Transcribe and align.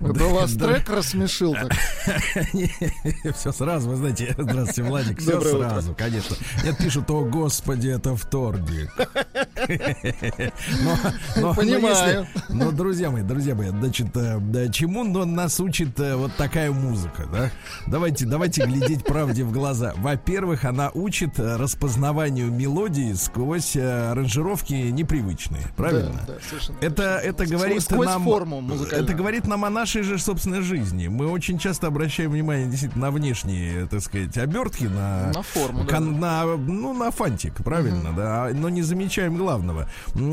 У 0.00 0.34
вас 0.34 0.52
трек 0.54 0.88
рассмешил 0.88 1.54
так. 1.54 1.72
Все 3.36 3.52
сразу, 3.52 3.90
вы 3.90 3.96
знаете, 3.96 4.34
здравствуйте, 4.38 4.82
Владик, 4.82 5.20
все 5.20 5.40
сразу, 5.40 5.94
конечно. 5.94 6.36
Нет, 6.64 6.78
пишут, 6.78 7.10
о, 7.10 7.22
господи, 7.24 7.88
это 7.88 8.16
вторник. 8.16 8.90
Но- 11.36 11.54
Понимаю. 11.54 12.26
Но, 12.48 12.70
друзья 12.72 13.10
мои, 13.10 13.22
друзья 13.22 13.54
мои, 13.54 13.68
значит, 13.70 14.16
э, 14.16 14.38
да, 14.40 14.68
чему 14.68 15.04
нас 15.04 15.60
учит 15.60 15.98
э, 16.00 16.16
вот 16.16 16.34
такая 16.36 16.70
музыка, 16.72 17.26
да? 17.32 17.50
Давайте, 17.86 18.26
давайте 18.26 18.64
глядеть 18.64 19.04
правде 19.04 19.44
в 19.44 19.52
глаза. 19.52 19.92
Во-первых, 19.96 20.64
она 20.64 20.90
учит 20.94 21.38
э, 21.38 21.56
распознаванию 21.56 22.50
мелодии 22.50 23.12
сквозь 23.14 23.76
аранжировки 23.76 24.72
непривычные, 24.72 25.62
правильно? 25.76 26.20
Да, 26.26 26.34
да, 26.34 26.74
Это, 26.86 27.02
это 27.22 27.46
говорит 27.46 27.82
Сквозь 27.82 28.06
нам... 28.06 28.24
форму 28.24 28.60
музыкальную. 28.60 29.04
Это 29.04 29.14
говорит 29.14 29.46
нам 29.46 29.64
о 29.64 29.70
нашей 29.70 30.02
же 30.02 30.18
собственной 30.18 30.62
жизни. 30.62 31.08
Мы 31.08 31.28
очень 31.28 31.58
часто 31.58 31.86
обращаем 31.86 32.30
внимание 32.30 32.66
действительно 32.66 33.06
на 33.06 33.10
внешние, 33.10 33.86
так 33.86 34.00
сказать, 34.02 34.36
обертки, 34.36 34.84
на... 34.84 35.32
На 35.34 35.42
форму, 35.42 35.84
да. 35.84 35.94
кон- 35.96 36.20
на, 36.20 36.44
ну, 36.44 36.92
на 36.92 37.10
фантик, 37.10 37.54
правильно, 37.64 38.12
да, 38.16 38.46
а- 38.46 38.52
но 38.54 38.68
не 38.68 38.82
замечаем 38.82 39.36
главного. 39.50 39.88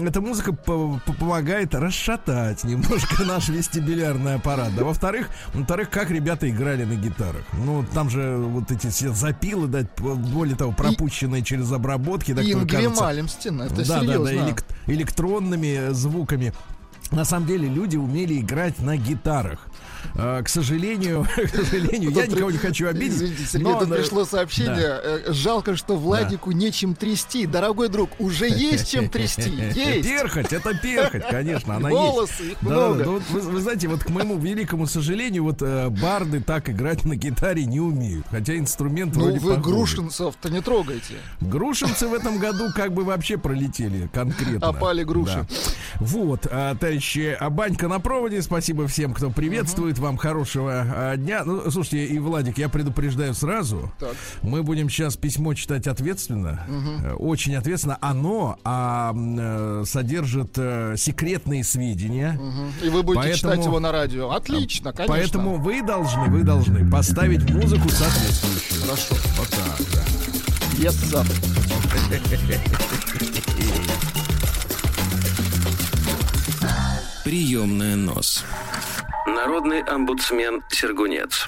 Эта 0.06 0.22
музыка 0.22 0.54
по- 0.54 1.00
по- 1.06 1.14
помогает 1.14 1.74
расшатать 1.74 2.64
немножко 2.64 3.24
наш 3.26 3.50
вестибулярный 3.50 4.36
аппарат. 4.36 4.76
Да, 4.76 4.84
во-вторых, 4.84 5.30
во-вторых, 5.54 5.90
как 5.90 6.12
ребята 6.12 6.50
играли 6.50 6.84
на 6.84 6.96
гитарах. 6.96 7.42
Ну, 7.54 7.84
там 7.94 8.10
же 8.10 8.38
вот 8.38 8.72
эти 8.72 8.88
все 8.88 9.12
запилы, 9.12 9.68
да, 9.68 9.80
более 9.98 10.56
того, 10.56 10.72
пропущенные 10.72 11.44
через 11.44 11.72
обработки, 11.72 12.34
да, 12.34 12.44
кажутся- 12.68 13.04
Малмстин, 13.04 13.62
это 13.62 13.76
да, 13.76 14.00
серьезно. 14.02 14.26
да, 14.26 14.32
да, 14.32 14.32
элек- 14.34 14.64
электронными 14.86 15.92
звуками. 15.94 16.54
На 17.12 17.24
самом 17.24 17.48
деле 17.48 17.70
люди 17.70 17.96
умели 17.96 18.38
играть 18.40 18.80
на 18.80 18.98
гитарах. 18.98 19.67
А, 20.16 20.42
к 20.42 20.50
сожалению, 20.50 21.26
к 21.36 21.50
сожалению, 21.56 22.12
я 22.12 22.28
никого 22.28 22.52
не 22.52 22.58
хочу 22.58 22.88
обидеть. 22.88 23.14
Извините, 23.18 23.44
Сергей, 23.46 23.72
но- 23.72 23.80
тут 23.80 23.90
пришло 23.96 24.26
сообщение. 24.26 25.00
э, 25.04 25.32
Жалко, 25.34 25.76
что 25.76 25.96
Владику 25.96 26.52
нечем 26.52 26.96
трясти. 26.96 27.46
Дорогой 27.46 27.90
друг, 27.90 28.10
уже 28.20 28.48
есть 28.48 28.92
чем 28.92 29.10
трясти. 29.10 29.50
Есть. 29.78 30.08
Перхоть, 30.08 30.52
это 30.54 30.74
перхоть, 30.74 31.28
конечно, 31.30 31.76
она 31.76 31.90
есть. 31.90 32.02
Волосы, 32.02 32.44
их 32.52 32.58
Да, 32.62 32.70
да, 32.70 32.76
много. 32.76 33.04
да, 33.04 33.10
вот 33.12 33.24
вы, 33.30 33.40
вы 33.42 33.62
знаете, 33.62 33.88
вот 33.88 34.04
к 34.04 34.10
моему 34.10 34.38
великому 34.38 34.88
сожалению, 34.88 35.44
вот 35.44 35.62
э, 35.62 35.90
барды 35.90 36.42
так 36.42 36.70
играть 36.70 37.06
на 37.06 37.16
гитаре 37.16 37.66
не 37.66 37.80
умеют. 37.80 38.26
Хотя 38.30 38.58
инструмент 38.58 39.16
Ну 39.16 39.22
вроде 39.24 39.40
вы 39.40 39.56
похожий. 39.56 39.64
грушинцев-то 39.74 40.50
не 40.50 40.62
трогайте. 40.62 41.16
Грушинцы 41.42 42.08
в 42.08 42.14
этом 42.14 42.40
году 42.40 42.66
как 42.76 42.94
бы 42.94 43.04
вообще 43.04 43.38
пролетели 43.38 44.10
конкретно. 44.14 44.68
Опали 44.68 45.04
груши. 45.04 45.46
Да. 45.50 45.56
Вот, 46.00 46.48
а, 46.50 46.76
товарищи, 46.76 47.36
а 47.40 47.50
Банька 47.50 47.88
на 47.88 48.00
проводе. 48.00 48.42
Спасибо 48.42 48.88
всем, 48.88 49.14
кто 49.14 49.30
приветствует. 49.30 49.87
Вам 49.98 50.18
хорошего 50.18 50.72
а, 50.86 51.16
дня. 51.18 51.44
Ну, 51.46 51.72
слушайте, 51.72 52.06
и 52.06 52.20
Владик, 52.20 52.58
я 52.58 52.68
предупреждаю 52.70 53.34
сразу. 53.34 53.92
Так. 54.00 54.16
Мы 54.42 54.64
будем 54.64 54.90
сейчас 54.90 55.16
письмо 55.16 55.54
читать 55.54 55.88
ответственно. 55.88 56.62
Э, 57.04 57.14
Очень 57.14 57.56
ответственно. 57.56 57.98
Оно 58.02 58.58
а, 58.64 59.14
э, 59.16 59.84
содержит 59.88 60.54
э, 60.58 60.96
секретные 60.98 61.64
сведения. 61.64 62.34
Мгм. 62.34 62.74
И 62.84 62.90
вы 62.90 63.04
будете 63.04 63.30
Поэтому- 63.30 63.54
читать 63.54 63.66
его 63.66 63.80
на 63.80 63.92
радио. 63.92 64.32
Отлично, 64.32 64.92
конечно. 64.92 65.16
Поэтому 65.16 65.56
вы 65.58 65.82
должны, 65.82 66.26
вы 66.26 66.44
должны 66.44 66.90
поставить 66.90 67.50
музыку 67.50 67.90
соответствующую. 67.90 68.82
Хорошо. 68.84 69.16
Вот 69.38 69.50
так, 69.50 69.80
да. 69.94 70.04
Yes, 70.78 70.94
sir. 71.12 71.26
Приемная 77.24 77.96
нос. 77.96 78.44
Народный 79.28 79.82
омбудсмен 79.82 80.62
Сергунец. 80.70 81.46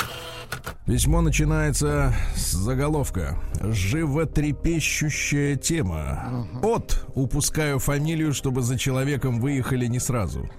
Письмо 0.85 1.21
начинается 1.21 2.13
с 2.35 2.51
заголовка 2.51 3.39
«Животрепещущая 3.61 5.55
тема». 5.55 6.45
От 6.61 7.05
«Упускаю 7.15 7.79
фамилию, 7.79 8.33
чтобы 8.33 8.63
за 8.63 8.77
человеком 8.77 9.39
выехали 9.39 9.85
не 9.85 9.99
сразу». 9.99 10.49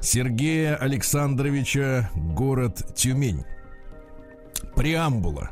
Сергея 0.00 0.74
Александровича, 0.74 2.10
город 2.16 2.82
Тюмень. 2.96 3.44
Преамбула. 4.74 5.50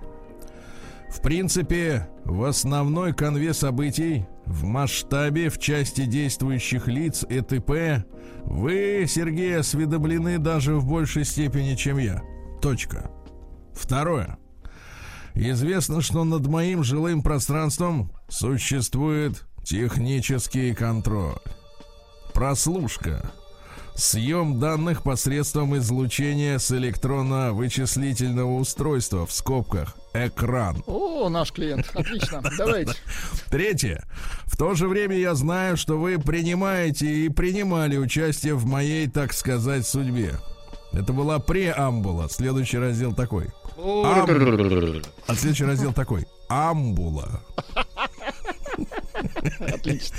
В 1.11 1.23
принципе, 1.23 2.09
в 2.25 2.43
основной 2.45 3.13
конве 3.13 3.55
событий, 3.55 4.27
в 4.47 4.65
масштабе, 4.65 5.49
в 5.49 5.59
части 5.59 6.07
действующих 6.07 6.89
лиц 6.89 7.25
и 7.29 7.41
т.п. 7.41 8.05
вы, 8.45 9.05
Сергей, 9.09 9.59
осведомлены 9.59 10.39
даже 10.39 10.77
в 10.77 10.87
большей 10.87 11.25
степени, 11.25 11.75
чем 11.75 11.99
я. 11.99 12.23
Точка. 12.61 13.11
Второе. 13.75 14.39
Известно, 15.35 16.01
что 16.01 16.25
над 16.25 16.47
моим 16.47 16.83
жилым 16.83 17.23
пространством 17.23 18.13
существует 18.29 19.45
технический 19.65 20.75
контроль. 20.75 21.39
Прослушка. 22.35 23.33
Съем 23.95 24.59
данных 24.61 25.03
посредством 25.03 25.77
излучения 25.77 26.59
с 26.59 26.71
электронно-вычислительного 26.73 28.57
устройства 28.57 29.27
в 29.27 29.33
скобках 29.33 29.97
экран. 30.15 30.83
О, 30.87 31.29
наш 31.29 31.53
клиент. 31.53 31.91
Отлично. 31.95 32.43
Давайте. 32.59 32.93
Третье. 33.51 34.05
В 34.47 34.57
то 34.57 34.75
же 34.75 34.89
время 34.89 35.17
я 35.17 35.35
знаю, 35.35 35.77
что 35.77 35.99
вы 35.99 36.19
принимаете 36.19 37.07
и 37.07 37.29
принимали 37.29 37.97
участие 37.97 38.55
в 38.55 38.67
моей, 38.67 39.09
так 39.09 39.33
сказать, 39.33 39.87
судьбе. 39.87 40.35
Это 40.93 41.13
была 41.13 41.39
преамбула. 41.39 42.29
Следующий 42.29 42.79
раздел 42.79 43.15
такой. 43.15 43.47
Ам- 43.79 45.03
А 45.27 45.35
следующий 45.37 45.65
раздел 45.65 45.93
такой. 45.93 46.27
Амбула. 46.49 47.41
Отлично. 49.61 50.17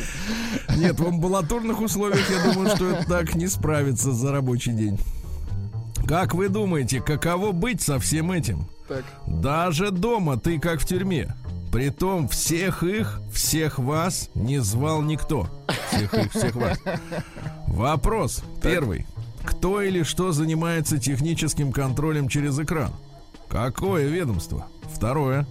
Нет, 0.78 1.00
в 1.00 1.08
амбулаторных 1.08 1.82
условиях 1.82 2.30
я 2.30 2.54
думаю, 2.54 2.76
что 2.76 2.90
это 2.90 3.08
так 3.08 3.36
не 3.36 3.48
справится 3.48 4.12
за 4.12 4.32
рабочий 4.32 4.72
день. 4.72 5.00
Как 6.08 6.34
вы 6.34 6.50
думаете, 6.50 7.02
каково 7.02 7.52
быть 7.52 7.82
со 7.82 8.00
всем 8.00 8.32
этим? 8.32 8.66
Так. 8.92 9.06
Даже 9.26 9.90
дома 9.90 10.38
ты 10.38 10.60
как 10.60 10.82
в 10.82 10.86
тюрьме. 10.86 11.34
Притом 11.72 12.28
всех 12.28 12.84
их, 12.84 13.22
всех 13.34 13.80
вас 13.80 14.30
не 14.36 14.60
звал 14.60 15.02
никто. 15.02 15.48
Всех 15.88 16.14
их, 16.14 16.32
всех 16.34 16.56
вас. 16.56 16.78
Вопрос 17.68 18.44
первый. 18.62 19.08
Кто 19.46 19.82
или 19.82 20.04
что 20.04 20.34
занимается 20.34 21.00
техническим 21.00 21.72
контролем 21.72 22.28
через 22.28 22.60
экран? 22.60 22.92
Какое 23.48 24.08
ведомство? 24.08 24.68
Второе. 24.94 25.48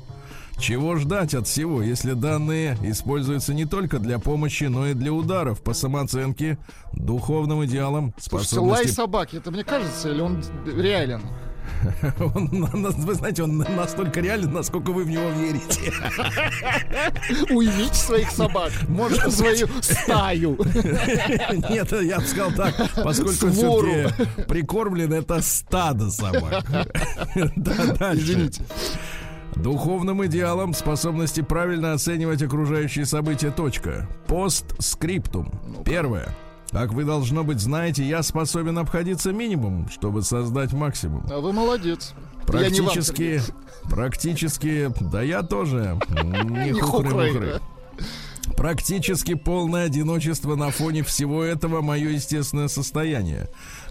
Чего 0.59 0.97
ждать 0.97 1.33
от 1.33 1.49
всего, 1.49 1.81
если 1.81 2.13
данные 2.13 2.77
используются 2.83 3.55
не 3.55 3.65
только 3.65 3.99
для 3.99 4.19
помощи, 4.19 4.65
но 4.65 4.89
и 4.89 4.93
для 4.93 5.15
ударов 5.15 5.63
по 5.63 5.73
самооценке, 5.73 6.59
духовным 6.93 7.65
идеалам, 7.65 8.13
Слушайте, 8.19 8.59
лай 8.59 8.67
способности 8.67 8.95
собаки, 8.95 9.37
это 9.37 9.51
мне 9.51 9.65
кажется, 9.65 10.11
или 10.11 10.21
он 10.21 10.45
реален? 10.67 11.23
Он, 12.21 12.67
вы 12.71 13.15
знаете, 13.15 13.43
он 13.43 13.59
настолько 13.59 14.21
реален, 14.21 14.53
насколько 14.53 14.93
вы 14.93 15.05
в 15.05 15.11
него 15.11 15.31
верите. 15.31 15.93
Уймите 17.55 17.95
своих 17.95 18.31
собак. 18.31 18.73
Может 18.89 19.33
свою 19.33 19.69
стаю. 19.81 20.59
Нет, 21.71 21.93
я 21.93 22.19
бы 22.19 22.27
сказал 22.27 22.53
так, 22.53 22.75
поскольку 23.03 23.51
все-таки 23.51 24.45
прикормлен 24.45 25.13
это 25.13 25.41
стадо 25.43 26.11
собак. 26.11 26.65
Да, 27.57 27.95
дальше. 27.99 28.25
Извините. 28.25 28.63
Духовным 29.57 30.25
идеалом 30.27 30.75
способности 30.75 31.43
правильно 31.43 31.93
оценивать 31.93 32.43
окружающие 32.43 33.05
события. 33.05 33.51
Точка. 33.51 34.09
Постскриптум. 34.27 35.53
Первое. 35.85 36.29
Как 36.71 36.93
вы, 36.93 37.05
должно 37.05 37.43
быть, 37.43 37.61
знаете, 37.61 38.05
я 38.05 38.23
способен 38.23 38.79
обходиться 38.79 39.33
минимумом, 39.33 39.89
чтобы 39.91 40.23
создать 40.23 40.73
максимум. 40.73 41.27
А 41.31 41.41
вы 41.41 41.53
молодец. 41.53 42.15
Я 42.53 42.69
не 42.71 42.81
вам, 42.81 42.93
Практически, 42.93 43.41
практически, 43.85 44.93
да 45.01 45.23
я 45.23 45.43
тоже 45.43 45.99
не 46.11 46.73
Не 46.73 46.81
хухры, 46.81 47.11
хухры-мухры. 47.11 47.61
Практически 48.57 49.35
полное 49.35 49.87
одиночество 49.87 50.55
на 50.55 50.71
фоне 50.71 51.03
всего 51.03 51.43
этого 51.43 51.81
мое 51.81 52.11
естественное 52.11 52.69
состояние. 52.69 53.49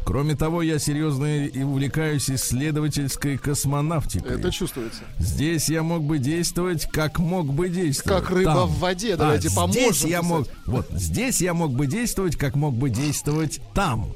Кроме 0.09 0.33
того, 0.35 0.63
я 0.63 0.79
серьезно 0.79 1.45
и 1.45 1.61
увлекаюсь 1.61 2.31
исследовательской 2.31 3.37
космонавтикой. 3.37 4.39
Это 4.39 4.49
чувствуется. 4.51 5.01
Здесь 5.19 5.69
я 5.69 5.83
мог 5.83 6.01
бы 6.01 6.17
действовать, 6.17 6.89
как 6.91 7.19
мог 7.19 7.53
бы 7.53 7.69
действовать. 7.69 8.23
Как 8.23 8.31
рыба 8.31 8.55
там. 8.55 8.69
в 8.69 8.79
воде. 8.79 9.15
Давайте 9.15 9.49
а, 9.49 9.51
поможем. 9.55 9.93
Здесь 9.93 10.05
я 10.05 10.23
мог, 10.23 10.47
вот 10.65 10.87
здесь 10.89 11.41
я 11.41 11.53
мог 11.53 11.73
бы 11.73 11.85
действовать, 11.85 12.37
как 12.37 12.55
мог 12.55 12.73
бы 12.73 12.89
действовать 12.89 13.61
там. 13.75 14.07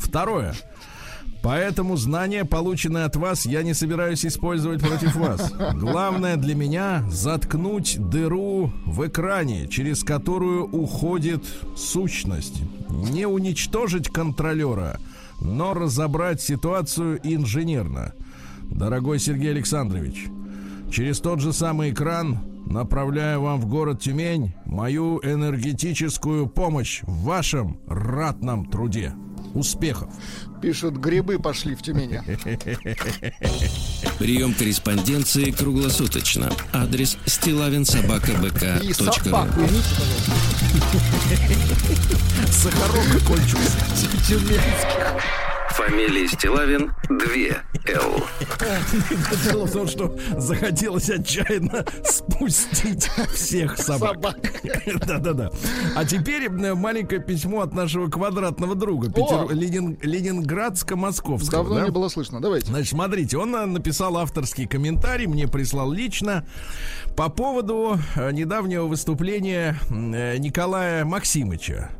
Второе. 0.00 0.56
Поэтому 1.44 1.96
знания, 1.96 2.44
полученные 2.44 3.04
от 3.04 3.14
вас, 3.14 3.46
я 3.46 3.62
не 3.62 3.72
собираюсь 3.72 4.26
использовать 4.26 4.80
против 4.80 5.14
вас. 5.14 5.52
Главное 5.74 6.34
для 6.34 6.56
меня 6.56 7.04
заткнуть 7.08 7.98
дыру 8.00 8.72
в 8.84 9.06
экране, 9.06 9.68
через 9.68 10.02
которую 10.02 10.64
уходит 10.64 11.44
сущность. 11.76 12.62
Не 12.88 13.26
уничтожить 13.26 14.08
контролера, 14.08 14.98
но 15.40 15.74
разобрать 15.74 16.40
ситуацию 16.40 17.20
инженерно. 17.22 18.14
Дорогой 18.62 19.18
Сергей 19.18 19.50
Александрович, 19.50 20.26
через 20.90 21.20
тот 21.20 21.40
же 21.40 21.52
самый 21.52 21.90
экран 21.90 22.38
направляю 22.66 23.42
вам 23.42 23.60
в 23.60 23.66
город 23.66 24.00
Тюмень 24.00 24.54
мою 24.64 25.20
энергетическую 25.22 26.48
помощь 26.48 27.02
в 27.02 27.24
вашем 27.24 27.78
ратном 27.86 28.66
труде. 28.66 29.12
Успехов! 29.56 30.10
Пишут, 30.60 30.96
грибы 30.96 31.38
пошли 31.38 31.74
в 31.74 31.82
Тюмени. 31.82 32.20
Прием 34.18 34.52
корреспонденции 34.52 35.50
круглосуточно. 35.50 36.50
Адрес 36.72 37.16
И 37.24 37.30
стилавинсобакабк.ру 37.30 38.92
собаку 38.92 39.60
имите, 39.60 39.80
Сахарок 42.52 43.24
кончился. 43.26 43.78
Тюменских. 44.28 45.45
Фамилия 45.76 46.26
Стилавин 46.26 46.94
2 47.10 47.18
Л. 47.92 48.24
Дело 49.44 49.66
в 49.66 49.72
том, 49.72 49.86
что 49.86 50.16
захотелось 50.38 51.10
отчаянно 51.10 51.84
спустить 52.02 53.10
всех 53.34 53.76
собак. 53.76 54.14
Собак. 54.14 54.36
Да-да-да. 55.06 55.50
А 55.94 56.06
теперь 56.06 56.44
э, 56.44 56.74
маленькое 56.74 57.20
письмо 57.20 57.60
от 57.60 57.74
нашего 57.74 58.08
квадратного 58.08 58.74
друга 58.74 59.10
Петер... 59.10 59.50
Ленин... 59.50 59.98
Ленинградско-Московского. 60.00 61.50
Давно 61.50 61.74
да? 61.74 61.84
не 61.84 61.90
было 61.90 62.08
слышно. 62.08 62.40
Давайте. 62.40 62.68
Значит, 62.68 62.92
смотрите, 62.92 63.36
он 63.36 63.54
э, 63.54 63.66
написал 63.66 64.16
авторский 64.16 64.66
комментарий, 64.66 65.26
мне 65.26 65.46
прислал 65.46 65.92
лично 65.92 66.46
по 67.18 67.28
поводу 67.28 67.98
э, 68.14 68.32
недавнего 68.32 68.86
выступления 68.86 69.78
Николая 69.90 71.04
Максимыча. 71.04 71.90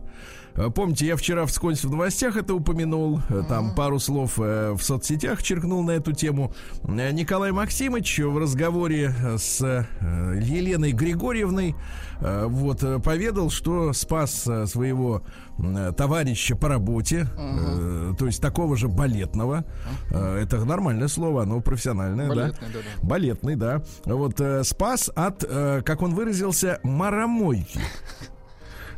Э, 0.56 0.70
Помните, 0.70 1.06
я 1.06 1.16
вчера 1.16 1.46
вскользь 1.46 1.84
в 1.84 1.90
новостях 1.90 2.36
это 2.36 2.54
упомянул, 2.54 3.20
э, 3.28 3.42
там 3.48 3.74
пару 3.74 3.98
слов 3.98 4.38
э, 4.38 4.72
в 4.72 4.82
соцсетях 4.82 5.42
черкнул 5.42 5.82
на 5.82 5.92
эту 5.92 6.12
тему. 6.12 6.52
Николай 6.84 7.52
Максимыч 7.52 8.18
в 8.20 8.38
разговоре 8.38 9.14
с 9.38 9.60
Еленой 10.00 10.92
Григорьевной 10.92 11.74
вот 12.20 12.82
поведал, 13.02 13.50
что 13.50 13.92
спас 13.92 14.48
своего 14.66 15.22
товарища 15.96 16.54
по 16.56 16.68
работе, 16.68 17.26
э, 17.36 18.12
то 18.18 18.26
есть 18.26 18.42
такого 18.42 18.76
же 18.76 18.88
балетного. 18.88 19.64
Э, 20.10 20.38
Это 20.42 20.64
нормальное 20.64 21.08
слово, 21.08 21.42
оно 21.42 21.60
профессиональное, 21.60 22.28
Балетный, 22.28 22.68
да? 22.68 22.74
да-да. 22.74 23.06
Балетный, 23.06 23.56
да. 23.56 23.82
Вот 24.04 24.40
э, 24.40 24.64
спас 24.64 25.10
от, 25.14 25.44
э, 25.48 25.82
как 25.84 26.02
он 26.02 26.14
выразился, 26.14 26.80
маромойки. 26.82 27.80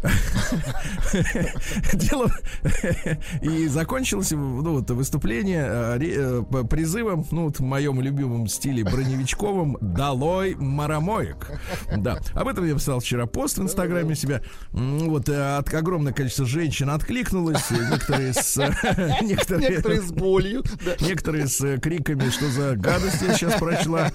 Дело 1.95 2.31
и 3.43 3.67
закончилось 3.69 4.31
ну, 4.31 4.75
вот, 4.75 4.91
выступление 4.91 5.67
э, 5.69 6.43
э, 6.53 6.65
призывом, 6.69 7.27
ну 7.31 7.45
вот 7.45 7.59
в 7.59 7.63
моем 7.63 8.01
любимом 8.01 8.47
стиле 8.49 8.85
броневичковым 8.85 9.77
«Долой 9.81 10.55
маромоек». 10.55 11.51
Да, 11.97 12.19
об 12.35 12.49
этом 12.49 12.67
я 12.67 12.75
писал 12.75 13.01
вчера 13.01 13.27
пост 13.27 13.59
в 13.59 13.63
инстаграме 13.63 14.15
себя. 14.15 14.41
Вот 14.73 15.29
э, 15.29 15.57
от, 15.59 15.73
огромное 15.75 16.13
количество 16.13 16.47
женщин 16.47 16.91
откликнулось, 16.91 17.71
некоторые 17.71 18.35
с 18.35 18.57
некоторые, 19.23 19.71
Некоторые 19.71 20.03
с 20.03 20.13
болью. 20.13 20.63
да. 20.85 20.97
Некоторые 21.07 21.47
с 21.49 21.79
криками, 21.81 22.31
что 22.31 22.49
за 22.51 22.77
гадость 22.77 23.23
я 23.23 23.35
сейчас 23.35 23.55
прочла. 23.55 24.13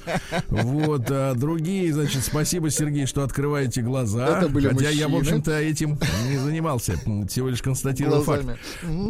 Вот, 0.49 1.09
а 1.09 1.33
другие, 1.35 1.93
значит, 1.93 2.23
спасибо, 2.23 2.69
Сергей, 2.69 3.05
что 3.05 3.23
открываете 3.23 3.81
глаза. 3.81 4.39
Это 4.39 4.49
были 4.49 4.67
Хотя 4.69 4.89
я, 4.89 5.07
в 5.07 5.11
мужчины. 5.11 5.37
общем-то, 5.37 5.51
этим 5.73 5.99
не 6.29 6.37
занимался, 6.37 6.93
всего 7.27 7.49
лишь 7.49 7.61
констатировал 7.61 8.23
факт. 8.23 8.45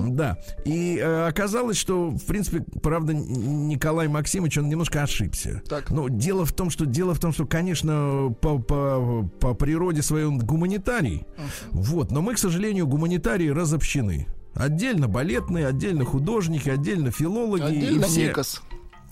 Да. 0.07 0.37
И 0.65 0.97
э, 0.97 1.27
оказалось, 1.27 1.77
что, 1.77 2.09
в 2.09 2.23
принципе, 2.25 2.63
правда, 2.81 3.13
Николай 3.13 4.07
Максимович, 4.07 4.57
он 4.57 4.69
немножко 4.69 5.03
ошибся. 5.03 5.61
Так. 5.69 5.91
Но 5.91 6.07
дело 6.09 6.45
в 6.45 6.53
том, 6.53 6.69
что 6.69 6.85
дело 6.85 7.13
в 7.13 7.19
том, 7.19 7.33
что, 7.33 7.45
конечно, 7.45 8.33
по, 8.41 8.57
по, 8.59 9.29
по 9.39 9.53
природе 9.53 10.01
своей 10.01 10.25
он 10.25 10.39
гуманитарий. 10.39 11.25
Вот. 11.71 12.11
Но 12.11 12.21
мы, 12.21 12.35
к 12.35 12.37
сожалению, 12.37 12.87
гуманитарии 12.87 13.49
разобщены. 13.49 14.27
Отдельно 14.53 15.07
балетные, 15.07 15.65
отдельно 15.67 16.05
художники, 16.05 16.69
отдельно 16.69 17.11
филологи. 17.11 17.63
и 17.73 17.77
Отдельно 17.77 18.07
все- 18.07 18.27
Никос. 18.27 18.61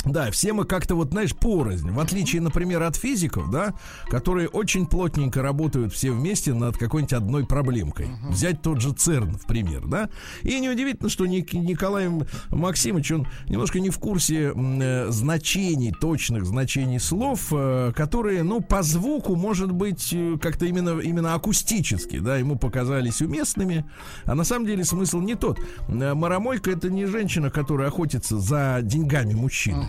Да, 0.05 0.31
все 0.31 0.53
мы 0.53 0.65
как-то 0.65 0.95
вот, 0.95 1.11
знаешь, 1.11 1.35
порознь. 1.35 1.91
В 1.91 1.99
отличие, 1.99 2.41
например, 2.41 2.81
от 2.83 2.95
физиков, 2.95 3.51
да, 3.51 3.73
которые 4.09 4.47
очень 4.47 4.87
плотненько 4.87 5.41
работают 5.41 5.93
все 5.93 6.11
вместе 6.11 6.53
над 6.53 6.77
какой-нибудь 6.77 7.13
одной 7.13 7.45
проблемкой. 7.45 8.07
Взять 8.29 8.61
тот 8.61 8.81
же 8.81 8.93
ЦЕРН, 8.93 9.37
в 9.37 9.45
пример, 9.45 9.85
да. 9.87 10.09
И 10.41 10.59
неудивительно, 10.59 11.09
что 11.09 11.25
Ник- 11.25 11.53
Николай 11.53 12.09
Максимович, 12.49 13.11
он 13.11 13.27
немножко 13.47 13.79
не 13.79 13.89
в 13.89 13.99
курсе 13.99 14.53
э, 14.55 15.11
значений, 15.11 15.91
точных 15.91 16.45
значений 16.45 16.99
слов, 16.99 17.47
э, 17.51 17.91
которые, 17.95 18.43
ну, 18.43 18.61
по 18.61 18.81
звуку, 18.83 19.35
может 19.35 19.71
быть, 19.71 20.09
э, 20.13 20.37
как-то 20.41 20.65
именно, 20.65 20.99
именно 20.99 21.33
акустически, 21.35 22.19
да, 22.19 22.37
ему 22.37 22.57
показались 22.57 23.21
уместными. 23.21 23.85
А 24.25 24.35
на 24.35 24.43
самом 24.43 24.65
деле 24.65 24.83
смысл 24.83 25.19
не 25.19 25.35
тот. 25.35 25.59
Э, 25.87 26.13
Маромойка 26.13 26.71
это 26.71 26.89
не 26.89 27.05
женщина, 27.05 27.49
которая 27.51 27.87
охотится 27.89 28.39
за 28.39 28.79
деньгами 28.81 29.33
мужчины. 29.33 29.85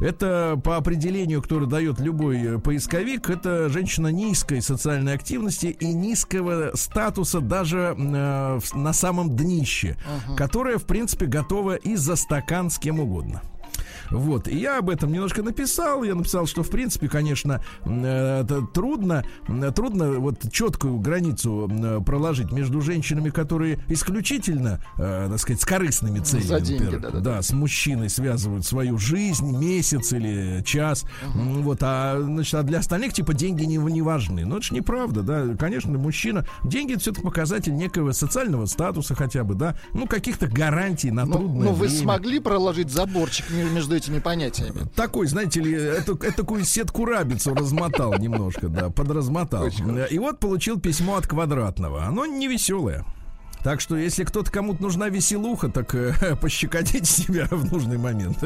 Это 0.00 0.60
по 0.62 0.76
определению, 0.76 1.42
которое 1.42 1.66
дает 1.66 2.00
любой 2.00 2.42
э, 2.42 2.58
поисковик, 2.58 3.30
это 3.30 3.68
женщина 3.68 4.08
низкой 4.08 4.60
социальной 4.60 5.14
активности 5.14 5.66
и 5.66 5.92
низкого 5.92 6.72
статуса 6.74 7.40
даже 7.40 7.94
э, 7.96 8.60
на 8.74 8.92
самом 8.92 9.36
днище, 9.36 9.96
которая, 10.36 10.78
в 10.78 10.84
принципе, 10.84 11.26
готова 11.26 11.76
и 11.76 11.96
за 11.96 12.16
стакан 12.16 12.70
с 12.70 12.78
кем 12.78 13.00
угодно. 13.00 13.42
Вот, 14.10 14.48
и 14.48 14.56
я 14.58 14.78
об 14.78 14.90
этом 14.90 15.12
немножко 15.12 15.42
написал. 15.42 16.02
Я 16.02 16.14
написал, 16.14 16.46
что, 16.46 16.62
в 16.62 16.70
принципе, 16.70 17.08
конечно, 17.08 17.62
это 17.84 18.62
трудно, 18.72 19.24
трудно 19.74 20.12
вот 20.20 20.50
четкую 20.52 20.98
границу 20.98 21.70
проложить 22.04 22.52
между 22.52 22.80
женщинами, 22.80 23.30
которые 23.30 23.78
исключительно, 23.88 24.82
э, 24.98 25.28
так 25.30 25.38
сказать, 25.38 25.60
с 25.62 25.64
корыстными 25.64 26.18
целями, 26.20 26.46
За 26.46 26.60
деньги, 26.60 26.82
например, 26.82 27.00
да-да-да. 27.02 27.34
да, 27.36 27.42
с 27.42 27.52
мужчиной 27.52 28.08
связывают 28.08 28.66
свою 28.66 28.98
жизнь, 28.98 29.56
месяц 29.56 30.12
или 30.12 30.62
час. 30.64 31.04
М, 31.34 31.62
Вот, 31.62 31.78
а, 31.82 32.20
значит, 32.20 32.54
а 32.54 32.62
для 32.62 32.78
остальных, 32.78 33.12
типа, 33.12 33.34
деньги 33.34 33.64
не, 33.64 33.76
не 33.76 34.02
важны. 34.02 34.44
Но 34.46 34.56
это 34.56 34.66
же 34.66 34.74
неправда, 34.74 35.22
да. 35.22 35.54
Конечно, 35.58 35.96
мужчина. 35.98 36.46
Деньги 36.64 36.92
это 36.92 37.00
все-таки 37.00 37.22
показатель 37.24 37.74
некого 37.74 38.12
социального 38.12 38.66
статуса 38.66 39.14
хотя 39.14 39.44
бы, 39.44 39.54
да. 39.54 39.76
Ну, 39.92 40.06
каких-то 40.06 40.46
гарантий 40.48 41.10
на 41.10 41.24
Ну, 41.26 41.32
трудное 41.32 41.68
ну, 41.68 41.72
вы 41.74 41.86
время. 41.86 42.00
смогли 42.02 42.38
проложить 42.40 42.90
заборчик 42.90 43.50
ме- 43.50 43.64
между 43.70 43.96
этими 44.00 44.18
понятиями? 44.18 44.88
Такой, 44.96 45.26
знаете 45.26 45.60
ли, 45.60 45.72
эту, 45.72 46.16
такую 46.16 46.64
сетку 46.64 47.04
рабицу 47.04 47.54
размотал 47.54 48.14
немножко, 48.18 48.68
да, 48.68 48.90
подразмотал. 48.90 49.68
И 50.10 50.18
вот 50.18 50.40
получил 50.40 50.80
письмо 50.80 51.16
от 51.16 51.26
квадратного. 51.26 52.04
Оно 52.04 52.26
не 52.26 52.48
веселое. 52.48 53.04
Так 53.62 53.80
что, 53.80 53.96
если 53.96 54.24
кто-то 54.24 54.50
кому-то 54.50 54.82
нужна 54.82 55.08
веселуха, 55.08 55.68
так 55.68 55.94
э, 55.94 56.36
пощекотите 56.40 57.04
себя 57.04 57.46
в 57.50 57.70
нужный 57.70 57.98
момент. 57.98 58.38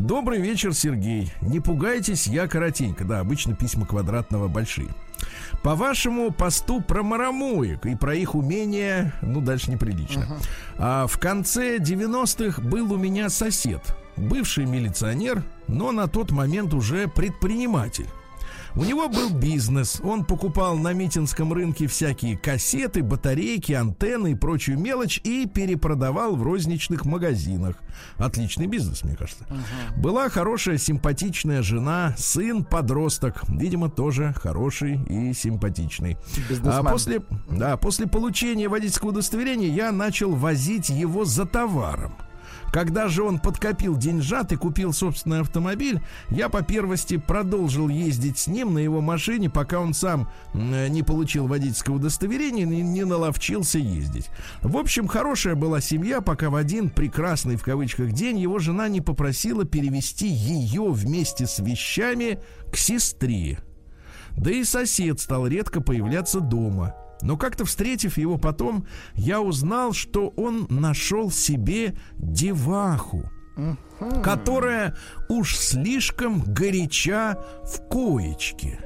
Добрый 0.00 0.40
вечер, 0.40 0.74
Сергей. 0.74 1.32
Не 1.40 1.60
пугайтесь, 1.60 2.26
я 2.26 2.48
коротенько. 2.48 3.04
Да, 3.04 3.20
обычно 3.20 3.54
письма 3.54 3.86
квадратного 3.86 4.48
большие. 4.48 4.88
По 5.62 5.76
вашему 5.76 6.32
посту 6.32 6.80
про 6.80 7.04
марамуек 7.04 7.86
и 7.86 7.94
про 7.94 8.16
их 8.16 8.34
умение, 8.34 9.12
ну, 9.22 9.40
дальше 9.40 9.70
неприлично. 9.70 10.26
А 10.76 11.06
в 11.06 11.18
конце 11.18 11.78
90-х 11.78 12.60
был 12.60 12.92
у 12.92 12.96
меня 12.96 13.28
сосед, 13.28 13.96
бывший 14.16 14.66
милиционер, 14.66 15.42
но 15.68 15.92
на 15.92 16.06
тот 16.06 16.30
момент 16.30 16.74
уже 16.74 17.08
предприниматель. 17.08 18.08
У 18.74 18.84
него 18.84 19.08
был 19.08 19.30
бизнес. 19.30 20.00
Он 20.02 20.24
покупал 20.24 20.78
на 20.78 20.92
Митинском 20.94 21.52
рынке 21.52 21.86
всякие 21.86 22.38
кассеты, 22.38 23.02
батарейки, 23.02 23.72
антенны 23.72 24.32
и 24.32 24.34
прочую 24.34 24.78
мелочь 24.78 25.20
и 25.24 25.46
перепродавал 25.46 26.36
в 26.36 26.42
розничных 26.42 27.04
магазинах. 27.04 27.76
Отличный 28.16 28.66
бизнес, 28.66 29.04
мне 29.04 29.14
кажется. 29.14 29.44
Uh-huh. 29.44 30.00
Была 30.00 30.30
хорошая, 30.30 30.78
симпатичная 30.78 31.62
жена, 31.62 32.14
сын, 32.16 32.64
подросток. 32.64 33.42
Видимо, 33.48 33.90
тоже 33.90 34.34
хороший 34.38 35.02
и 35.04 35.34
симпатичный. 35.34 36.16
А 36.64 36.82
после, 36.82 37.20
да, 37.50 37.76
после 37.76 38.06
получения 38.06 38.68
водительского 38.68 39.10
удостоверения 39.10 39.68
я 39.68 39.92
начал 39.92 40.34
возить 40.34 40.88
его 40.88 41.26
за 41.26 41.44
товаром. 41.44 42.14
Когда 42.72 43.08
же 43.08 43.22
он 43.22 43.38
подкопил 43.38 43.98
деньжат 43.98 44.50
и 44.50 44.56
купил 44.56 44.94
собственный 44.94 45.40
автомобиль, 45.40 46.00
я 46.30 46.48
по 46.48 46.62
первости 46.62 47.18
продолжил 47.18 47.90
ездить 47.90 48.38
с 48.38 48.46
ним 48.46 48.72
на 48.72 48.78
его 48.78 49.02
машине, 49.02 49.50
пока 49.50 49.78
он 49.78 49.92
сам 49.92 50.30
не 50.54 51.02
получил 51.02 51.46
водительского 51.46 51.96
удостоверения 51.96 52.62
и 52.64 52.82
не 52.82 53.04
наловчился 53.04 53.78
ездить. 53.78 54.30
В 54.62 54.78
общем, 54.78 55.06
хорошая 55.06 55.54
была 55.54 55.82
семья, 55.82 56.22
пока 56.22 56.48
в 56.48 56.56
один 56.56 56.88
прекрасный 56.88 57.56
в 57.56 57.62
кавычках 57.62 58.12
день 58.12 58.38
его 58.38 58.58
жена 58.58 58.88
не 58.88 59.02
попросила 59.02 59.66
перевести 59.66 60.26
ее 60.26 60.90
вместе 60.90 61.46
с 61.46 61.58
вещами 61.58 62.38
к 62.72 62.78
сестре. 62.78 63.58
Да 64.34 64.50
и 64.50 64.64
сосед 64.64 65.20
стал 65.20 65.46
редко 65.46 65.82
появляться 65.82 66.40
дома. 66.40 66.94
Но 67.22 67.36
как-то 67.36 67.64
встретив 67.64 68.18
его 68.18 68.36
потом, 68.36 68.86
я 69.14 69.40
узнал, 69.40 69.92
что 69.92 70.28
он 70.36 70.66
нашел 70.68 71.30
себе 71.30 71.94
деваху, 72.16 73.30
которая 74.22 74.96
уж 75.28 75.56
слишком 75.56 76.42
горяча 76.42 77.38
в 77.64 77.88
коечке. 77.88 78.78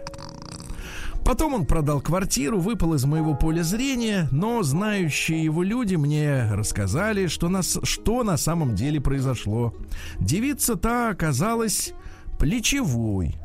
Потом 1.25 1.55
он 1.55 1.67
продал 1.67 2.01
квартиру, 2.01 2.61
выпал 2.61 2.95
из 2.95 3.05
моего 3.05 3.35
поля 3.35 3.65
зрения, 3.65 4.29
но 4.31 4.63
знающие 4.63 5.43
его 5.43 5.65
люди 5.65 5.97
мне 5.97 6.49
рассказали, 6.53 7.27
что, 7.27 7.49
нас, 7.49 7.81
что 7.83 8.23
на 8.23 8.37
самом 8.37 8.77
деле 8.77 9.01
произошло. 9.01 9.75
Девица 10.21 10.77
та 10.77 11.11
оказалась 11.11 11.95
плечевой, 12.39 13.41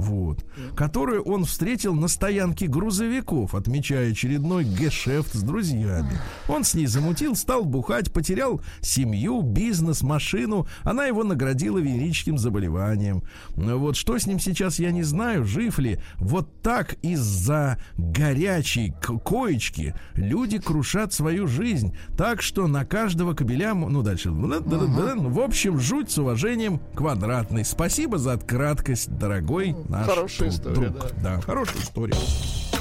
вот, 0.00 0.44
которую 0.74 1.22
он 1.22 1.44
встретил 1.44 1.94
на 1.94 2.08
стоянке 2.08 2.66
грузовиков, 2.66 3.54
отмечая 3.54 4.12
очередной 4.12 4.64
гешефт 4.64 5.34
с 5.34 5.42
друзьями. 5.42 6.18
Он 6.48 6.64
с 6.64 6.74
ней 6.74 6.86
замутил, 6.86 7.36
стал 7.36 7.64
бухать, 7.64 8.12
потерял 8.12 8.62
семью, 8.80 9.42
бизнес, 9.42 10.02
машину. 10.02 10.66
Она 10.82 11.04
его 11.04 11.22
наградила 11.22 11.78
венерическим 11.78 12.38
заболеванием. 12.38 13.22
Вот 13.54 13.96
что 13.96 14.18
с 14.18 14.26
ним 14.26 14.40
сейчас, 14.40 14.78
я 14.78 14.90
не 14.90 15.02
знаю, 15.02 15.44
жив 15.44 15.78
ли. 15.78 16.00
Вот 16.16 16.62
так 16.62 16.94
из-за 17.02 17.78
горячей 17.96 18.94
коечки 19.24 19.94
люди 20.14 20.58
крушат 20.58 21.12
свою 21.12 21.46
жизнь. 21.46 21.94
Так 22.16 22.42
что 22.42 22.66
на 22.66 22.84
каждого 22.84 23.34
кобеля... 23.34 23.74
Ну, 23.74 24.02
дальше. 24.02 24.30
В 24.30 25.40
общем, 25.40 25.78
жуть 25.78 26.10
с 26.10 26.18
уважением 26.18 26.80
квадратный. 26.94 27.64
Спасибо 27.64 28.18
за 28.18 28.36
краткость, 28.38 29.10
дорогой 29.16 29.76
наш 29.90 30.06
Хорошая 30.06 30.48
история, 30.48 30.74
друг. 30.74 30.92
Да. 30.92 31.06
да, 31.22 31.40
хорошая 31.40 31.82
история. 31.82 32.14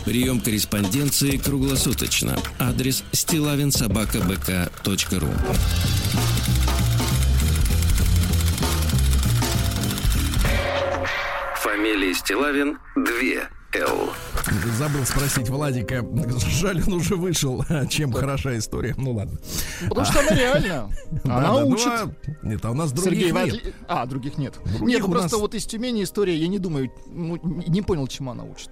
Прием 0.06 0.40
корреспонденции 0.40 1.38
круглосуточно. 1.38 2.38
Адрес 2.60 3.04
стилавинсобакабк.ру 3.12 5.30
Фамилия 11.56 12.14
Стилавин 12.14 12.78
2 12.96 13.50
Л. 13.74 14.10
Забыл 14.78 15.06
спросить 15.06 15.50
Владика. 15.50 16.04
Жаль, 16.48 16.82
он 16.88 16.94
уже 16.94 17.16
вышел. 17.16 17.64
Чем 17.90 18.12
хороша 18.12 18.58
история. 18.58 18.96
Ну 18.98 19.12
ладно. 19.12 19.38
Потому 19.88 20.06
что 20.06 20.20
она 20.22 20.36
реально. 20.36 20.90
Она 21.26 21.52
ну, 21.52 21.68
учит. 21.68 21.88
А, 21.88 22.12
нет, 22.42 22.66
а 22.66 22.72
у 22.72 22.74
нас 22.74 22.92
других 22.92 23.34
нет. 23.34 23.76
А, 23.88 24.06
других 24.08 24.38
нет. 24.38 24.60
Нет, 24.80 25.02
ну 25.02 25.12
просто 25.12 25.38
вот 25.38 25.54
из 25.54 25.66
Тюмени 25.66 26.04
история, 26.04 26.36
я 26.36 26.48
не 26.48 26.58
думаю, 26.58 26.92
ну, 27.08 27.40
не 27.44 27.82
понял, 27.82 28.08
чему 28.08 28.32
она 28.32 28.44
учит. 28.44 28.72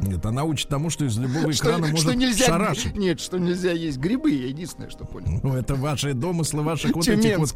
Нет, 0.00 0.24
она 0.24 0.44
учит 0.44 0.68
тому, 0.68 0.90
что 0.90 1.04
из 1.04 1.18
любого 1.18 1.50
экрана 1.50 1.86
что, 1.86 1.90
может 1.90 2.00
что 2.00 2.14
нельзя, 2.14 2.46
шарашить. 2.46 2.96
Нет, 2.96 3.20
что 3.20 3.38
нельзя 3.38 3.72
есть 3.72 3.98
грибы, 3.98 4.30
я 4.30 4.46
единственное, 4.46 4.90
что 4.90 5.04
понял. 5.04 5.40
Ну, 5.42 5.54
это 5.54 5.74
ваши 5.74 6.14
домыслы, 6.14 6.62
ваших 6.62 6.94
вот 6.94 7.08
этих 7.08 7.38
вот... 7.38 7.54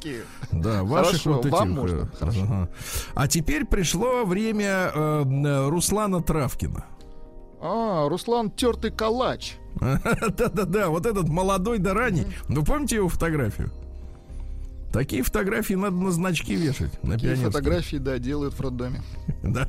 Да, 0.50 0.82
ваших 0.82 1.22
Хорошо, 1.22 1.32
вот 1.34 1.46
этих... 1.46 1.52
Вам 1.52 1.70
можно. 1.70 2.06
Хорошо. 2.18 2.40
Ага. 2.42 2.68
А 3.14 3.28
теперь 3.28 3.64
пришло 3.64 4.24
время 4.24 4.90
э, 4.94 5.68
Руслана 5.68 6.22
Травкина. 6.22 6.84
А, 7.60 8.08
Руслан 8.08 8.50
тертый 8.50 8.90
калач. 8.90 9.56
Да-да-да, 9.80 10.88
вот 10.88 11.06
этот 11.06 11.28
молодой 11.28 11.78
да 11.78 11.94
ранний. 11.94 12.26
Вы 12.48 12.64
помните 12.64 12.96
его 12.96 13.08
фотографию? 13.08 13.70
Такие 14.92 15.22
фотографии 15.22 15.74
надо 15.74 15.96
на 15.96 16.10
значки 16.10 16.54
вешать. 16.54 17.02
На 17.02 17.14
Такие 17.14 17.36
фотографии, 17.36 17.96
да, 17.96 18.18
делают 18.18 18.54
в 18.54 18.60
роддоме. 18.60 19.02
Да. 19.42 19.66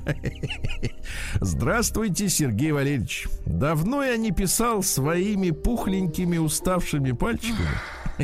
Здравствуйте, 1.41 2.29
Сергей 2.29 2.71
Валерьевич. 2.71 3.27
Давно 3.47 4.03
я 4.03 4.17
не 4.17 4.31
писал 4.31 4.83
своими 4.83 5.49
пухленькими 5.49 6.37
уставшими 6.37 7.11
пальчиками. 7.11 7.69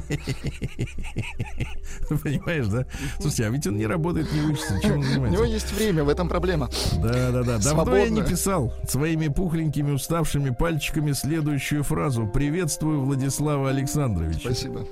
Понимаешь, 2.24 2.68
да? 2.68 2.86
Слушайте, 3.20 3.48
а 3.48 3.50
ведь 3.50 3.66
он 3.66 3.78
не 3.78 3.88
работает, 3.88 4.32
не 4.32 4.42
учится. 4.42 4.80
Чем 4.80 5.00
он 5.00 5.04
занимается? 5.04 5.40
У 5.40 5.44
него 5.44 5.52
есть 5.52 5.74
время, 5.74 6.04
в 6.04 6.10
этом 6.10 6.30
проблема. 6.30 6.70
Да, 7.02 7.32
да, 7.32 7.42
да. 7.42 7.58
Давно 7.58 7.98
я 7.98 8.10
не 8.10 8.22
писал 8.22 8.72
своими 8.88 9.28
пухленькими 9.28 9.92
уставшими 9.92 10.52
пальчиками 10.52 11.14
следующую 11.14 11.84
фразу. 11.84 12.28
Приветствую 12.28 13.02
Владислава 13.02 13.72
Александровича. 13.72 14.42
Спасибо. 14.42 14.86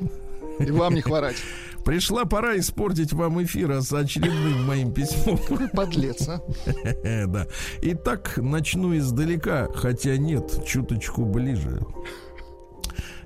И 0.60 0.72
вам 0.72 0.96
не 0.96 1.02
хворать. 1.02 1.38
Пришла 1.88 2.26
пора 2.26 2.58
испортить 2.60 3.14
вам 3.14 3.42
эфир 3.42 3.82
с 3.82 3.94
очередным 3.94 4.66
моим 4.66 4.92
письмом. 4.92 5.40
Подлец, 5.72 6.28
а? 6.28 6.42
Да. 7.28 7.48
Итак, 7.82 8.34
начну 8.36 8.98
издалека, 8.98 9.70
хотя 9.74 10.18
нет, 10.18 10.66
чуточку 10.66 11.24
ближе. 11.24 11.80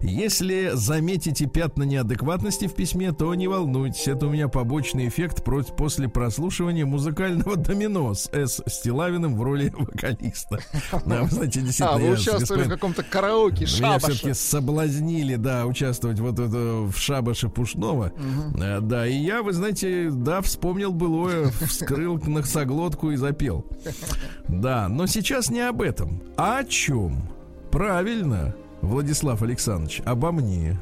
Если 0.02 0.72
заметите 0.74 1.46
пятна 1.46 1.84
неадекватности 1.84 2.68
в 2.68 2.74
письме, 2.74 3.12
то 3.12 3.34
не 3.36 3.48
волнуйтесь, 3.48 4.08
это 4.08 4.28
у 4.28 4.30
меня 4.32 4.48
побочный 4.48 5.08
эффект 5.08 5.44
после 5.44 6.10
прослушивания 6.10 6.86
музыкального 6.86 7.56
домино 7.56 8.14
с 8.14 8.30
С. 8.32 8.64
Стилавиным 8.68 9.36
в 9.36 9.44
роли 9.44 9.72
вокалиста. 9.76 10.60
Да, 11.06 11.24
вы 11.24 11.30
знаете, 11.30 11.62
действительно. 11.62 11.92
А, 11.92 11.98
вы 11.98 12.12
участвовали 12.12 12.64
в 12.64 12.70
каком-то 12.70 13.04
караоке, 13.04 13.66
шабаше. 13.66 13.82
Меня 13.82 14.00
все-таки 14.00 14.34
соблазнили, 14.34 15.36
да, 15.36 15.66
участвовать 15.66 16.20
вот 16.20 16.40
это 16.40 16.58
в 16.58 16.94
шабаше 16.96 17.50
Пушного. 17.50 18.08
Угу. 18.08 18.58
Да, 18.82 19.08
и 19.08 19.16
я, 19.16 19.42
вы 19.42 19.54
знаете, 19.54 20.10
да, 20.12 20.42
вспомнил 20.42 20.92
былое, 20.92 21.52
вскрыл 21.68 22.18
носоглотку 22.26 23.12
и 23.12 23.16
запел. 23.16 23.66
Да, 24.48 24.90
но 24.90 25.08
сейчас 25.08 25.50
не 25.50 25.62
об 25.62 25.82
этом. 25.82 26.22
А 26.36 26.60
о 26.60 26.64
чем? 26.66 27.24
Правильно. 27.72 28.54
Владислав 28.82 29.42
Александрович, 29.42 30.02
обо 30.06 30.32
мне. 30.32 30.80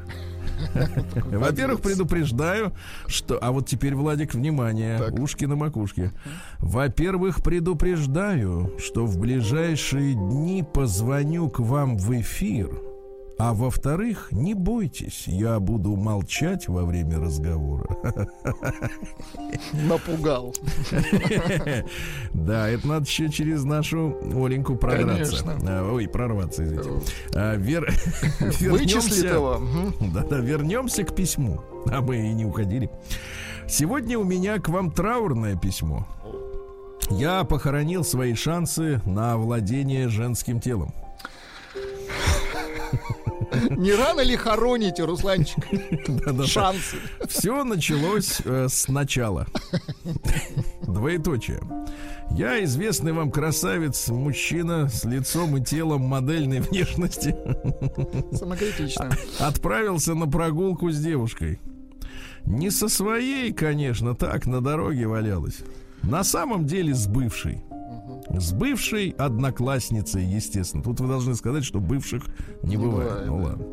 Во-первых, 1.30 1.80
предупреждаю, 1.80 2.72
что... 3.06 3.38
А 3.40 3.50
вот 3.52 3.66
теперь, 3.66 3.94
Владик, 3.94 4.34
внимание, 4.34 4.98
так. 4.98 5.18
ушки 5.18 5.44
на 5.44 5.56
макушке. 5.56 6.12
Во-первых, 6.58 7.42
предупреждаю, 7.42 8.72
что 8.78 9.06
в 9.06 9.18
ближайшие 9.18 10.14
дни 10.14 10.62
позвоню 10.62 11.48
к 11.48 11.60
вам 11.60 11.96
в 11.96 12.20
эфир 12.20 12.89
а 13.40 13.54
во-вторых, 13.54 14.28
не 14.32 14.52
бойтесь, 14.52 15.26
я 15.26 15.58
буду 15.60 15.96
молчать 15.96 16.68
во 16.68 16.84
время 16.84 17.18
разговора. 17.18 17.86
Напугал. 19.72 20.54
Да, 22.34 22.68
это 22.68 22.86
надо 22.86 23.06
еще 23.06 23.30
через 23.30 23.64
нашу 23.64 24.14
Оленьку 24.36 24.76
продраться. 24.76 25.42
А, 25.66 25.90
ой, 25.90 26.06
прорваться, 26.06 26.64
извините. 26.64 26.90
А, 27.34 27.56
вернемся... 27.56 29.38
Да-да, 30.12 30.38
вернемся 30.38 31.04
к 31.04 31.14
письму. 31.14 31.62
А 31.90 32.02
мы 32.02 32.18
и 32.18 32.32
не 32.34 32.44
уходили. 32.44 32.90
Сегодня 33.66 34.18
у 34.18 34.24
меня 34.24 34.58
к 34.58 34.68
вам 34.68 34.90
траурное 34.90 35.56
письмо. 35.56 36.06
Я 37.08 37.44
похоронил 37.44 38.04
свои 38.04 38.34
шансы 38.34 39.00
на 39.06 39.38
владение 39.38 40.08
женским 40.08 40.60
телом. 40.60 40.92
Не 43.70 43.92
рано 43.94 44.20
ли 44.20 44.36
хороните, 44.36 45.04
Русланчик? 45.04 45.64
Шансы. 46.46 46.96
Все 47.28 47.64
началось 47.64 48.40
э, 48.44 48.68
сначала. 48.68 49.46
Двоеточие. 50.82 51.60
Я 52.30 52.62
известный 52.64 53.12
вам 53.12 53.30
красавец, 53.30 54.08
мужчина 54.08 54.88
с 54.88 55.04
лицом 55.04 55.56
и 55.56 55.64
телом 55.64 56.02
модельной 56.02 56.60
внешности. 56.60 57.34
Самокритично. 58.32 59.10
Отправился 59.40 60.14
на 60.14 60.28
прогулку 60.28 60.90
с 60.90 60.98
девушкой. 60.98 61.58
Не 62.44 62.70
со 62.70 62.88
своей, 62.88 63.52
конечно, 63.52 64.14
так, 64.14 64.46
на 64.46 64.60
дороге 64.60 65.06
валялась. 65.06 65.58
На 66.02 66.24
самом 66.24 66.66
деле 66.66 66.94
с 66.94 67.06
бывшей. 67.06 67.62
С 68.38 68.52
бывшей 68.52 69.10
одноклассницей, 69.10 70.24
естественно. 70.24 70.82
Тут 70.82 71.00
вы 71.00 71.08
должны 71.08 71.34
сказать, 71.34 71.64
что 71.64 71.80
бывших 71.80 72.24
не, 72.62 72.70
Не 72.70 72.76
бывает. 72.76 73.10
бывает, 73.10 73.26
Ну 73.26 73.42
ладно. 73.42 73.66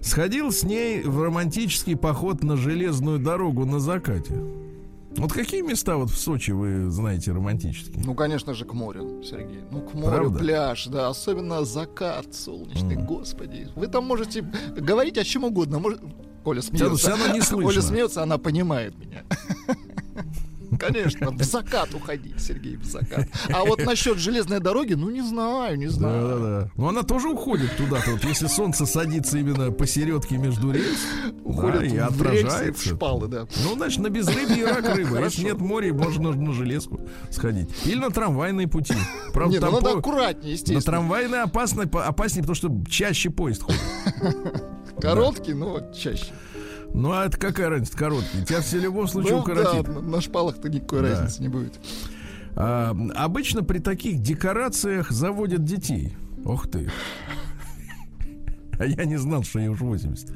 Сходил 0.00 0.50
с 0.50 0.64
ней 0.64 1.02
в 1.02 1.22
романтический 1.22 1.96
поход 1.96 2.42
на 2.42 2.56
железную 2.56 3.18
дорогу 3.18 3.64
на 3.64 3.78
закате. 3.78 4.34
Вот 5.16 5.32
какие 5.32 5.60
места 5.60 5.96
вот 5.96 6.10
в 6.10 6.16
Сочи 6.18 6.50
вы 6.52 6.90
знаете 6.90 7.32
романтические? 7.32 8.02
Ну, 8.04 8.14
конечно 8.14 8.54
же, 8.54 8.64
к 8.64 8.72
морю, 8.72 9.22
Сергей. 9.22 9.60
Ну, 9.70 9.82
к 9.82 9.92
морю, 9.94 10.06
Правда? 10.16 10.38
пляж, 10.38 10.86
да. 10.86 11.08
Особенно 11.08 11.64
закат 11.64 12.34
солнечный, 12.34 12.96
господи. 12.96 13.68
Вы 13.76 13.86
там 13.88 14.04
можете 14.06 14.42
говорить 14.76 15.18
о 15.18 15.24
чем 15.24 15.44
угодно. 15.44 15.78
Может... 15.78 16.00
Коля 16.42 16.62
смеется. 16.62 16.96
всё 16.96 17.10
равно 17.10 17.34
не 17.34 17.40
слышно. 17.42 17.68
Оля 17.68 17.82
смеется, 17.82 18.22
она 18.22 18.38
понимает 18.38 18.98
меня. 18.98 19.22
Конечно, 20.86 21.30
в 21.30 21.42
закат 21.42 21.94
уходи, 21.94 22.34
Сергей, 22.38 22.76
в 22.76 22.84
закат. 22.84 23.28
А 23.52 23.64
вот 23.64 23.84
насчет 23.84 24.18
железной 24.18 24.60
дороги, 24.60 24.94
ну, 24.94 25.10
не 25.10 25.22
знаю, 25.22 25.78
не 25.78 25.86
знаю. 25.88 26.28
Да-да-да. 26.28 26.70
Но 26.76 26.88
она 26.88 27.02
тоже 27.02 27.28
уходит 27.28 27.76
туда-то. 27.76 28.12
Вот 28.12 28.24
если 28.24 28.46
солнце 28.46 28.86
садится 28.86 29.38
именно 29.38 29.70
посередке 29.70 30.36
между 30.36 30.72
рельс, 30.72 30.98
Уходят 31.44 31.80
да, 31.80 31.86
и 31.86 31.90
рельсы, 31.90 32.08
в 32.10 32.20
отражается. 32.20 32.88
шпалы, 32.90 33.28
да. 33.28 33.46
Ну, 33.64 33.74
значит, 33.74 34.00
на 34.00 34.08
безрыбье 34.10 34.66
рак 34.66 34.94
рыба. 34.96 35.22
Если 35.24 35.44
нет 35.44 35.58
моря, 35.58 35.92
можно 35.94 36.32
на 36.32 36.52
железку 36.52 37.00
сходить. 37.30 37.68
Или 37.84 37.98
на 37.98 38.10
трамвайные 38.10 38.68
пути. 38.68 38.94
Правда, 39.32 39.54
ну 39.56 39.60
там 39.60 39.74
надо 39.74 39.98
аккуратнее, 39.98 40.48
на 40.48 40.52
естественно. 40.52 40.80
трамвайные 40.82 41.42
опасно, 41.42 41.82
опаснее, 41.84 42.42
потому 42.42 42.54
что 42.56 42.84
чаще 42.90 43.30
поезд 43.30 43.62
ходит. 43.62 43.80
Короткий, 45.00 45.54
но 45.54 45.92
чаще. 45.92 46.26
Ну, 46.94 47.12
а 47.12 47.26
это 47.26 47.38
какая 47.38 47.70
разница, 47.70 47.96
короткий? 47.96 48.44
Тебя 48.44 48.60
все 48.60 48.78
в 48.78 48.82
любом 48.82 49.08
случае 49.08 49.36
Ну 49.36 49.44
да, 49.44 49.52
укоротит. 49.52 49.88
на, 49.88 50.00
на 50.00 50.20
шпалах-то 50.20 50.68
никакой 50.68 51.02
Да. 51.02 51.08
разницы 51.10 51.42
не 51.42 51.48
будет. 51.48 51.80
А, 52.54 52.94
обычно 53.14 53.62
при 53.64 53.78
таких 53.78 54.20
декорациях 54.20 55.10
заводят 55.10 55.64
детей. 55.64 56.16
Ох 56.44 56.68
ты. 56.68 56.90
А 58.78 58.86
я 58.86 59.04
не 59.04 59.16
знал, 59.16 59.44
что 59.44 59.58
ей 59.58 59.68
уж 59.68 59.80
80. 59.80 60.32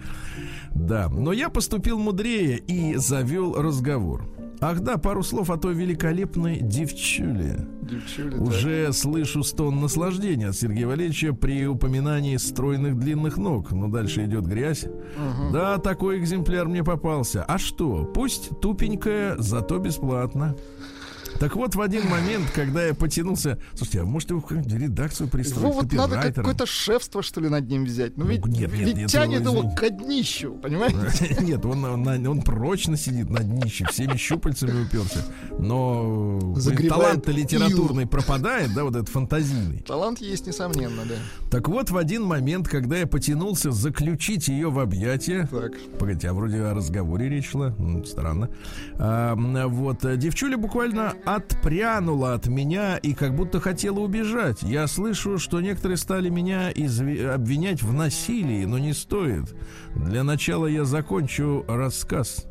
Да, 0.74 1.08
но 1.08 1.32
я 1.32 1.48
поступил 1.48 1.98
мудрее 1.98 2.58
и 2.58 2.94
завел 2.96 3.54
разговор. 3.60 4.28
Ах 4.60 4.80
да, 4.80 4.96
пару 4.96 5.22
слов 5.22 5.50
о 5.50 5.58
той 5.58 5.74
великолепной 5.74 6.60
девчуле. 6.60 7.66
Девчули, 7.82 8.36
да. 8.36 8.42
Уже 8.42 8.92
слышу 8.92 9.42
стон 9.42 9.80
наслаждения 9.80 10.48
от 10.48 10.56
Сергея 10.56 10.86
Валерьевича 10.86 11.34
при 11.34 11.66
упоминании 11.66 12.36
стройных 12.38 12.98
длинных 12.98 13.36
ног. 13.36 13.72
Но 13.72 13.88
дальше 13.88 14.24
идет 14.24 14.46
грязь. 14.46 14.86
Да, 15.52 15.78
такой 15.78 16.18
экземпляр 16.18 16.68
мне 16.68 16.82
попался. 16.82 17.44
А 17.44 17.58
что? 17.58 18.04
Пусть 18.04 18.58
тупенькая, 18.60 19.36
зато 19.38 19.78
бесплатно. 19.78 20.56
Так 21.38 21.56
вот, 21.56 21.74
в 21.74 21.80
один 21.80 22.08
момент, 22.08 22.50
когда 22.54 22.86
я 22.86 22.94
потянулся... 22.94 23.58
Слушайте, 23.74 24.00
а 24.00 24.04
может 24.04 24.30
его 24.30 24.40
в 24.40 24.50
редакцию 24.50 25.28
пристроить? 25.28 25.64
Его 25.64 25.72
вот 25.72 25.92
надо 25.92 26.32
какое-то 26.32 26.66
шефство, 26.66 27.22
что 27.22 27.40
ли, 27.40 27.48
над 27.48 27.68
ним 27.68 27.84
взять. 27.84 28.16
Ну 28.16 28.24
Ну, 28.24 28.30
ведь, 28.30 28.46
нет, 28.46 28.70
нет, 28.70 28.70
ведь 28.72 28.96
нет, 28.96 29.10
тянет 29.10 29.42
ну, 29.44 29.52
его 29.52 29.60
извини. 29.60 29.76
к 29.76 29.90
днищу, 29.90 30.54
понимаете? 30.54 31.36
Нет, 31.40 31.64
он, 31.64 31.84
он, 31.84 32.26
он 32.26 32.42
прочно 32.42 32.96
сидит 32.96 33.30
на 33.30 33.40
днище, 33.40 33.86
всеми 33.90 34.16
щупальцами 34.16 34.84
уперся. 34.84 35.20
Но 35.58 36.54
талант-то 36.88 37.30
литературный 37.32 38.06
пропадает, 38.06 38.74
да, 38.74 38.84
вот 38.84 38.96
этот 38.96 39.08
фантазийный. 39.08 39.80
Талант 39.80 40.20
есть, 40.20 40.46
несомненно, 40.46 41.02
да. 41.04 41.14
Так 41.50 41.68
вот, 41.68 41.90
в 41.90 41.96
один 41.96 42.24
момент, 42.24 42.68
когда 42.68 42.96
я 42.96 43.06
потянулся 43.06 43.70
заключить 43.70 44.48
ее 44.48 44.70
в 44.70 44.78
объятия, 44.78 45.48
Так. 45.50 45.72
Погодите, 45.98 46.30
а 46.30 46.34
вроде 46.34 46.62
о 46.62 46.74
разговоре 46.74 47.28
речь 47.28 47.50
шла. 47.50 47.74
М, 47.78 48.04
Странно. 48.04 48.50
А, 48.98 49.34
вот, 49.34 50.04
э, 50.04 50.16
девчуля 50.16 50.56
буквально 50.56 51.14
отпрянула 51.26 52.34
от 52.34 52.46
меня 52.46 52.96
и 52.96 53.12
как 53.12 53.34
будто 53.34 53.60
хотела 53.60 53.98
убежать. 53.98 54.62
Я 54.62 54.86
слышу, 54.86 55.38
что 55.38 55.60
некоторые 55.60 55.96
стали 55.98 56.28
меня 56.30 56.70
изви- 56.72 57.26
обвинять 57.26 57.82
в 57.82 57.92
насилии, 57.92 58.64
но 58.64 58.78
не 58.78 58.92
стоит. 58.94 59.54
Для 59.94 60.22
начала 60.22 60.66
я 60.66 60.84
закончу 60.84 61.64
рассказ. 61.68 62.46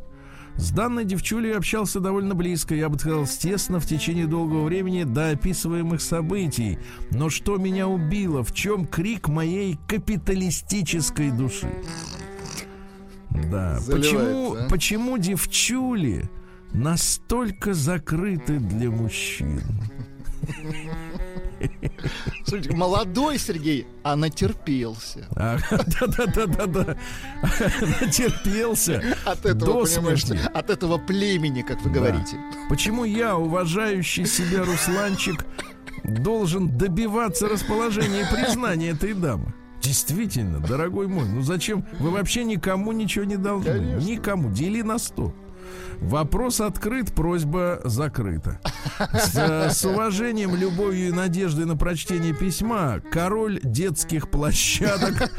С 0.58 0.72
данной 0.72 1.04
девчулей 1.06 1.56
общался 1.56 2.00
довольно 2.00 2.34
близко, 2.36 2.76
я 2.76 2.88
бы 2.88 2.98
сказал, 3.00 3.26
тесно 3.28 3.80
в 3.80 3.86
течение 3.86 4.26
долгого 4.26 4.64
времени 4.66 5.04
до 5.04 5.30
описываемых 5.32 6.02
событий. 6.02 6.78
Но 7.12 7.30
что 7.30 7.58
меня 7.58 7.88
убило? 7.88 8.44
В 8.44 8.54
чем 8.54 8.86
крик 8.86 9.28
моей 9.28 9.78
капиталистической 9.88 11.32
души? 11.32 11.68
Да. 13.30 13.80
Заливается, 13.80 13.92
Почему, 13.92 14.56
а? 14.56 14.68
почему 14.70 15.18
девчули 15.18 16.30
настолько 16.76 17.74
закрыты 17.74 18.60
для 18.60 18.90
мужчин? 18.92 19.62
Слушайте, 22.46 22.76
молодой 22.76 23.40
Сергей, 23.40 23.88
а 24.04 24.16
натерпелся. 24.16 25.26
А, 25.36 25.58
Да-да-да-да-да. 25.72 26.98
Натерпелся. 28.02 29.02
От 29.26 29.46
этого, 29.46 29.86
понимаешь, 29.86 30.26
от 30.54 30.70
этого 30.70 30.98
племени, 30.98 31.62
как 31.62 31.82
вы 31.82 31.90
говорите. 31.92 32.38
Почему 32.70 33.04
я, 33.06 33.38
уважающий 33.38 34.26
себя 34.26 34.64
Русланчик, 34.64 35.46
должен 36.04 36.78
добиваться 36.78 37.48
расположения 37.48 38.22
и 38.22 38.36
признания 38.36 38.90
этой 38.90 39.14
дамы? 39.14 39.54
Действительно, 39.82 40.60
дорогой 40.60 41.08
мой, 41.08 41.26
ну 41.28 41.42
зачем? 41.42 41.86
Вы 42.00 42.12
вообще 42.12 42.44
никому 42.44 42.92
ничего 42.92 43.26
не 43.26 43.38
должны. 43.38 44.04
Никому. 44.04 44.52
Дели 44.52 44.82
на 44.82 44.98
сто. 45.00 45.34
Вопрос 46.02 46.62
открыт, 46.62 47.14
просьба 47.14 47.82
закрыта. 47.84 48.60
С, 49.14 49.36
э, 49.36 49.70
с 49.72 49.84
уважением, 49.86 50.56
любовью 50.56 51.10
и 51.10 51.12
надеждой 51.12 51.66
на 51.66 51.76
прочтение 51.76 52.34
письма 52.34 53.02
король 53.12 53.60
детских 53.64 54.30
площадок 54.30 55.32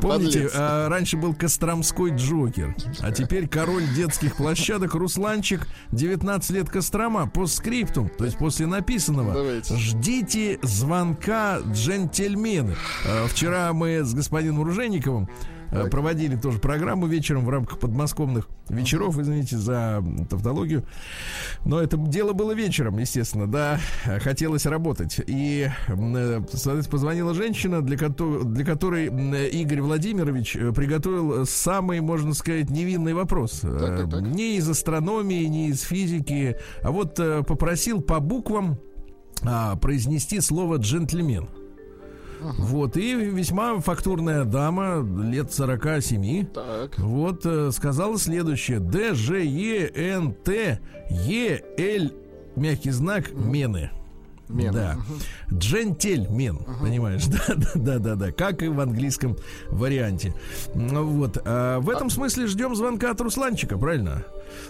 Помните, 0.00 0.48
а, 0.54 0.88
раньше 0.88 1.16
был 1.16 1.34
Костромской 1.34 2.14
Джокер, 2.14 2.74
а 3.00 3.10
теперь 3.12 3.48
король 3.48 3.84
детских 3.94 4.36
площадок 4.36 4.94
Русланчик 4.94 5.66
19 5.92 6.50
лет 6.50 6.70
Кострома 6.70 7.28
по 7.28 7.46
скриптум, 7.46 8.08
то 8.08 8.24
есть 8.24 8.38
после 8.38 8.66
написанного. 8.66 9.32
Давайте. 9.32 9.76
Ждите 9.76 10.58
звонка 10.62 11.58
джентльмены. 11.72 12.76
А, 13.06 13.26
Вчера 13.28 13.72
мы 13.72 14.02
с 14.04 14.14
господином 14.14 14.60
Оружейниковым 14.60 15.28
а, 15.28 15.61
проводили 15.90 16.36
тоже 16.36 16.58
программу 16.58 17.06
вечером 17.06 17.44
в 17.44 17.48
рамках 17.50 17.78
подмосковных 17.78 18.48
вечеров, 18.68 19.18
извините 19.18 19.56
за 19.56 20.04
тавтологию. 20.28 20.84
Но 21.64 21.80
это 21.80 21.96
дело 21.96 22.32
было 22.32 22.52
вечером, 22.52 22.98
естественно, 22.98 23.46
да, 23.46 23.80
хотелось 24.20 24.66
работать. 24.66 25.20
И, 25.26 25.68
э, 25.88 26.40
соответственно, 26.52 26.82
позвонила 26.90 27.34
женщина, 27.34 27.82
для, 27.82 27.96
кото- 27.96 28.44
для 28.44 28.64
которой 28.64 29.06
Игорь 29.48 29.80
Владимирович 29.80 30.56
э, 30.56 30.72
приготовил 30.72 31.46
самый, 31.46 32.00
можно 32.00 32.34
сказать, 32.34 32.70
невинный 32.70 33.14
вопрос. 33.14 33.60
Так, 33.60 33.78
так, 33.80 34.10
так. 34.10 34.22
Э, 34.22 34.26
Не 34.26 34.56
из 34.56 34.68
астрономии, 34.68 35.44
не 35.44 35.68
из 35.68 35.82
физики, 35.82 36.56
а 36.82 36.90
вот 36.90 37.18
э, 37.18 37.42
попросил 37.42 38.00
по 38.00 38.20
буквам 38.20 38.78
а, 39.44 39.76
произнести 39.76 40.40
слово 40.40 40.76
джентльмен. 40.76 41.48
Вот, 42.58 42.96
и 42.96 43.14
весьма 43.14 43.78
фактурная 43.80 44.44
дама, 44.44 45.06
лет 45.22 45.52
47, 45.52 46.46
Так. 46.46 46.98
вот, 46.98 47.44
э, 47.46 47.70
сказала 47.72 48.18
следующее. 48.18 48.78
Д, 48.80 49.14
Ж, 49.14 49.42
Е, 49.44 49.90
Н, 49.94 50.32
Т, 50.32 50.80
Е, 51.10 51.62
Л, 51.78 52.10
мягкий 52.56 52.90
знак, 52.90 53.30
мены. 53.32 53.90
Мен. 54.48 54.72
Да. 54.74 54.96
Джентельмен, 55.50 56.58
понимаешь? 56.80 57.24
Да, 57.26 57.54
да, 57.54 57.70
да, 57.74 57.98
да, 57.98 58.14
да. 58.16 58.32
Как 58.32 58.62
и 58.62 58.68
в 58.68 58.80
английском 58.80 59.36
варианте. 59.70 60.34
Вот. 60.74 61.38
а 61.44 61.80
в 61.80 61.88
этом 61.88 62.10
смысле 62.10 62.46
ждем 62.46 62.76
звонка 62.76 63.10
от 63.12 63.20
Русланчика, 63.20 63.78
правильно? 63.78 64.24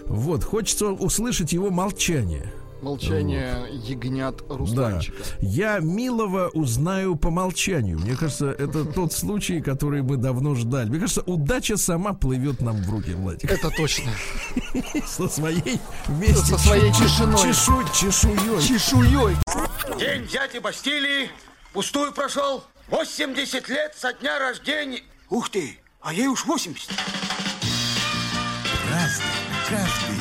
Вот. 0.07 0.45
Хочется 0.45 0.87
услышать 0.89 1.53
его 1.53 1.71
молчание. 1.71 2.53
Молчание 2.83 3.64
ягнят 3.71 4.42
Русланчика. 4.49 5.18
Да. 5.18 5.25
Я 5.40 5.79
милого 5.79 6.49
узнаю 6.49 7.14
по 7.14 7.31
молчанию. 7.31 7.99
Мне 8.01 8.16
кажется, 8.16 8.51
это 8.51 8.85
тот 8.95 9.12
случай, 9.12 9.61
который 9.61 10.03
мы 10.03 10.16
давно 10.16 10.57
ждали. 10.57 10.88
Мне 10.90 10.99
кажется, 10.99 11.23
удача 11.23 11.77
сама 11.77 12.12
плывет 12.12 12.61
нам 12.61 12.83
в 12.83 12.90
руки, 12.90 13.12
Владик. 13.12 13.51
Это 13.51 13.71
точно. 13.71 14.11
Со 15.07 15.29
своей 15.29 15.79
вместе 16.09 16.45
Со 16.45 16.59
своей 16.59 16.92
тишиной. 16.92 17.38
чешу, 17.40 17.83
чешуей. 17.95 18.62
Чешуей. 18.62 19.37
День 19.99 20.27
дяди 20.27 20.59
Бастилии 20.59 21.31
пустую 21.73 22.12
прошел. 22.12 22.64
80 22.88 23.68
лет 23.68 23.95
со 23.97 24.12
дня 24.12 24.38
рождения. 24.40 25.03
Ух 25.31 25.49
ты, 25.49 25.79
а 26.01 26.12
ей 26.12 26.27
уж 26.27 26.45
80. 26.45 26.90
Разный, 28.90 29.25
Маяк. 29.71 30.12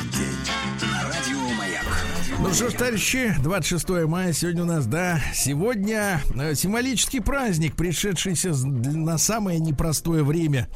Ну 2.42 2.52
что 2.52 2.68
ж, 2.68 2.74
товарищи, 2.74 3.34
26 3.42 3.88
мая 4.06 4.32
сегодня 4.34 4.62
у 4.64 4.66
нас, 4.66 4.84
да, 4.86 5.20
сегодня 5.32 6.20
э, 6.34 6.54
символический 6.54 7.20
праздник, 7.22 7.76
пришедшийся 7.76 8.50
на 8.54 9.16
самое 9.16 9.58
непростое 9.58 10.22
время 10.22 10.68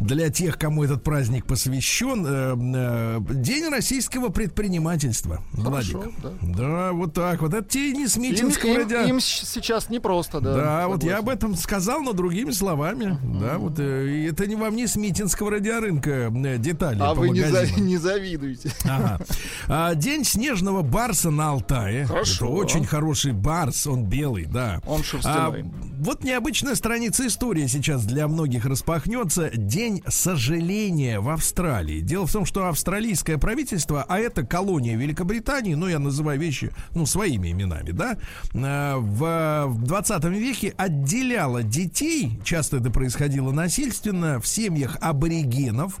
для 0.00 0.30
тех, 0.30 0.58
кому 0.58 0.82
этот 0.82 1.04
праздник 1.04 1.46
посвящен. 1.46 2.24
э, 2.26 2.56
э, 2.56 3.20
День 3.34 3.68
российского 3.70 4.30
предпринимательства. 4.30 5.44
Владик. 5.52 5.98
да. 6.22 6.30
Да, 6.42 6.92
вот 6.92 7.12
так 7.14 7.40
вот. 7.42 7.54
Это 7.54 7.68
те 7.68 7.92
не 7.92 8.08
с 8.08 8.16
Им, 8.16 8.22
Митинского 8.22 8.70
им- 8.70 9.08
им 9.08 9.20
щ- 9.20 9.44
сейчас 9.46 9.90
непросто, 9.90 10.40
да. 10.40 10.54
Да, 10.54 10.88
вот 10.88 11.04
я 11.04 11.16
согласен. 11.18 11.18
об 11.18 11.28
этом 11.28 11.56
сказал, 11.56 12.00
но 12.02 12.14
другими 12.14 12.50
словами. 12.50 13.16
Да, 13.40 13.58
вот 13.58 13.78
и 13.78 14.24
это 14.24 14.46
не 14.46 14.56
вам 14.56 14.74
не 14.74 14.86
с 14.88 14.96
Митинского 14.96 15.52
радиорынка 15.52 16.30
детали 16.58 16.98
А 17.00 17.14
вы 17.14 17.28
не, 17.30 17.40
за- 17.42 17.52
магазинам. 17.52 17.86
не 17.86 17.96
завидуете. 17.98 18.72
Ага. 18.84 19.20
А, 19.68 19.94
день 19.94 20.24
снежного 20.24 20.82
барса 21.02 21.30
на 21.30 21.50
Алтае. 21.50 22.06
Хорошо. 22.06 22.46
Это 22.46 22.54
очень 22.54 22.84
хороший 22.84 23.32
барс, 23.32 23.86
он 23.88 24.04
белый, 24.04 24.44
да. 24.44 24.80
Он 24.86 25.02
шерстяной. 25.02 25.62
А, 25.62 25.64
вот 25.98 26.22
необычная 26.22 26.76
страница 26.76 27.26
истории 27.26 27.66
сейчас 27.66 28.04
для 28.04 28.28
многих 28.28 28.66
распахнется. 28.66 29.50
День 29.52 30.02
сожаления 30.06 31.18
в 31.18 31.28
Австралии. 31.28 32.00
Дело 32.00 32.26
в 32.26 32.32
том, 32.32 32.46
что 32.46 32.68
австралийское 32.68 33.36
правительство, 33.36 34.04
а 34.08 34.18
это 34.18 34.44
колония 34.44 34.96
Великобритании, 34.96 35.74
ну 35.74 35.88
я 35.88 35.98
называю 35.98 36.38
вещи, 36.38 36.72
ну 36.94 37.04
своими 37.04 37.50
именами, 37.50 37.90
да, 37.90 38.16
э, 38.54 38.96
в, 38.96 39.66
в 39.66 39.84
20 39.84 40.24
веке 40.24 40.72
отделяло 40.76 41.64
детей, 41.64 42.40
часто 42.44 42.76
это 42.76 42.90
происходило 42.90 43.50
насильственно, 43.50 44.40
в 44.40 44.46
семьях 44.46 44.98
аборигенов 45.00 45.98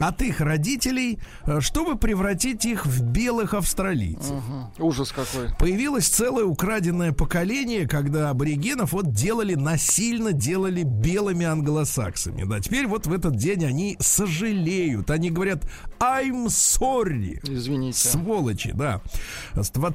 от 0.00 0.22
их 0.22 0.40
родителей, 0.40 1.18
э, 1.46 1.60
чтобы 1.60 1.96
превратить 1.96 2.64
их 2.64 2.86
в 2.86 3.02
белых 3.02 3.54
австралийцев. 3.54 4.30
Мгм. 4.30 4.72
Ужас 4.78 5.12
какой. 5.12 5.54
Появилось 5.58 6.08
целое 6.08 6.44
украденное 6.44 7.12
поколение, 7.12 7.86
когда 7.86 8.30
аборигенов 8.30 8.92
вот 8.92 9.12
делали 9.12 9.54
насильно, 9.54 10.32
делали 10.32 10.82
белыми 10.82 11.44
англосаксами. 11.44 12.44
Да, 12.44 12.60
теперь 12.60 12.86
вот 12.86 13.06
в 13.06 13.12
этот 13.12 13.36
день 13.36 13.64
они 13.64 13.96
сожалеют. 14.00 15.10
Они 15.10 15.30
говорят 15.30 15.64
I'm 16.00 16.46
sorry. 16.46 17.38
Извините. 17.46 17.98
Сволочи, 18.08 18.72
да. 18.72 19.02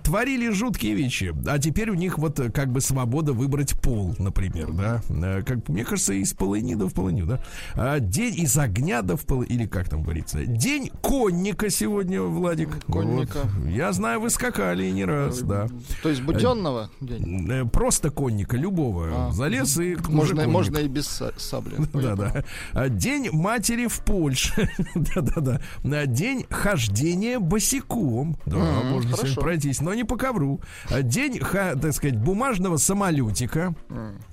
Творили 0.04 0.50
жуткие 0.52 0.94
вещи. 0.94 1.34
А 1.48 1.58
теперь 1.58 1.90
у 1.90 1.96
них 1.96 2.20
вот 2.20 2.40
э, 2.40 2.52
как 2.52 2.72
бы 2.72 2.80
свобода 2.80 3.34
выбрать 3.34 3.80
пол, 3.82 4.16
например, 4.20 4.72
да. 4.72 5.02
Э, 5.10 5.42
Как, 5.44 5.68
мне 5.68 5.84
кажется, 5.84 6.14
из 6.14 6.34
полыни 6.34 6.76
в 6.76 6.94
полыню, 6.94 7.26
да. 7.26 7.40
А, 7.74 8.00
День 8.00 8.36
из 8.42 8.56
огня 8.58 9.02
до 9.02 9.18
в 9.18 9.26
полы- 9.26 9.46
Или 9.48 9.66
как 9.66 9.90
там 9.96 10.04
говорится. 10.04 10.46
День 10.46 10.92
конника 11.02 11.70
сегодня, 11.70 12.22
Владик. 12.22 12.84
Конника. 12.86 13.40
Вот. 13.44 13.70
Я 13.70 13.94
знаю, 13.94 14.20
вы 14.20 14.30
скакали 14.30 14.90
не 14.90 15.06
раз, 15.06 15.40
да. 15.42 15.68
То 16.04 16.10
есть 16.10 16.22
буденного 16.22 16.90
день? 17.00 17.50
Э, 17.50 17.66
Просто 17.66 18.10
конника, 18.12 18.58
любого. 18.58 19.08
А. 19.30 19.32
Залез 19.32 19.78
и 19.80 19.96
Можно, 20.10 20.42
конник. 20.44 20.52
можно 20.54 20.78
и 20.80 20.88
без 20.88 21.06
са- 21.08 21.34
сабли. 21.38 21.76
Да, 21.94 22.16
да. 22.16 22.44
А, 22.74 22.90
День 22.90 23.30
матери 23.32 23.88
в 23.88 24.00
Польше. 24.02 24.70
Да, 24.96 25.22
да, 25.22 25.42
да. 25.42 25.62
А, 25.84 26.08
День 26.08 26.46
хождения 26.50 27.40
босиком. 27.40 28.38
Да, 28.46 28.58
можно 28.58 29.12
хорошо. 29.12 29.28
сегодня 29.28 29.42
пройтись, 29.42 29.82
но 29.82 29.94
не 29.94 30.04
по 30.04 30.18
ковру. 30.18 30.60
А, 30.92 31.02
День, 31.02 31.40
ха- 31.40 31.76
так 31.76 31.94
сказать, 31.94 32.18
бумажного 32.18 32.78
самолетика. 32.78 33.74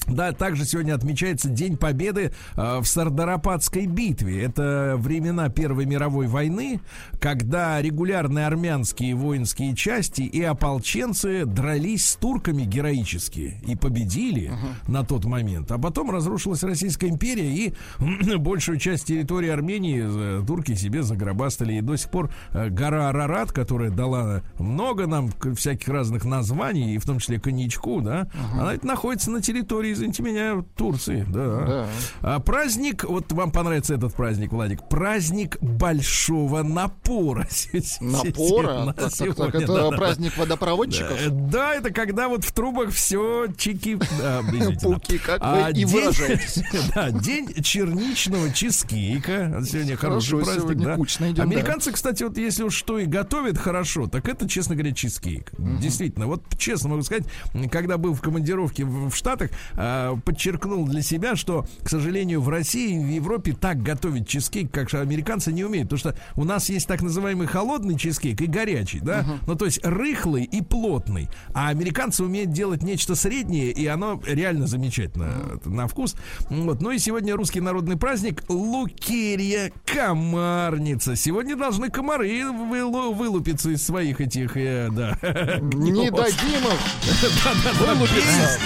Да, 0.08 0.32
также 0.32 0.64
сегодня 0.64 0.94
отмечается 0.94 1.48
День 1.48 1.76
Победы 1.76 2.32
в 2.56 2.84
Сардарападской 2.84 3.86
битве. 3.86 4.42
Это 4.42 4.96
времена 4.98 5.48
Первой 5.52 5.86
мировой 5.86 6.26
войны, 6.26 6.80
когда 7.20 7.80
регулярные 7.80 8.46
армянские 8.46 9.14
воинские 9.14 9.74
части 9.74 10.22
и 10.22 10.42
ополченцы 10.42 11.44
дрались 11.44 12.10
с 12.10 12.16
турками 12.16 12.62
героически 12.64 13.56
и 13.66 13.76
победили 13.76 14.52
на 14.88 15.04
тот 15.04 15.24
момент. 15.24 15.70
А 15.70 15.78
потом 15.78 16.10
разрушилась 16.10 16.62
Российская 16.62 17.08
империя 17.08 17.50
и 17.50 17.74
большую 18.38 18.78
часть 18.78 19.06
территории 19.06 19.48
Армении 19.48 20.02
э, 20.04 20.44
турки 20.46 20.74
себе 20.74 21.02
загробастали. 21.02 21.74
И 21.74 21.80
до 21.80 21.96
сих 21.96 22.10
пор 22.10 22.30
э, 22.52 22.68
гора 22.68 23.08
Арарат, 23.08 23.52
которая 23.52 23.90
дала 23.90 24.42
много 24.58 25.06
нам 25.06 25.30
всяких 25.54 25.88
разных 25.88 26.24
названий, 26.24 26.94
и 26.94 26.98
в 26.98 27.04
том 27.04 27.18
числе 27.18 27.40
коньячку, 27.40 28.00
да, 28.00 28.28
она 28.52 28.74
это 28.74 28.86
находится 28.86 29.30
на 29.30 29.42
территории, 29.42 29.92
извините 29.92 30.22
меня, 30.22 30.64
Турции. 30.76 31.26
Да. 31.28 31.64
Да. 31.66 31.86
А 32.20 32.40
праздник, 32.40 33.04
вот 33.04 33.32
вам 33.32 33.50
понравится 33.50 33.94
этот 33.94 34.14
праздник, 34.14 34.52
Владик, 34.52 34.88
праздник 34.88 35.41
большого 35.60 36.62
напора. 36.62 37.48
Напора? 38.00 38.84
На 38.84 38.92
Так, 38.92 39.12
так, 39.12 39.34
так, 39.34 39.54
это 39.54 39.66
да, 39.66 39.74
да, 39.74 39.90
да. 39.90 39.96
праздник 39.96 40.36
водопроводчиков? 40.36 41.18
Э, 41.20 41.28
Да, 41.30 41.74
это 41.74 41.90
когда 41.92 42.28
вот 42.28 42.44
в 42.44 42.52
трубах 42.52 42.90
все 42.90 43.46
да. 43.56 44.70
Пуки, 44.80 45.18
как 45.18 45.38
А, 45.42 45.64
вы 45.66 45.70
и 45.70 45.74
день- 45.74 45.86
выражаетесь. 45.86 46.62
Да, 46.94 47.10
день 47.10 47.52
черничного 47.62 48.50
чизкейка. 48.52 49.62
Сегодня 49.66 49.96
хороший 49.96 50.30
Хорошо, 50.32 50.44
праздник, 50.44 50.62
сегодня 50.62 50.84
да. 50.86 50.96
кучно 50.96 51.24
идем, 51.26 51.34
да. 51.36 51.42
Американцы, 51.42 51.92
кстати, 51.92 52.22
вот 52.22 52.36
если 52.38 52.64
уж 52.64 52.74
что 52.74 52.98
и 52.98 53.06
готовят 53.06 53.58
хорошо, 53.58 54.06
так 54.06 54.28
это, 54.28 54.48
честно 54.48 54.74
говоря, 54.74 54.92
чизкейк. 54.92 55.52
Действительно, 55.58 56.26
вот 56.26 56.42
честно 56.58 56.90
могу 56.90 57.02
сказать, 57.02 57.24
когда 57.70 57.96
был 57.98 58.14
в 58.14 58.20
командировке 58.20 58.84
в, 58.84 59.10
в 59.10 59.16
Штатах, 59.16 59.50
а, 59.74 60.16
подчеркнул 60.16 60.86
для 60.86 61.02
себя, 61.02 61.36
что, 61.36 61.66
к 61.82 61.88
сожалению, 61.88 62.40
в 62.40 62.48
России 62.48 63.00
и 63.00 63.04
в 63.04 63.08
Европе 63.08 63.52
так 63.58 63.82
готовить 63.82 64.26
чизкейк, 64.28 64.70
как 64.70 64.90
же 64.90 64.98
американцы 65.22 65.52
не 65.52 65.64
умеют. 65.64 65.88
Потому 65.88 65.98
что 66.14 66.22
у 66.36 66.44
нас 66.44 66.68
есть 66.68 66.86
так 66.88 67.00
называемый 67.02 67.46
холодный 67.46 67.96
чизкейк 67.96 68.40
и 68.40 68.46
горячий, 68.46 69.00
да? 69.00 69.24
Ну, 69.46 69.54
то 69.54 69.64
есть 69.64 69.80
рыхлый 69.84 70.44
и 70.44 70.60
плотный. 70.62 71.28
А 71.54 71.68
американцы 71.68 72.24
умеют 72.24 72.50
делать 72.50 72.82
нечто 72.82 73.14
среднее, 73.14 73.70
и 73.70 73.86
оно 73.86 74.20
реально 74.26 74.66
замечательно 74.66 75.58
э, 75.64 75.68
на 75.68 75.86
вкус. 75.86 76.16
Вот. 76.50 76.80
Ну 76.80 76.90
и 76.90 76.98
сегодня 76.98 77.36
русский 77.36 77.60
народный 77.60 77.96
праздник 77.96 78.42
Лукерья 78.48 79.72
Комарница. 79.86 81.14
Сегодня 81.16 81.56
должны 81.56 81.88
комары 81.90 82.42
вылу- 82.50 83.14
вылупиться 83.14 83.70
из 83.70 83.84
своих 83.84 84.20
этих, 84.20 84.56
э, 84.56 84.88
да. 84.90 85.16
Не 85.62 86.10
дадим 86.10 86.64
им 86.64 86.78
Да-да-да, 87.44 87.94
вылупиться. 87.94 88.58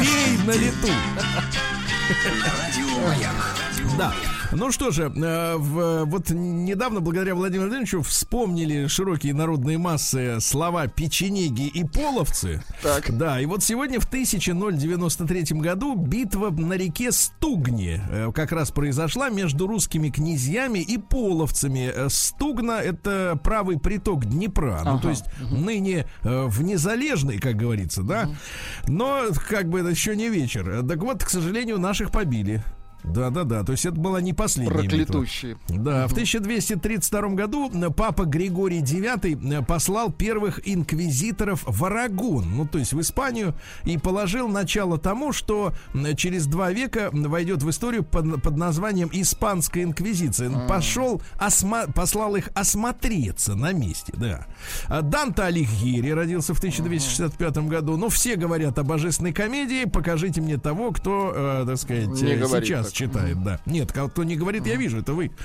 Бей, 0.00 0.36
бей 0.36 0.46
на 0.46 0.52
лету. 0.52 0.88
Да. 3.98 4.12
Ну 4.54 4.70
что 4.70 4.90
же, 4.90 5.04
э, 5.04 5.56
вот 5.56 6.30
недавно, 6.30 7.00
благодаря 7.00 7.34
Владимиру 7.34 7.68
Владимировичу, 7.68 8.02
вспомнили 8.02 8.86
широкие 8.86 9.32
народные 9.32 9.78
массы 9.78 10.40
слова 10.40 10.86
печенеги 10.88 11.66
и 11.68 11.84
половцы. 11.84 12.62
Так. 12.82 13.16
Да, 13.16 13.40
и 13.40 13.46
вот 13.46 13.62
сегодня 13.62 13.98
в 13.98 14.04
1093 14.04 15.58
году 15.58 15.94
битва 15.94 16.50
на 16.50 16.74
реке 16.74 17.12
Стугни 17.12 18.00
э, 18.10 18.30
как 18.34 18.52
раз 18.52 18.70
произошла 18.70 19.30
между 19.30 19.66
русскими 19.66 20.10
князьями 20.10 20.80
и 20.80 20.98
половцами. 20.98 21.90
Э, 21.94 22.08
Стугна— 22.10 22.80
это 22.82 23.38
правый 23.42 23.78
приток 23.78 24.26
Днепра. 24.26 24.82
Ну, 24.84 24.90
Ага. 24.92 25.02
то 25.02 25.08
есть 25.10 25.24
ныне 25.50 26.06
э, 26.22 26.44
в 26.46 26.62
незалежный, 26.62 27.38
как 27.38 27.56
говорится, 27.56 28.02
да. 28.02 28.28
Но 28.86 29.28
как 29.48 29.68
бы 29.70 29.80
это 29.80 29.88
еще 29.88 30.14
не 30.14 30.28
вечер. 30.28 30.84
Так 30.86 30.98
вот, 30.98 31.24
к 31.24 31.30
сожалению, 31.30 31.78
наших 31.78 32.10
побили. 32.10 32.62
Да-да-да, 33.04 33.64
то 33.64 33.72
есть 33.72 33.84
это 33.84 33.96
была 33.96 34.20
не 34.20 34.32
последняя 34.32 34.70
битва. 34.82 34.88
Проклятущие. 34.88 35.56
Да, 35.68 36.06
в 36.06 36.12
1232 36.12 37.20
году 37.30 37.70
папа 37.96 38.24
Григорий 38.24 38.80
IX 38.80 39.52
э, 39.60 39.64
послал 39.64 40.12
первых 40.12 40.60
инквизиторов 40.68 41.64
в 41.66 41.84
Арагон, 41.84 42.46
ну 42.56 42.66
то 42.66 42.78
есть 42.78 42.92
в 42.92 43.00
Испанию, 43.00 43.54
и 43.84 43.98
положил 43.98 44.48
начало 44.48 44.98
тому, 44.98 45.32
что 45.32 45.72
через 46.16 46.46
два 46.46 46.70
века 46.72 47.10
войдет 47.12 47.62
в 47.62 47.70
историю 47.70 48.04
под, 48.04 48.42
под 48.42 48.56
названием 48.56 49.08
Испанская 49.12 49.84
инквизиция. 49.84 50.50
Пошел, 50.68 51.20
осма- 51.38 51.92
послал 51.92 52.36
их 52.36 52.50
осмотреться 52.54 53.54
на 53.54 53.72
месте, 53.72 54.12
да. 54.16 54.46
А 54.86 55.02
Данте 55.02 55.42
Алигьери 55.42 56.10
родился 56.10 56.54
в 56.54 56.58
1265 56.58 57.56
году. 57.68 57.96
Ну, 57.96 58.08
все 58.08 58.36
говорят 58.36 58.78
о 58.78 58.84
божественной 58.84 59.32
комедии. 59.32 59.84
Покажите 59.86 60.40
мне 60.40 60.56
того, 60.58 60.92
кто, 60.92 61.32
э, 61.34 61.64
так 61.66 61.76
сказать, 61.78 62.08
э, 62.22 62.38
сейчас 62.66 62.91
читает, 62.92 63.42
да. 63.42 63.60
Нет, 63.66 63.92
кто 63.92 64.24
не 64.24 64.36
говорит, 64.36 64.66
я 64.66 64.76
вижу, 64.76 64.98
это 64.98 65.14
вы. 65.14 65.30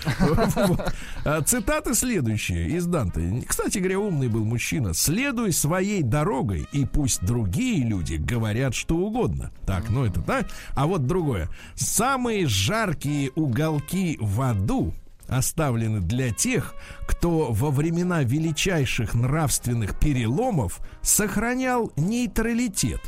А, 1.25 1.41
Цитаты 1.41 1.93
следующие 1.93 2.69
из 2.69 2.85
Данте. 2.85 3.43
Кстати 3.47 3.79
говоря, 3.79 3.99
умный 3.99 4.27
был 4.27 4.45
мужчина. 4.45 4.93
Следуй 4.93 5.51
своей 5.51 6.03
дорогой, 6.03 6.67
и 6.71 6.85
пусть 6.85 7.25
другие 7.25 7.83
люди 7.83 8.15
говорят 8.15 8.75
что 8.75 8.95
угодно. 8.97 9.51
Так, 9.65 9.89
ну 9.89 10.05
это 10.05 10.21
так. 10.21 10.47
А 10.73 10.87
вот 10.87 11.05
другое. 11.05 11.49
Самые 11.75 12.47
жаркие 12.47 13.31
уголки 13.35 14.17
в 14.19 14.41
аду 14.41 14.93
оставлены 15.27 15.99
для 15.99 16.31
тех, 16.31 16.73
кто 17.07 17.51
во 17.51 17.69
времена 17.69 18.23
величайших 18.23 19.13
нравственных 19.13 19.99
переломов 19.99 20.79
сохранял 21.01 21.91
нейтралитет. 21.95 23.01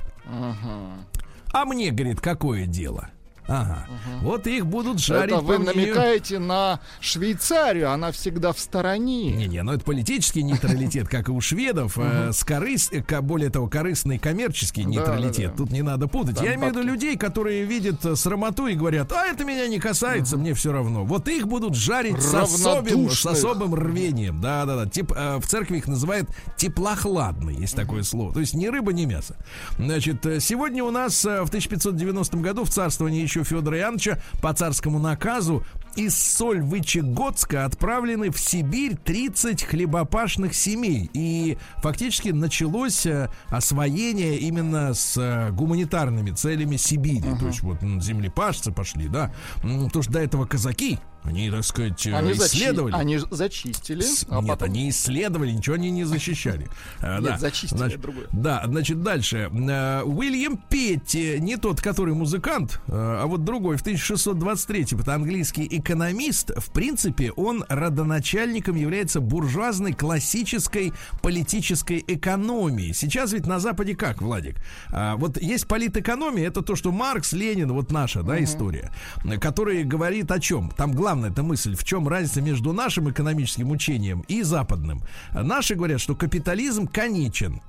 А 1.52 1.66
мне, 1.66 1.92
говорит, 1.92 2.22
какое 2.22 2.66
дело? 2.66 3.10
Ага. 3.50 3.88
Вот 4.22 4.46
их 4.48 4.66
будут 4.66 5.00
жарить 5.00 5.34
Это 5.34 5.42
вы 5.42 5.58
мнению- 5.58 5.76
намекаете 5.88 6.40
на 6.40 6.80
Швейцарию, 7.02 7.92
она 7.92 8.12
всегда 8.12 8.54
в 8.54 8.60
стороне. 8.60 9.32
Не-не, 9.32 9.64
ну 9.64 9.74
это 9.74 9.84
политический 9.84 10.44
нейтралитет, 10.44 11.08
как 11.08 11.30
и 11.30 11.32
у 11.32 11.42
шведов, 11.42 11.98
э, 11.98 12.32
с 12.32 12.44
корыс, 12.44 12.90
э, 12.92 13.22
более 13.22 13.50
того, 13.50 13.68
корыстный 13.68 14.20
коммерческий 14.20 14.84
нейтралитет. 14.86 15.56
Тут 15.56 15.72
не 15.72 15.82
надо 15.82 16.08
путать. 16.08 16.40
Я 16.42 16.54
имею 16.56 16.74
в 16.74 16.78
виду 16.78 16.88
людей, 16.88 17.18
которые 17.18 17.64
видят 17.66 18.06
э, 18.06 18.16
срамоту 18.16 18.68
и 18.68 18.76
говорят, 18.76 19.12
а 19.12 19.26
это 19.26 19.44
меня 19.44 19.68
не 19.68 19.80
касается, 19.80 20.38
мне 20.38 20.54
все 20.54 20.72
равно. 20.72 21.04
Вот 21.04 21.28
их 21.28 21.48
будут 21.48 21.76
жарить 21.76 22.22
с 22.22 22.34
особым, 22.34 23.10
с 23.10 23.26
особым 23.26 23.74
рвением. 23.74 24.42
Да-да-да. 24.42 24.88
Тип, 24.90 25.12
в 25.12 25.42
церкви 25.48 25.78
их 25.78 25.88
называют 25.88 26.30
теплохладный, 26.58 27.56
есть 27.56 27.76
такое 27.76 28.04
слово. 28.04 28.34
То 28.34 28.40
есть 28.40 28.54
ни 28.54 28.68
рыба, 28.68 28.94
ни 28.94 29.06
мясо. 29.06 29.36
Значит, 29.78 30.24
сегодня 30.40 30.84
у 30.84 30.92
нас 30.92 31.24
в 31.24 31.48
1590 31.48 32.38
году 32.38 32.64
в 32.64 32.70
царствовании 32.70 33.22
еще 33.22 33.39
Федора 33.44 33.78
Яновича 33.78 34.20
по 34.42 34.54
царскому 34.54 35.00
наказу 35.00 35.64
из 35.96 36.18
Сольвычегодска 36.18 37.66
отправлены 37.66 38.32
в 38.32 38.40
Сибирь 38.40 38.96
30 38.96 39.64
хлебопашных 39.64 40.54
семей. 40.56 41.10
И 41.14 41.58
фактически 41.78 42.30
началось 42.30 43.06
э, 43.06 43.30
освоение 43.48 44.38
именно 44.38 44.94
с 44.94 45.18
э, 45.18 45.52
гуманитарными 45.52 46.32
целями 46.32 46.78
Сибири. 46.78 47.36
То 47.40 47.48
есть 47.48 47.62
вот 47.62 47.82
землепашцы 47.82 48.72
пошли, 48.72 49.08
да. 49.08 49.34
Потому 49.56 50.04
что 50.04 50.12
до 50.14 50.20
этого 50.20 50.46
казаки, 50.46 51.00
они, 51.24 51.50
так 51.52 51.64
сказать, 51.64 52.06
э, 52.08 52.14
Они, 52.16 52.32
зачи- 52.32 52.46
исследовали. 52.58 52.94
они 52.96 53.18
ж- 53.18 53.26
зачистили, 53.30 54.02
С- 54.02 54.26
а 54.30 54.40
Нет, 54.42 54.48
потом... 54.48 54.70
они 54.70 54.90
исследовали, 54.90 55.52
ничего 55.52 55.76
они 55.76 55.92
не 55.92 56.04
защищали. 56.06 56.68
А, 57.02 57.20
Нет, 57.20 57.24
да. 57.32 57.38
зачистили, 57.38 57.78
Значит, 57.78 58.02
другое. 58.02 58.28
Да, 58.32 58.64
значит, 58.66 59.02
дальше. 59.04 59.50
Э, 59.54 60.02
Уильям 60.04 60.58
Петти, 60.58 61.38
не 61.40 61.58
тот, 61.58 61.82
который 61.82 62.14
музыкант, 62.14 62.80
э, 62.88 62.92
а 62.94 63.26
вот 63.28 63.44
другой, 63.44 63.78
в 63.78 63.82
1623 63.82 65.00
это 65.00 65.14
английский 65.16 65.68
экономист. 65.70 66.52
В 66.58 66.72
принципе, 66.72 67.32
он 67.32 67.64
родоначальником 67.70 68.76
является 68.76 69.20
буржуазной 69.22 69.94
классической 69.94 70.94
политической 71.22 72.04
экономии. 72.08 72.92
Сейчас 72.94 73.34
ведь 73.34 73.46
на 73.46 73.60
Западе 73.60 73.96
как, 73.96 74.22
Владик? 74.22 74.56
А, 74.92 75.16
вот 75.18 75.42
есть 75.42 75.68
политэкономия, 75.68 76.48
это 76.48 76.62
то, 76.62 76.76
что 76.76 76.92
Маркс, 76.92 77.34
Ленин, 77.34 77.72
вот 77.74 77.92
наша, 77.92 78.24
да, 78.24 78.42
история, 78.44 78.92
который 79.40 79.84
говорит 79.84 80.32
о 80.32 80.40
чем? 80.40 80.70
Там 80.76 80.92
главная 81.10 81.32
эта 81.32 81.42
мысль, 81.42 81.76
в 81.76 81.84
чем 81.84 82.08
разница 82.08 82.40
между 82.40 82.72
нашим 82.72 83.10
экономическим 83.10 83.72
учением 83.72 84.24
и 84.28 84.44
западным. 84.44 85.02
Наши 85.34 85.74
говорят, 85.74 86.00
что 86.00 86.14
капитализм 86.16 86.86
конечен. 86.88 87.62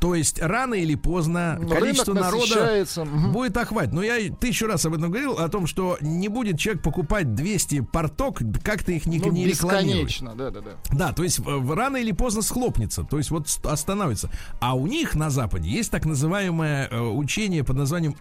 То 0.00 0.14
есть 0.14 0.40
рано 0.40 0.72
или 0.72 0.94
поздно 0.94 1.58
Но 1.60 1.68
количество 1.74 2.14
народа 2.14 2.86
мгм. 3.04 3.32
будет 3.32 3.54
охватить. 3.58 3.92
Но 3.92 4.02
я 4.02 4.34
тысячу 4.34 4.66
раз 4.66 4.86
об 4.86 4.94
этом 4.94 5.10
говорил, 5.10 5.32
о 5.38 5.46
том, 5.50 5.66
что 5.66 5.98
не 6.00 6.28
будет 6.28 6.58
человек 6.58 6.82
покупать 6.82 7.34
200 7.34 7.80
порток, 7.82 8.40
как 8.64 8.82
ты 8.82 8.96
их 8.96 9.04
не, 9.04 9.18
Ну, 9.18 9.30
не 9.30 9.44
рекламируй. 9.46 10.04
бесконечно, 10.04 10.34
да-да-да. 10.34 10.70
Да, 10.90 11.12
то 11.12 11.22
есть 11.22 11.40
в- 11.40 11.74
рано 11.76 11.98
или 11.98 12.12
поздно 12.12 12.40
схлопнется, 12.40 13.04
то 13.04 13.18
есть 13.18 13.30
вот 13.30 13.50
ст- 13.50 13.66
остановится. 13.66 14.30
А 14.58 14.74
у 14.74 14.86
них 14.86 15.14
на 15.16 15.28
Западе 15.28 15.68
есть 15.68 15.90
так 15.90 16.06
называемое 16.06 16.88
э, 16.90 16.98
учение 16.98 17.62
под 17.62 17.76
названием 17.76 18.16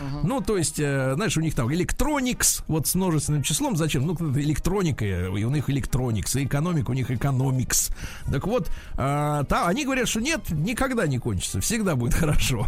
economics. 0.00 0.26
Ну, 0.26 0.40
то 0.40 0.56
есть, 0.56 0.78
э, 0.80 1.14
знаешь, 1.14 1.36
у 1.36 1.40
них 1.40 1.54
там 1.54 1.72
электроникс, 1.72 2.62
вот 2.68 2.86
с 2.86 2.94
множественным 2.94 3.42
числом, 3.42 3.76
зачем? 3.76 4.06
Ну, 4.06 4.14
электроника, 4.38 5.04
и 5.04 5.28
у 5.44 5.50
них 5.50 5.70
электроникс, 5.70 6.36
и 6.36 6.44
экономика 6.44 6.90
у 6.90 6.94
них 6.94 7.10
экономикс. 7.10 7.90
Так 8.30 8.46
вот, 8.46 8.68
э, 8.98 9.44
та- 9.48 9.66
они 9.66 9.84
говорят, 9.84 10.08
что 10.08 10.20
нет, 10.20 10.50
никогда 10.50 11.06
не 11.06 11.18
кончится, 11.18 11.60
всегда 11.60 11.96
будет 11.96 12.14
хорошо. 12.20 12.66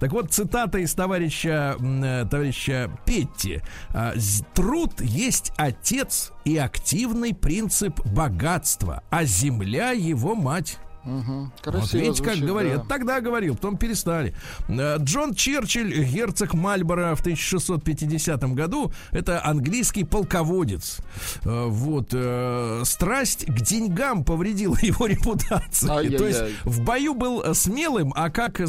Так 0.00 0.12
вот, 0.12 0.32
цитата 0.32 0.78
из 0.78 0.92
товарища, 0.94 1.76
э, 1.80 2.26
товарища 2.30 2.90
Петти. 3.04 3.60
А, 3.90 4.12
«З- 4.16 4.44
Труд 4.54 5.00
есть 5.00 5.52
отец 5.56 6.32
и 6.44 6.56
активный 6.56 7.34
принцип 7.34 8.00
богатства, 8.06 9.02
а 9.10 9.24
земля 9.24 9.90
его 9.92 10.34
мать. 10.34 10.78
Мгм. 11.08 11.52
Вот 11.64 11.92
видите, 11.94 12.22
как 12.22 12.36
говорит. 12.38 12.76
да. 12.76 12.84
Тогда 12.88 13.20
говорил, 13.22 13.54
потом 13.54 13.78
перестали. 13.78 14.34
Э, 14.68 14.96
Джон 14.98 15.32
Черчилль, 15.34 16.04
герцог 16.04 16.52
Мальборо 16.52 17.14
в 17.14 17.20
1650 17.20 18.42
году, 18.54 18.92
это 19.10 19.44
английский 19.44 20.04
полководец. 20.04 20.98
Э, 21.44 21.64
Вот. 21.66 22.10
э, 22.12 22.82
Страсть 22.84 23.46
к 23.46 23.60
деньгам 23.62 24.22
повредила 24.24 24.76
его 24.82 25.06
репутацию. 25.06 25.92
Ай-яй-яй. 25.92 26.18
То 26.18 26.26
есть 26.26 26.40
в 26.64 26.82
бою 26.84 27.14
был 27.14 27.54
смелым, 27.54 28.12
а 28.14 28.28
как, 28.28 28.60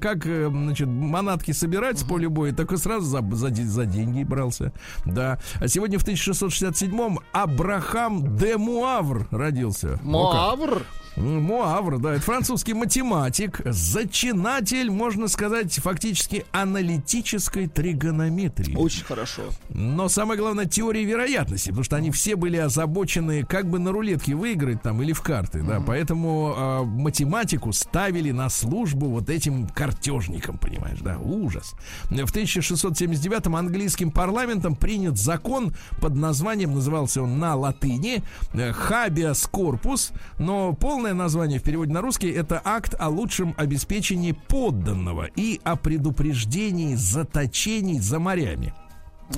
как 0.00 0.24
значит, 0.24 0.88
манатки 0.88 1.52
собирать 1.52 1.98
с 2.00 2.02
поля 2.02 2.28
боя, 2.28 2.52
так 2.52 2.72
и 2.72 2.76
сразу 2.76 3.06
за, 3.06 3.22
за, 3.36 3.54
за 3.54 3.86
деньги 3.86 4.24
брался. 4.24 4.72
Да. 5.04 5.38
А 5.60 5.68
сегодня 5.68 5.98
в 6.00 6.04
1667-м 6.04 7.20
Абрахам 7.32 8.36
де 8.36 8.56
Муавр 8.56 9.28
родился. 9.30 9.98
Муавр? 10.02 10.82
Муавр, 11.16 11.98
да, 11.98 12.14
это 12.14 12.22
французский 12.22 12.74
математик, 12.74 13.60
зачинатель, 13.64 14.90
можно 14.90 15.28
сказать, 15.28 15.72
фактически 15.74 16.44
аналитической 16.52 17.68
тригонометрии. 17.68 18.74
Очень 18.76 19.04
хорошо. 19.04 19.42
Но 19.68 20.08
самое 20.08 20.38
главное 20.40 20.66
теории 20.66 21.04
вероятности, 21.04 21.68
потому 21.68 21.84
что 21.84 21.96
они 21.96 22.10
все 22.10 22.36
были 22.36 22.56
озабочены, 22.56 23.44
как 23.44 23.68
бы 23.68 23.78
на 23.78 23.92
рулетке 23.92 24.34
выиграть 24.34 24.82
там 24.82 25.02
или 25.02 25.12
в 25.12 25.22
карты, 25.22 25.62
да, 25.62 25.80
поэтому 25.80 26.54
э, 26.56 26.82
математику 26.84 27.72
ставили 27.72 28.32
на 28.32 28.48
службу 28.48 29.06
вот 29.06 29.30
этим 29.30 29.68
картежникам, 29.68 30.58
понимаешь, 30.58 30.98
да, 31.00 31.18
ужас. 31.18 31.74
В 32.04 32.12
1679-м 32.12 33.54
английским 33.54 34.10
парламентом 34.10 34.74
принят 34.74 35.16
закон 35.16 35.74
под 36.00 36.16
названием, 36.16 36.74
назывался 36.74 37.22
он 37.22 37.38
на 37.38 37.54
латыни, 37.54 38.22
habeas 38.52 39.48
corpus, 39.50 40.12
но 40.38 40.72
полное 41.04 41.22
название 41.22 41.58
в 41.58 41.62
переводе 41.62 41.92
на 41.92 42.00
русский 42.00 42.30
это 42.30 42.62
акт 42.64 42.94
о 42.98 43.10
лучшем 43.10 43.54
обеспечении 43.58 44.32
подданного 44.32 45.28
и 45.36 45.60
о 45.62 45.76
предупреждении 45.76 46.94
заточений 46.94 48.00
за 48.00 48.18
морями. 48.18 48.72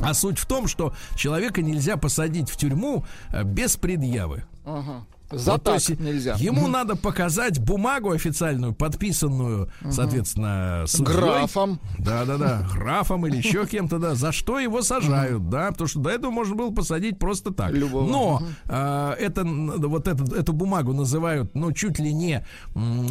А 0.01 0.15
суть 0.15 0.39
в 0.39 0.47
том, 0.47 0.69
что 0.69 0.95
человека 1.17 1.63
нельзя 1.63 1.97
посадить 1.97 2.49
в 2.49 2.57
тюрьму 2.57 3.05
э, 3.33 3.43
без 3.43 3.77
предъявы. 3.77 4.45
Ага. 4.65 5.05
За 5.31 5.53
Вот, 5.53 5.65
то 5.65 5.73
так 5.73 5.81
есть 5.81 5.99
нельзя. 6.01 6.37
Ему 6.39 6.69
надо 6.69 6.95
показать 6.95 7.59
бумагу 7.59 8.13
официальную, 8.13 8.75
подписанную, 8.75 9.71
соответственно, 9.91 10.85
судьей. 10.87 11.17
Графом. 11.17 11.81
Да-да-да, 11.99 12.67
графом 12.73 13.27
или 13.27 13.37
еще 13.37 13.67
кем-то, 13.71 13.99
да, 13.99 14.15
за 14.15 14.31
что 14.31 14.61
его 14.61 14.83
сажают, 14.83 15.49
да, 15.49 15.73
потому 15.73 15.89
что 15.89 15.99
до 15.99 16.11
этого 16.11 16.31
можно 16.31 16.55
было 16.55 16.71
посадить 16.71 17.19
просто 17.19 17.53
так. 17.53 17.73
Любого. 17.73 18.09
Но 18.09 18.43
а, 18.67 19.15
это, 19.15 19.45
вот 19.45 20.07
эту, 20.07 20.33
эту 20.33 20.53
бумагу 20.53 20.93
называют, 20.93 21.55
ну, 21.55 21.73
чуть 21.73 21.99
ли 21.99 22.13
не 22.13 22.47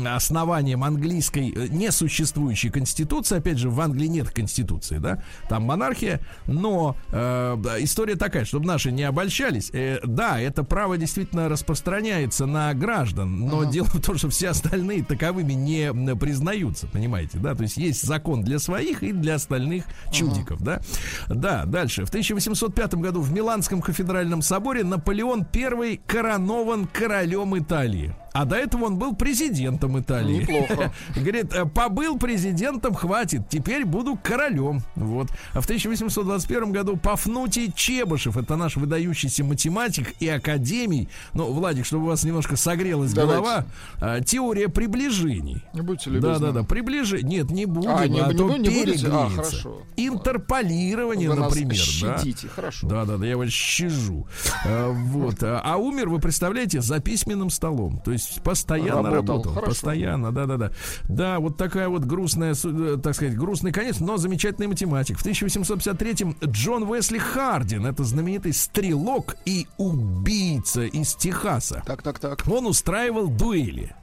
основанием 0.08 0.84
английской 0.84 1.52
э, 1.54 1.68
несуществующей 1.68 2.70
конституции. 2.70 3.38
Опять 3.38 3.58
же, 3.58 3.70
в 3.70 3.80
Англии 3.82 4.08
нет 4.08 4.30
конституции, 4.30 5.00
да, 5.00 5.22
там 5.50 5.64
монархия, 5.64 6.22
но 6.46 6.96
э, 7.12 7.58
история 7.80 8.16
такая, 8.16 8.46
чтобы 8.46 8.68
наши 8.68 8.92
не 8.92 9.04
обольщались. 9.04 9.70
Э, 9.74 10.00
да, 10.04 10.40
это 10.40 10.64
право 10.64 10.98
действительно 10.98 11.50
распространяется 11.50 12.05
на 12.46 12.74
граждан, 12.74 13.48
но 13.48 13.64
дело 13.64 13.88
в 13.88 14.02
том, 14.02 14.18
что 14.18 14.30
все 14.30 14.50
остальные 14.50 15.04
таковыми 15.04 15.54
не 15.54 16.16
признаются, 16.16 16.88
понимаете, 16.88 17.38
да, 17.40 17.56
то 17.56 17.64
есть 17.64 17.78
есть 17.78 18.04
закон 18.04 18.44
для 18.44 18.60
своих 18.60 19.04
и 19.04 19.12
для 19.12 19.36
остальных 19.36 19.86
чудиков, 20.12 20.62
да. 20.62 20.82
Да, 21.28 21.66
дальше. 21.66 22.06
В 22.06 22.10
1805 22.10 22.96
году 22.96 23.22
в 23.22 23.32
Миланском 23.32 23.82
кафедральном 23.82 24.42
соборе 24.42 24.84
Наполеон 24.84 25.46
I 25.54 26.00
коронован 26.06 26.88
королем 26.88 27.58
Италии. 27.58 28.16
А 28.36 28.44
до 28.44 28.58
этого 28.58 28.86
он 28.86 28.98
был 28.98 29.16
президентом 29.16 29.98
Италии. 29.98 30.42
Неплохо. 30.42 30.92
Говорит, 31.16 31.54
«Э, 31.54 31.64
побыл 31.66 32.18
президентом, 32.20 32.94
хватит, 32.94 33.48
теперь 33.50 33.86
буду 33.86 34.20
королем. 34.22 34.82
Вот. 34.96 35.30
А 35.54 35.62
в 35.62 35.64
1821 35.64 36.74
году 36.74 36.98
Пафнутий 36.98 37.72
Чебышев, 37.74 38.36
это 38.36 38.58
наш 38.58 38.76
выдающийся 38.76 39.46
математик 39.46 40.16
и 40.20 40.28
академий. 40.28 41.08
Ну, 41.34 41.46
Владик, 41.54 41.86
чтобы 41.86 42.04
у 42.04 42.08
вас 42.08 42.26
немножко 42.26 42.58
согрелась 42.58 43.14
Давайте. 43.14 43.42
голова, 43.42 43.66
а, 44.02 44.20
теория 44.20 44.68
приближений. 44.68 45.64
Не 45.74 45.80
будьте 45.80 46.10
любезны. 46.10 46.40
Да, 46.48 46.52
да, 46.52 46.60
да. 46.60 46.64
Приближение. 46.64 47.40
Нет, 47.40 47.52
не 47.52 47.66
будем, 47.66 47.92
А, 47.92 48.00
а, 48.02 48.08
не- 48.08 48.20
не 48.20 48.34
то 48.34 48.50
бу- 48.50 48.58
не 48.60 48.70
будете? 48.70 49.08
А, 49.12 49.30
хорошо. 49.30 49.82
Интерполирование, 49.96 51.30
Вы 51.30 51.36
нас 51.36 51.46
например. 51.50 51.78
да. 52.02 52.18
щадите, 52.18 52.48
хорошо. 52.50 52.88
Да, 52.88 53.06
да, 53.06 53.16
да, 53.18 53.26
я 53.26 53.38
вас 53.38 53.50
щажу. 53.50 54.28
А, 54.66 54.92
Вот. 54.92 55.42
А 55.42 55.62
а 55.64 55.78
умер, 55.78 56.10
вы 56.10 56.20
представляете, 56.20 56.82
за 56.82 57.00
письменным 57.00 57.50
столом. 57.50 58.02
То 58.04 58.12
есть 58.12 58.25
есть 58.30 58.42
постоянно 58.42 59.10
Работал. 59.10 59.36
работал. 59.36 59.54
Хорошо. 59.54 59.72
Постоянно, 59.72 60.32
да-да-да. 60.32 60.72
Да, 61.08 61.40
вот 61.40 61.58
такая 61.58 61.90
вот 61.90 62.06
грустная, 62.06 62.56
э, 62.64 62.98
так 63.02 63.16
сказать, 63.16 63.36
грустный 63.36 63.72
конец, 63.72 64.00
но 64.00 64.18
замечательный 64.18 64.68
математик. 64.68 65.18
В 65.18 65.26
1853-м 65.26 66.38
Джон 66.46 66.84
Уэсли 66.84 67.18
Хардин, 67.18 67.86
это 67.86 68.04
знаменитый 68.04 68.54
стрелок 68.54 69.36
и 69.46 69.68
убийца 69.78 70.84
из 70.84 71.16
Техаса. 71.16 71.84
Так, 71.86 72.02
так, 72.02 72.20
так. 72.20 72.44
Он 72.48 72.68
устраивал 72.68 73.28
дуэли. 73.28 73.96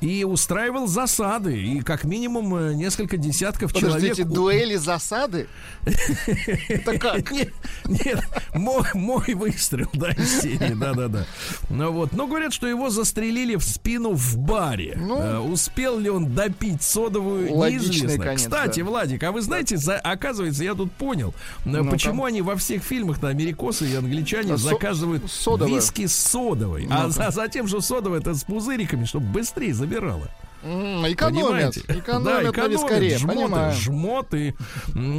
И 0.00 0.24
устраивал 0.24 0.86
засады. 0.86 1.60
И 1.60 1.80
как 1.80 2.04
минимум 2.04 2.54
э, 2.54 2.74
несколько 2.74 3.16
десятков 3.16 3.72
Подождите, 3.74 4.22
человек... 4.22 4.34
дуэли 4.34 4.76
засады? 4.76 5.48
Это 6.68 6.98
как? 6.98 7.32
Нет, 7.84 8.22
мой 8.54 9.34
выстрел, 9.34 9.88
да, 9.92 10.10
из 10.10 10.42
серии, 10.42 10.74
да-да-да. 10.74 11.26
Ну 11.68 11.90
вот, 11.90 12.12
но 12.12 12.26
говорят, 12.26 12.52
что 12.52 12.66
его 12.68 12.90
застрелили 12.90 13.37
в 13.56 13.62
спину 13.62 14.12
в 14.12 14.36
баре. 14.38 14.94
Ну. 15.00 15.18
Э, 15.18 15.38
успел 15.38 15.98
ли 15.98 16.10
он 16.10 16.34
допить 16.34 16.82
содовую, 16.82 17.46
неизвестно. 17.48 18.22
конец, 18.24 18.42
Кстати, 18.42 18.80
да. 18.80 18.86
Владик, 18.86 19.22
а 19.22 19.32
вы 19.32 19.40
знаете, 19.42 19.76
за- 19.76 19.98
оказывается, 19.98 20.64
я 20.64 20.74
тут 20.74 20.92
понял, 20.92 21.34
Ну, 21.64 21.88
почему 21.90 22.18
там. 22.22 22.24
они 22.26 22.42
во 22.42 22.56
всех 22.56 22.82
фильмах-то 22.82 23.28
америкосы 23.28 23.86
и 23.88 23.94
англичане 23.94 24.54
А 24.54 24.58
со- 24.58 24.68
заказывают 24.70 25.30
содовое. 25.30 25.74
виски 25.76 26.06
с 26.06 26.14
содовой, 26.16 26.86
а 26.90 27.08
за- 27.08 27.30
затем 27.30 27.66
же 27.68 27.80
содовая 27.80 28.20
это 28.20 28.34
с 28.34 28.44
пузыриками, 28.44 29.04
чтобы 29.04 29.26
быстрее 29.26 29.74
забирала. 29.74 30.28
М, 30.62 31.04
Экономят. 31.10 31.74
Понимаете? 31.74 31.80
Экономят 31.88 32.54
да, 32.54 32.62
на 32.62 32.68
вискаре. 32.68 33.18
жмоты, 33.18 33.36
Понимаю. 33.36 33.72
жмоты. 33.74 34.54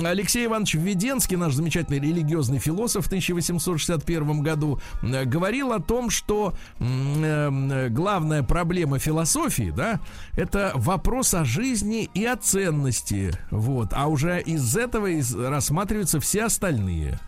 Алексей 0.06 0.46
Иванович 0.46 0.74
Введенский, 0.76 1.38
наш 1.38 1.54
замечательный 1.54 2.00
религиозный 2.00 2.60
философ 2.60 3.06
в 3.06 3.08
1861 3.08 4.42
году, 4.42 4.82
говорил 5.02 5.72
о 5.72 5.80
том, 5.80 6.10
что 6.10 6.54
м, 6.80 7.24
э, 7.72 7.90
главная 7.90 8.44
проблема 8.44 9.00
философии, 9.00 9.72
да, 9.76 10.00
это 10.36 10.72
вопрос 10.76 11.34
о 11.34 11.46
жизни 11.46 12.10
и 12.14 12.26
о 12.26 12.36
ценности. 12.36 13.32
Вот. 13.52 13.90
А 13.94 14.08
уже 14.08 14.42
из 14.42 14.76
этого 14.76 15.08
рассматриваются 15.50 16.20
все 16.20 16.46
остальные. 16.46 17.20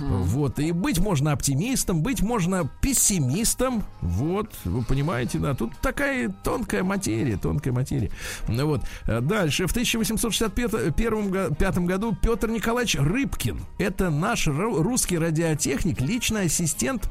Вот, 0.00 0.58
и 0.58 0.72
быть 0.72 0.98
можно 0.98 1.32
оптимистом, 1.32 2.02
быть 2.02 2.22
можно 2.22 2.68
пессимистом. 2.80 3.84
Вот, 4.00 4.52
вы 4.64 4.82
понимаете, 4.82 5.38
да, 5.38 5.54
тут 5.54 5.72
такая 5.80 6.34
тонкая 6.42 6.82
материя, 6.82 7.36
тонкая 7.36 7.72
материя. 7.72 8.10
Ну 8.48 8.66
Вот, 8.66 8.82
э, 9.06 9.20
дальше, 9.20 9.66
в 9.66 9.70
1865 9.70 11.78
году 11.86 12.16
Петр 12.20 12.48
Николаевич 12.48 12.96
Рыбкин, 12.96 13.60
это 13.78 14.10
наш 14.10 14.48
ру- 14.48 14.82
русский 14.82 15.18
радиотехник, 15.18 16.00
личный 16.00 16.46
ассистент 16.46 17.08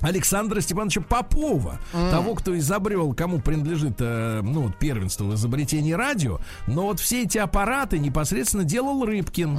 Александра 0.00 0.60
Степановича 0.60 1.00
Попова, 1.00 1.80
того, 1.92 2.34
кто 2.34 2.56
изобрел, 2.56 3.12
кому 3.14 3.40
принадлежит 3.40 3.96
э, 3.98 4.40
ну, 4.42 4.62
вот 4.62 4.78
первенство 4.78 5.24
в 5.24 5.34
изобретении 5.34 5.92
радио, 5.92 6.38
но 6.68 6.84
вот 6.84 7.00
все 7.00 7.24
эти 7.24 7.38
аппараты 7.38 7.98
непосредственно 7.98 8.62
делал 8.64 9.04
Рыбкин. 9.04 9.58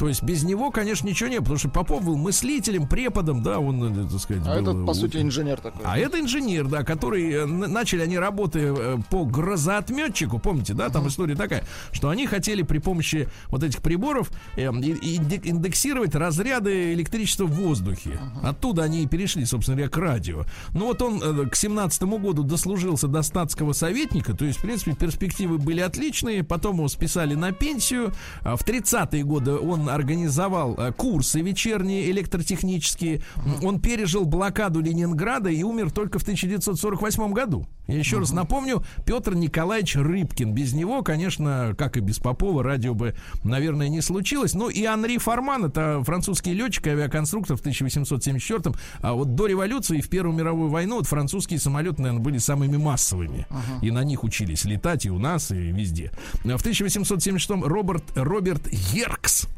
То 0.00 0.08
есть 0.08 0.22
без 0.22 0.44
него, 0.44 0.70
конечно, 0.70 1.06
ничего 1.06 1.28
не 1.28 1.36
было, 1.40 1.42
потому 1.42 1.58
что 1.58 1.68
Попов 1.68 2.02
был 2.02 2.16
мыслителем, 2.16 2.88
преподом, 2.88 3.42
да, 3.42 3.58
он, 3.58 4.06
э, 4.06 4.08
так 4.10 4.18
сказать, 4.18 4.42
А 4.46 4.54
был, 4.54 4.62
этот, 4.62 4.86
по 4.86 4.92
э, 4.92 4.94
сути, 4.94 5.18
инженер 5.18 5.60
такой. 5.60 5.82
а 5.84 5.98
это 5.98 6.18
инженер, 6.18 6.68
да, 6.68 6.84
который 6.84 7.30
э, 7.30 7.44
начали 7.44 8.00
они 8.00 8.16
работы 8.18 8.60
э, 8.74 8.96
по 9.10 9.26
грозоотметчику, 9.26 10.38
помните, 10.38 10.72
да, 10.72 10.88
там 10.88 11.06
история 11.06 11.34
такая, 11.34 11.64
что 11.92 12.08
они 12.08 12.26
хотели 12.26 12.62
при 12.62 12.78
помощи 12.78 13.28
вот 13.48 13.62
этих 13.62 13.82
приборов 13.82 14.30
э, 14.56 14.68
инде- 14.68 15.40
индексировать 15.44 16.14
разряды 16.14 16.94
электричества 16.94 17.44
в 17.44 17.50
воздухе. 17.52 18.18
Оттуда 18.42 18.84
они 18.84 19.02
и 19.02 19.06
перешли, 19.06 19.44
собственно 19.44 19.76
говоря, 19.76 19.90
к 19.90 19.98
радио. 19.98 20.44
Ну 20.72 20.86
вот 20.86 21.02
он 21.02 21.20
э, 21.22 21.46
к 21.50 21.54
семнадцатому 21.54 22.16
году 22.16 22.42
дослужился 22.42 23.06
до 23.06 23.20
статского 23.20 23.74
советника, 23.74 24.32
то 24.32 24.46
есть, 24.46 24.60
в 24.60 24.62
принципе, 24.62 24.94
перспективы 24.94 25.58
были 25.58 25.80
отличные. 25.82 26.42
Потом 26.42 26.76
его 26.76 26.88
списали 26.88 27.34
на 27.34 27.52
пенсию. 27.52 28.14
А 28.40 28.56
В 28.56 28.64
30-е 28.64 29.24
годы 29.24 29.52
он 29.52 29.89
организовал 29.94 30.74
э, 30.78 30.92
курсы 30.92 31.40
вечерние 31.40 32.10
электротехнические. 32.10 33.22
Он 33.62 33.80
пережил 33.80 34.24
блокаду 34.24 34.80
Ленинграда 34.80 35.50
и 35.50 35.62
умер 35.62 35.90
только 35.90 36.18
в 36.18 36.22
1948 36.22 37.32
году. 37.32 37.66
Я 37.90 37.98
еще 37.98 38.18
раз 38.18 38.30
напомню, 38.30 38.84
Петр 39.04 39.34
Николаевич 39.34 39.96
Рыбкин. 39.96 40.52
Без 40.52 40.72
него, 40.72 41.02
конечно, 41.02 41.74
как 41.76 41.96
и 41.96 42.00
без 42.00 42.18
Попова, 42.18 42.62
радио 42.62 42.94
бы, 42.94 43.14
наверное, 43.42 43.88
не 43.88 44.00
случилось. 44.00 44.54
Ну 44.54 44.68
и 44.68 44.84
Анри 44.84 45.18
Форман, 45.18 45.64
это 45.64 46.02
французский 46.04 46.54
летчик, 46.54 46.86
авиаконструктор 46.86 47.56
в 47.56 47.60
1874 47.60 48.74
А 49.00 49.14
вот 49.14 49.34
до 49.34 49.46
революции 49.46 49.98
и 49.98 50.00
в 50.00 50.08
Первую 50.08 50.36
мировую 50.36 50.70
войну 50.70 50.96
вот 50.96 51.06
французские 51.06 51.58
самолеты, 51.58 52.02
наверное, 52.02 52.22
были 52.22 52.38
самыми 52.38 52.76
массовыми. 52.76 53.46
И 53.82 53.90
на 53.90 54.04
них 54.04 54.22
учились 54.22 54.64
летать 54.64 55.06
и 55.06 55.10
у 55.10 55.18
нас, 55.18 55.50
и 55.50 55.54
везде. 55.54 56.12
В 56.44 56.60
1876 56.60 57.50
Роберт, 57.50 58.04
Роберт 58.14 58.68
Еркс 58.92 59.48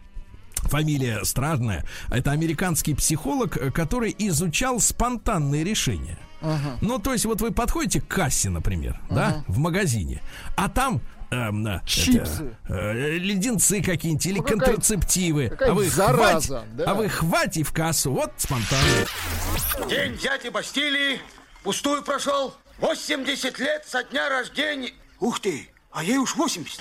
Фамилия 0.62 1.24
странная. 1.24 1.84
Это 2.10 2.30
американский 2.32 2.94
психолог, 2.94 3.56
э, 3.56 3.70
который 3.70 4.14
изучал 4.18 4.80
спонтанные 4.80 5.64
решения. 5.64 6.18
Ну, 6.80 6.98
то 6.98 7.12
есть, 7.12 7.24
вот 7.24 7.40
вы 7.40 7.52
подходите 7.52 8.00
к 8.00 8.08
кассе, 8.08 8.50
например, 8.50 8.98
да, 9.10 9.44
в 9.46 9.58
магазине, 9.58 10.20
а 10.56 10.68
там 10.68 11.00
эм, 11.30 11.64
э, 11.66 11.80
Чипсы. 11.86 12.56
это, 12.66 12.74
э, 12.74 13.16
леденцы 13.18 13.80
какие-нибудь 13.80 14.26
или 14.26 14.38
Ну, 14.38 14.42
какая- 14.42 14.58
контрацептивы. 14.58 15.48
какая 15.50 15.70
а 15.70 15.74
вы 15.74 15.88
зараза, 15.88 16.48
хвать, 16.58 16.76
да. 16.76 16.84
а 16.90 16.94
вы 16.94 17.08
хвати 17.08 17.62
в 17.62 17.72
кассу. 17.72 18.10
Вот 18.12 18.32
спонтанно. 18.38 18.82
День 19.88 20.18
дяди 20.18 20.48
Бастилии 20.48 21.20
пустую 21.62 22.02
прошел. 22.02 22.54
80 22.80 23.58
лет 23.60 23.84
со 23.86 24.02
дня 24.02 24.28
рождения. 24.28 24.90
Ух 25.20 25.38
ты, 25.38 25.68
а 25.92 26.02
ей 26.02 26.18
уж 26.18 26.34
80. 26.34 26.80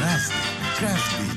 Разный, 0.00 0.34
каждый 0.80 1.31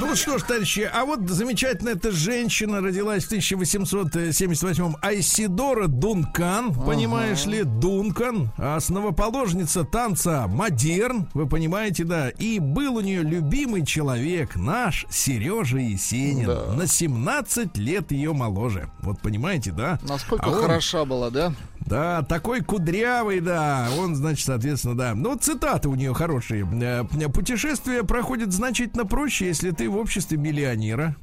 Ну 0.00 0.16
что 0.16 0.38
ж, 0.38 0.42
товарищи, 0.42 0.90
а 0.92 1.04
вот 1.04 1.28
замечательная 1.28 1.94
эта 1.94 2.10
женщина 2.10 2.80
родилась 2.80 3.24
в 3.24 3.32
1878-м. 3.32 4.96
Айсидора 5.02 5.86
Дункан, 5.88 6.72
понимаешь 6.74 7.44
ли, 7.46 7.62
Дункан, 7.64 8.50
основоположница 8.56 9.84
танца 9.84 10.46
модерн, 10.48 11.28
вы 11.34 11.46
понимаете, 11.46 12.04
да. 12.04 12.28
И 12.30 12.58
был 12.58 12.96
у 12.96 13.00
нее 13.00 13.22
любимый 13.22 13.84
человек, 13.84 14.56
наш 14.56 15.06
Сережа 15.10 15.78
Есенин. 15.78 16.76
На 16.76 16.86
17 16.86 17.76
лет 17.76 18.10
ее 18.10 18.32
моложе. 18.32 18.90
Вот 19.00 19.20
понимаете, 19.20 19.70
да? 19.70 19.98
Насколько 20.08 20.46
А 20.46 20.50
он- 20.50 20.62
хороша 20.62 21.04
была, 21.04 21.30
да? 21.30 21.52
да, 21.80 22.22
такой 22.22 22.62
кудрявый, 22.62 23.40
да. 23.40 23.88
Он, 23.98 24.14
значит, 24.16 24.46
соответственно, 24.46 24.96
да. 24.96 25.14
Ну, 25.14 25.36
цитаты 25.36 25.88
у 25.88 25.94
нее 25.94 26.14
хорошие. 26.14 26.66
Э, 26.82 27.04
Путешествие 27.28 28.04
проходит 28.04 28.52
значительно 28.52 29.04
проще, 29.06 29.46
если 29.46 29.70
ты 29.70 29.88
в 29.90 29.96
обществе 30.00 30.36
миллионера. 30.36 31.16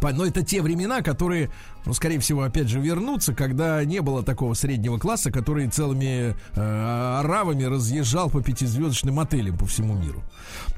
Но 0.00 0.24
это 0.24 0.44
те 0.44 0.62
времена, 0.62 1.02
которые, 1.02 1.50
ну, 1.84 1.92
скорее 1.92 2.20
всего, 2.20 2.42
опять 2.42 2.68
же, 2.68 2.78
вернутся, 2.78 3.34
когда 3.34 3.84
не 3.84 4.00
было 4.00 4.22
такого 4.22 4.54
среднего 4.54 4.98
класса, 4.98 5.32
который 5.32 5.68
целыми 5.68 6.36
э, 6.54 7.18
оравами 7.20 7.64
разъезжал 7.64 8.30
по 8.30 8.42
пятизвездочным 8.42 9.18
отелям 9.18 9.56
по 9.58 9.66
всему 9.66 9.94
миру. 9.94 10.22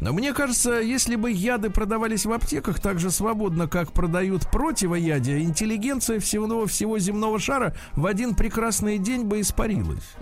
Но 0.00 0.12
мне 0.12 0.32
кажется, 0.32 0.80
если 0.80 1.16
бы 1.16 1.30
яды 1.30 1.70
продавались 1.70 2.24
в 2.24 2.32
аптеках 2.32 2.80
так 2.80 2.98
же 2.98 3.10
свободно, 3.10 3.68
как 3.68 3.92
продают 3.92 4.50
противоядия, 4.50 5.40
интеллигенция 5.40 6.18
всего, 6.18 6.66
всего 6.66 6.98
земного 6.98 7.38
шара 7.38 7.74
в 7.92 8.06
один 8.06 8.34
прекрасный 8.34 8.98
день 8.98 9.24
бы 9.24 9.40
испарилась. 9.40 10.14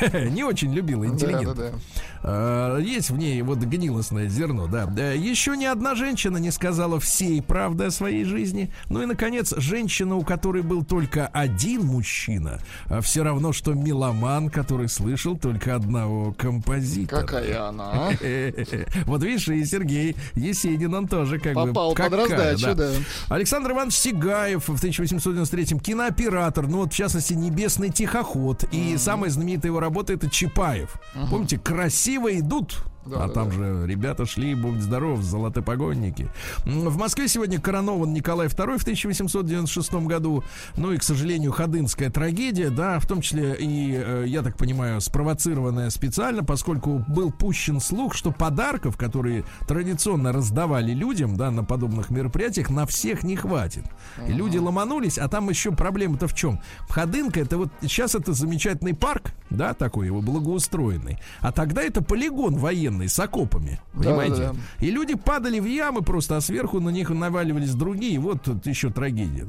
Не 0.12 0.44
очень 0.44 0.72
любила 0.74 1.06
интеллигент. 1.06 1.56
Да, 1.56 1.70
да, 1.70 1.70
да. 1.70 1.78
А, 2.22 2.78
Есть 2.78 3.10
в 3.10 3.16
ней 3.16 3.40
вот 3.42 3.58
гнилостное 3.58 4.28
зерно, 4.28 4.66
да. 4.66 4.86
Да, 4.86 5.12
Еще 5.12 5.56
ни 5.56 5.64
одна 5.64 5.94
женщина 5.94 6.38
не 6.38 6.50
сказала 6.50 7.00
всей 7.00 7.42
правды 7.42 7.84
о 7.84 7.90
своей 7.90 8.24
жизни. 8.24 8.70
Ну 8.88 9.02
и, 9.02 9.06
наконец, 9.06 9.54
женщина, 9.56 10.16
у 10.16 10.22
которой 10.22 10.62
был 10.62 10.84
только 10.84 11.26
один 11.28 11.82
мужчина, 11.86 12.60
а 12.86 13.00
все 13.00 13.22
равно, 13.22 13.52
что 13.52 13.74
меломан, 13.74 14.50
который 14.50 14.88
слышал 14.88 15.36
только 15.36 15.74
одного 15.74 16.32
композитора. 16.32 17.20
Какая 17.20 17.68
она, 17.68 17.84
а? 17.92 18.12
Вот 19.06 19.22
видишь, 19.22 19.48
и 19.48 19.64
Сергей 19.64 20.16
Есенин, 20.34 20.94
он 20.94 21.08
тоже 21.08 21.38
как 21.38 21.54
бы... 21.54 21.68
Попал 21.68 21.94
под 21.94 22.12
раздачу, 22.12 22.74
да. 22.74 22.90
Александр 23.28 23.72
Иванович 23.72 23.94
Сигаев 23.94 24.68
в 24.68 24.74
1893-м 24.84 25.80
кинооператор, 25.80 26.66
ну 26.66 26.78
вот 26.78 26.92
в 26.92 26.96
частности 26.96 27.34
«Небесный 27.34 27.90
тихоход». 27.90 28.64
И 28.72 28.96
самая 28.98 29.30
знаменитая 29.30 29.70
его 29.70 29.80
работа 29.80 30.12
это 30.12 30.28
Чапаев. 30.28 30.96
Помните, 31.30 31.58
красиво 32.08 32.38
идут. 32.38 32.78
Да, 33.08 33.24
а 33.24 33.28
да, 33.28 33.34
там 33.34 33.48
да. 33.48 33.54
же 33.54 33.86
ребята 33.86 34.26
шли, 34.26 34.54
будь 34.54 34.80
здоров, 34.80 35.22
золотопогонники. 35.22 36.28
В 36.64 36.96
Москве 36.98 37.28
сегодня 37.28 37.60
коронован 37.60 38.12
Николай 38.12 38.48
II 38.48 38.78
в 38.78 38.82
1896 38.82 39.94
году. 40.06 40.44
Ну 40.76 40.92
и, 40.92 40.98
к 40.98 41.02
сожалению, 41.02 41.52
ходынская 41.52 42.10
трагедия, 42.10 42.70
да, 42.70 42.98
в 42.98 43.06
том 43.06 43.20
числе 43.20 43.56
и, 43.58 43.94
э, 43.94 44.24
я 44.26 44.42
так 44.42 44.56
понимаю, 44.56 45.00
спровоцированная 45.00 45.90
специально, 45.90 46.44
поскольку 46.44 47.04
был 47.08 47.32
пущен 47.32 47.80
слух, 47.80 48.14
что 48.14 48.30
подарков, 48.30 48.96
которые 48.96 49.44
традиционно 49.66 50.32
раздавали 50.32 50.92
людям, 50.92 51.36
да, 51.36 51.50
на 51.50 51.64
подобных 51.64 52.10
мероприятиях, 52.10 52.70
на 52.70 52.86
всех 52.86 53.22
не 53.22 53.36
хватит. 53.36 53.84
И 54.26 54.32
люди 54.32 54.58
ломанулись, 54.58 55.18
а 55.18 55.28
там 55.28 55.48
еще 55.48 55.72
проблема-то 55.72 56.28
в 56.28 56.34
чем? 56.34 56.60
Ходынка, 56.88 57.40
это 57.40 57.56
вот 57.56 57.68
сейчас 57.80 58.14
это 58.14 58.32
замечательный 58.32 58.94
парк, 58.94 59.32
да, 59.50 59.72
такой 59.74 60.06
его 60.06 60.20
благоустроенный, 60.20 61.18
а 61.40 61.52
тогда 61.52 61.82
это 61.82 62.02
полигон 62.02 62.56
военный 62.56 62.97
с 63.06 63.18
окопами, 63.18 63.80
понимаете? 63.94 64.36
да, 64.36 64.52
да. 64.52 64.58
И 64.84 64.90
люди 64.90 65.14
падали 65.14 65.60
в 65.60 65.66
ямы 65.66 66.02
просто, 66.02 66.36
а 66.36 66.40
сверху 66.40 66.80
на 66.80 66.90
них 66.90 67.10
наваливались 67.10 67.74
другие. 67.74 68.18
Вот 68.18 68.42
тут 68.42 68.66
еще 68.66 68.90
трагедия. 68.90 69.46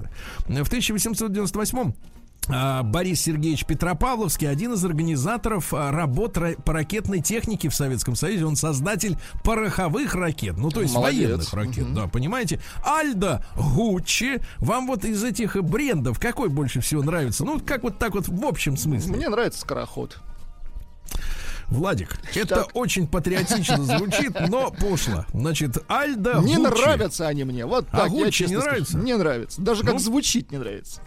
В 0.48 0.68
1898 0.68 1.94
а, 2.52 2.82
Борис 2.84 3.22
Сергеевич 3.22 3.66
Петропавловский, 3.66 4.50
один 4.50 4.74
из 4.74 4.84
организаторов 4.84 5.74
а, 5.74 5.92
работ 5.92 6.38
ра- 6.38 6.60
по 6.62 6.74
ракетной 6.74 7.22
технике 7.22 7.70
в 7.70 7.76
Советском 7.76 8.16
Союзе. 8.16 8.46
Он 8.46 8.56
создатель 8.56 9.18
пороховых 9.44 10.16
ракет, 10.16 10.58
ну 10.58 10.70
то 10.70 10.82
есть 10.82 10.96
Молодец. 10.96 11.30
военных 11.30 11.54
ракет, 11.54 11.94
да, 11.94 12.08
понимаете? 12.08 12.60
Альдо, 12.84 13.46
Гуччи, 13.56 14.42
вам 14.58 14.88
вот 14.88 15.06
из 15.06 15.24
этих 15.24 15.62
брендов 15.64 16.20
какой 16.20 16.50
больше 16.50 16.82
всего 16.82 17.04
нравится? 17.04 17.46
Ну, 17.46 17.60
как 17.60 17.84
вот 17.84 18.00
так 18.00 18.16
вот 18.16 18.28
в 18.28 18.46
общем 18.46 18.78
смысле. 18.78 19.16
Мне 19.18 19.30
нравится 19.30 19.62
скороход. 19.62 20.18
Владик, 21.70 22.18
это 22.36 22.66
очень 22.74 23.08
патриотично 23.08 23.84
звучит, 23.84 24.36
но 24.50 24.72
пошло. 24.72 25.26
Значит, 25.34 25.78
Альдо 25.88 26.40
Не 26.42 26.56
Гуччи. 26.58 26.82
нравятся 26.82 27.28
они 27.28 27.44
мне. 27.44 27.66
Вот 27.66 27.86
А 27.92 27.98
так, 27.98 28.12
я 28.12 28.26
Гуччи 28.26 28.32
честно 28.40 28.56
не 28.56 28.60
нравится? 28.62 28.98
Не 28.98 29.18
нравится. 29.18 29.62
Даже 29.62 29.84
как 29.84 29.94
Ну? 29.94 30.00
звучит 30.00 30.52
не 30.52 30.58
нравится. 30.58 31.02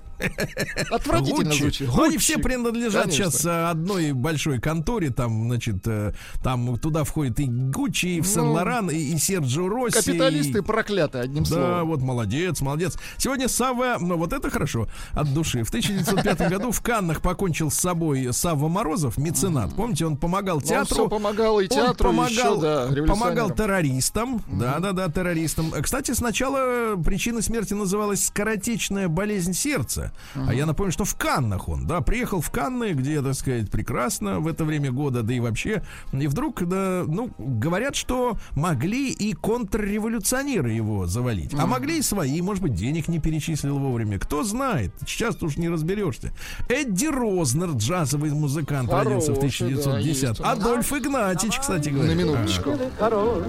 Отвратительно 0.91 1.51
Гуччи. 1.51 1.63
звучит. 1.63 1.89
Ну, 1.95 2.03
Они 2.05 2.17
все 2.19 2.39
принадлежат 2.39 3.03
Конечно. 3.05 3.25
сейчас 3.31 3.45
э, 3.45 3.71
одной 3.71 4.13
большой 4.13 4.61
конторе. 4.61 5.11
Там, 5.11 5.49
значит, 5.49 5.87
э, 5.87 6.13
там 6.43 6.79
туда 6.79 7.05
входит 7.05 7.41
и 7.41 7.47
Гуччи, 7.47 8.07
и 8.17 8.21
в 8.21 8.27
Сен-Лоран, 8.27 8.91
и, 8.91 8.97
и 8.97 9.19
Серджио 9.19 9.69
Росси. 9.69 9.97
Ну, 9.97 10.03
Капиталисты 10.13 10.59
и- 10.59 10.63
проклятые, 10.63 11.25
одним 11.25 11.45
Да, 11.45 11.49
словом. 11.51 11.89
вот 11.89 12.01
молодец, 12.01 12.61
молодец. 12.61 12.97
Сегодня 13.17 13.49
Савва, 13.49 13.97
ну 14.01 14.17
вот 14.17 14.33
это 14.33 14.51
хорошо, 14.51 14.89
от 15.13 15.33
души. 15.33 15.63
В 15.65 15.69
1905 15.69 16.39
году 16.51 16.71
в 16.73 16.81
Каннах 16.81 17.21
покончил 17.23 17.71
с 17.71 17.75
собой 17.75 18.29
Савва 18.33 18.69
Морозов, 18.69 19.19
меценат. 19.19 19.75
Помните, 19.77 20.07
он 20.07 20.17
помогал 20.17 20.57
Он 20.59 20.63
театру. 20.63 20.95
всё 20.95 21.09
помогал 21.09 21.61
и 21.61 21.65
Он 21.65 21.69
театру, 21.69 22.11
и 22.11 22.13
помогал, 22.13 22.57
еще, 22.57 22.61
да, 22.61 23.07
помогал 23.07 23.51
террористам. 23.51 24.43
Да, 24.53 24.79
да, 24.79 24.93
да, 24.93 25.09
террористам. 25.09 25.71
Кстати, 25.83 26.13
сначала 26.13 26.97
причина 27.03 27.43
смерти 27.43 27.75
называлась 27.75 28.27
скоротечная 28.27 29.09
болезнь 29.09 29.53
сердца. 29.53 30.12
А 30.35 30.55
я 30.55 30.67
напомню, 30.67 30.93
что 30.93 31.05
в 31.05 31.15
Каннах 31.17 31.69
он, 31.69 31.87
да, 31.87 32.01
приехал 32.01 32.41
в 32.41 32.51
Канны, 32.51 32.93
где, 32.93 33.21
так 33.23 33.35
сказать, 33.35 33.71
прекрасно 33.71 34.41
в 34.41 34.47
это 34.47 34.65
время 34.65 34.93
года, 34.93 35.23
да 35.23 35.35
и 35.35 35.41
вообще. 35.41 35.83
И 36.13 36.27
вдруг, 36.27 36.67
да, 36.67 37.05
ну, 37.07 37.31
говорят, 37.39 37.95
что 37.95 38.37
могли 38.53 39.11
и 39.11 39.35
контрреволюционеры 39.35 40.73
его 40.73 41.07
завалить. 41.07 41.55
А 41.55 41.67
могли 41.67 41.99
и 41.99 42.03
свои, 42.03 42.41
может 42.41 42.63
быть, 42.63 42.75
денег 42.75 43.09
не 43.09 43.19
перечислил 43.19 43.79
вовремя. 43.79 44.19
Кто 44.19 44.43
знает, 44.43 44.93
сейчас 45.07 45.43
уж 45.43 45.57
не 45.57 45.69
разберешься. 45.69 46.33
Эдди 46.69 47.07
Рознер, 47.07 47.71
джазовый 47.71 48.31
музыкант, 48.31 48.91
родился 48.93 49.33
в 49.33 49.37
Хороший, 49.37 49.75
да, 49.75 49.83
1910 49.83 50.23
есть 50.23 50.41
он. 50.41 50.47
Адольф 50.47 50.93
Игнатьич, 50.93 51.59
кстати 51.59 51.89
говоря. 51.89 52.15
На 52.15 52.15
минуточку. 52.15 52.73
король, 52.99 53.45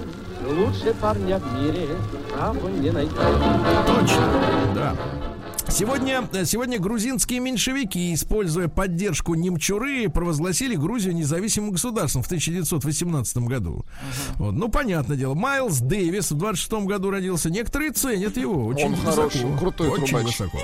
лучше 0.46 0.94
парня 1.00 1.38
в 1.38 1.62
мире, 1.62 1.88
право 2.32 2.68
не 2.68 2.90
найти. 2.90 3.14
Точно, 3.86 4.72
да. 4.74 4.96
Сегодня, 5.68 6.22
э, 6.32 6.43
сегодня 6.46 6.78
грузинские 6.78 7.40
меньшевики, 7.40 8.14
используя 8.14 8.68
поддержку 8.68 9.34
немчуры, 9.34 10.08
провозгласили 10.08 10.74
Грузию 10.76 11.14
независимым 11.14 11.70
государством 11.72 12.22
в 12.22 12.26
1918 12.26 13.36
году. 13.38 13.84
Вот, 14.36 14.52
ну, 14.52 14.68
понятное 14.68 15.16
дело. 15.16 15.34
Майлз 15.34 15.78
Дэвис 15.80 16.30
в 16.30 16.36
26 16.36 16.72
году 16.86 17.10
родился. 17.10 17.50
Некоторые 17.50 17.92
ценят 17.92 18.36
его. 18.36 18.66
Очень 18.66 18.86
Он 18.86 18.94
высоко. 18.94 19.10
хороший, 19.12 19.58
крутой 19.58 19.88
Очень 19.88 20.06
трубач. 20.06 20.26
высоко. 20.26 20.58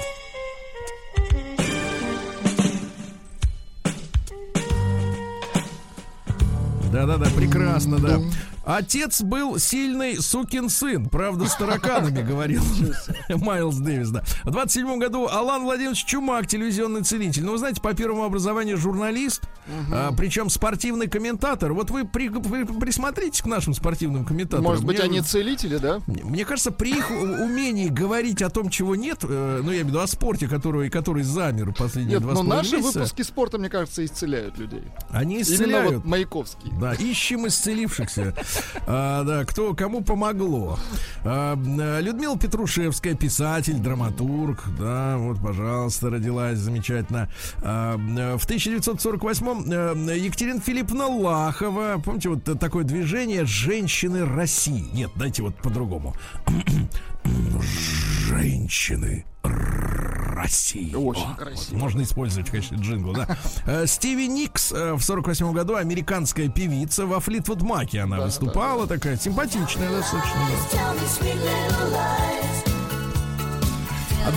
Да-да-да, 6.93 7.27
прекрасно, 7.37 7.99
да. 7.99 8.21
Отец 8.65 9.23
был 9.23 9.59
сильный 9.59 10.21
сукин 10.21 10.69
сын, 10.69 11.09
правда, 11.09 11.47
с 11.47 11.57
тараканами, 11.57 12.23
говорил 12.23 12.63
Майлз 13.29 13.77
Дэвис, 13.77 14.11
да. 14.11 14.23
В 14.45 14.51
27 14.51 14.99
году 14.99 15.27
Алан 15.29 15.63
Владимирович 15.63 16.05
Чумак, 16.05 16.47
телевизионный 16.47 17.03
целитель. 17.03 17.45
Ну, 17.45 17.53
вы 17.53 17.59
знаете, 17.59 17.81
по 17.81 17.95
первому 17.95 18.25
образованию 18.25 18.77
журналист, 18.77 19.43
а, 19.93 20.13
причем 20.17 20.51
спортивный 20.51 21.09
комментатор. 21.09 21.73
Вот 21.73 21.91
вы 21.91 22.05
при- 22.07 22.29
при- 22.29 22.65
присмотритесь 22.65 23.41
к 23.41 23.47
нашим 23.47 23.75
спортивным 23.75 24.25
комментаторам. 24.25 24.65
Может 24.65 24.85
быть, 24.85 24.99
Мне- 24.99 25.05
они 25.07 25.21
целители, 25.23 25.79
да? 25.79 26.01
мне 26.07 26.23
мне 26.25 26.45
кажется, 26.45 26.71
при 26.71 26.91
их 26.97 27.11
умении 27.11 27.89
говорить 27.89 28.43
о 28.43 28.51
том, 28.51 28.69
чего 28.69 28.95
нет, 28.95 29.19
э, 29.23 29.61
ну, 29.63 29.71
я 29.71 29.77
имею 29.79 29.85
в 29.87 29.89
виду 29.89 30.01
о 30.01 30.07
спорте, 30.07 30.47
который, 30.49 30.91
который 30.91 31.23
замер 31.23 31.73
последние 31.73 32.15
Нет, 32.15 32.23
два 32.23 32.33
но 32.35 32.41
половиной 32.45 32.57
наши 32.63 32.77
месяца, 32.77 32.99
выпуски 33.01 33.23
спорта, 33.23 33.59
мне 33.59 33.69
кажется, 33.69 34.05
исцеляют 34.05 34.59
людей. 34.59 34.83
они 35.11 35.35
Именно 35.37 35.43
исцеляют. 35.43 35.95
вот 35.97 36.05
Маяковский. 36.05 36.73
Да, 36.81 36.93
ищем 36.95 37.47
исцелившихся. 37.47 38.35
А, 38.87 39.25
да, 39.25 39.45
кто 39.45 39.75
кому 39.75 40.03
помогло. 40.03 40.79
А, 41.25 41.57
э, 41.57 42.01
Людмила 42.01 42.39
Петрушевская, 42.39 43.15
писатель, 43.15 43.79
драматург. 43.79 44.65
Да, 44.79 45.17
вот, 45.19 45.41
пожалуйста, 45.41 46.11
родилась 46.11 46.59
замечательно. 46.59 47.29
А, 47.63 47.97
э, 47.97 48.37
в 48.37 48.47
1948-м 48.47 50.09
э, 50.09 50.19
Екатерина 50.19 50.61
Филипповна 50.61 51.07
Лахова. 51.07 52.01
Помните, 52.05 52.31
вот 52.31 52.45
такое 52.59 52.85
движение 52.85 53.45
«Женщины 53.45 54.25
России». 54.25 54.87
Нет, 54.93 55.11
дайте 55.17 55.43
вот 55.43 55.55
по-другому. 55.57 56.15
Женщины. 58.29 59.25
Очень 60.95 61.33
О, 61.33 61.35
красиво. 61.37 61.73
вот, 61.73 61.81
можно 61.81 62.03
использовать 62.03 62.49
в 62.49 62.53
качестве 62.53 62.79
джингла, 62.79 63.15
да. 63.15 63.37
Э, 63.67 63.87
Стиви 63.87 64.29
Никс 64.29 64.73
э, 64.73 64.95
в 64.95 65.03
48 65.03 65.53
году 65.53 65.75
американская 65.77 66.49
певица 66.49 67.07
во 67.07 67.21
Флитвуд 67.21 67.63
Маке 67.63 68.01
она 68.01 68.21
выступала, 68.21 68.87
такая 68.87 69.17
симпатичная 69.17 69.91
достаточно. 69.91 70.41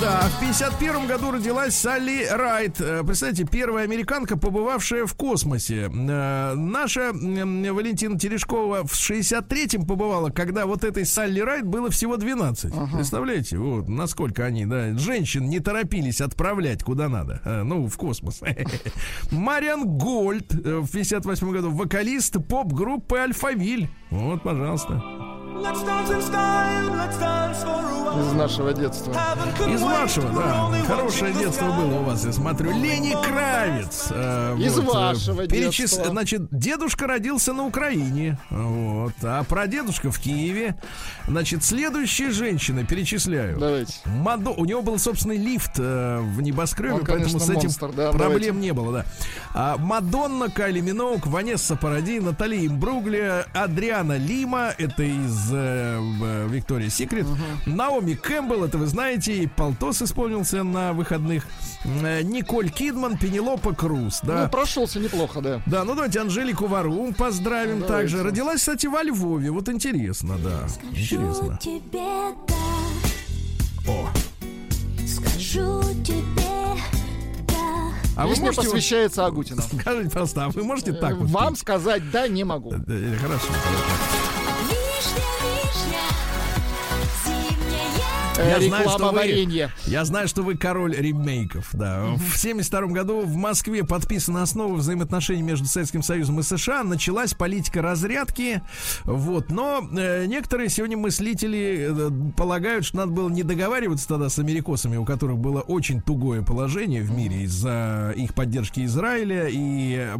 Да. 0.01 0.21
В 0.29 0.39
51 0.39 1.07
году 1.07 1.31
родилась 1.31 1.75
Салли 1.75 2.25
Райт. 2.29 2.79
Э, 2.81 3.03
Представляете, 3.05 3.45
первая 3.45 3.83
американка, 3.85 4.37
побывавшая 4.37 5.05
в 5.05 5.13
космосе. 5.13 5.89
Э, 5.93 6.53
Наша 6.55 7.11
Валентина 7.13 8.17
Терешкова 8.17 8.85
в 8.87 8.93
63-м 8.93 9.85
побывала, 9.85 10.29
когда 10.29 10.65
вот 10.65 10.83
этой 10.83 11.05
Салли 11.05 11.41
Райт 11.41 11.65
было 11.65 11.89
всего 11.89 12.17
12. 12.17 12.73
Представляете, 12.93 13.57
вот 13.57 13.87
насколько 13.87 14.45
они, 14.45 14.65
да, 14.65 14.97
женщин 14.97 15.49
не 15.49 15.59
торопились 15.59 16.21
отправлять 16.21 16.83
куда 16.83 17.09
надо. 17.09 17.41
Э, 17.45 17.63
Ну, 17.63 17.87
в 17.87 17.97
космос. 17.97 18.41
Мариан 19.31 19.85
Гольд 19.97 20.53
в 20.53 20.91
58 20.91 21.51
году, 21.51 21.71
вокалист 21.71 22.37
поп-группы 22.47 23.17
Альфавиль. 23.17 23.89
Вот, 24.09 24.43
пожалуйста. 24.43 25.01
Из 28.13 28.33
нашего 28.33 28.73
детства. 28.73 29.13
Из 29.67 29.81
вашего, 29.81 30.29
да. 30.29 30.71
Хорошее 30.87 31.33
детство 31.33 31.65
было 31.71 31.99
у 31.99 32.03
вас, 32.03 32.25
я 32.25 32.31
смотрю. 32.31 32.71
Лени 32.71 33.15
Кравец. 33.23 34.07
э, 34.11 34.55
Из 34.59 34.77
э, 34.77 34.81
вашего 34.81 35.47
детства. 35.47 36.05
Значит, 36.05 36.47
дедушка 36.51 37.07
родился 37.07 37.53
на 37.53 37.65
Украине. 37.65 38.37
Вот. 38.49 39.13
А 39.23 39.43
прадедушка 39.43 40.11
в 40.11 40.19
Киеве. 40.19 40.75
Значит, 41.27 41.63
следующие 41.63 42.31
женщины 42.31 42.85
перечисляю. 42.85 43.57
Давайте. 43.59 43.93
Мадо... 44.05 44.51
У 44.51 44.65
него 44.65 44.81
был 44.81 44.99
собственный 44.99 45.37
лифт 45.37 45.73
э, 45.77 46.19
в 46.19 46.41
небоскребе, 46.41 46.93
Он, 46.93 46.99
поэтому 46.99 47.19
конечно, 47.23 47.39
с 47.39 47.49
этим 47.49 47.63
монстр, 47.63 47.91
да, 47.95 48.11
проблем 48.11 48.39
давайте. 48.39 48.51
не 48.59 48.73
было, 48.73 48.93
да. 48.93 49.05
А, 49.53 49.77
Мадонна, 49.77 50.49
Кайли 50.49 50.81
Миноук, 50.81 51.25
Ванесса 51.27 51.75
Паради, 51.75 52.19
Натали 52.19 52.67
Имбругли, 52.67 53.45
Адриана 53.53 54.17
Лима, 54.17 54.73
это 54.77 55.03
из 55.03 55.42
э, 55.51 56.47
Виктория 56.49 56.89
Секрет, 56.89 57.25
Наоми 57.65 58.13
Кэмпбелл, 58.13 58.63
это 58.65 58.77
вы 58.77 58.85
знаете, 58.87 59.33
и 59.43 59.47
Полтос 59.47 60.01
исполнился 60.01 60.63
на 60.63 60.93
выходных, 60.93 61.45
Э, 61.85 62.21
Николь 62.21 62.69
Кидман, 62.69 63.17
Пенелопа 63.17 63.73
Круз, 63.75 64.21
да. 64.23 64.43
Ну, 64.43 64.49
прошелся 64.49 64.99
неплохо, 64.99 65.41
да. 65.41 65.61
Да, 65.65 65.83
ну 65.83 65.95
давайте 65.95 66.21
Анжелику 66.21 66.67
Варум 66.67 67.13
поздравим 67.13 67.81
Давайте. 67.81 67.87
также. 67.87 68.23
Родилась, 68.23 68.59
кстати, 68.61 68.87
во 68.87 69.03
Львове. 69.03 69.51
Вот 69.51 69.67
интересно, 69.67 70.37
да. 70.37 70.61
Интересно. 70.91 71.59
тебе 71.61 71.89
да, 71.91 72.33
О, 73.91 74.07
скажу 75.05 75.81
тебе 76.03 76.23
да. 77.47 77.53
А 78.15 78.23
вы 78.27 78.29
Песня 78.29 78.45
можете... 78.45 78.61
вот- 78.67 78.71
посвящается 78.75 79.25
Агутину. 79.25 79.61
Скажите, 79.61 80.09
пожалуйста, 80.09 80.45
а 80.45 80.49
вы 80.49 80.63
можете 80.63 80.93
так 80.93 81.17
вот? 81.17 81.29
Вам 81.29 81.55
сказать 81.57 82.09
да 82.11 82.27
не 82.29 82.43
могу. 82.45 82.71
Э, 82.73 83.15
Хорошо. 83.21 83.47
Э, 85.05 85.42
Я 88.37 88.59
знаю, 88.59 88.83
Реклама 88.83 88.89
что 88.89 89.11
вы-. 89.11 89.69
Я 89.85 90.05
знаю, 90.05 90.27
что 90.27 90.41
вы 90.41 90.57
король 90.57 90.95
ремейков, 90.95 91.69
да. 91.73 92.05
В 92.15 92.37
72 92.37 92.87
году 92.87 93.21
в 93.21 93.35
Москве 93.35 93.83
подписана 93.83 94.41
основа 94.41 94.73
взаимоотношений 94.73 95.43
между 95.43 95.67
Советским 95.67 96.01
Союзом 96.01 96.39
и 96.39 96.43
США. 96.43 96.83
Началась 96.83 97.33
политика 97.33 97.81
разрядки. 97.81 98.61
Вот. 99.03 99.51
Но 99.51 99.87
э, 99.95 100.25
некоторые 100.25 100.69
сегодня 100.69 100.97
мыслители 100.97 101.89
э, 101.91 102.31
полагают, 102.35 102.85
что 102.85 102.97
надо 102.97 103.11
было 103.11 103.29
не 103.29 103.43
договариваться 103.43 104.07
тогда 104.07 104.29
с 104.29 104.39
америкосами, 104.39 104.97
у 104.97 105.05
которых 105.05 105.37
было 105.37 105.61
очень 105.61 106.01
тугое 106.01 106.41
положение 106.41 107.03
в 107.03 107.11
мире 107.11 107.43
из-за 107.43 108.13
их 108.15 108.33
поддержки 108.33 108.83
Израиля 108.85 109.47
и, 109.47 109.95
э, 109.95 110.15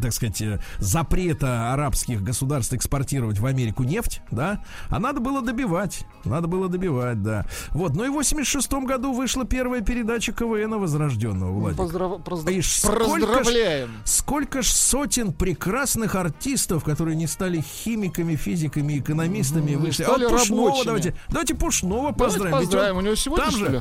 так 0.00 0.12
сказать, 0.12 0.40
э, 0.40 0.60
запрета 0.78 1.74
арабских 1.74 2.22
государств 2.22 2.72
экспортировать 2.72 3.38
в 3.38 3.44
Америку 3.44 3.82
нефть, 3.82 4.22
да. 4.30 4.62
А 4.88 4.98
надо 4.98 5.20
было 5.20 5.42
добивать. 5.42 6.06
Надо 6.24 6.48
было 6.48 6.68
добивать, 6.68 7.22
да. 7.22 7.46
Вот. 7.70 7.94
Ну 7.94 8.04
и 8.04 8.08
в 8.08 8.12
86 8.14 8.72
году 8.84 9.12
вышла 9.12 9.44
первая 9.44 9.80
передача 9.80 10.32
КВН 10.32 10.78
возрожденного, 10.78 11.52
Владик. 11.52 11.78
Поздрав- 11.78 12.22
поздрав- 12.22 12.54
И 12.54 12.60
ж 12.62 12.66
сколько 12.68 13.04
ж- 13.04 13.26
Поздравляем. 13.26 13.90
Сколько 14.04 14.62
ж 14.62 14.66
сотен 14.72 15.32
прекрасных 15.32 16.14
артистов, 16.14 16.84
которые 16.84 17.16
не 17.16 17.26
стали 17.26 17.60
химиками, 17.60 18.36
физиками, 18.36 18.98
экономистами, 18.98 19.74
Мгм, 19.74 19.84
вышли. 19.86 20.02
стали 20.04 20.24
а 20.24 20.28
Пушного 20.28 20.62
рабочими. 20.66 20.84
давайте. 20.86 21.14
Давайте 21.28 21.54
Пушного 21.54 22.12
Давайте 22.12 22.18
поздравим. 22.24 22.58
Ведь 22.58 22.60
поздравим. 22.68 22.96
он 22.96 23.02
У 23.02 23.06
него 23.06 23.14
сегодня, 23.16 23.44
там 23.44 23.54
что 23.54 23.64
же- 23.66 23.72
ли? 23.72 23.80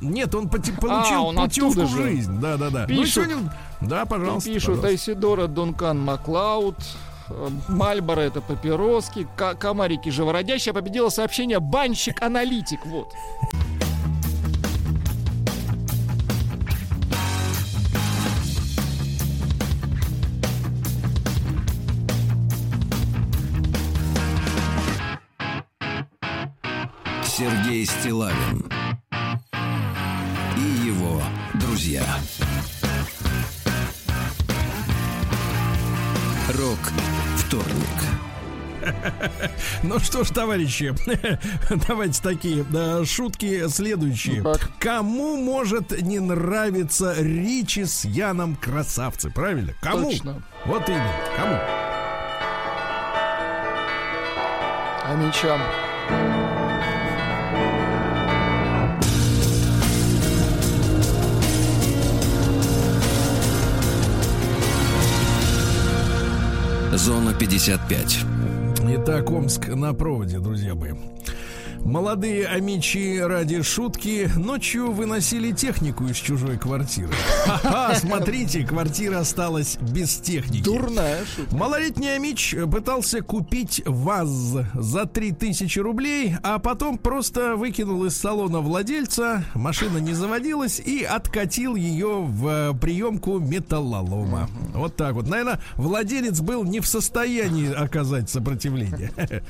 Нет, 0.00 0.32
он 0.34 0.48
поте- 0.48 0.72
получил 0.72 1.24
он 1.26 1.36
путевку 1.36 1.82
в 1.82 1.88
же. 1.90 2.02
жизнь. 2.04 2.38
Да, 2.40 2.56
да, 2.56 2.70
да. 2.70 2.80
Ну 2.88 3.02
Пишут. 3.02 3.14
сегодня- 3.24 3.52
Да, 3.80 4.06
пожалуйста. 4.06 4.48
Пишут 4.48 4.62
пожалуйста. 4.66 4.88
Айсидора 4.88 5.46
Дункан 5.48 5.98
Маклауд. 6.00 6.76
Э, 7.28 7.48
Мальборо 7.68 8.20
это 8.20 8.40
папироски, 8.40 9.26
комарики 9.36 10.08
живородящие, 10.08 10.74
победило 10.74 11.08
сообщение 11.08 11.60
банщик-аналитик. 11.60 12.84
Вот. 12.86 13.12
Сергей 27.42 27.86
Стилавин 27.86 28.70
и 30.56 30.86
его 30.86 31.20
друзья. 31.54 32.04
Рок 36.58 36.78
вторник. 37.36 37.76
Ну 39.84 40.00
что 40.00 40.24
ж, 40.24 40.30
товарищи, 40.30 40.92
давайте 41.88 42.20
такие 42.20 42.64
да, 42.64 43.04
шутки 43.04 43.68
следующие. 43.68 44.42
Ну? 44.42 44.54
Кому 44.80 45.36
может 45.36 46.02
не 46.02 46.18
нравиться 46.18 47.14
Ричи 47.16 47.84
с 47.84 48.04
Яном 48.04 48.56
красавцы, 48.56 49.30
правильно? 49.30 49.72
Кому? 49.80 50.10
Точно. 50.10 50.42
Вот 50.66 50.88
именно, 50.88 51.12
кому? 51.36 51.54
А 55.04 56.61
Зона 66.94 67.32
55. 67.32 68.18
Итак, 68.88 69.30
Омск 69.30 69.68
на 69.68 69.94
проводе, 69.94 70.38
друзья 70.38 70.74
мои. 70.74 70.92
Молодые 71.84 72.46
амичи 72.46 73.18
ради 73.18 73.60
шутки 73.62 74.30
ночью 74.36 74.92
выносили 74.92 75.50
технику 75.50 76.06
из 76.06 76.16
чужой 76.16 76.56
квартиры. 76.56 77.10
Ха-ха, 77.44 77.94
смотрите, 77.96 78.64
квартира 78.64 79.18
осталась 79.18 79.78
без 79.80 80.16
техники. 80.16 80.62
Дурная 80.62 81.24
шутка. 81.24 81.56
Малолетний 81.56 82.14
Амич 82.14 82.54
пытался 82.70 83.20
купить 83.20 83.82
ВАЗ 83.84 84.58
за 84.74 85.06
3000 85.06 85.78
рублей, 85.80 86.36
а 86.44 86.60
потом 86.60 86.98
просто 86.98 87.56
выкинул 87.56 88.04
из 88.04 88.16
салона 88.16 88.60
владельца, 88.60 89.44
машина 89.54 89.98
не 89.98 90.14
заводилась 90.14 90.78
и 90.78 91.02
откатил 91.02 91.74
ее 91.74 92.22
в 92.22 92.78
приемку 92.78 93.40
металлолома. 93.40 94.48
Вот 94.72 94.96
так 94.96 95.14
вот. 95.14 95.26
Наверное, 95.26 95.60
владелец 95.74 96.40
был 96.40 96.62
не 96.62 96.78
в 96.78 96.86
состоянии 96.86 97.72
оказать 97.72 98.30
сопротивление. 98.30 99.10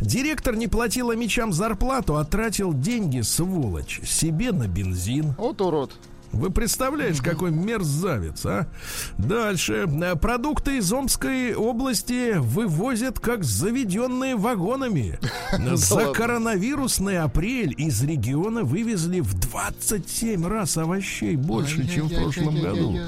Директор 0.00 0.56
не 0.56 0.66
платил 0.66 1.10
Амичам 1.10 1.52
зарплату, 1.68 2.16
а 2.16 2.24
тратил 2.24 2.72
деньги, 2.72 3.20
сволочь, 3.20 4.00
себе 4.02 4.52
на 4.52 4.66
бензин. 4.66 5.34
Вот 5.36 5.60
урод. 5.60 5.92
Вы 6.32 6.50
представляешь, 6.50 7.20
какой 7.20 7.50
мерзавец, 7.50 8.44
а? 8.44 8.68
Дальше. 9.16 9.86
Э, 9.86 10.14
Продукты 10.14 10.78
из 10.78 10.92
Омской 10.92 11.54
области 11.54 12.36
вывозят 12.38 13.18
как 13.18 13.44
заведенные 13.44 14.36
вагонами. 14.36 15.18
За 15.74 16.12
коронавирусный 16.12 17.18
апрель 17.18 17.74
из 17.76 18.02
региона 18.02 18.62
вывезли 18.62 19.20
в 19.20 19.34
27 19.34 20.46
раз 20.46 20.76
овощей 20.76 21.36
больше, 21.36 21.86
чем 21.88 22.08
в 22.08 22.14
прошлом 22.14 22.60
году. 22.60 22.98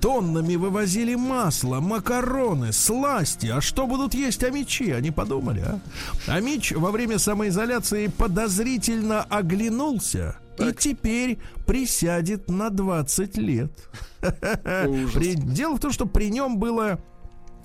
Тоннами 0.00 0.56
вывозили 0.56 1.14
масло, 1.14 1.80
макароны, 1.80 2.72
сласти. 2.72 3.48
А 3.48 3.60
что 3.60 3.86
будут 3.86 4.14
есть 4.14 4.42
амичи? 4.42 4.90
Они 4.90 5.10
подумали, 5.10 5.60
а? 5.60 5.80
Амич 6.26 6.72
во 6.72 6.90
время 6.90 7.18
самоизоляции 7.18 8.06
подозрительно 8.06 9.22
оглянулся 9.22 10.36
и 10.58 10.72
теперь 10.72 11.38
присядет 11.66 12.48
на 12.48 12.70
20 12.70 13.36
лет. 13.38 13.72
Дело 15.54 15.76
в 15.76 15.80
том, 15.80 15.92
что 15.92 16.06
при 16.06 16.30
нем 16.30 16.58
было 16.58 17.00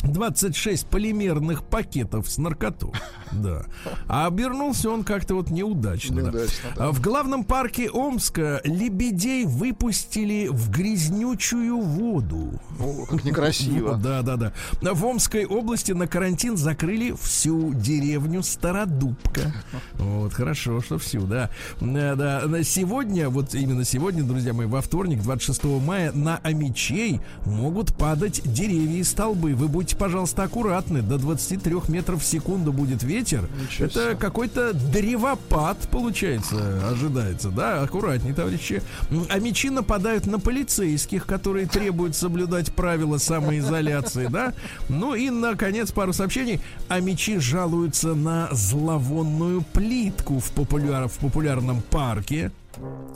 26 0.07 0.87
полимерных 0.87 1.63
пакетов 1.63 2.29
с 2.29 2.37
наркотой. 2.37 2.91
Да. 3.31 3.65
А 4.07 4.27
обернулся 4.27 4.89
он 4.89 5.03
как-то 5.03 5.35
вот 5.35 5.49
неудачно. 5.49 6.15
да. 6.17 6.21
Неудачно, 6.21 6.69
да. 6.75 6.91
В 6.91 7.01
главном 7.01 7.43
парке 7.43 7.89
Омска 7.89 8.61
лебедей 8.63 9.43
выпустили 9.45 10.47
в 10.49 10.69
грязнючую 10.69 11.79
воду. 11.81 12.53
О, 12.79 13.05
как 13.09 13.25
некрасиво. 13.25 13.95
Да, 14.05 14.21
да, 14.21 14.37
да. 14.37 14.53
В 14.93 15.05
Омской 15.05 15.45
области 15.45 15.91
на 15.91 16.07
карантин 16.07 16.55
закрыли 16.55 17.13
всю 17.19 17.73
деревню 17.73 18.41
Стародубка. 18.43 19.53
Вот, 19.95 20.31
хорошо, 20.33 20.79
что 20.81 20.97
всю, 20.97 21.21
да. 21.25 21.49
Э, 21.81 22.15
Да, 22.15 22.43
на 22.45 22.63
сегодня, 22.63 23.29
вот 23.29 23.53
именно 23.55 23.83
сегодня, 23.83 24.23
друзья 24.23 24.53
мои, 24.53 24.67
во 24.67 24.81
вторник, 24.81 25.21
26 25.23 25.63
мая, 25.85 26.11
на 26.13 26.37
Амичей 26.37 27.19
могут 27.45 27.95
падать 27.97 28.41
деревья 28.45 28.99
и 28.99 29.03
столбы. 29.03 29.55
Вы 29.55 29.67
будьте, 29.95 29.99
пожалуйста, 29.99 30.43
аккуратны. 30.43 31.01
До 31.01 31.17
23 31.17 31.75
метров 31.87 32.21
в 32.21 32.25
секунду 32.25 32.71
будет 32.71 33.03
ветер. 33.03 33.47
Ничего 33.61 33.85
Это 33.87 34.03
себе. 34.09 34.15
какой-то 34.15 34.73
древопад, 34.73 35.77
получается, 35.91 36.81
ожидается. 36.89 37.49
Да, 37.49 37.81
аккуратней, 37.81 38.33
товарищи. 38.33 38.81
А 39.29 39.39
мечи 39.39 39.69
нападают 39.69 40.25
на 40.27 40.39
полицейских, 40.39 41.25
которые 41.25 41.65
требуют 41.67 42.15
соблюдать 42.15 42.73
правила 42.73 43.17
самоизоляции, 43.17 44.27
да. 44.27 44.53
Ну 44.89 45.15
и, 45.15 45.29
наконец, 45.29 45.91
пару 45.91 46.13
сообщений. 46.13 46.59
А 46.87 46.99
мечи 46.99 47.39
жалуются 47.39 48.13
на 48.13 48.49
зловонную 48.51 49.61
плитку 49.73 50.39
в, 50.39 50.51
популяр- 50.53 51.07
в 51.07 51.17
популярном 51.19 51.81
парке. 51.81 52.51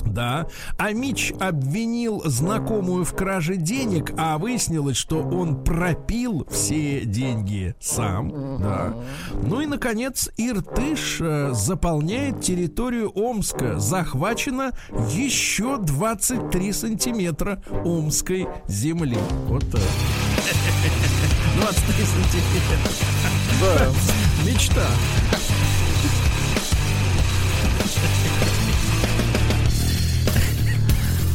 Да. 0.06 0.48
А 0.78 0.92
Мич 0.92 1.34
обвинил 1.40 2.22
знакомую 2.26 3.06
в 3.06 3.14
краже 3.14 3.56
денег, 3.56 4.14
а 4.18 4.38
выяснилось, 4.38 4.98
что 4.98 5.22
он 5.22 5.64
пропил 5.64 6.46
все 6.50 7.02
деньги 7.02 7.76
сам. 7.80 8.60
Да. 8.60 8.94
Ну 9.44 9.62
и, 9.62 9.66
наконец, 9.66 10.30
Иртыш 10.38 11.18
э, 11.22 11.52
заполняет 11.54 12.42
территорию 12.42 13.12
Омска. 13.16 13.80
Захвачено 13.80 14.72
еще 15.12 15.78
23 15.78 16.74
сантиметра 16.74 17.62
омской 17.84 18.48
земли. 18.68 19.18
Вот 19.48 19.70
так. 19.72 19.82
23 21.60 22.06
сантиметра. 22.06 22.78
Да. 23.62 23.92
Мечта. 24.46 24.88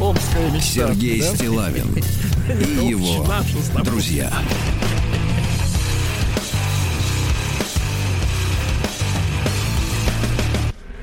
Омская 0.04 0.50
мечта. 0.50 0.88
Сергей 0.88 1.18
да? 1.22 1.34
Стилавин 1.34 1.96
и 1.96 2.86
его 2.90 3.26
друзья. 3.82 4.30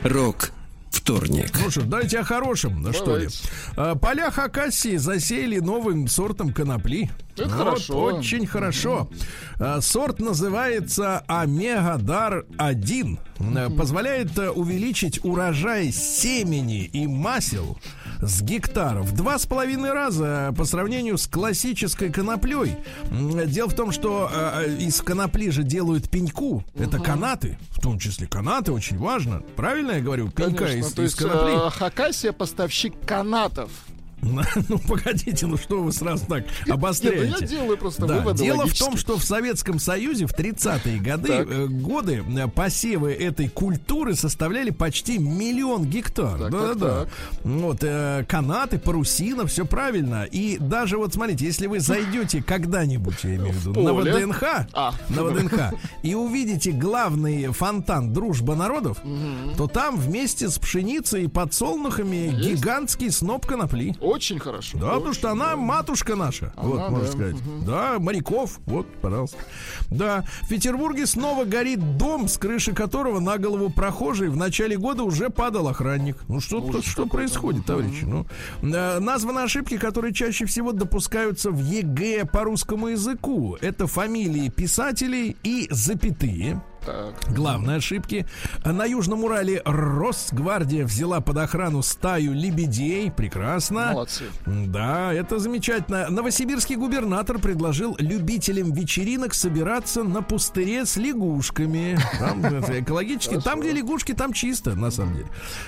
Рок 0.03 0.51
Вторник. 0.91 1.49
Ну 1.59 1.71
что 1.71 1.81
ж, 1.81 1.85
давайте 1.85 2.19
о 2.19 2.23
хорошем, 2.23 2.83
ну, 2.83 2.93
что 2.93 3.17
ли. 3.17 3.27
Давайте. 3.27 3.39
А, 3.75 3.95
Поля 3.95 4.29
Хакасии 4.29 4.97
засеяли 4.97 5.57
новым 5.57 6.07
сортом 6.07 6.53
конопли. 6.53 7.09
Это 7.33 7.45
Вот, 7.45 7.51
хорошо. 7.57 8.03
Очень 8.03 8.45
хорошо. 8.45 9.09
А, 9.59 9.81
Сорт 9.81 10.19
называется 10.19 11.23
Омегадар-1. 11.27 13.17
Э, 13.39 13.69
Позволяет 13.75 14.37
э, 14.37 14.51
увеличить 14.51 15.25
урожай 15.25 15.91
семени 15.91 16.83
и 16.83 17.07
масел 17.07 17.79
с 18.21 18.41
гектара 18.41 19.01
в 19.01 19.13
два 19.13 19.37
с 19.39 19.45
половиной 19.45 19.91
раза 19.93 20.53
по 20.57 20.65
сравнению 20.65 21.17
с 21.17 21.27
классической 21.27 22.11
коноплей. 22.11 22.77
Дело 23.47 23.69
в 23.69 23.73
том, 23.75 23.91
что 23.91 24.29
э, 24.31 24.65
э, 24.67 24.77
из 24.77 25.01
конопли 25.01 25.49
же 25.49 25.63
делают 25.63 26.09
пеньку. 26.09 26.63
Это 26.75 26.99
канаты, 26.99 27.57
в 27.71 27.81
том 27.81 27.99
числе 27.99 28.27
канаты, 28.27 28.71
очень 28.71 28.97
важно. 28.97 29.41
Правильно 29.55 29.93
я 29.93 30.01
говорю? 30.01 30.29
Пенька 30.29 30.65
Конечно, 30.65 30.87
из, 30.87 30.93
то 30.93 31.01
из 31.03 31.11
есть 31.11 31.15
конопли. 31.17 31.67
э, 31.67 31.69
Хакасия 31.71 32.31
поставщик 32.31 32.93
канатов. 33.05 33.71
Ну, 34.69 34.77
погодите, 34.79 35.47
ну 35.47 35.57
что 35.57 35.81
вы 35.81 35.91
сразу 35.91 36.25
так 36.27 36.43
Нет, 36.43 36.53
ну 36.67 36.73
обостряете? 36.75 37.35
я 37.39 37.47
делаю 37.47 37.77
просто 37.77 38.05
Да, 38.05 38.17
выводы 38.17 38.43
дело 38.43 38.57
в 38.57 38.59
логические. 38.59 38.87
том, 38.89 38.97
что 38.97 39.17
в 39.17 39.23
Советском 39.23 39.79
Союзе 39.79 40.25
в 40.27 40.33
30-е 40.33 40.99
годы, 40.99 41.27
Так. 41.27 41.47
э, 41.49 41.65
годы 41.67 42.23
э, 42.27 42.47
посевы 42.47 43.13
этой 43.13 43.49
культуры 43.49 44.15
составляли 44.15 44.69
почти 44.69 45.17
миллион 45.17 45.85
гектар. 45.85 46.37
Так, 46.39 46.51
да, 46.51 46.67
так, 46.69 46.77
да. 46.77 46.99
так. 47.05 47.09
Вот, 47.43 47.77
э, 47.81 48.25
канаты, 48.27 48.79
парусина, 48.79 49.45
все 49.47 49.65
правильно. 49.65 50.23
И 50.23 50.57
даже 50.59 50.97
вот 50.97 51.13
смотрите, 51.13 51.45
если 51.45 51.67
вы 51.67 51.79
зайдете 51.79 52.43
когда-нибудь, 52.43 53.15
я 53.23 53.35
имею 53.35 53.53
в 53.53 53.67
виду, 53.67 53.81
на. 53.81 53.93
ВДНХ, 53.93 54.43
А. 54.73 54.93
на 55.09 55.23
ВДНХ, 55.23 55.73
и 56.03 56.13
увидите 56.15 56.71
главный 56.71 57.47
фонтан 57.47 58.13
Дружба 58.13 58.55
народов, 58.55 58.97
то 59.57 59.67
там 59.67 59.97
вместе 59.97 60.49
с 60.49 60.57
пшеницей 60.59 61.23
и 61.23 61.27
подсолнухами 61.27 62.27
гигантский 62.41 63.11
сноп 63.11 63.45
конопли. 63.45 63.95
Очень 64.11 64.39
хорошо. 64.39 64.77
Да, 64.77 64.95
потому 64.95 65.13
что 65.13 65.31
она 65.31 65.55
матушка 65.55 66.15
наша. 66.17 66.51
вот, 66.57 66.89
можно 66.89 67.05
да. 67.07 67.11
сказать. 67.11 67.35
Да, 67.65 67.99
моряков. 67.99 68.59
Вот, 68.65 68.85
пожалуйста. 69.01 69.37
Да, 69.89 70.25
в 70.43 70.49
Петербурге 70.49 71.05
снова 71.05 71.45
горит 71.45 71.97
дом, 71.97 72.27
с 72.27 72.37
крыши 72.37 72.73
которого 72.73 73.21
на 73.21 73.37
голову 73.37 73.69
прохожий 73.69 74.27
в 74.27 74.35
начале 74.35 74.77
года 74.77 75.03
уже 75.03 75.29
падал 75.29 75.69
охранник. 75.69 76.17
Ну 76.27 76.41
что, 76.41 76.61
Ужас 76.61 76.83
что 76.83 77.05
происходит, 77.05 77.65
товарищи? 77.65 78.03
Ну, 78.03 78.25
э, 78.61 78.99
названы 78.99 79.39
ошибки, 79.39 79.77
которые 79.77 80.13
чаще 80.13 80.45
всего 80.45 80.73
допускаются 80.73 81.49
в 81.49 81.59
ЕГЭ 81.59 82.25
по 82.25 82.43
русскому 82.43 82.89
языку. 82.89 83.57
Это 83.61 83.87
фамилии 83.87 84.49
писателей 84.49 85.37
и 85.43 85.67
запятые. 85.71 86.61
Так. 86.85 87.13
Главные 87.29 87.77
ошибки. 87.77 88.25
На 88.65 88.85
Южном 88.85 89.23
Урале 89.23 89.61
Росгвардия 89.65 90.83
взяла 90.83 91.21
под 91.21 91.37
охрану 91.37 91.83
стаю 91.83 92.33
лебедей. 92.33 93.11
Прекрасно. 93.11 93.91
Молодцы. 93.91 94.23
Да, 94.45 95.13
это 95.13 95.37
замечательно. 95.37 96.09
Новосибирский 96.09 96.75
губернатор 96.75 97.37
предложил 97.37 97.95
любителям 97.99 98.73
вечеринок 98.73 99.35
собираться 99.35 100.03
на 100.03 100.23
пустыре 100.23 100.85
с 100.85 100.97
лягушками. 100.97 101.99
Там 102.17 102.43
это, 102.43 102.79
экологически. 102.81 103.39
Там, 103.39 103.59
где 103.59 103.73
лягушки, 103.73 104.13
там 104.13 104.33
чисто, 104.33 104.73
на 104.73 104.89
самом 104.89 105.17
деле. 105.17 105.27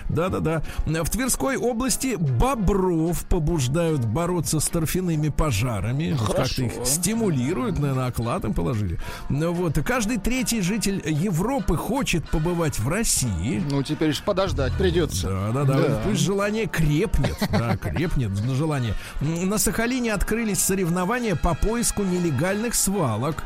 Да-да-да. 0.09 0.63
В 0.85 1.09
Тверской 1.11 1.57
области 1.57 2.15
бобров 2.15 3.23
побуждают 3.25 4.03
бороться 4.03 4.59
с 4.59 4.67
торфяными 4.67 5.29
пожарами. 5.29 6.17
Как-то 6.35 6.63
их 6.63 6.73
стимулируют, 6.85 7.77
наверное, 7.77 8.07
оклад 8.07 8.45
им 8.45 8.55
положили. 8.55 8.99
Ну 9.29 9.53
Вот. 9.53 9.77
Каждый 9.85 10.17
третий 10.17 10.61
житель 10.61 11.02
Европы 11.05 11.75
хочет 11.75 12.27
побывать 12.29 12.79
в 12.79 12.87
России. 12.87 13.63
Ну, 13.69 13.83
теперь 13.83 14.13
ж 14.13 14.21
подождать 14.21 14.73
придется. 14.73 15.27
Да, 15.29 15.51
да, 15.51 15.63
да. 15.63 15.87
Да. 15.87 16.01
Пусть 16.05 16.21
желание 16.21 16.67
крепнет. 16.67 17.35
Да, 17.51 17.77
крепнет 17.77 18.29
на 18.29 18.55
желание. 18.55 18.93
На 19.21 19.57
Сахалине 19.57 20.13
открылись 20.13 20.59
соревнования 20.59 21.35
по 21.35 21.53
поиску 21.55 22.03
нелегальных 22.03 22.73
свалок. 22.75 23.43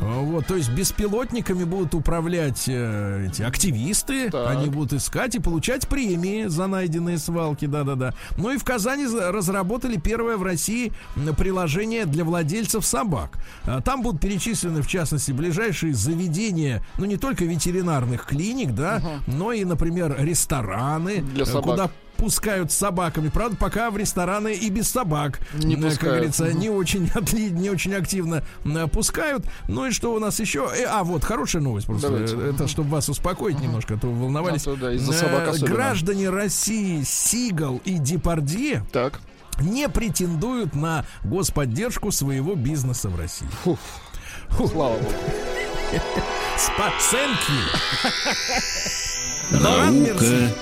А, 0.00 0.20
Вот, 0.20 0.46
то 0.46 0.56
есть 0.56 0.70
беспилотниками 0.70 1.64
будут 1.64 1.94
управлять 1.94 2.64
э, 2.68 3.28
эти 3.28 3.42
активисты. 3.42 4.30
Так. 4.30 4.50
Они 4.50 4.68
будут 4.68 4.92
искать 4.94 5.34
и 5.34 5.38
получать 5.38 5.86
премии 5.88 6.46
за 6.46 6.66
найденные 6.66 7.18
свалки. 7.18 7.66
Да, 7.66 7.84
да, 7.84 7.94
да. 7.94 8.14
Ну 8.36 8.50
и 8.50 8.58
в 8.58 8.64
Казани 8.64 9.06
за- 9.06 9.30
разработали 9.32 9.96
первое 9.96 10.36
в 10.36 10.42
России 10.42 10.92
приложение 11.38 12.04
для 12.06 12.24
владельцев 12.24 12.84
собак. 12.84 13.38
А, 13.64 13.80
Там 13.80 14.02
будут 14.02 14.20
перечислены, 14.20 14.82
в 14.82 14.86
частности, 14.88 15.32
ближайшие 15.32 15.94
заведения, 15.94 16.82
ну 16.98 17.04
не 17.04 17.16
только 17.16 17.44
ветеринарных 17.44 18.24
клиник, 18.26 18.72
да, 18.74 19.02
но 19.26 19.52
и, 19.52 19.64
например, 19.64 20.16
рестораны, 20.18 21.18
Для 21.22 21.42
э, 21.42 21.46
собак. 21.46 21.62
куда 21.64 21.90
пускают 22.16 22.70
с 22.70 22.76
собаками. 22.76 23.28
Правда, 23.28 23.56
пока 23.56 23.90
в 23.90 23.96
рестораны 23.96 24.54
и 24.54 24.70
без 24.70 24.88
собак, 24.88 25.40
Не 25.54 25.74
как 25.74 25.84
пускают. 25.84 26.00
говорится, 26.14 26.52
не 26.52 26.70
очень 26.70 27.06
отли- 27.14 27.50
не 27.50 27.70
очень 27.70 27.94
активно 27.94 28.44
э, 28.64 28.86
пускают. 28.86 29.44
Ну 29.68 29.86
и 29.86 29.90
что 29.90 30.14
у 30.14 30.18
нас 30.20 30.38
еще? 30.40 30.68
Э, 30.74 30.84
а, 30.84 31.02
вот, 31.04 31.24
хорошая 31.24 31.60
новость 31.62 31.86
просто. 31.86 32.08
Давайте. 32.10 32.36
Это 32.50 32.68
чтобы 32.68 32.90
вас 32.90 33.08
успокоить 33.08 33.58
немножко, 33.60 33.94
а 33.94 33.98
то 33.98 34.06
вы 34.06 34.20
волновались. 34.22 34.62
А 34.62 34.70
то 34.70 34.76
да, 34.76 34.92
из-за 34.92 35.12
Э, 35.12 35.14
собак 35.14 35.48
особенно. 35.48 35.74
Граждане 35.74 36.30
России 36.30 37.02
Сигал 37.04 37.80
и 37.84 37.98
Депардье 37.98 38.84
Так. 38.92 39.20
не 39.60 39.88
претендуют 39.88 40.74
на 40.76 41.04
господдержку 41.24 42.12
своего 42.12 42.54
бизнеса 42.54 43.08
в 43.08 43.18
России. 43.18 43.48
Фух. 43.64 43.78
Слава 44.70 44.94
богу. 44.98 45.12
Спасенки! 46.56 47.52
Наука 49.50 50.54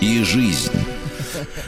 и 0.00 0.22
жизнь. 0.22 0.72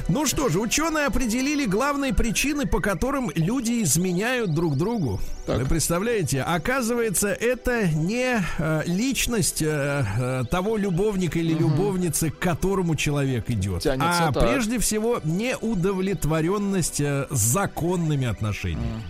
Ну 0.09 0.27
что 0.27 0.49
же, 0.49 0.61
ученые 0.61 1.07
определили 1.07 1.67
главные 1.67 2.15
причины, 2.15 2.67
по 2.67 2.81
которым 2.81 3.31
люди 3.35 3.83
изменяют 3.83 4.55
друг 4.55 4.77
другу. 4.77 5.21
Так. 5.47 5.59
Вы 5.59 5.67
представляете? 5.67 6.43
Оказывается, 6.43 7.29
это 7.29 7.87
не 7.87 8.43
э, 8.59 8.83
личность 8.87 9.63
э, 9.63 10.05
э, 10.19 10.45
того 10.51 10.77
любовника 10.77 11.39
или 11.39 11.55
любовницы, 11.55 12.31
к 12.31 12.39
которому 12.39 12.97
человек 12.97 13.49
идет, 13.49 13.83
Тянется 13.83 14.27
а 14.29 14.33
так. 14.33 14.43
прежде 14.43 14.81
всего 14.81 15.21
неудовлетворенность 15.23 17.01
э, 17.01 17.27
законными 17.31 18.27
отношениями. 18.27 19.03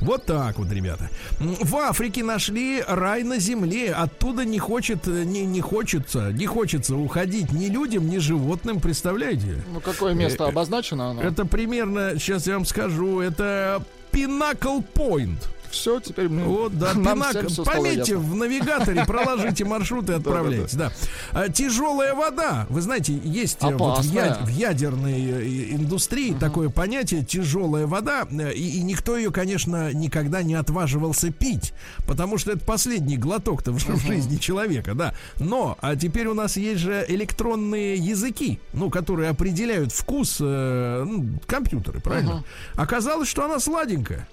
Вот 0.00 0.26
так 0.26 0.58
вот, 0.58 0.70
ребята. 0.70 1.10
В 1.40 1.74
Африке 1.76 2.22
нашли 2.22 2.82
рай 2.86 3.24
на 3.24 3.40
земле. 3.40 3.92
Оттуда 3.92 4.44
не 4.44 4.60
хочет, 4.60 5.08
э, 5.08 5.24
не, 5.24 5.44
не 5.44 5.60
хочется, 5.60 6.30
не 6.32 6.46
хочется 6.46 6.94
уходить 6.94 7.52
ни 7.52 7.66
людям, 7.66 8.08
ни 8.08 8.18
животным. 8.18 8.80
Представляете? 8.80 9.56
Ну, 9.72 9.80
какое 9.80 10.14
место 10.14 10.44
Э, 10.44 10.48
обозначено 10.48 11.10
оно? 11.10 11.22
Это 11.22 11.44
примерно, 11.44 12.12
сейчас 12.14 12.46
я 12.46 12.54
вам 12.54 12.64
скажу, 12.64 13.18
это 13.20 13.82
Pinnacle 14.12 14.82
Point. 14.94 15.57
Все, 15.70 16.00
теперь 16.00 16.28
мы... 16.28 16.44
Вот, 16.44 16.78
да, 16.78 16.94
нам 16.94 17.20
Пинак- 17.22 17.46
всем 17.48 17.64
Пометьте 17.64 18.16
в 18.16 18.34
навигаторе, 18.34 19.04
проложите 19.04 19.64
маршрут 19.64 20.08
и 20.10 20.12
отправляйтесь. 20.14 20.74
Да. 20.74 20.92
А, 21.32 21.48
Тяжелая 21.48 22.14
вода. 22.14 22.66
Вы 22.68 22.80
знаете, 22.80 23.18
есть 23.24 23.58
э, 23.62 23.74
вот 23.74 24.04
в, 24.04 24.48
ядерной 24.48 25.20
э, 25.20 25.70
индустрии 25.74 26.34
такое 26.38 26.68
понятие 26.68 27.24
тяжелая 27.24 27.86
вода. 27.86 28.26
э, 28.30 28.52
И, 28.54 28.80
никто 28.82 29.16
ее, 29.16 29.30
конечно, 29.30 29.92
никогда 29.92 30.42
не 30.42 30.54
отваживался 30.54 31.30
пить. 31.30 31.72
Потому 32.06 32.38
что 32.38 32.52
это 32.52 32.60
последний 32.64 33.16
глоток-то 33.16 33.72
в, 33.72 33.78
жи- 33.78 33.92
в 33.92 34.00
жизни 34.06 34.36
человека, 34.36 34.94
да. 34.94 35.14
Но, 35.38 35.76
а 35.80 35.96
теперь 35.96 36.26
у 36.26 36.34
нас 36.34 36.56
есть 36.56 36.80
же 36.80 37.04
электронные 37.08 37.96
языки, 37.96 38.58
ну, 38.72 38.90
которые 38.90 39.30
определяют 39.30 39.92
вкус 39.92 40.40
ну, 40.40 41.26
компьютеры, 41.46 42.00
правильно? 42.00 42.44
Оказалось, 42.74 43.28
что 43.28 43.44
она 43.44 43.58
сладенькая. 43.60 44.26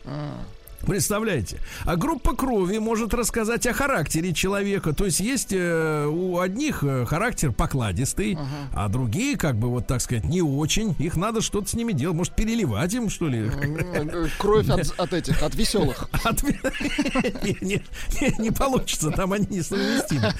Представляете? 0.85 1.59
А 1.83 1.95
группа 1.95 2.35
крови 2.35 2.77
может 2.77 3.13
рассказать 3.13 3.65
о 3.67 3.73
характере 3.73 4.33
человека. 4.33 4.93
То 4.93 5.05
есть 5.05 5.19
есть 5.19 5.51
э, 5.51 6.05
у 6.05 6.39
одних 6.39 6.83
э, 6.83 7.05
характер 7.05 7.51
покладистый, 7.51 8.37
а 8.73 8.87
другие, 8.89 9.37
как 9.37 9.55
бы 9.57 9.69
вот 9.69 9.87
так 9.87 10.01
сказать, 10.01 10.25
не 10.25 10.41
очень. 10.41 10.95
Их 10.99 11.15
надо 11.15 11.41
что-то 11.41 11.67
с 11.69 11.73
ними 11.73 11.91
делать. 11.93 12.15
Может, 12.17 12.35
переливать 12.35 12.93
им, 12.93 13.09
что 13.09 13.27
ли? 13.27 13.49
Кровь 14.37 14.69
от, 14.69 14.93
от 14.99 15.13
этих, 15.13 15.41
от 15.43 15.55
веселых. 15.55 16.09
От- 16.23 16.43
не, 16.43 17.57
не- 17.61 17.83
не- 18.21 18.35
не 18.43 18.51
получится, 18.51 19.11
там 19.11 19.33
они 19.33 19.47
несовместимы. 19.49 20.33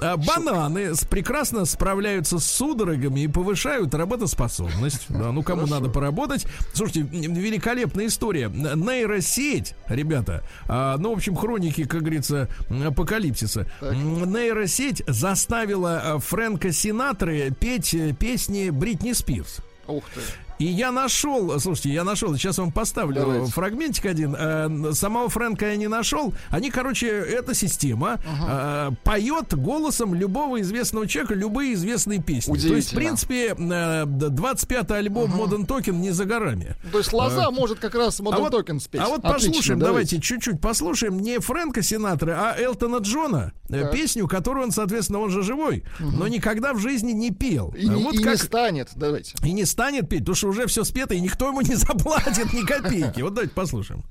А, 0.00 0.16
Бананы 0.16 0.94
с- 0.94 1.04
прекрасно 1.04 1.64
справляются 1.64 2.38
с 2.38 2.44
судорогами 2.46 3.20
и 3.20 3.28
повышают 3.28 3.94
работоспособность. 3.94 5.06
Да, 5.08 5.32
ну, 5.32 5.42
кому 5.42 5.66
надо 5.66 5.88
поработать. 5.88 6.46
Слушайте, 6.72 7.00
великолепная 7.10 8.06
история. 8.06 8.48
Нейросеть, 8.48 9.74
ребята, 9.90 10.42
а, 10.68 10.96
ну, 10.98 11.10
в 11.12 11.16
общем, 11.16 11.36
хроники, 11.36 11.84
как 11.84 12.00
говорится, 12.02 12.48
апокалипсиса. 12.68 13.66
М, 13.80 14.32
Нейросеть 14.32 15.02
заставила 15.06 16.00
а, 16.02 16.18
Фрэнка 16.18 16.72
Синатры 16.72 17.50
петь 17.58 17.94
э, 17.94 18.12
песни 18.12 18.70
Бритни 18.70 19.12
Спирс. 19.12 19.58
Ух 19.86 20.04
ты. 20.14 20.20
И 20.60 20.64
я 20.66 20.92
нашел, 20.92 21.58
слушайте, 21.58 21.88
я 21.88 22.04
нашел, 22.04 22.34
сейчас 22.36 22.58
вам 22.58 22.70
поставлю 22.70 23.14
Давайте. 23.14 23.50
фрагментик 23.50 24.04
один. 24.04 24.36
Э, 24.38 24.92
самого 24.92 25.30
Фрэнка 25.30 25.70
я 25.70 25.76
не 25.76 25.88
нашел. 25.88 26.34
Они, 26.50 26.70
короче, 26.70 27.06
эта 27.08 27.54
система 27.54 28.20
э, 28.26 28.90
поет 29.02 29.54
голосом 29.54 30.14
любого 30.14 30.60
известного 30.60 31.06
человека 31.08 31.32
любые 31.34 31.72
известные 31.72 32.22
песни. 32.22 32.54
То 32.58 32.74
есть, 32.76 32.92
в 32.92 32.94
принципе, 32.94 33.54
э, 33.56 34.04
25-й 34.04 34.98
альбом 34.98 35.32
Modern 35.32 35.66
Token 35.66 35.92
не 35.92 36.10
за 36.10 36.26
горами. 36.26 36.76
То 36.92 36.98
есть 36.98 37.12
лоза 37.14 37.50
может 37.50 37.78
как 37.78 37.94
раз 37.94 38.20
Modern 38.20 38.34
А 38.34 38.38
вот, 38.40 38.52
Token 38.52 38.80
спеть. 38.80 39.00
а 39.00 39.08
вот 39.08 39.24
Отлично, 39.24 39.48
послушаем, 39.52 39.78
давайте 39.80 40.20
чуть-чуть 40.20 40.60
послушаем 40.60 41.18
не 41.20 41.38
Фрэнка 41.38 41.80
Синатра, 41.82 42.32
а 42.54 42.60
Элтона 42.60 42.98
Джона. 42.98 43.52
э, 43.70 43.80
Так. 43.80 43.92
Песню, 43.92 44.28
которую 44.28 44.64
он, 44.66 44.72
соответственно, 44.72 45.20
он 45.20 45.30
же 45.30 45.42
живой, 45.42 45.84
но 46.00 46.28
никогда 46.28 46.74
в 46.74 46.78
жизни 46.80 47.12
не 47.12 47.30
пел. 47.30 47.72
И, 47.76 47.88
не- 47.88 48.02
вот 48.04 48.12
и 48.14 48.18
не 48.18 48.24
как 48.24 48.36
станет. 48.38 48.90
Давайте. 48.94 49.34
и 49.42 49.52
не 49.52 49.64
станет 49.64 50.06
петь, 50.08 50.20
потому 50.20 50.34
что 50.36 50.49
уже 50.50 50.66
все 50.66 50.84
спето, 50.84 51.14
и 51.14 51.20
никто 51.20 51.48
ему 51.48 51.60
не 51.62 51.74
заплатит 51.74 52.52
ни 52.52 52.64
копейки. 52.64 53.22
Вот 53.22 53.34
давайте 53.34 53.54
послушаем. 53.54 54.02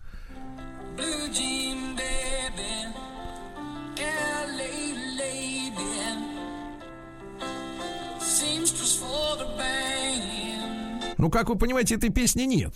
Blue 0.98 1.32
jean 1.32 1.89
Ну, 11.20 11.30
как 11.30 11.49
вы 11.49 11.55
понимаете, 11.57 11.95
этой 11.95 12.09
песни 12.09 12.43
нет. 12.43 12.74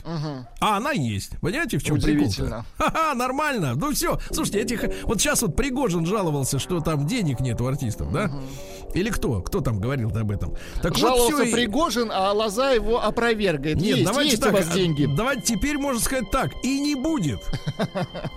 А 0.59 0.77
она 0.77 0.91
есть. 0.91 1.39
Понимаете, 1.39 1.77
в 1.77 1.83
чем 1.83 1.95
прикол? 1.99 2.27
Ха-ха, 2.77 3.13
нормально. 3.15 3.73
Ну 3.75 3.91
все. 3.93 4.19
Слушайте, 4.31 4.59
этих. 4.59 4.83
Вот 5.03 5.21
сейчас 5.21 5.41
вот 5.41 5.55
Пригожин 5.55 6.05
жаловался, 6.05 6.59
что 6.59 6.81
там 6.81 7.07
денег 7.07 7.39
нет 7.39 7.61
у 7.61 7.65
артистов, 7.67 8.11
да? 8.11 8.29
Или 8.93 9.09
кто? 9.09 9.41
Кто 9.41 9.61
там 9.61 9.79
говорил 9.79 10.15
об 10.15 10.29
этом? 10.29 10.55
Так 10.81 10.97
Жаловался 10.97 11.37
вот 11.37 11.43
всё 11.45 11.49
и- 11.49 11.53
Пригожин, 11.53 12.11
а 12.13 12.31
лоза 12.33 12.71
его 12.71 13.01
опровергает. 13.01 13.77
Нет, 13.77 13.97
есть, 13.97 14.05
давайте 14.05 14.31
есть 14.31 14.43
так, 14.43 14.53
у 14.53 14.57
вас 14.57 14.67
деньги. 14.67 15.07
Давайте 15.15 15.55
теперь 15.55 15.77
можно 15.77 15.99
сказать 16.01 16.29
так, 16.29 16.51
и 16.63 16.79
не 16.79 16.95
будет. 16.95 17.39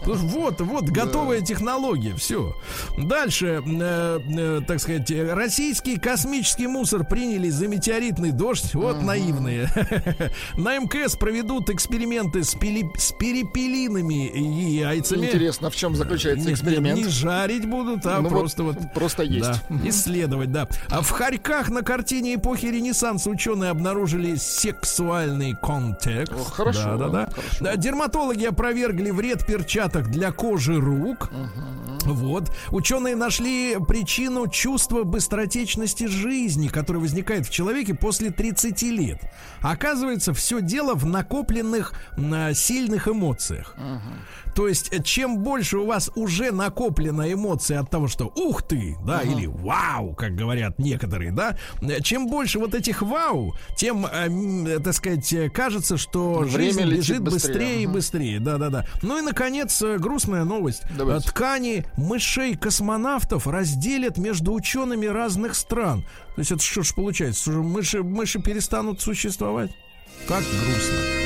Вот, 0.06 0.60
вот, 0.60 0.84
готовая 0.84 1.40
технология, 1.40 2.14
все. 2.14 2.54
Дальше, 2.96 3.62
э, 3.66 4.20
э, 4.38 4.60
так 4.66 4.78
сказать, 4.80 5.10
российский 5.10 5.98
космический 5.98 6.68
мусор 6.68 7.04
приняли 7.04 7.50
за 7.50 7.66
метеоритный 7.68 8.30
дождь. 8.30 8.74
Вот 8.74 9.02
наивные. 9.02 9.68
На 10.56 10.78
МКС 10.78 11.16
проведут 11.16 11.70
эксперименты 11.70 12.44
с, 12.44 12.54
пили- 12.54 12.90
с 12.98 13.12
перепелиными 13.12 14.28
и 14.28 14.42
яйцами. 14.76 15.26
Интересно, 15.26 15.70
в 15.70 15.76
чем 15.76 15.94
заключается 15.96 16.46
Не- 16.48 16.52
эксперимент? 16.54 16.98
Не 16.98 17.08
жарить 17.08 17.66
будут, 17.68 18.04
а 18.06 18.16
Ну 18.20 18.28
вот 18.28 18.38
просто 18.38 18.62
вот, 18.62 18.76
просто 18.94 19.22
есть. 19.22 19.48
да, 19.48 19.60
исследовать, 19.88 20.52
да. 20.52 20.68
А 20.88 21.00
в 21.02 21.10
Харьках 21.10 21.68
на 21.70 21.82
картине 21.82 22.34
эпохи 22.36 22.66
Ренессанса 22.66 23.30
ученые 23.30 23.70
обнаружили 23.70 24.36
сексуальный 24.36 25.54
контекст. 25.60 26.32
О, 26.32 26.44
хорошо, 26.44 26.96
Да, 26.96 27.08
да, 27.08 27.08
да. 27.08 27.28
хорошо. 27.58 27.76
Дерматологи 27.76 28.44
опровергли 28.44 29.10
вред 29.10 29.46
перчаток 29.46 30.10
для 30.10 30.32
кожи 30.32 30.78
рук. 30.80 31.30
Вот. 32.04 32.50
Ученые 32.70 33.16
нашли 33.16 33.76
причину 33.88 34.46
чувства 34.48 35.02
быстротечности 35.02 36.04
жизни, 36.06 36.68
которое 36.68 37.00
возникает 37.00 37.46
в 37.46 37.50
человеке 37.50 37.94
после 37.94 38.30
30 38.30 38.82
лет. 38.82 39.20
Оказывается, 39.86 40.34
все 40.34 40.60
дело 40.60 40.94
в 40.96 41.06
накопленных 41.06 41.92
а, 42.18 42.52
сильных 42.54 43.06
эмоциях. 43.06 43.76
То 44.56 44.68
есть, 44.68 44.88
э, 44.90 45.02
чем 45.02 45.40
больше 45.40 45.76
у 45.78 45.86
вас 45.86 46.10
уже 46.14 46.50
накоплена 46.50 47.30
эмоция 47.30 47.78
от 47.78 47.90
того, 47.90 48.08
что 48.08 48.32
ух 48.34 48.62
ты, 48.62 48.96
да, 49.06 49.20
или 49.20 49.44
вау, 49.46 50.14
как 50.14 50.34
говорят 50.34 50.78
некоторые, 50.78 51.30
да, 51.30 51.58
э, 51.82 52.00
чем 52.00 52.26
больше 52.26 52.58
вот 52.58 52.74
этих 52.74 53.02
вау, 53.02 53.54
тем, 53.76 54.06
э, 54.06 54.28
э, 54.28 54.78
так 54.80 54.94
сказать, 54.94 55.52
кажется, 55.52 55.98
что 55.98 56.38
Время 56.38 56.56
жизнь 56.56 56.80
летит 56.80 56.98
бежит 56.98 57.22
быстрее. 57.22 57.52
быстрее 57.52 57.82
и 57.82 57.86
быстрее, 57.86 58.40
да-да-да. 58.40 58.86
Ну 59.02 59.18
и, 59.18 59.20
наконец, 59.20 59.82
грустная 59.98 60.44
новость. 60.44 60.84
Давайте. 60.96 61.28
Ткани 61.28 61.84
мышей-космонавтов 61.98 63.46
разделят 63.46 64.16
между 64.16 64.54
учеными 64.54 65.04
разных 65.04 65.54
стран. 65.54 66.06
То 66.34 66.40
есть 66.40 66.50
это 66.50 66.62
что 66.62 66.82
ж 66.82 66.94
получается, 66.94 67.50
мыши, 67.50 68.02
мыши 68.02 68.40
перестанут 68.40 69.02
существовать? 69.02 69.70
Как 70.26 70.40
грустно. 70.40 71.25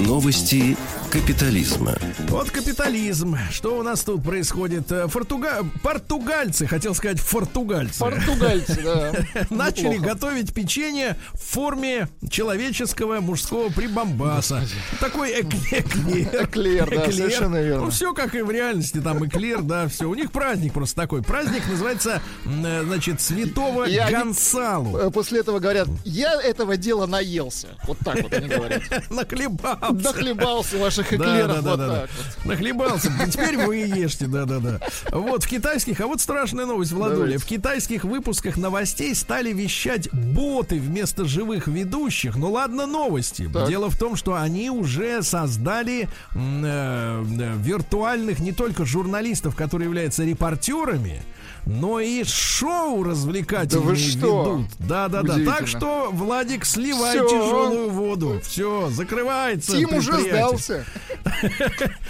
Новости 0.00 0.76
капитализма. 1.10 1.96
Вот 2.28 2.50
капитализм. 2.50 3.36
Что 3.50 3.76
у 3.76 3.82
нас 3.82 4.02
тут 4.04 4.22
происходит? 4.22 4.90
Э, 4.92 5.08
Фортуга... 5.08 5.64
Португальцы, 5.82 6.66
хотел 6.66 6.94
сказать 6.94 7.18
фортугальцы. 7.18 7.98
Португальцы, 7.98 8.80
да. 8.82 9.12
Начали 9.50 9.96
готовить 9.96 10.54
печенье 10.54 11.16
в 11.34 11.40
форме 11.42 12.08
человеческого 12.30 13.20
мужского 13.20 13.70
прибамбаса. 13.70 14.62
Такой 15.00 15.32
эк- 15.40 15.52
эклер. 15.72 16.44
Эклер, 16.44 16.90
да, 16.90 17.10
совершенно 17.10 17.60
верно. 17.60 17.86
Ну, 17.86 17.90
все 17.90 18.14
как 18.14 18.36
и 18.36 18.42
в 18.42 18.50
реальности, 18.50 19.00
там 19.00 19.26
эклер, 19.26 19.62
да, 19.62 19.88
все. 19.88 20.08
У 20.08 20.14
них 20.14 20.30
праздник 20.30 20.72
просто 20.72 20.94
такой. 20.94 21.22
Праздник 21.22 21.66
называется, 21.68 22.22
э, 22.44 22.82
значит, 22.84 23.20
Святого 23.20 23.86
Гонсалу. 24.10 24.96
Э, 24.96 25.10
После 25.10 25.40
этого 25.40 25.58
говорят, 25.58 25.88
я 26.04 26.40
этого 26.40 26.76
дела 26.76 27.06
наелся. 27.06 27.68
Вот 27.86 27.98
так 28.04 28.22
вот 28.22 28.32
они 28.32 28.46
говорят. 28.46 28.82
Нахлебался. 29.10 29.92
Нахлебался 29.92 30.78
ваших 31.00 31.18
Да, 31.18 31.24
эклеров 31.24 31.56
да, 31.56 31.62
да, 31.62 31.70
вот 31.70 31.78
да, 31.78 31.86
да. 31.86 32.00
так 32.00 32.10
вот. 32.16 32.44
Нахлебался. 32.46 33.12
Теперь 33.30 33.56
вы 33.58 33.76
ешьте, 33.76 34.26
да, 34.26 34.44
да, 34.44 34.58
да. 34.58 34.80
Вот 35.10 35.44
в 35.44 35.48
китайских, 35.48 36.00
а 36.00 36.06
вот 36.06 36.20
страшная 36.20 36.66
новость, 36.66 36.92
Владуля. 36.92 37.38
В 37.38 37.44
китайских 37.44 38.04
выпусках 38.04 38.56
новостей 38.56 39.14
стали 39.14 39.52
вещать 39.52 40.12
боты 40.12 40.78
вместо 40.78 41.24
живых 41.24 41.66
ведущих. 41.66 42.36
Ну 42.36 42.50
ладно, 42.50 42.86
новости. 42.86 43.50
Так. 43.52 43.68
Дело 43.68 43.90
в 43.90 43.98
том, 43.98 44.16
что 44.16 44.34
они 44.34 44.70
уже 44.70 45.22
создали 45.22 46.08
э, 46.34 46.36
э, 46.36 47.54
виртуальных 47.58 48.40
не 48.40 48.52
только 48.52 48.84
журналистов, 48.84 49.56
которые 49.56 49.86
являются 49.86 50.24
репортерами, 50.24 51.22
но 51.66 52.00
и 52.00 52.24
шоу 52.24 53.02
развлекательные 53.02 53.84
Да 53.84 53.90
вы 53.90 53.96
что? 53.96 54.54
ведут. 54.54 54.66
Да, 54.78 55.08
да, 55.08 55.22
да. 55.22 55.38
Так 55.44 55.66
что, 55.66 56.10
Владик, 56.12 56.64
сливай 56.64 57.16
Всё. 57.16 57.28
тяжелую 57.28 57.90
воду. 57.90 58.40
Все, 58.42 58.88
закрывается. 58.90 59.76
Тим 59.76 59.92
уже 59.94 60.18
сдался. 60.20 60.84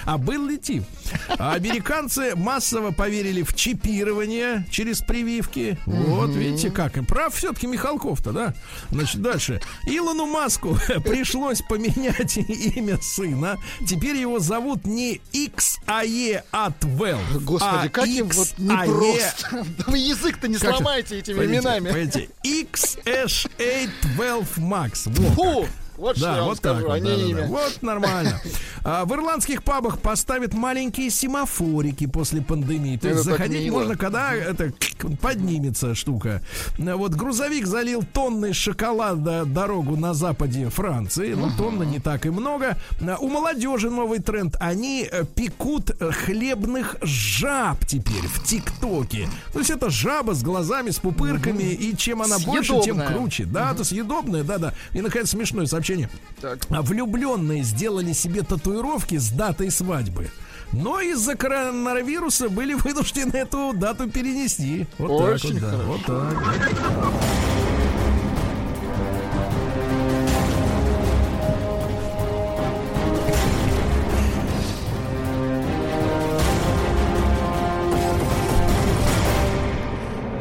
А 0.05 0.18
был 0.18 0.47
ли 0.47 0.59
Тим? 0.59 0.85
А 1.39 1.53
Американцы 1.55 2.35
массово 2.37 2.91
поверили 2.91 3.43
в 3.43 3.55
чипирование 3.55 4.66
через 4.70 5.01
прививки. 5.01 5.78
Вот, 5.87 6.31
видите 6.31 6.70
как. 6.70 6.97
И 6.97 7.03
прав 7.03 7.35
все-таки 7.35 7.66
Михалков-то, 7.66 8.33
да? 8.33 8.55
Значит, 8.91 9.22
дальше. 9.22 9.61
Илону 9.87 10.26
Маску 10.26 10.76
пришлось 11.05 11.62
поменять 11.62 12.37
имя 12.37 12.99
сына. 13.01 13.57
Теперь 13.87 14.16
его 14.16 14.39
зовут 14.39 14.85
не 14.87 15.20
XAE 15.33 16.43
Atwell, 16.53 17.20
Господи, 17.41 17.87
а 17.87 17.89
как 17.89 18.07
им 18.07 18.28
вот 18.28 18.49
непросто. 18.59 19.66
Вы 19.87 19.99
язык-то 19.99 20.49
не 20.49 20.59
сломайте 20.59 21.18
этими 21.18 21.45
именами. 21.45 21.89
погодите. 21.89 22.28
XH12 22.45 23.91
Max. 24.59 25.03
Вот 25.07 25.35
Фу! 25.35 25.68
Вот 26.01 26.17
что 26.17 26.27
я 26.29 26.35
да, 26.37 26.43
вот 26.45 26.57
скажу, 26.57 26.87
вот, 26.87 26.95
а 26.95 26.99
не 26.99 27.11
да, 27.11 27.17
да, 27.17 27.23
да. 27.23 27.29
имя. 27.29 27.47
Вот 27.47 27.79
нормально. 27.83 28.41
А, 28.83 29.05
в 29.05 29.13
ирландских 29.13 29.63
пабах 29.63 29.99
поставят 29.99 30.55
маленькие 30.55 31.11
семафорики 31.11 32.07
после 32.07 32.41
пандемии. 32.41 32.97
То 32.97 33.09
Это 33.09 33.17
есть 33.19 33.25
заходить 33.29 33.65
мило. 33.65 33.81
можно, 33.81 33.95
когда 33.95 34.33
это 34.35 34.73
поднимется 35.21 35.95
штука. 35.95 36.41
Вот 36.79 37.15
грузовик 37.15 37.67
залил 37.67 38.03
тонны 38.03 38.55
шоколада 38.55 39.45
дорогу 39.45 39.97
на 39.97 40.15
западе 40.15 40.71
Франции. 40.71 41.35
Ну, 41.35 41.51
тонна 41.59 41.83
не 41.83 41.99
так 41.99 42.25
и 42.25 42.31
много. 42.31 42.79
А, 43.03 43.17
У 43.19 43.29
молодежи 43.29 43.91
новый 43.91 44.21
тренд. 44.21 44.57
Они 44.61 45.07
э, 45.11 45.25
пекут 45.27 45.91
э, 46.01 46.11
хлебных 46.11 46.97
жаб 47.03 47.85
теперь 47.85 48.27
в 48.33 48.43
ТикТоке. 48.45 49.29
То 49.53 49.59
есть 49.59 49.71
это 49.71 49.91
жаба 49.91 50.33
с 50.35 50.43
глазами, 50.43 50.89
с 50.89 50.99
пупырками. 50.99 51.65
И 51.65 51.95
чем 51.97 52.23
она 52.23 52.39
больше, 52.39 52.73
тем 52.73 52.83
Съедобная. 52.83 53.09
круче. 53.09 53.45
Да, 53.45 53.75
то 53.75 53.85
съедобная, 53.85 54.43
да-да. 54.43 54.73
И, 54.95 55.03
наконец, 55.03 55.29
смешное 55.29 55.67
сообщение. 55.67 55.89
Так. 56.41 56.61
А 56.70 56.82
влюбленные 56.82 57.62
сделали 57.62 58.12
себе 58.12 58.43
татуировки 58.43 59.16
с 59.16 59.30
датой 59.30 59.70
свадьбы. 59.70 60.30
Но 60.72 61.01
из-за 61.01 61.34
коронавируса 61.34 62.49
были 62.49 62.74
вынуждены 62.74 63.36
эту 63.36 63.72
дату 63.74 64.09
перенести. 64.09 64.86
Вот 64.99 65.11
Очень 65.11 65.61
так 65.61 65.72
вот, 65.84 66.01
да. 66.07 66.30
хорошо. 66.30 66.36
Вот 66.36 66.70
так. 66.86 67.41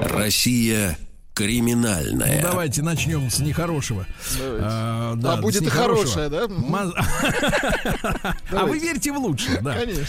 Россия 0.02 0.98
криминальная. 1.40 2.42
Ну, 2.42 2.50
давайте 2.50 2.82
начнем 2.82 3.30
с 3.30 3.40
нехорошего. 3.40 4.06
Давайте. 4.38 4.66
А, 4.68 5.16
да, 5.16 5.34
А 5.34 5.38
будет 5.38 5.62
и 5.62 5.70
хорошее, 5.70 6.28
да? 6.28 6.48
Ма- 6.50 6.92
А 8.52 8.66
вы 8.66 8.78
верьте 8.78 9.14
в 9.14 9.18
лучшее, 9.18 9.62
да. 9.62 9.74
Конечно. 9.76 10.06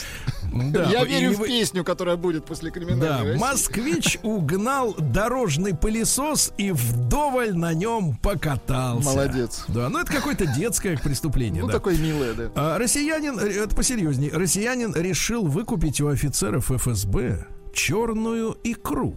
Да, 0.72 0.91
Я 0.91 1.05
верю 1.05 1.35
в 1.35 1.39
вы- 1.39 1.47
песню, 1.47 1.85
которая 1.85 2.16
будет 2.16 2.45
после 2.45 2.72
криминальной 2.72 3.07
Да, 3.07 3.18
России. 3.22 3.39
москвич 3.39 4.18
угнал 4.24 4.95
дорожный 4.99 5.72
пылесос 5.76 6.53
и 6.59 6.72
вдоволь 6.72 7.55
на 7.55 7.72
нем 7.74 8.16
покатался. 8.16 9.05
Молодец. 9.09 9.64
Да, 9.68 9.89
ну 9.89 10.01
это 10.01 10.11
какое-то 10.12 10.47
детское 10.47 10.99
преступление. 10.99 11.62
Ну, 11.62 11.68
да. 11.68 11.74
такой 11.74 11.97
милый, 11.99 12.35
да. 12.35 12.51
А, 12.57 12.78
Россиянин, 12.78 13.39
э, 13.39 13.62
это 13.62 13.76
посерьезнее, 13.76 14.33
россиянин 14.33 14.93
решил 14.97 15.47
выкупить 15.47 16.01
у 16.01 16.09
офицеров 16.09 16.72
ФСБ 16.72 17.47
черную 17.72 18.59
икру. 18.64 19.14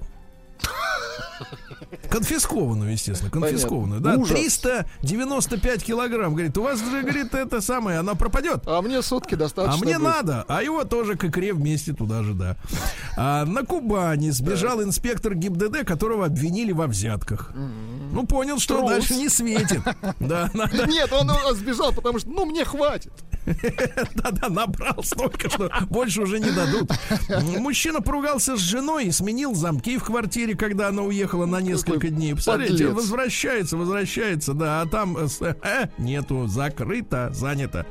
Конфискованную, 2.13 2.91
естественно, 2.91 3.31
конфискованную. 3.31 3.99
Да, 3.99 4.13
Ужас. 4.13 4.37
395 4.37 5.83
килограмм. 5.83 6.33
Говорит, 6.33 6.55
у 6.59 6.61
вас 6.61 6.79
же, 6.79 7.01
говорит, 7.01 7.33
это 7.33 7.59
самое, 7.59 7.97
она 7.97 8.13
пропадет. 8.13 8.61
А 8.67 8.83
мне 8.83 9.01
сутки 9.01 9.33
А 9.33 9.37
достаточно. 9.37 9.83
мне 9.83 9.97
будет. 9.97 10.13
надо, 10.13 10.45
а 10.47 10.61
его 10.61 10.83
тоже 10.83 11.15
к 11.15 11.23
икре 11.25 11.53
вместе 11.53 11.91
туда 11.93 12.21
же, 12.21 12.35
да. 12.35 12.55
А, 13.17 13.45
на 13.45 13.63
Кубани 13.63 14.29
сбежал 14.29 14.83
инспектор 14.83 15.33
ГИБДД, 15.33 15.85
которого 15.87 16.27
обвинили 16.27 16.71
во 16.71 16.85
взятках. 16.85 17.51
Ну, 17.55 18.27
понял, 18.27 18.59
что 18.59 18.77
Трус. 18.77 18.89
дальше 18.91 19.15
не 19.15 19.27
светит. 19.27 19.81
Да, 20.19 20.51
надо, 20.53 20.85
Нет, 20.85 21.11
он 21.11 21.31
сбежал, 21.55 21.93
потому 21.93 22.19
что, 22.19 22.29
ну, 22.29 22.45
мне 22.45 22.63
хватит. 22.63 23.11
да-да, 24.15 24.49
набрал 24.49 25.03
столько, 25.03 25.49
что 25.49 25.69
больше 25.89 26.21
уже 26.21 26.39
не 26.39 26.51
дадут. 26.51 26.91
Мужчина 27.59 28.01
поругался 28.01 28.55
с 28.55 28.59
женой 28.59 29.07
и 29.07 29.11
сменил 29.11 29.53
замки 29.53 29.97
в 29.97 30.03
квартире, 30.03 30.55
когда 30.55 30.87
она 30.89 31.01
уехала 31.01 31.45
на 31.45 31.59
несколько 31.59 32.02
дней. 32.09 32.33
Посмотрите, 32.35 32.71
подлец. 32.73 32.93
возвращается, 32.93 33.77
возвращается, 33.77 34.53
да, 34.53 34.81
а 34.81 34.85
там 34.87 35.17
э, 35.17 35.27
с- 35.27 35.41
э, 35.41 35.89
нету, 35.97 36.47
закрыто, 36.47 37.31
занято. 37.33 37.85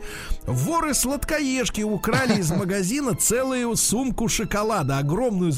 Воры 0.46 0.94
сладкоежки 0.94 1.82
украли 1.82 2.40
из 2.40 2.50
магазина 2.50 3.14
целую 3.14 3.74
сумку 3.76 4.28
шоколада, 4.28 4.98
огромную 4.98 5.52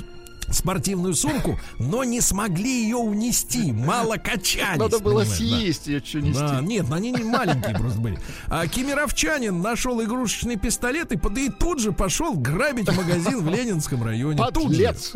спортивную 0.50 1.14
сумку, 1.14 1.58
но 1.78 2.04
не 2.04 2.20
смогли 2.20 2.84
ее 2.84 2.96
унести, 2.96 3.72
мало 3.72 4.16
качались. 4.16 4.78
Надо 4.78 4.98
было 4.98 5.20
понимаешь, 5.20 5.28
да. 5.28 5.34
съесть 5.34 5.86
ее, 5.86 6.00
что 6.00 6.20
нести. 6.20 6.40
Да, 6.40 6.60
нет, 6.60 6.86
они 6.90 7.10
не 7.10 7.24
маленькие 7.24 7.76
просто 7.76 8.00
были. 8.00 8.18
А 8.48 8.66
кемеровчанин 8.66 9.60
нашел 9.60 10.02
игрушечный 10.02 10.56
пистолет 10.56 11.12
и, 11.12 11.18
тут 11.50 11.80
же 11.80 11.92
пошел 11.92 12.34
грабить 12.34 12.94
магазин 12.94 13.42
в 13.42 13.48
Ленинском 13.48 14.02
районе. 14.02 14.42
Тут 14.52 14.72
же. 14.72 14.84
Подлец. 14.84 15.12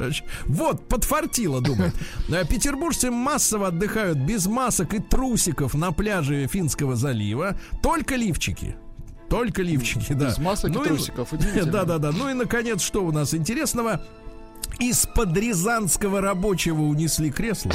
Вот, 0.47 0.89
подфартило, 0.89 1.61
думает. 1.61 1.95
А 2.31 2.45
Петербуржцы 2.45 3.11
массово 3.11 3.69
отдыхают 3.69 4.19
без 4.19 4.47
масок 4.47 4.95
и 4.95 4.99
трусиков 4.99 5.75
на 5.75 5.93
пляже 5.93 6.47
Финского 6.47 6.97
залива. 6.97 7.59
Только 7.83 8.17
лифчики. 8.17 8.77
Только 9.29 9.63
лифчики, 9.63 10.13
да. 10.15 10.29
Без 10.29 10.39
масок 10.39 10.71
и 10.71 10.75
Ну 10.75 10.85
трусиков. 10.85 11.29
Да, 11.67 11.85
да, 11.85 11.99
да. 11.99 12.13
Ну 12.13 12.31
и 12.31 12.35
наконец, 12.35 12.81
что 12.81 13.05
у 13.05 13.13
нас 13.13 13.35
интересного? 13.35 14.03
Из-под 14.79 15.37
рязанского 15.37 16.21
рабочего 16.21 16.83
унесли 16.83 17.31
кресло. 17.31 17.73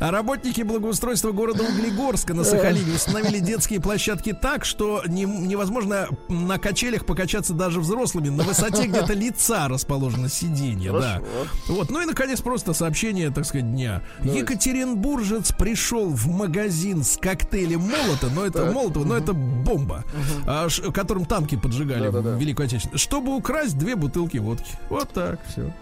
А 0.00 0.10
работники 0.10 0.62
благоустройства 0.62 1.32
города 1.32 1.62
Углегорска 1.62 2.34
на 2.34 2.44
Сахалине 2.44 2.94
установили 2.94 3.38
детские 3.38 3.80
площадки 3.80 4.32
так, 4.32 4.64
что 4.64 5.02
не- 5.06 5.24
невозможно 5.24 6.08
на 6.28 6.58
качелях 6.58 7.04
покачаться 7.06 7.52
даже 7.52 7.80
взрослыми. 7.80 8.28
На 8.30 8.44
высоте 8.44 8.86
где-то 8.86 9.12
лица 9.12 9.68
расположено 9.68 10.28
сиденье. 10.28 10.92
Да. 10.92 11.22
Вот. 11.68 11.90
Ну 11.90 12.00
и 12.00 12.06
наконец 12.06 12.40
просто 12.40 12.72
сообщение, 12.72 13.30
так 13.30 13.44
сказать, 13.44 13.70
дня. 13.70 14.02
Екатеринбуржец 14.22 15.52
пришел 15.52 16.08
в 16.08 16.26
магазин 16.28 17.04
с 17.04 17.16
коктейлем 17.16 17.80
молота, 17.80 18.28
но 18.34 18.46
это 18.46 18.70
молотого, 18.72 19.04
но 19.04 19.16
это 19.16 19.32
бомба, 19.64 20.04
а, 20.46 20.68
ш- 20.68 20.92
которым 20.92 21.24
танки 21.24 21.56
поджигали 21.56 22.08
в 22.08 22.38
Великую 22.38 22.66
Отечественную, 22.66 22.98
чтобы 22.98 23.34
украсть 23.36 23.76
две 23.78 23.96
бутылки 23.96 24.36
водки. 24.38 24.72
Вот 24.90 25.08
так 25.10 25.40
все. 25.48 25.72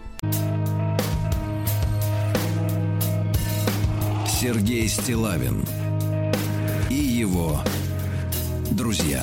Сергей 4.26 4.89
Стилавин 4.89 5.64
и 6.91 6.95
его 6.95 7.61
друзья. 8.70 9.22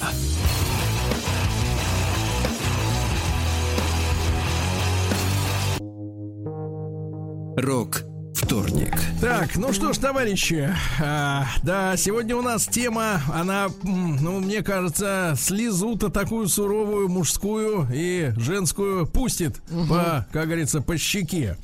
Рок 7.58 8.04
вторник. 8.40 8.96
Так, 9.22 9.58
ну 9.58 9.74
что 9.74 9.94
ж, 9.94 9.98
товарищи, 9.98 10.74
а, 11.00 11.46
да, 11.62 11.98
сегодня 11.98 12.36
у 12.36 12.42
нас 12.42 12.66
тема, 12.66 13.22
она, 13.34 13.68
ну, 13.84 14.40
мне 14.40 14.64
кажется, 14.64 15.36
слезу-то 15.38 16.10
такую 16.10 16.48
суровую 16.48 17.10
мужскую 17.10 17.88
и 17.94 18.32
женскую 18.38 19.06
пустит, 19.06 19.62
по, 19.90 20.26
как 20.32 20.46
говорится, 20.46 20.82
по 20.82 20.98
щеке. 20.98 21.58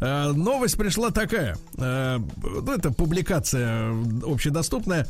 А, 0.00 0.32
новость 0.32 0.76
пришла 0.76 1.10
такая, 1.10 1.56
а, 1.78 2.18
ну, 2.42 2.72
это 2.72 2.92
публикация 2.92 3.92
общедоступная. 4.24 5.06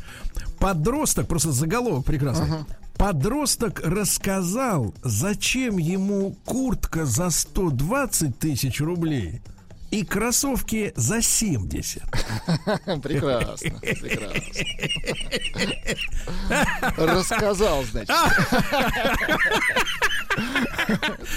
Подросток, 0.59 1.27
просто 1.27 1.51
заголовок 1.51 2.05
прекрасный. 2.05 2.65
Подросток 2.97 3.81
рассказал, 3.83 4.93
зачем 5.03 5.77
ему 5.77 6.35
куртка 6.45 7.05
за 7.05 7.29
120 7.29 8.37
тысяч 8.37 8.81
рублей 8.81 9.41
и 9.91 10.03
кроссовки 10.03 10.93
за 10.95 11.21
70. 11.21 12.03
Прекрасно, 13.01 13.79
прекрасно. 13.79 14.41
Рассказал, 16.97 17.83
значит. 17.83 18.09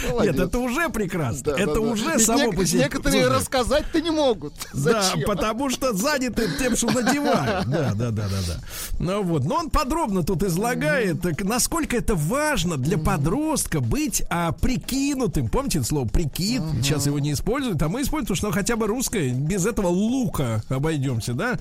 Молодец. 0.09 0.37
Нет, 0.37 0.49
это 0.49 0.59
уже 0.59 0.89
прекрасно. 0.89 1.43
Да, 1.43 1.57
это 1.57 1.67
да, 1.67 1.75
да. 1.75 1.81
уже 1.81 2.13
Ведь 2.13 2.27
само 2.27 2.53
по 2.53 2.67
себе. 2.67 2.81
Некоторые 2.81 3.29
рассказать-то 3.29 4.01
не 4.01 4.11
могут. 4.11 4.55
Да, 4.75 5.13
потому 5.27 5.71
что 5.71 5.93
заняты 5.93 6.49
тем, 6.59 6.77
что 6.77 6.91
надевают. 6.91 7.67
Да, 7.69 7.93
да, 7.95 8.11
да, 8.11 8.29
да, 8.29 8.39
да. 8.47 8.61
Ну 8.99 9.23
вот, 9.23 9.45
но 9.45 9.57
он 9.57 9.71
подробно 9.71 10.23
тут 10.23 10.43
излагает, 10.43 11.23
так, 11.23 11.43
насколько 11.43 11.97
это 11.97 12.15
важно 12.15 12.77
для 12.77 12.99
подростка 12.99 13.81
быть 13.81 14.23
а, 14.29 14.53
прикинутым. 14.53 15.49
Помните 15.49 15.79
это 15.79 15.87
слово 15.87 16.09
прикид? 16.09 16.63
Сейчас 16.83 17.07
его 17.07 17.19
не 17.19 17.33
используют, 17.33 17.83
а 17.83 17.89
мы 17.89 18.03
используем, 18.03 18.37
что 18.41 18.53
хотя 18.53 18.77
бы 18.77 18.87
русское, 18.87 19.35
без 19.35 19.67
этого 19.67 19.89
лука 19.89 20.63
обойдемся, 20.71 21.35
да? 21.35 21.59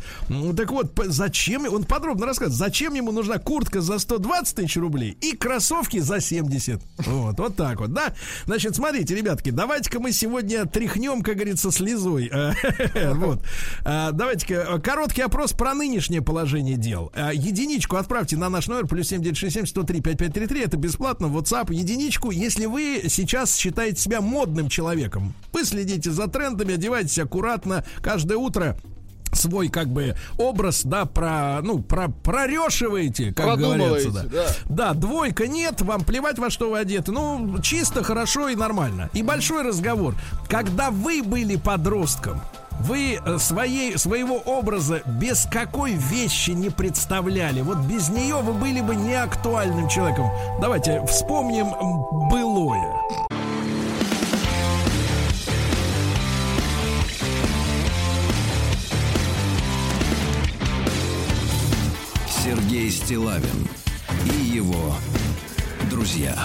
Так 0.56 0.72
вот, 0.72 0.94
зачем, 1.08 1.66
он 1.70 1.84
подробно 1.84 2.26
рассказывает, 2.26 2.58
зачем 2.58 2.94
ему 2.94 3.12
нужна 3.12 3.38
куртка 3.38 3.82
за 3.82 4.00
120 4.00 4.56
тысяч 4.56 4.78
рублей 4.78 5.18
и 5.20 5.36
кроссовки 5.36 6.00
за 6.00 6.22
70. 6.22 6.82
Вот, 7.00 7.38
вот 7.38 7.56
так 7.58 7.82
вот, 7.82 7.92
да? 7.92 8.14
Значит, 8.46 8.78
смотрите, 8.78 9.14
ребятки, 9.14 9.50
давайте-ка 9.50 10.00
мы 10.00 10.14
сегодня 10.14 10.66
тряхнем, 10.68 11.22
как 11.22 11.36
говорится, 11.36 11.70
слезой. 11.70 12.32
Э, 12.32 12.54
Вот. 13.14 13.44
А, 13.84 14.14
Давайте-ка 14.14 14.54
э, 14.54 14.80
короткий 14.80 15.22
опрос 15.22 15.52
про 15.52 15.74
нынешнее 15.74 16.22
положение 16.22 16.78
дел. 16.78 17.12
А, 17.14 17.34
Единичку 17.34 17.98
отправьте 17.98 18.38
на 18.38 18.48
наш 18.48 18.68
номер 18.68 18.88
плюс 18.88 19.10
7967 19.10 19.66
103 19.66 20.00
5533. 20.00 20.62
Это 20.62 20.78
бесплатно. 20.78 21.26
WhatsApp. 21.26 21.74
Единичку, 21.74 22.32
если 22.32 22.68
вы 22.68 23.04
сейчас 23.10 23.58
считаете 23.58 24.02
себя 24.02 24.22
модным 24.22 24.70
человеком. 24.70 25.34
Вы 25.52 25.66
следите 25.66 26.12
за 26.12 26.28
трендами, 26.28 26.69
одевайтесь 26.74 27.20
аккуратно 27.20 27.84
каждое 28.02 28.38
утро 28.38 28.78
свой 29.34 29.70
как 29.70 29.88
бы 29.88 30.16
образ, 30.38 30.84
да, 30.84 31.06
про, 31.06 31.60
ну, 31.62 31.80
про, 31.80 32.10
прорешиваете, 32.10 33.34
как 33.34 33.58
говорится, 33.58 34.12
да. 34.12 34.24
да. 34.24 34.48
Да, 34.70 34.94
двойка 34.94 35.48
нет, 35.48 35.82
вам 35.82 36.04
плевать, 36.04 36.40
во 36.40 36.50
что 36.50 36.72
вы 36.72 36.80
одеты. 36.80 37.12
Ну, 37.12 37.60
чисто, 37.62 38.04
хорошо 38.04 38.50
и 38.50 38.56
нормально. 38.56 39.10
И 39.14 39.24
большой 39.24 39.64
разговор. 39.64 40.16
Когда 40.48 40.92
вы 40.92 41.22
были 41.24 41.56
подростком, 41.56 42.42
вы 42.80 43.20
э, 43.24 43.38
своей, 43.40 43.98
своего 43.98 44.38
образа 44.38 45.02
без 45.06 45.48
какой 45.52 45.94
вещи 45.94 46.52
не 46.52 46.70
представляли. 46.70 47.62
Вот 47.62 47.80
без 47.80 48.10
нее 48.10 48.38
вы 48.38 48.54
были 48.54 48.82
бы 48.82 48.96
неактуальным 48.96 49.90
человеком. 49.90 50.30
Давайте 50.62 51.06
вспомним 51.06 51.68
былое. 52.30 53.39
Сергей 63.10 63.24
Стилавин 63.24 63.68
и 64.26 64.44
его 64.44 64.94
друзья. 65.90 66.38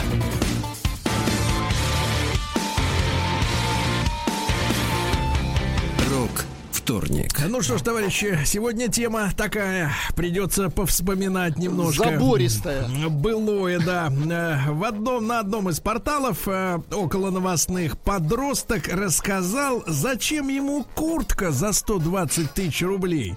Рок 6.11 6.47
вторник. 6.73 7.39
Ну 7.49 7.61
что 7.61 7.77
ж, 7.77 7.83
товарищи, 7.83 8.39
сегодня 8.47 8.89
тема 8.89 9.31
такая. 9.37 9.93
Придется 10.17 10.71
повспоминать 10.71 11.59
немножко. 11.59 12.05
Забористая. 12.13 12.89
Былое, 13.11 13.79
да. 13.81 14.11
Э, 14.11 14.71
В 14.73 14.85
одном, 14.85 15.27
на 15.27 15.41
одном 15.41 15.69
из 15.69 15.81
порталов 15.81 16.49
э, 16.49 16.79
около 16.93 17.31
новостных 17.31 17.99
подросток 17.99 18.89
рассказал, 18.89 19.85
зачем 19.87 20.49
ему 20.49 20.87
куртка 20.95 21.51
за 21.51 21.73
120 21.75 22.53
тысяч 22.53 22.83
рублей. 22.83 23.35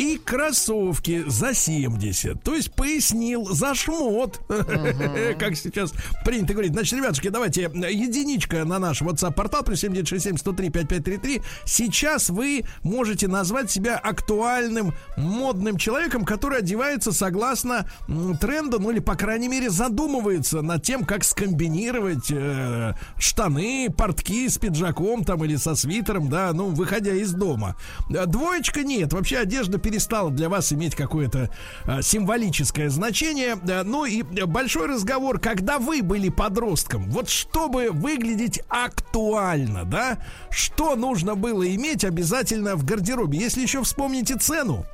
И 0.00 0.16
кроссовки 0.16 1.24
за 1.26 1.52
70. 1.52 2.42
То 2.42 2.54
есть 2.54 2.72
пояснил 2.72 3.44
за 3.52 3.74
шмот. 3.74 4.40
Как 4.48 5.56
сейчас 5.56 5.92
принято 6.24 6.54
говорить. 6.54 6.72
Значит, 6.72 6.98
ребятушки, 6.98 7.28
давайте 7.28 7.64
единичка 7.64 8.64
на 8.64 8.78
наш 8.78 9.02
WhatsApp-портал 9.02 9.62
плюс 9.62 9.80
7967 9.80 10.38
103 10.38 10.70
5533. 10.70 11.42
Сейчас 11.66 12.30
вы 12.30 12.64
можете 12.82 13.28
назвать 13.28 13.70
себя 13.70 13.98
актуальным 13.98 14.94
модным 15.18 15.76
человеком, 15.76 16.24
который 16.24 16.60
одевается 16.60 17.12
согласно 17.12 17.86
тренду, 18.40 18.80
ну 18.80 18.92
или, 18.92 19.00
по 19.00 19.16
крайней 19.16 19.48
мере, 19.48 19.68
задумывается 19.68 20.62
над 20.62 20.82
тем, 20.82 21.04
как 21.04 21.24
скомбинировать 21.24 22.30
э, 22.30 22.94
штаны, 23.18 23.88
портки 23.94 24.48
с 24.48 24.56
пиджаком 24.56 25.24
там 25.24 25.44
или 25.44 25.56
со 25.56 25.74
свитером, 25.74 26.30
да, 26.30 26.54
ну, 26.54 26.68
выходя 26.68 27.12
из 27.12 27.32
дома. 27.32 27.76
Э, 28.08 28.24
Двоечка 28.24 28.82
нет. 28.82 29.12
Вообще 29.12 29.36
одежда 29.36 29.78
перестала 29.90 30.30
для 30.30 30.48
вас 30.48 30.72
иметь 30.72 30.94
какое-то 30.94 31.50
э, 31.86 32.02
символическое 32.02 32.88
значение. 32.90 33.56
Ну 33.84 34.04
и 34.04 34.22
большой 34.22 34.86
разговор, 34.86 35.40
когда 35.40 35.78
вы 35.78 36.02
были 36.02 36.28
подростком, 36.28 37.10
вот 37.10 37.28
чтобы 37.28 37.90
выглядеть 37.90 38.62
актуально, 38.68 39.84
да, 39.84 40.18
что 40.50 40.94
нужно 40.94 41.34
было 41.34 41.68
иметь 41.74 42.04
обязательно 42.04 42.76
в 42.76 42.84
гардеробе? 42.84 43.38
Если 43.38 43.62
еще 43.62 43.82
вспомните 43.82 44.36
цену, 44.36 44.86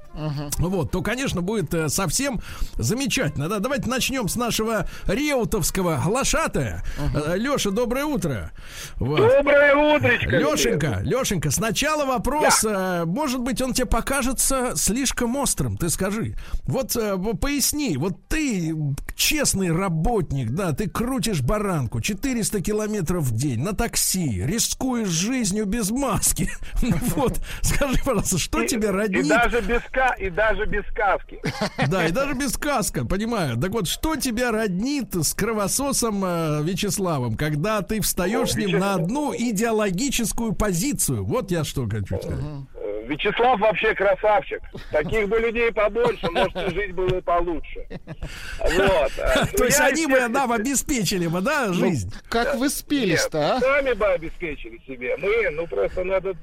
вот, 0.58 0.90
то, 0.90 1.02
конечно, 1.02 1.42
будет 1.42 1.72
э, 1.74 1.88
совсем 1.88 2.40
замечательно. 2.76 3.48
Да, 3.48 3.58
давайте 3.58 3.88
начнем 3.88 4.28
с 4.28 4.36
нашего 4.36 4.88
реутовского 5.06 6.00
глашатая. 6.04 6.82
Леша, 7.34 7.70
доброе 7.70 8.04
утро. 8.04 8.52
Вот. 8.96 9.18
Доброе 9.18 9.74
утречко. 9.96 10.30
Лешенька, 10.36 11.00
Лешенька, 11.02 11.50
сначала 11.50 12.04
вопрос, 12.06 12.64
э, 12.64 13.04
может 13.04 13.40
быть, 13.40 13.60
он 13.60 13.72
тебе 13.72 13.86
покажется 13.86 14.72
слишком 14.76 15.36
острым, 15.36 15.76
ты 15.76 15.88
скажи. 15.90 16.36
Вот 16.64 16.96
э, 16.96 17.16
поясни, 17.40 17.96
вот 17.96 18.26
ты 18.28 18.74
честный 19.14 19.72
работник, 19.72 20.50
да, 20.50 20.72
ты 20.72 20.88
крутишь 20.88 21.42
баранку, 21.42 22.00
400 22.00 22.60
километров 22.60 23.24
в 23.24 23.36
день 23.36 23.60
на 23.62 23.72
такси, 23.74 24.42
рискуешь 24.44 25.08
жизнью 25.08 25.66
без 25.66 25.90
маски. 25.90 26.50
Вот, 27.16 27.40
скажи, 27.62 27.98
пожалуйста, 28.04 28.38
что 28.38 28.62
И- 28.62 28.68
тебя 28.68 28.88
И 28.88 28.92
роднит? 28.92 29.28
даже 29.28 29.60
без, 29.60 29.80
ка- 30.08 30.14
и 30.18 30.30
даже 30.30 30.66
без 30.66 30.84
каски. 30.94 31.40
Да, 31.88 32.06
и 32.06 32.10
даже 32.10 32.34
без 32.34 32.56
каска, 32.56 33.04
понимаю. 33.04 33.56
Так 33.56 33.70
вот, 33.70 33.88
что 33.88 34.16
тебя 34.16 34.50
роднит 34.50 35.14
с 35.14 35.34
кровососом 35.34 36.24
э, 36.24 36.62
Вячеславом, 36.62 37.36
когда 37.36 37.82
ты 37.82 38.00
встаешь 38.00 38.52
с 38.52 38.56
ним 38.56 38.78
на 38.78 38.94
одну 38.94 39.34
идеологическую 39.34 40.54
позицию? 40.54 41.24
Вот 41.24 41.50
я 41.50 41.64
что 41.64 41.88
хочу 41.88 42.18
сказать. 42.18 42.44
Э, 42.74 43.04
Вячеслав 43.06 43.60
вообще 43.60 43.94
красавчик. 43.94 44.60
Таких 44.90 45.28
бы 45.28 45.38
людей 45.38 45.72
побольше, 45.72 46.28
может, 46.30 46.56
и 46.56 46.74
жить 46.74 46.92
было 46.92 47.18
и 47.18 47.20
получше. 47.20 47.86
Вот. 47.88 49.12
э, 49.18 49.44
ну, 49.52 49.58
То 49.58 49.64
есть 49.64 49.78
я, 49.78 49.86
они 49.86 50.06
бы 50.06 50.26
нам 50.28 50.52
обеспечили 50.52 51.26
бы, 51.26 51.40
да, 51.40 51.72
жизнь? 51.72 52.12
Как 52.28 52.56
вы 52.56 52.68
спелись-то, 52.68 53.56
а? 53.56 53.60
сами 53.60 53.92
бы 53.92 54.06
обеспечили 54.06 54.80
себе. 54.86 55.16
Мы, 55.18 55.50
ну 55.50 55.66
просто 55.66 56.04
надо 56.04 56.34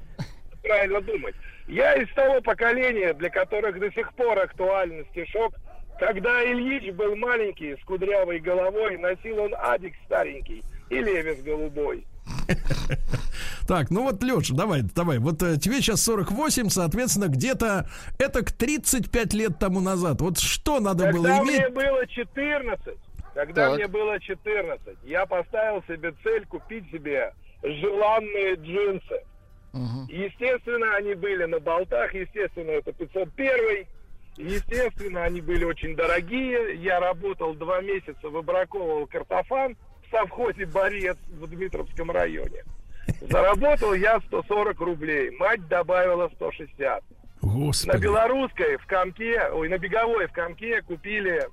правильно 0.64 1.01
думать. 1.01 1.36
Я 1.68 1.93
из 1.95 2.09
того 2.14 2.41
поколения, 2.41 3.14
для 3.14 3.30
которых 3.30 3.80
до 3.80 3.91
сих 3.91 4.11
пор 4.14 4.39
актуален 4.39 5.05
стишок, 5.11 5.53
когда 5.99 6.43
Ильич 6.43 6.93
был 6.93 7.16
маленький, 7.16 7.76
с 7.76 7.86
кудрявой 7.86 8.39
головой, 8.39 8.97
носил 8.97 9.39
он 9.39 9.53
адик 9.57 9.93
старенький 10.05 10.64
и 10.89 10.95
левис 10.99 11.41
голубой. 11.43 12.05
Так, 13.66 13.91
ну 13.91 14.03
вот, 14.03 14.22
Леша, 14.22 14.53
давай, 14.53 14.82
давай. 14.82 15.20
Вот 15.20 15.41
э, 15.41 15.57
тебе 15.57 15.76
сейчас 15.76 16.01
48, 16.03 16.68
соответственно, 16.68 17.30
где-то 17.30 17.88
это 18.20 18.43
к 18.43 18.51
35 18.51 19.34
лет 19.34 19.57
тому 19.57 19.80
назад. 19.80 20.20
Вот 20.20 20.38
что 20.38 20.82
надо 20.82 21.09
было 21.14 21.24
Когда 21.28 21.38
иметь? 21.39 21.59
мне 21.59 21.70
было 21.70 22.05
14, 22.05 22.80
когда 23.34 23.68
Так. 23.70 23.76
мне 23.78 23.88
было 23.88 24.20
14, 24.20 24.97
я 25.05 25.26
поставил 25.26 25.82
себе 25.88 26.14
цель 26.24 26.45
купить 26.45 26.91
себе 26.91 27.34
желанные 27.64 28.55
джинсы. 28.55 29.22
Естественно, 29.74 30.95
они 30.95 31.15
были 31.15 31.45
на 31.45 31.59
болтах, 31.59 32.13
естественно, 32.13 32.71
это 32.71 32.91
501. 32.93 33.88
Естественно, 34.38 35.24
они 35.24 35.41
были 35.41 35.63
очень 35.63 35.95
дорогие. 35.95 36.76
Я 36.76 36.99
работал 36.99 37.53
два 37.55 37.82
месяца, 37.82 38.30
выбраковывал 38.30 39.07
картофан 39.07 39.76
в 40.05 40.11
совхозе 40.11 40.65
«Борец» 40.65 41.17
в 41.30 41.47
Дмитровском 41.47 42.11
районе. 42.11 42.63
Заработал 43.21 43.93
я 43.93 44.19
140 44.21 44.80
рублей. 44.80 45.32
Мать 45.38 45.67
добавила 45.67 46.30
160. 46.36 47.03
На 47.41 47.49
Господи. 47.49 48.01
белорусской 48.01 48.78
в 48.78 48.86
комке, 48.86 49.49
ой, 49.51 49.69
на 49.69 49.78
беговой 49.78 50.28
в 50.28 50.32
комке 50.32 50.82
купили 50.82 51.45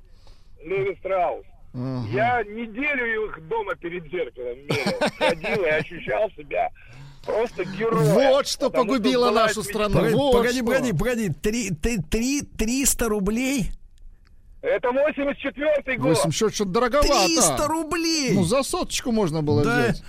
Леви 0.63 0.95
Страус. 0.97 1.45
Я 1.73 2.43
неделю 2.45 3.27
их 3.27 3.49
дома 3.49 3.75
перед 3.77 4.05
зеркалом 4.11 4.59
мерил, 4.59 5.09
ходил 5.19 5.65
и 5.65 5.69
ощущал 5.69 6.31
себя 6.33 6.69
просто 7.25 7.65
героем. 7.65 8.13
Вот 8.15 8.47
что 8.49 8.71
Потому 8.71 8.93
погубило 8.93 9.31
была 9.31 9.43
нашу 9.47 9.63
страну. 9.63 9.95
Погоди, 9.95 10.15
Вот 10.15 10.33
погоди, 10.33 10.57
что. 10.59 10.65
погоди, 10.67 10.93
погоди. 10.93 11.29
Три, 11.31 11.71
ты, 11.71 12.03
три, 12.03 12.43
300 12.43 13.09
рублей? 13.09 13.71
Это 14.63 14.89
84-й 14.89 15.97
год. 15.97 16.17
8 16.19 16.31
счет 16.33 16.55
что-то 16.55 16.71
дороговато. 16.71 17.25
300 17.27 17.67
рублей! 17.67 18.33
Ну, 18.35 18.45
за 18.45 18.63
соточку 18.63 19.11
можно 19.11 19.43
было 19.43 19.65
Да. 19.65 19.79
взять. 19.85 20.03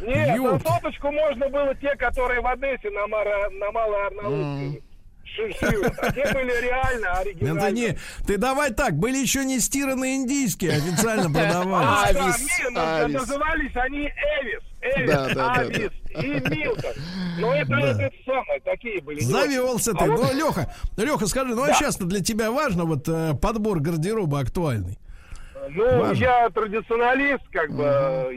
Нет, 0.00 0.36
ёпт. 0.36 0.64
на 0.64 0.74
соточку 0.74 1.10
можно 1.10 1.48
было 1.48 1.74
те, 1.74 1.94
которые 1.96 2.40
в 2.40 2.46
Одессе 2.46 2.88
на, 2.90 3.06
Мара, 3.08 3.50
на 3.50 3.70
Малой 3.72 4.82
ш- 5.24 5.50
шьют. 5.58 5.92
А 5.98 6.12
те 6.12 6.32
были 6.32 6.62
реально 6.62 7.12
оригинальные. 7.18 7.64
Это 7.64 7.70
не, 7.72 7.98
ты 8.26 8.38
давай 8.38 8.72
так, 8.72 8.94
были 8.94 9.18
еще 9.18 9.44
не 9.44 9.58
стиранные 9.60 10.16
индийские, 10.16 10.70
официально 10.72 11.24
продавались. 11.30 12.14
Да, 12.14 12.22
Авис, 12.24 12.48
ну, 12.70 12.80
Авис. 12.80 13.14
назывались 13.20 13.76
они 13.76 14.00
Эвис. 14.40 14.62
Эвис, 14.80 15.10
Да, 15.10 15.28
да, 15.28 15.34
да, 15.34 15.52
Авис 15.54 15.90
и 16.10 16.26
Милтон. 16.56 16.92
Но 17.38 17.54
это, 17.54 17.74
это, 17.74 18.02
это 18.02 18.16
самое, 18.24 18.60
такие 18.60 19.00
были. 19.02 19.20
Завелся 19.20 19.92
ты. 19.92 20.04
А 20.04 20.06
вот- 20.08 20.20
Ну, 20.32 20.38
Леха, 20.38 20.72
Леха, 20.96 21.26
скажи, 21.26 21.54
ну 21.54 21.62
а 21.64 21.72
сейчас-то 21.74 22.04
для 22.04 22.20
тебя 22.20 22.50
важно 22.50 22.84
вот 22.84 23.08
э, 23.08 23.34
подбор 23.40 23.80
гардероба 23.80 24.40
актуальный? 24.40 24.98
Ну, 25.70 25.98
Важно. 26.00 26.22
я 26.22 26.48
традиционалист, 26.48 27.42
как 27.52 27.70
бы, 27.72 27.84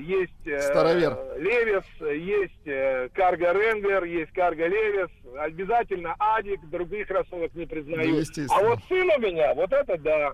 есть 0.05 0.45
э, 0.45 0.59
Старовер. 0.59 1.17
Левис, 1.39 1.83
есть 2.01 2.65
э, 2.67 3.07
Карго 3.13 3.53
Ренглер, 3.53 4.03
есть 4.03 4.33
Карго 4.33 4.67
Левис, 4.67 5.07
обязательно 5.39 6.13
Адик, 6.19 6.59
других 6.69 7.07
кроссовок 7.07 7.53
не 7.55 7.61
Ну, 7.63 7.67
признаю. 7.69 8.17
естественно. 8.17 8.53
а 8.59 8.63
вот 8.63 8.79
сын 8.89 9.09
у 9.15 9.19
меня, 9.19 9.53
вот 9.53 9.71
это 9.71 9.97
да. 9.99 10.33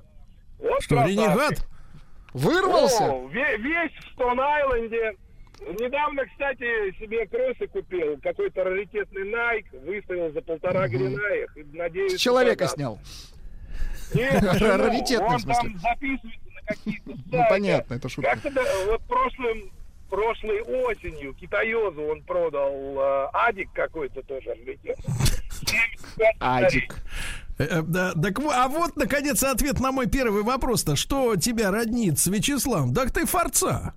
Вот 0.58 0.82
Что, 0.82 0.96
красавчик. 0.96 1.20
ренегат? 1.20 1.68
Вырвался? 2.34 3.04
О, 3.12 3.30
ве- 3.30 3.58
весь 3.58 3.92
в 3.92 4.14
Стоун-Айленде. 4.14 5.16
Недавно, 5.80 6.26
кстати, 6.26 6.64
себе 7.00 7.26
кроссы 7.28 7.68
купил. 7.68 8.20
Какой-то 8.22 8.64
раритетный 8.64 9.24
Nike. 9.30 9.86
Выставил 9.86 10.32
за 10.34 10.42
полтора 10.42 10.88
гривна 10.88 11.20
их. 11.44 11.58
и 11.58 11.64
Надеюсь, 11.76 12.14
С 12.16 12.20
человека 12.20 12.66
продам. 12.68 12.76
снял. 12.76 13.00
Нет, 14.14 14.42
жену. 14.60 14.78
Раритетный, 14.84 15.28
в 15.28 15.32
Он 15.34 15.40
смысле. 15.40 15.64
там 15.72 15.80
записывается 15.80 16.50
на 16.56 16.62
какие-то 16.68 17.12
Ну, 17.32 17.44
понятно, 17.50 17.94
это 17.96 18.10
шутка. 18.10 18.32
Как-то 18.42 18.64
вот 18.88 19.02
прошлым, 19.04 19.72
прошлой 20.10 20.62
осенью 20.62 21.34
китаёзу 21.34 22.02
он 22.04 22.22
продал 22.24 22.72
э, 22.74 23.28
Адик 23.34 23.70
какой-то 23.74 24.22
тоже 24.24 24.50
раритетный. 24.50 24.96
75 25.66 26.36
Адик. 26.40 26.96
Э, 27.58 27.64
э, 27.64 27.82
да, 27.82 28.14
так, 28.14 28.40
а 28.40 28.68
вот, 28.70 28.96
наконец, 28.96 29.44
ответ 29.44 29.80
на 29.82 29.92
мой 29.92 30.08
первый 30.08 30.44
вопрос-то. 30.44 30.96
Что 30.96 31.36
тебя 31.36 31.72
роднит 31.72 32.18
с 32.20 32.28
Вячеславом? 32.28 32.94
Так 32.94 33.12
ты 33.12 33.26
форца. 33.26 33.94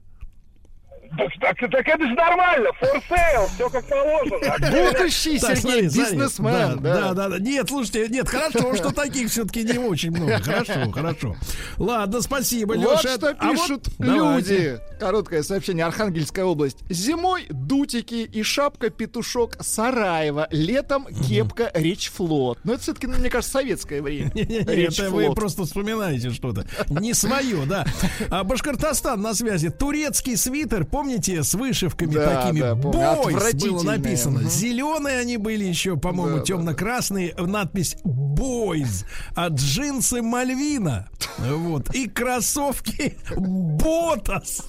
Так, 1.17 1.29
так, 1.41 1.71
так 1.71 1.89
это 1.89 2.07
же 2.07 2.15
нормально, 2.15 2.69
for 2.81 3.03
sale, 3.11 3.47
все 3.55 3.69
как 3.69 3.85
положено. 3.87 4.57
Будущий 4.93 5.39
Сергей, 5.39 5.83
бизнесмен. 5.83 6.79
Да, 6.81 7.13
Да, 7.15 7.29
да. 7.29 7.39
Нет, 7.39 7.69
слушайте, 7.69 8.07
нет, 8.09 8.29
хорошо, 8.29 8.75
что 8.77 8.93
таких 8.93 9.29
все-таки 9.31 9.65
не 9.65 9.79
очень 9.79 10.11
много. 10.13 10.39
Хорошо, 10.39 10.91
хорошо. 10.93 11.37
Ладно, 11.79 12.21
спасибо, 12.23 12.75
Вот 12.75 13.03
Леша. 13.03 13.17
что 13.17 13.35
А 13.39 13.47
вот 13.49 13.53
пишут 13.61 13.89
давайте. 13.99 14.55
люди. 14.59 14.81
Короткое 15.01 15.43
сообщение. 15.43 15.85
Архангельская 15.85 16.45
область. 16.45 16.79
Зимой 16.89 17.47
дутики 17.51 18.15
и 18.33 18.43
шапка-петушок 18.43 19.57
Сараева. 19.61 20.47
Летом 20.51 21.07
кепка 21.27 21.71
Речфлот. 21.75 22.59
Но 22.65 22.75
это 22.75 22.83
все-таки, 22.83 23.07
мне 23.07 23.31
кажется, 23.31 23.53
советское 23.53 24.03
время. 24.03 24.31
Это 24.35 25.11
вы 25.11 25.33
просто 25.35 25.65
вспоминаете 25.65 26.31
что-то. 26.31 26.67
Не 26.89 27.15
свое, 27.15 27.65
да. 27.67 27.87
А 28.31 28.45
Башкортостан 28.45 29.21
на 29.21 29.35
связи. 29.35 29.71
Турецкий 29.71 30.37
свитер, 30.37 30.85
помните, 31.01 31.43
с 31.43 31.55
вышивками 31.55 32.13
Да, 32.15 32.43
такими? 32.43 32.61
да. 32.61 32.75
Бойс 32.75 33.55
было 33.55 33.83
написано. 33.83 34.41
Мгм. 34.41 34.51
Зеленые 34.51 35.19
они 35.21 35.37
были 35.39 35.65
еще, 35.65 35.97
по-моему, 35.97 36.37
Да, 36.37 36.41
да, 36.41 36.45
темно-красные. 36.47 37.35
Надпись 37.39 37.97
Бойз. 38.05 39.05
А 39.35 39.49
джинсы 39.49 40.21
Мальвина. 40.23 41.09
Вот. 41.39 41.95
И 41.95 42.07
кроссовки 42.09 43.17
Ботас. 43.37 44.63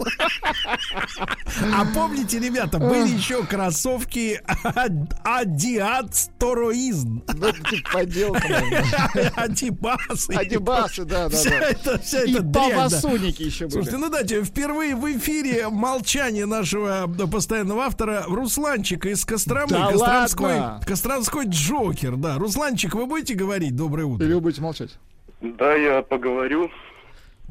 А 1.73 1.85
помните, 1.93 2.39
ребята, 2.39 2.79
были 2.79 3.09
еще 3.09 3.43
кроссовки 3.43 4.41
Адиат 5.23 6.15
Стороизм. 6.15 7.23
Ну, 7.33 7.51
типа. 7.51 7.99
Адибасы. 9.35 10.33
Адибасы, 10.33 11.05
да, 11.05 11.29
да, 11.29 11.35
Вся 11.35 11.49
да. 11.49 11.69
И 11.69 12.33
эта 12.33 12.41
дрянь, 12.41 12.51
да. 12.51 12.59
павасуники 12.59 13.43
еще 13.43 13.65
были. 13.65 13.73
Слушайте, 13.73 13.97
ну 13.97 14.09
дайте, 14.09 14.43
впервые 14.43 14.95
в 14.95 15.05
эфире 15.17 15.67
молчание 16.21 16.45
нашего 16.45 17.07
да, 17.07 17.25
постоянного 17.25 17.83
автора 17.83 18.23
Русланчика 18.27 19.09
из 19.09 19.25
Костромы. 19.25 19.69
Да 19.69 19.91
Костромской, 19.91 20.59
ладно? 20.59 20.81
Костромской 20.85 21.45
Джокер, 21.47 22.15
да. 22.15 22.37
Русланчик, 22.37 22.93
вы 22.93 23.07
будете 23.07 23.33
говорить? 23.33 23.75
Доброе 23.75 24.05
утро. 24.05 24.25
Или 24.25 24.35
вы 24.35 24.41
будете 24.41 24.61
молчать? 24.61 24.91
Да, 25.41 25.73
я 25.73 26.03
поговорю, 26.03 26.69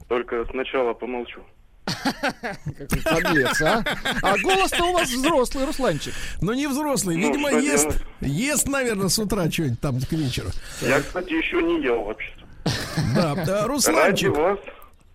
только 0.08 0.44
сначала 0.52 0.92
помолчу. 0.94 1.40
Какой 1.84 3.02
подлец, 3.02 3.60
а? 3.62 3.82
А 4.22 4.38
голос-то 4.38 4.84
у 4.84 4.92
вас 4.92 5.10
взрослый, 5.10 5.64
Русланчик. 5.66 6.14
Ну, 6.40 6.52
не 6.52 6.68
взрослый, 6.68 7.16
Ну, 7.16 7.26
видимо, 7.26 7.48
что 7.48 7.58
ест, 7.58 8.04
ест, 8.20 8.68
наверное, 8.68 9.08
с 9.08 9.18
утра 9.18 9.50
что-нибудь 9.50 9.80
там 9.80 10.00
к 10.00 10.12
вечеру. 10.12 10.50
Я, 10.80 11.00
кстати, 11.00 11.32
еще 11.32 11.60
не 11.60 11.82
ел 11.82 12.04
вообще. 12.04 12.30
Да, 13.16 13.34
да, 13.34 13.62
Ради 13.62 13.68
Русланчик. 13.68 14.36
вас. 14.36 14.58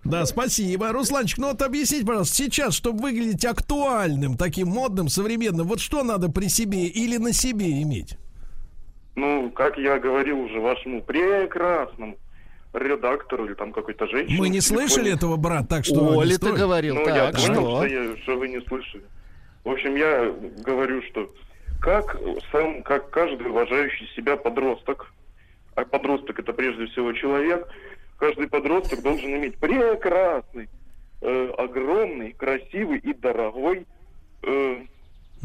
Да, 0.06 0.26
спасибо. 0.26 0.90
Русланчик, 0.92 1.40
ну 1.40 1.48
вот 1.50 1.62
объясните, 1.62 2.06
пожалуйста, 2.06 2.36
сейчас, 2.36 2.76
чтобы 2.76 3.02
выглядеть 3.02 3.44
актуальным, 3.44 4.38
таким 4.38 4.68
модным, 4.68 5.10
современным, 5.10 5.68
вот 5.68 5.80
что 5.80 6.04
надо 6.04 6.30
при 6.30 6.48
себе 6.48 6.86
или 6.86 7.18
на 7.18 7.34
себе 7.34 7.82
иметь? 7.82 8.18
Ну, 9.16 9.50
как 9.52 9.78
я 9.78 9.98
говорил 9.98 10.40
уже 10.42 10.60
вашему 10.60 11.02
прекрасному 11.02 12.18
редактору 12.74 13.46
или 13.46 13.54
там 13.54 13.72
какой-то 13.72 14.06
женщине. 14.08 14.38
Мы 14.38 14.50
не 14.50 14.60
слышали 14.62 15.12
этого, 15.12 15.38
брат, 15.38 15.70
так 15.70 15.86
что... 15.86 16.18
Оля, 16.18 16.38
ты 16.38 16.52
говорил, 16.52 16.96
Ну, 16.96 17.08
я 17.08 17.32
так, 17.32 17.36
понял, 17.42 17.54
что? 17.54 17.78
что, 17.78 17.86
я- 17.88 18.18
что 18.18 18.38
вы 18.38 18.48
не 18.50 18.62
слышали. 18.62 19.04
В 19.64 19.70
общем, 19.70 19.96
я 19.96 20.32
говорю, 20.64 21.02
что 21.10 21.32
как 21.82 22.18
сам, 22.52 22.84
как 22.84 23.10
каждый 23.10 23.48
уважающий 23.48 24.08
себя 24.16 24.36
подросток, 24.36 25.12
а 25.76 25.86
подросток 25.86 26.38
это 26.38 26.52
прежде 26.54 26.86
всего 26.88 27.14
человек, 27.14 27.68
каждый 28.18 28.48
подросток 28.48 29.02
должен 29.02 29.36
иметь 29.36 29.58
прекрасный, 29.58 30.70
э, 31.22 31.54
огромный, 31.58 32.34
красивый 32.34 33.00
и 33.00 33.14
дорогой 33.14 33.86
э, 34.44 34.78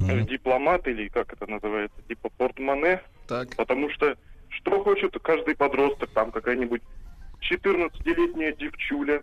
э, 0.09 0.21
дипломат 0.23 0.87
или 0.89 1.09
как 1.09 1.33
это 1.33 1.47
называется, 1.47 2.01
типа 2.09 2.31
портмоне, 2.37 3.01
Так. 3.29 3.55
потому 3.57 3.91
что 3.91 4.17
что 4.49 4.83
хочет 4.83 5.17
каждый 5.23 5.55
подросток, 5.55 6.11
там 6.11 6.33
какая-нибудь 6.33 6.83
14-летняя 7.41 8.53
девчуля, 8.53 9.23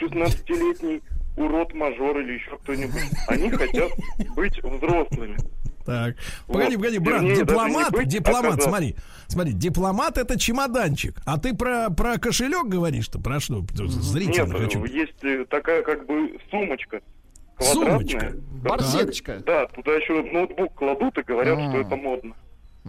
16-летний 0.00 1.02
урод-мажор 1.36 2.18
или 2.20 2.34
еще 2.34 2.56
кто-нибудь. 2.58 3.02
Они 3.28 3.50
хотят 3.50 3.90
быть 4.34 4.62
взрослыми. 4.62 5.36
Так, 5.84 6.16
погоди, 6.46 6.76
погоди, 6.76 6.98
брат, 6.98 7.22
Вернее, 7.22 7.36
дипломат, 7.36 7.92
быть, 7.92 8.08
дипломат, 8.08 8.58
а 8.58 8.62
смотри, 8.62 8.96
смотри, 9.28 9.52
дипломат 9.52 10.16
это 10.16 10.38
чемоданчик, 10.38 11.20
а 11.26 11.38
ты 11.38 11.54
про, 11.54 11.90
про 11.90 12.18
кошелек 12.18 12.66
говоришь-то, 12.66 13.20
про 13.20 13.38
что? 13.38 13.64
Зрительно 13.74 14.54
Нет, 14.54 14.62
хочу. 14.62 14.84
есть 14.84 15.22
э, 15.22 15.44
такая 15.50 15.82
как 15.82 16.06
бы 16.06 16.38
сумочка. 16.50 17.00
Сумочка? 17.60 18.18
Квадратная. 18.18 18.42
Барсеточка. 18.62 19.42
Да, 19.46 19.66
туда 19.66 19.92
еще 19.92 20.22
ноутбук 20.22 20.74
кладут 20.74 21.18
и 21.18 21.22
говорят, 21.22 21.58
А. 21.58 21.70
что 21.70 21.80
это 21.80 21.96
модно. 21.96 22.34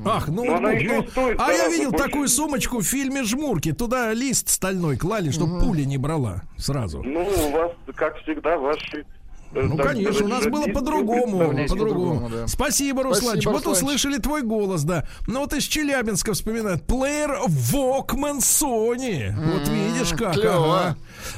Ах, 0.04 0.28
ну, 0.28 0.44
ну, 0.44 0.60
ну, 0.60 1.08
стоит 1.08 1.40
а 1.40 1.54
я 1.54 1.70
видел 1.70 1.92
больше. 1.92 2.06
такую 2.06 2.28
сумочку 2.28 2.80
в 2.80 2.84
фильме 2.84 3.24
«Жмурки». 3.24 3.72
Туда 3.72 4.14
лист 4.14 4.50
стальной 4.50 4.98
клали, 4.98 5.32
чтобы 5.32 5.62
пули 5.62 5.84
не 5.84 5.98
брала 5.98 6.42
сразу. 6.58 7.02
Ну, 7.02 7.22
у 7.22 7.52
вас, 7.52 7.72
как 7.96 8.18
всегда, 8.24 8.58
ваши... 8.58 9.06
э, 9.54 9.62
Ну, 9.62 9.78
так 9.78 9.88
конечно, 9.88 10.26
у 10.26 10.28
нас 10.30 10.46
было 10.46 10.66
по-другому, 10.68 11.54
по-другому. 11.68 12.30
да. 12.30 12.48
Спасибо, 12.48 13.04
Русланчик. 13.04 13.44
Спасибо, 13.44 13.52
вот 13.52 13.68
услышали 13.68 14.18
твой 14.18 14.42
голос, 14.42 14.84
да. 14.84 15.08
Ну, 15.28 15.40
вот 15.42 15.54
из 15.54 15.64
Челябинска 15.64 16.34
вспоминают. 16.34 16.84
Плеер 16.86 17.40
Walkman 17.48 18.40
Sony. 18.40 19.34
Вот 19.36 19.68
видишь 19.68 20.14
как. 20.18 20.34
клево. 20.34 20.80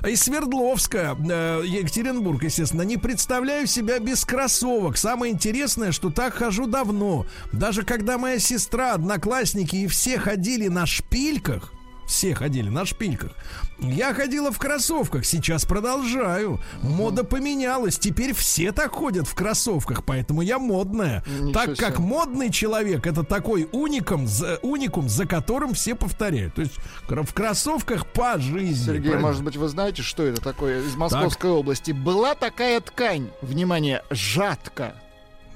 ага. 0.02 0.10
Из 0.10 0.22
Свердловска, 0.22 1.16
э, 1.30 1.62
Екатеринбург, 1.66 2.44
естественно. 2.44 2.82
Не 2.84 2.98
представляю 2.98 3.68
себя 3.68 4.00
без 4.00 4.26
кроссовок. 4.26 4.98
Самое 4.98 5.34
интересное, 5.34 5.92
что 5.92 6.10
так 6.10 6.34
хожу 6.36 6.68
давно. 6.68 7.26
Даже 7.52 7.84
когда 7.84 8.18
моя 8.18 8.40
сестра, 8.40 8.94
одноклассники 8.94 9.76
и 9.76 9.88
все 9.88 10.18
ходили 10.20 10.68
на 10.68 10.86
шпильках, 10.86 11.74
все 12.08 12.34
ходили 12.34 12.70
на 12.70 12.86
шпильках. 12.86 13.34
Я 13.80 14.14
ходила 14.14 14.52
в 14.52 14.58
кроссовках, 14.58 15.26
сейчас 15.26 15.66
продолжаю. 15.66 16.60
Мода 16.82 17.24
поменялась, 17.24 18.00
теперь 18.00 18.34
все 18.34 18.72
так 18.72 18.94
ходят 18.94 19.28
в 19.28 19.36
кроссовках, 19.36 20.04
поэтому 20.04 20.42
я 20.42 20.58
модная. 20.58 21.24
Ничего 21.28 21.52
так 21.52 21.78
как 21.78 21.96
себе. 21.96 22.06
модный 22.06 22.50
человек 22.50 23.06
это 23.06 23.24
такой 23.24 23.68
уникум, 23.72 24.26
за, 24.26 24.58
уникум, 24.64 25.10
за 25.10 25.28
которым 25.28 25.74
все 25.74 25.94
повторяют. 25.94 26.56
То 26.56 26.62
есть 26.62 26.76
в 27.08 27.34
кроссовках 27.34 28.08
по 28.08 28.40
жизни. 28.40 28.86
Сергей, 28.86 29.12
правильно? 29.12 29.28
может 29.28 29.44
быть, 29.44 29.58
вы 29.58 29.68
знаете, 29.68 30.02
что 30.02 30.24
это 30.24 30.42
такое 30.42 30.82
из 30.82 30.96
Московской 30.96 31.52
области? 31.52 31.92
Была 31.92 32.34
такая 32.36 32.80
ткань, 32.80 33.30
внимание, 33.42 34.02
жатка. 34.10 34.96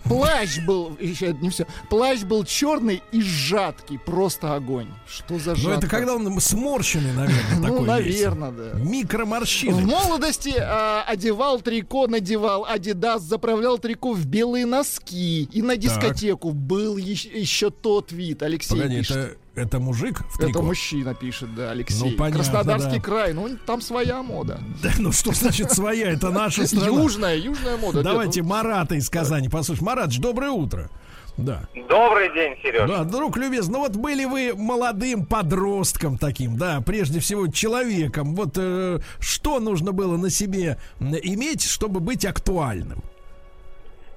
Плащ 0.06 0.60
был, 0.66 0.97
еще 0.99 1.34
не 1.41 1.49
все, 1.49 1.66
плащ 1.89 2.22
был 2.24 2.43
черный 2.43 3.02
и 3.12 3.22
сжаткий, 3.22 3.99
просто 3.99 4.56
огонь. 4.56 4.88
Что 5.08 5.38
за 5.39 5.52
Ну 5.52 5.56
жатка? 5.58 5.78
это 5.78 5.88
когда 5.88 6.16
он 6.16 6.39
сморщенный, 6.41 7.14
наверное, 7.14 7.43
Ну, 7.60 7.64
такой 7.64 8.04
весь. 8.04 8.16
наверное, 8.16 8.52
да. 8.52 8.70
В 8.78 8.86
Микроморщины. 8.86 9.82
молодости 9.86 10.54
а, 10.58 11.04
одевал 11.08 11.62
трико, 11.62 12.08
надевал 12.08 12.66
Адидас, 12.66 13.22
заправлял 13.22 13.78
трико 13.78 14.14
в 14.14 14.26
белые 14.26 14.66
носки. 14.66 15.43
И 15.52 15.62
на 15.62 15.78
дискотеку 15.78 16.52
был 16.52 16.97
еще, 16.97 17.30
еще 17.30 17.70
тот 17.70 18.12
вид. 18.12 18.41
Алексей 18.43 18.76
Погоди, 18.76 18.97
пишет. 18.99 19.18
это, 19.18 19.36
это 19.62 19.80
мужик 19.80 20.20
в 20.30 20.36
Это 20.36 20.47
трико? 20.47 20.62
мужчина 20.62 21.14
пишет, 21.14 21.53
да, 21.55 21.72
Алексей. 21.72 22.12
Ну, 22.12 22.18
понятно, 22.18 22.43
Краснодарский 22.43 22.97
да. 22.97 23.03
край, 23.03 23.34
ну 23.34 23.49
там 23.66 23.82
своя 23.82 24.22
мода. 24.22 24.59
Да, 24.82 24.91
ну 24.99 25.12
что 25.12 25.32
значит 25.32 25.72
своя? 25.72 26.12
Это 26.12 26.30
наша 26.30 26.68
страна. 26.68 26.88
Южная, 26.88 27.38
южная 27.38 27.78
мода. 27.78 28.03
Давайте 28.03 28.41
Дед, 28.41 28.49
Марата 28.49 28.95
из 28.95 29.09
Казани 29.09 29.49
послушаем. 29.49 29.86
Маратч, 29.86 30.18
доброе 30.20 30.51
утро. 30.51 30.89
Да. 31.38 31.64
Добрый 31.88 32.34
день, 32.34 32.55
Сереж. 32.62 32.89
Да, 32.89 33.03
друг 33.03 33.38
любезный, 33.38 33.74
ну 33.74 33.80
вот 33.80 33.95
были 33.95 34.26
вы 34.26 34.53
молодым 34.55 35.26
подростком 35.26 36.18
таким, 36.18 36.57
да, 36.57 36.82
прежде 36.86 37.20
всего 37.20 37.47
человеком. 37.47 38.36
Вот 38.36 38.57
э, 38.57 38.99
что 39.20 39.59
нужно 39.59 39.91
было 39.91 40.18
на 40.18 40.30
себе 40.30 40.78
иметь, 40.99 41.64
чтобы 41.64 41.99
быть 41.99 42.26
актуальным? 42.26 43.01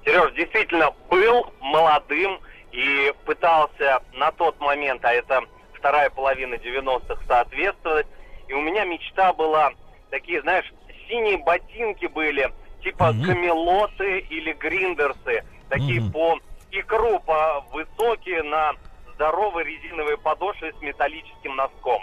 Сереж, 0.03 0.33
действительно 0.35 0.91
был 1.09 1.45
молодым 1.61 2.37
и 2.75 3.13
пытался 3.25 4.03
на 4.13 4.31
тот 4.33 4.59
момент, 4.59 5.03
а 5.05 5.13
это 5.13 5.41
вторая 5.73 6.09
половина 6.09 6.55
90-х, 6.55 7.21
соответствовать. 7.25 8.05
И 8.49 8.53
у 8.53 8.59
меня 8.59 8.83
мечта 8.83 9.31
была, 9.31 9.71
такие, 10.09 10.41
знаешь, 10.41 10.69
синие 11.07 11.37
ботинки 11.37 12.05
были, 12.07 12.51
типа 12.83 13.13
Мгм. 13.13 13.23
камелоты 13.23 14.19
или 14.19 14.51
гриндерсы, 14.53 15.43
такие 15.69 16.01
Мгм. 16.01 16.11
по 16.11 16.39
икру, 16.71 17.19
по 17.19 17.61
высокие 17.71 18.43
на 18.43 18.73
здоровой 19.13 19.63
резиновой 19.63 20.17
подошве 20.17 20.73
с 20.77 20.81
металлическим 20.81 21.55
носком. 21.55 22.01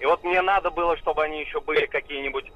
И 0.00 0.06
вот 0.06 0.24
мне 0.24 0.42
надо 0.42 0.70
было, 0.72 0.96
чтобы 0.96 1.22
они 1.22 1.40
еще 1.40 1.60
были 1.60 1.86
какие-нибудь 1.86 2.50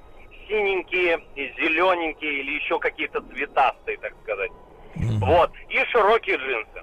синенькие, 0.48 1.20
зелененькие 1.36 2.40
или 2.40 2.52
еще 2.56 2.80
какие-то 2.80 3.20
цветастые, 3.20 3.98
так 3.98 4.12
сказать. 4.24 4.50
Вот. 5.20 5.52
И 5.68 5.84
широкие 5.84 6.36
джинсы. 6.36 6.82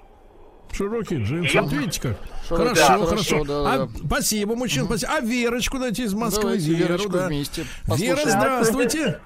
Широкие 0.72 1.22
джинсы. 1.22 1.60
Вот 1.60 1.72
видите 1.72 2.00
как? 2.00 2.16
Широкие, 2.48 2.74
Хорошо, 2.74 2.98
да, 3.00 3.06
хорошо. 3.06 3.36
хорошо, 3.38 3.44
да, 3.44 3.72
А, 3.74 3.78
да. 3.86 3.88
спасибо, 4.06 4.56
мужчина, 4.56 4.86
спасибо. 4.86 5.12
А 5.12 5.20
Верочку 5.20 5.78
дайте 5.78 6.04
из 6.04 6.14
Москвы. 6.14 6.42
Давайте 6.42 6.66
Веру, 6.70 6.88
Верочку 6.88 7.10
да. 7.12 7.26
вместе 7.28 7.62
Вера, 7.62 8.16
послушаем. 8.16 8.28
здравствуйте. 8.40 9.20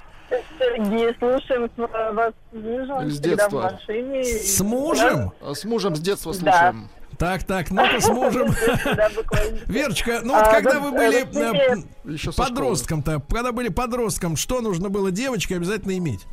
Сергей, 0.58 1.14
слушаем 1.20 1.70
с- 1.76 2.14
вас 2.14 2.32
с 2.52 2.54
мужем, 2.56 3.08
С 3.08 3.12
всегда 3.12 3.28
в 3.28 3.36
детства. 3.36 3.62
машине. 3.62 4.24
С 4.24 4.60
мужем? 4.60 5.32
А 5.40 5.54
С 5.54 5.64
мужем 5.64 5.94
с 5.96 6.00
детства 6.00 6.32
Да. 6.34 6.38
слушаем. 6.40 6.88
Так, 7.16 7.44
так, 7.44 7.70
ну-ка 7.70 7.98
с 8.00 8.08
мужем. 8.08 8.48
Да, 8.84 9.08
буквально. 9.14 9.58
Верочка, 9.66 10.20
ну 10.22 10.34
вот 10.34 10.42
А, 10.46 10.52
когда 10.52 10.80
вот, 10.80 10.90
вы 10.90 10.98
были 10.98 12.26
э, 12.26 12.32
подростком-то, 12.36 13.22
когда 13.30 13.52
были 13.52 13.68
подростком, 13.68 14.36
что 14.36 14.60
нужно 14.60 14.88
было 14.90 15.10
девочке 15.10 15.56
обязательно 15.56 15.96
иметь? 15.96 16.26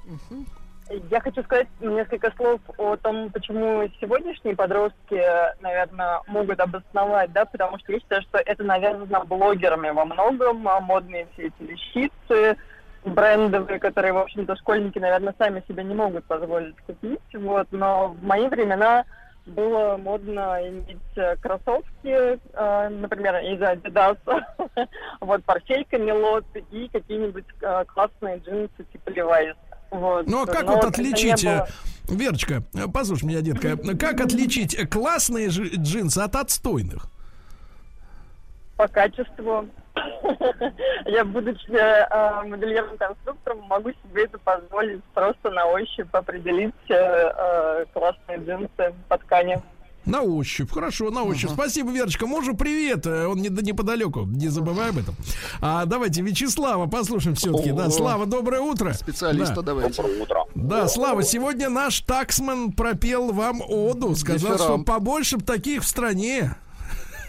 Я 1.10 1.22
хочу 1.22 1.42
сказать 1.44 1.68
несколько 1.80 2.32
слов 2.36 2.62
о 2.78 2.96
том, 2.98 3.32
почему 3.32 3.88
сегодняшние 4.00 4.56
подростки, 4.56 5.22
наверное, 5.62 6.22
могут 6.28 6.60
обосновать, 6.60 7.32
да, 7.32 7.46
потому 7.46 7.80
что 7.80 7.94
я 7.94 8.00
считаю, 8.00 8.22
что 8.24 8.38
это 8.38 8.64
навязано 8.64 9.26
блогерами 9.26 9.90
во 9.90 10.06
многом, 10.06 10.68
а 10.68 10.80
модные 10.80 11.28
все 11.34 11.48
эти 11.48 11.64
вещицы, 11.64 12.58
брендовые, 13.06 13.80
которые, 13.80 14.14
в 14.14 14.20
общем-то, 14.20 14.56
школьники, 14.56 15.00
наверное, 15.00 15.34
сами 15.38 15.64
себе 15.68 15.84
не 15.84 15.96
могут 15.96 16.26
позволить 16.26 16.80
купить, 16.82 17.20
вот, 17.34 17.68
но 17.72 18.10
в 18.10 18.24
мои 18.24 18.48
времена 18.48 19.06
было 19.46 19.98
модно 19.98 20.60
иметь 20.70 21.18
э, 21.18 21.36
кроссовки, 21.38 21.88
э, 22.08 22.90
например, 22.90 23.38
из 23.38 23.60
Adidas, 23.60 24.18
вот, 25.20 25.44
портфель 25.44 25.86
Камелот 25.90 26.46
и 26.72 26.88
какие-нибудь 26.88 27.46
э, 27.62 27.84
классные 27.86 28.38
джинсы 28.38 28.84
типа 28.92 29.10
Levi's. 29.10 29.56
Вот. 29.94 30.28
Ну 30.28 30.44
а 30.44 30.46
как 30.48 30.66
Но 30.66 30.76
вот 30.76 30.86
отличить, 30.86 31.44
э, 31.44 31.66
было- 32.08 32.18
Верочка, 32.18 32.64
э, 32.74 32.88
послушай 32.94 33.26
меня, 33.26 33.42
детка, 33.42 33.78
как 33.96 34.20
отличить 34.22 34.74
э, 34.74 34.86
классные 34.88 35.50
жи- 35.50 35.70
джинсы 35.78 36.20
от 36.20 36.36
отстойных? 36.36 37.08
по 38.76 38.88
качеству. 38.88 39.68
Я, 41.06 41.24
будучи 41.24 41.70
э, 41.72 42.44
модельером-конструктором, 42.48 43.62
могу 43.70 43.92
себе 43.92 44.24
это 44.26 44.40
позволить 44.40 45.04
просто 45.14 45.52
на 45.52 45.68
ощупь 45.68 46.10
определить 46.12 46.74
э, 46.90 46.96
э, 46.96 47.86
классные 47.94 48.40
джинсы 48.40 48.94
по 49.08 49.18
ткани. 49.20 49.62
На 50.06 50.22
ощупь, 50.22 50.70
хорошо, 50.72 51.10
на 51.12 51.24
ощупь. 51.24 51.50
Спасибо, 51.52 51.92
Верочка. 51.92 52.28
Мужу 52.28 52.56
привет. 52.56 53.06
э, 53.08 53.26
Он 53.26 53.38
не, 53.38 53.48
неподалеку, 53.50 54.22
не 54.26 54.50
забывай 54.50 54.90
об 54.90 54.98
этом. 54.98 55.16
А 55.62 55.86
давайте 55.86 56.22
Вячеслава 56.22 56.88
послушаем 56.88 57.36
все-таки. 57.36 57.72
Да. 57.72 57.90
Слава, 57.90 58.26
доброе 58.26 58.60
утро. 58.62 58.92
Специалиста 58.94 59.56
Да. 59.56 59.62
давайте. 59.62 60.02
утро. 60.02 60.44
Да, 60.56 60.88
Слава, 60.90 61.24
сегодня 61.24 61.70
наш 61.70 62.02
таксман 62.02 62.74
пропел 62.74 63.32
вам 63.32 63.62
оду, 63.62 64.14
сказал, 64.16 64.54
Дифирамб. 64.58 64.82
что 64.86 64.94
побольше 64.94 65.38
б 65.38 65.44
таких 65.44 65.84
в 65.84 65.88
стране. 65.88 66.56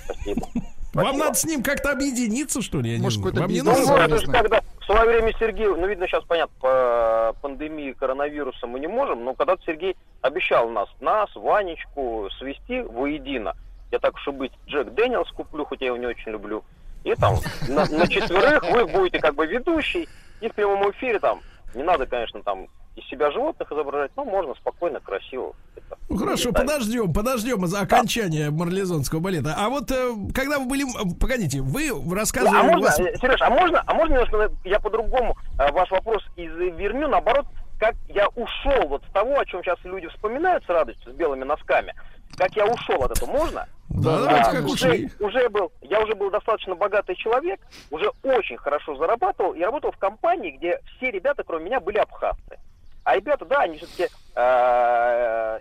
Спасибо. 0.06 0.48
Вам 0.94 1.18
надо 1.18 1.34
с 1.34 1.44
ним 1.44 1.62
как-то 1.62 1.90
объединиться, 1.92 2.60
что 2.62 2.80
ли? 2.80 2.90
Я 2.92 2.96
не 2.98 3.02
Может, 3.02 3.18
какой-то 3.18 3.40
Вам 3.40 3.50
не 3.50 3.60
бизнес 3.60 3.78
Ну, 4.26 4.32
когда 4.32 4.60
в 4.80 4.84
свое 4.84 5.06
время 5.08 5.32
Сергей, 5.40 5.66
ну, 5.66 5.86
видно, 5.88 6.06
сейчас 6.06 6.22
понятно, 6.24 6.54
по 6.60 7.34
пандемии 7.40 7.92
коронавируса 7.92 8.66
мы 8.66 8.78
не 8.78 8.86
можем, 8.86 9.24
но 9.24 9.34
когда-то 9.34 9.62
Сергей 9.64 9.96
обещал 10.28 10.68
нас, 10.70 10.88
нас, 11.00 11.28
Ванечку, 11.34 12.28
свести 12.38 12.80
воедино. 12.82 13.54
Я 13.92 13.98
так 13.98 14.14
уж 14.14 14.26
и 14.26 14.30
быть, 14.30 14.52
Джек 14.66 14.92
Дэниелс 14.94 15.30
куплю, 15.32 15.64
хоть 15.66 15.80
я 15.82 15.88
его 15.88 15.98
не 15.98 16.06
очень 16.06 16.32
люблю. 16.32 16.64
И 17.04 17.14
там 17.14 17.36
на, 17.68 17.84
на 17.86 18.08
четверых 18.08 18.62
вы 18.70 18.86
будете 18.86 19.18
как 19.20 19.34
бы 19.34 19.46
ведущий, 19.46 20.08
и 20.40 20.48
в 20.48 20.54
прямом 20.54 20.90
эфире 20.92 21.18
там, 21.18 21.40
не 21.74 21.82
надо, 21.82 22.06
конечно, 22.06 22.42
там 22.42 22.66
из 22.96 23.04
себя 23.08 23.30
животных 23.32 23.70
изображать, 23.70 24.12
но 24.16 24.24
можно 24.24 24.54
спокойно, 24.54 25.00
красиво. 25.00 25.52
Это 25.76 25.98
Ну, 26.08 26.16
хорошо, 26.16 26.48
летать. 26.50 26.62
подождем, 26.62 27.12
подождем 27.12 27.66
за 27.66 27.80
окончание 27.80 28.50
марлезонского 28.50 29.18
балета. 29.20 29.54
А 29.58 29.68
вот 29.68 29.90
э, 29.90 30.12
когда 30.32 30.58
вы 30.58 30.66
были... 30.66 30.84
м, 30.84 31.14
Погодите, 31.16 31.60
вы 31.60 31.90
рассказывали... 32.14 32.56
А 32.56 32.62
можно, 32.62 32.80
вас- 32.86 33.00
э, 33.00 33.16
Сереж, 33.20 33.42
а 33.42 33.50
можно, 33.50 33.82
а 33.84 33.94
можно 33.94 34.14
немножко 34.14 34.50
я 34.64 34.78
по-другому 34.80 35.36
э, 35.58 35.70
ваш 35.72 35.90
вопрос 35.90 36.22
изверню, 36.36 37.08
наоборот, 37.08 37.46
как 37.78 37.94
я 38.08 38.28
ушел 38.28 38.88
вот 38.88 39.02
с 39.04 39.12
того, 39.12 39.38
о 39.38 39.44
чем 39.46 39.62
сейчас 39.62 39.78
люди 39.84 40.08
вспоминают 40.08 40.64
с 40.64 40.68
радостью, 40.68 41.12
с 41.12 41.14
белыми 41.16 41.44
носками, 41.44 41.94
как 42.36 42.50
я 42.56 42.66
ушел 42.66 43.02
от 43.02 43.12
этого, 43.16 43.30
можно? 43.30 43.68
Да, 43.90 44.16
А, 44.16 44.18
давайте 44.24 44.50
как 44.50 44.64
уже, 44.64 44.88
ушли. 44.88 45.10
уже 45.20 45.48
был, 45.50 45.72
я 45.82 46.00
уже 46.00 46.14
был 46.14 46.30
достаточно 46.30 46.74
богатый 46.74 47.14
человек, 47.16 47.60
уже 47.90 48.10
очень 48.22 48.56
хорошо 48.56 48.96
зарабатывал 48.96 49.52
и 49.52 49.62
работал 49.62 49.92
в 49.92 49.98
компании, 49.98 50.52
где 50.52 50.80
все 50.96 51.10
ребята, 51.10 51.44
кроме 51.44 51.66
меня, 51.66 51.80
были 51.80 51.98
абхазцы. 51.98 52.58
А 53.04 53.16
ребята, 53.16 53.44
да, 53.44 53.60
они 53.60 53.76
все-таки 53.76 54.04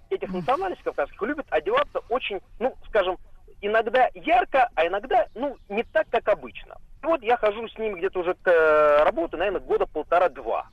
этих 0.10 0.31
национальностей 0.34 0.84
кавказских 0.84 1.22
любят 1.22 1.45
одеваться 1.49 1.99
очень, 2.10 2.40
ну, 2.60 2.73
скажем, 2.88 3.18
иногда 3.61 4.10
ярко, 4.14 4.69
а 4.76 4.88
иногда, 4.88 5.27
ну, 5.35 5.57
не 5.69 5.84
так, 5.84 6.07
как 6.10 6.27
обычно. 6.30 6.76
И 7.03 7.06
вот 7.06 7.22
я 7.22 7.38
хожу 7.38 7.68
с 7.68 7.77
ними 7.77 7.98
где-то 7.99 8.19
уже 8.19 8.34
к 8.35 8.48
э, 8.48 9.03
работе, 9.03 9.35
наверное, 9.38 9.60
года 9.61 9.85
полтора-два. 9.85 10.68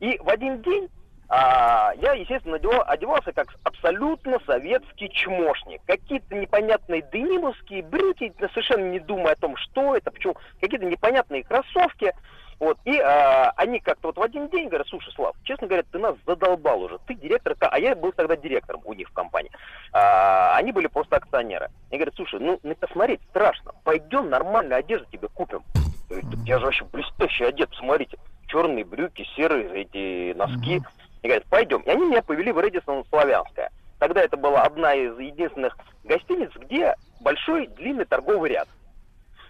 И 0.00 0.18
в 0.18 0.28
один 0.28 0.62
день 0.62 0.88
а, 1.28 1.92
я, 1.98 2.14
естественно, 2.14 2.56
одевался 2.56 3.32
как 3.32 3.54
абсолютно 3.62 4.40
советский 4.46 5.08
чмошник. 5.10 5.80
Какие-то 5.86 6.34
непонятные 6.34 7.02
денимовские 7.12 7.84
брюки, 7.84 8.32
совершенно 8.38 8.90
не 8.90 8.98
думая 8.98 9.34
о 9.34 9.40
том, 9.40 9.56
что 9.56 9.94
это, 9.94 10.10
почему. 10.10 10.36
Какие-то 10.60 10.86
непонятные 10.86 11.44
кроссовки. 11.44 12.12
Вот. 12.58 12.78
И 12.84 12.98
а, 12.98 13.52
они 13.56 13.78
как-то 13.78 14.08
вот 14.08 14.18
в 14.18 14.22
один 14.22 14.48
день 14.48 14.68
говорят, 14.68 14.88
слушай, 14.88 15.12
Слав, 15.14 15.36
честно 15.44 15.68
говоря, 15.68 15.84
ты 15.90 15.98
нас 15.98 16.16
задолбал 16.26 16.82
уже. 16.82 16.98
Ты 17.06 17.14
директор, 17.14 17.54
ко-» 17.54 17.68
а 17.68 17.78
я 17.78 17.94
был 17.94 18.12
тогда 18.12 18.36
директором 18.36 18.82
у 18.84 18.92
них 18.92 19.08
в 19.08 19.12
компании. 19.12 19.52
А, 19.92 20.56
они 20.56 20.72
были 20.72 20.88
просто 20.88 21.16
акционеры. 21.16 21.70
Они 21.90 21.98
говорят, 21.98 22.16
слушай, 22.16 22.40
ну, 22.40 22.58
на 22.64 22.74
посмотреть 22.74 23.20
страшно. 23.30 23.72
Пойдем 23.84 24.30
нормальную 24.30 24.80
одежду 24.80 25.06
тебе 25.12 25.28
купим. 25.28 25.62
Я 26.10 26.16
говорю, 26.16 26.30
«Так 26.30 26.40
я 26.40 26.58
же 26.58 26.64
вообще 26.64 26.84
блестяще 26.86 27.46
одет, 27.46 27.70
посмотрите. 27.70 28.18
Черные 28.50 28.84
брюки, 28.84 29.24
серые 29.36 29.82
эти 29.82 30.36
носки. 30.36 30.82
И 31.22 31.26
говорят, 31.26 31.44
пойдем. 31.46 31.80
И 31.82 31.90
они 31.90 32.06
меня 32.06 32.22
повели 32.22 32.50
в 32.50 32.60
Редисон 32.60 33.04
Славянская. 33.10 33.70
Тогда 33.98 34.22
это 34.22 34.36
была 34.36 34.62
одна 34.62 34.94
из 34.94 35.18
единственных 35.18 35.76
гостиниц, 36.04 36.50
где 36.56 36.94
большой 37.20 37.66
длинный 37.68 38.06
торговый 38.06 38.50
ряд. 38.50 38.68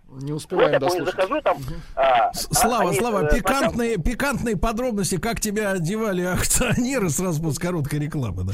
Не 0.08 0.32
Вот 0.32 0.38
успеваем 0.38 0.80
помню, 0.80 1.04
дослушать. 1.04 1.14
захожу 1.14 1.40
там... 1.40 1.58
а, 1.94 2.30
а, 2.30 2.34
Слава, 2.34 2.90
они, 2.90 2.98
Слава, 2.98 3.26
э, 3.26 3.36
пикантные, 3.36 3.96
пикантные 3.96 4.56
подробности, 4.56 5.18
как 5.20 5.38
тебя 5.40 5.70
одевали 5.70 6.22
акционеры 6.22 7.10
сразу 7.10 7.40
после 7.40 7.68
короткой 7.68 8.00
рекламы, 8.00 8.42
да. 8.42 8.52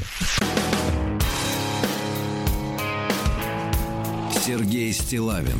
Сергей 4.39 4.93
Стилавин 4.93 5.59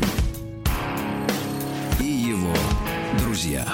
и 1.99 2.05
его 2.05 2.53
друзья. 3.19 3.65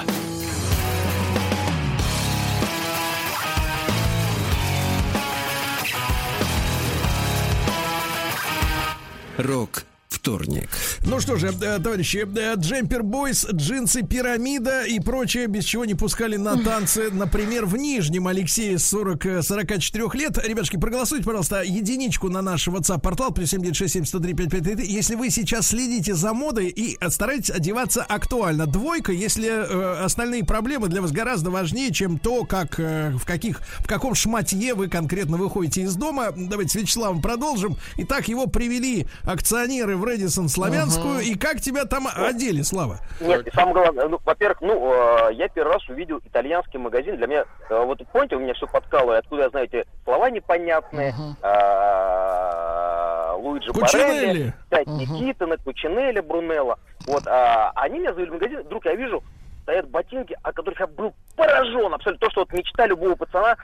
Рок 9.36 9.84
вторник. 10.14 10.68
Ну 11.04 11.20
что 11.20 11.36
же, 11.36 11.48
э, 11.48 11.78
товарищи, 11.78 12.26
э, 12.36 12.54
Джемпер 12.56 13.02
Бойс, 13.02 13.46
джинсы 13.50 14.02
Пирамида 14.02 14.84
и 14.84 15.00
прочее, 15.00 15.46
без 15.46 15.64
чего 15.64 15.84
не 15.84 15.94
пускали 15.94 16.36
на 16.36 16.56
танцы, 16.62 17.10
например, 17.10 17.66
в 17.66 17.76
Нижнем 17.76 18.26
Алексее 18.26 18.78
40, 18.78 19.26
э, 19.26 19.42
44 19.42 20.14
лет. 20.14 20.38
Ребятушки, 20.38 20.78
проголосуйте, 20.78 21.24
пожалуйста, 21.24 21.62
единичку 21.62 22.28
на 22.28 22.42
наш 22.42 22.68
WhatsApp-портал, 22.68 23.32
плюс 23.32 23.50
7967 23.50 24.24
если 24.94 25.14
вы 25.16 25.30
сейчас 25.30 25.68
следите 25.68 26.14
за 26.14 26.32
модой 26.32 26.68
и 26.68 26.96
стараетесь 27.08 27.50
одеваться 27.50 28.02
актуально. 28.02 28.66
Двойка, 28.66 29.12
если 29.12 29.48
э, 29.48 30.04
остальные 30.04 30.44
проблемы 30.44 30.88
для 30.88 31.02
вас 31.02 31.12
гораздо 31.12 31.50
важнее, 31.50 31.92
чем 31.92 32.18
то, 32.18 32.44
как, 32.44 32.78
э, 32.78 33.12
в, 33.16 33.24
каких, 33.24 33.60
в 33.80 33.86
каком 33.86 34.14
шматье 34.14 34.74
вы 34.74 34.88
конкретно 34.88 35.36
выходите 35.36 35.82
из 35.82 35.94
дома. 35.96 36.32
Давайте 36.36 36.70
с 36.70 36.74
Вячеславом 36.74 37.20
продолжим. 37.20 37.76
Итак, 37.96 38.28
его 38.28 38.46
привели 38.46 39.06
акционеры 39.24 39.96
в 39.96 40.03
Редисон 40.04 40.48
Славянскую. 40.48 41.20
И 41.20 41.34
как 41.34 41.60
тебя 41.60 41.84
там 41.84 42.06
одели, 42.14 42.62
Слава? 42.62 42.98
Нет, 43.20 43.46
и 43.46 43.50
самое 43.50 43.74
главное, 43.74 44.08
ну, 44.08 44.18
во-первых, 44.24 44.60
ну, 44.60 44.92
э, 44.92 45.34
я 45.34 45.48
первый 45.48 45.74
раз 45.74 45.88
увидел 45.88 46.18
итальянский 46.24 46.78
магазин. 46.78 47.16
Для 47.16 47.26
меня, 47.26 47.44
э, 47.70 47.84
вот 47.84 48.00
помните, 48.12 48.36
у 48.36 48.40
меня 48.40 48.54
все 48.54 48.66
подкалывает, 48.66 49.24
откуда 49.24 49.42
я 49.44 49.50
знаю 49.50 49.66
эти 49.66 49.84
слова 50.04 50.30
непонятные. 50.30 51.14
э, 51.42 53.32
Луиджи 53.36 53.72
Кучинелли. 53.72 54.26
Барелли, 54.26 54.54
опять 54.70 54.86
Никитина, 54.86 55.56
Кучинелли, 55.58 56.20
Брунелло. 56.20 56.78
Вот, 57.06 57.26
а, 57.26 57.72
они 57.74 57.98
меня 57.98 58.14
завели 58.14 58.30
в 58.30 58.34
магазин, 58.34 58.62
вдруг 58.62 58.84
я 58.86 58.94
вижу, 58.94 59.22
стоят 59.62 59.88
ботинки, 59.90 60.36
от 60.42 60.54
которых 60.54 60.80
я 60.80 60.86
был 60.86 61.12
поражен. 61.36 61.92
Абсолютно 61.92 62.26
то, 62.26 62.30
что 62.30 62.40
вот 62.42 62.52
мечта 62.52 62.86
любого 62.86 63.14
пацана, 63.14 63.56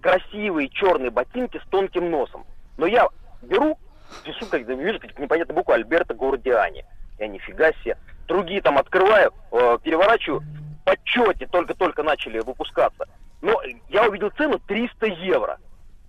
красивые 0.00 0.68
черные 0.68 1.10
ботинки 1.10 1.60
с 1.64 1.68
тонким 1.70 2.10
носом. 2.10 2.44
Но 2.76 2.86
я 2.86 3.08
беру, 3.42 3.78
пишу, 4.24 4.46
как 4.46 4.66
вижу 4.66 4.98
какие-то 4.98 5.22
непонятные 5.22 5.56
буквы 5.56 5.74
Альберто 5.74 6.14
Гурдиани. 6.14 6.84
Я 7.18 7.28
нифига 7.28 7.72
себе. 7.82 7.96
Другие 8.26 8.60
там 8.62 8.78
открываю, 8.78 9.32
э, 9.50 9.78
переворачиваю, 9.82 10.42
в 10.84 11.46
только-только 11.46 12.02
начали 12.02 12.40
выпускаться. 12.40 13.06
Но 13.40 13.60
я 13.88 14.08
увидел 14.08 14.30
цену 14.30 14.58
300 14.58 15.06
евро. 15.06 15.58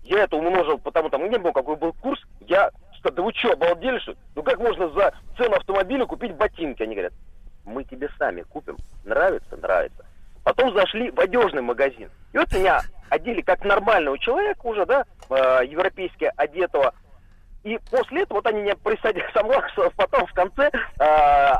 Я 0.04 0.24
это 0.24 0.36
умножил, 0.36 0.78
потому 0.78 1.10
там 1.10 1.30
не 1.30 1.38
был 1.38 1.52
какой 1.52 1.76
был 1.76 1.94
курс. 1.94 2.22
Я 2.42 2.72
сказал, 3.00 3.16
да 3.16 3.22
вы 3.24 3.34
что, 3.34 3.54
обалдели 3.54 4.00
что? 4.00 4.16
Ну 4.36 4.44
как 4.44 4.60
можно 4.60 4.90
за 4.90 5.14
цену 5.38 5.56
автомобиля 5.56 6.06
купить 6.06 6.36
ботинки? 6.36 6.84
Они 6.84 6.96
говорят, 6.96 7.14
мы 7.66 7.84
тебе 7.84 8.10
сами 8.18 8.42
купим. 8.42 8.78
Нравится? 9.06 9.58
Нравится. 9.58 10.06
Потом 10.44 10.74
зашли 10.74 11.10
в 11.12 11.20
одежный 11.20 11.62
магазин. 11.62 12.10
И 12.34 12.38
вот 12.38 12.52
меня 12.54 12.82
одели 13.10 13.42
как 13.42 13.64
нормального 13.64 14.20
человека 14.20 14.66
уже, 14.66 14.86
да, 14.86 15.06
э, 15.30 15.66
европейски 15.66 16.32
одетого. 16.36 16.94
И 17.64 17.80
после 17.90 18.24
этого 18.24 18.40
вот 18.40 18.48
они 18.48 18.62
меня 18.62 18.76
присадили 18.76 19.26
со 19.34 19.44
мной, 19.44 19.62
потом 19.96 20.26
в 20.26 20.34
конце 20.34 20.70
э, 21.00 21.04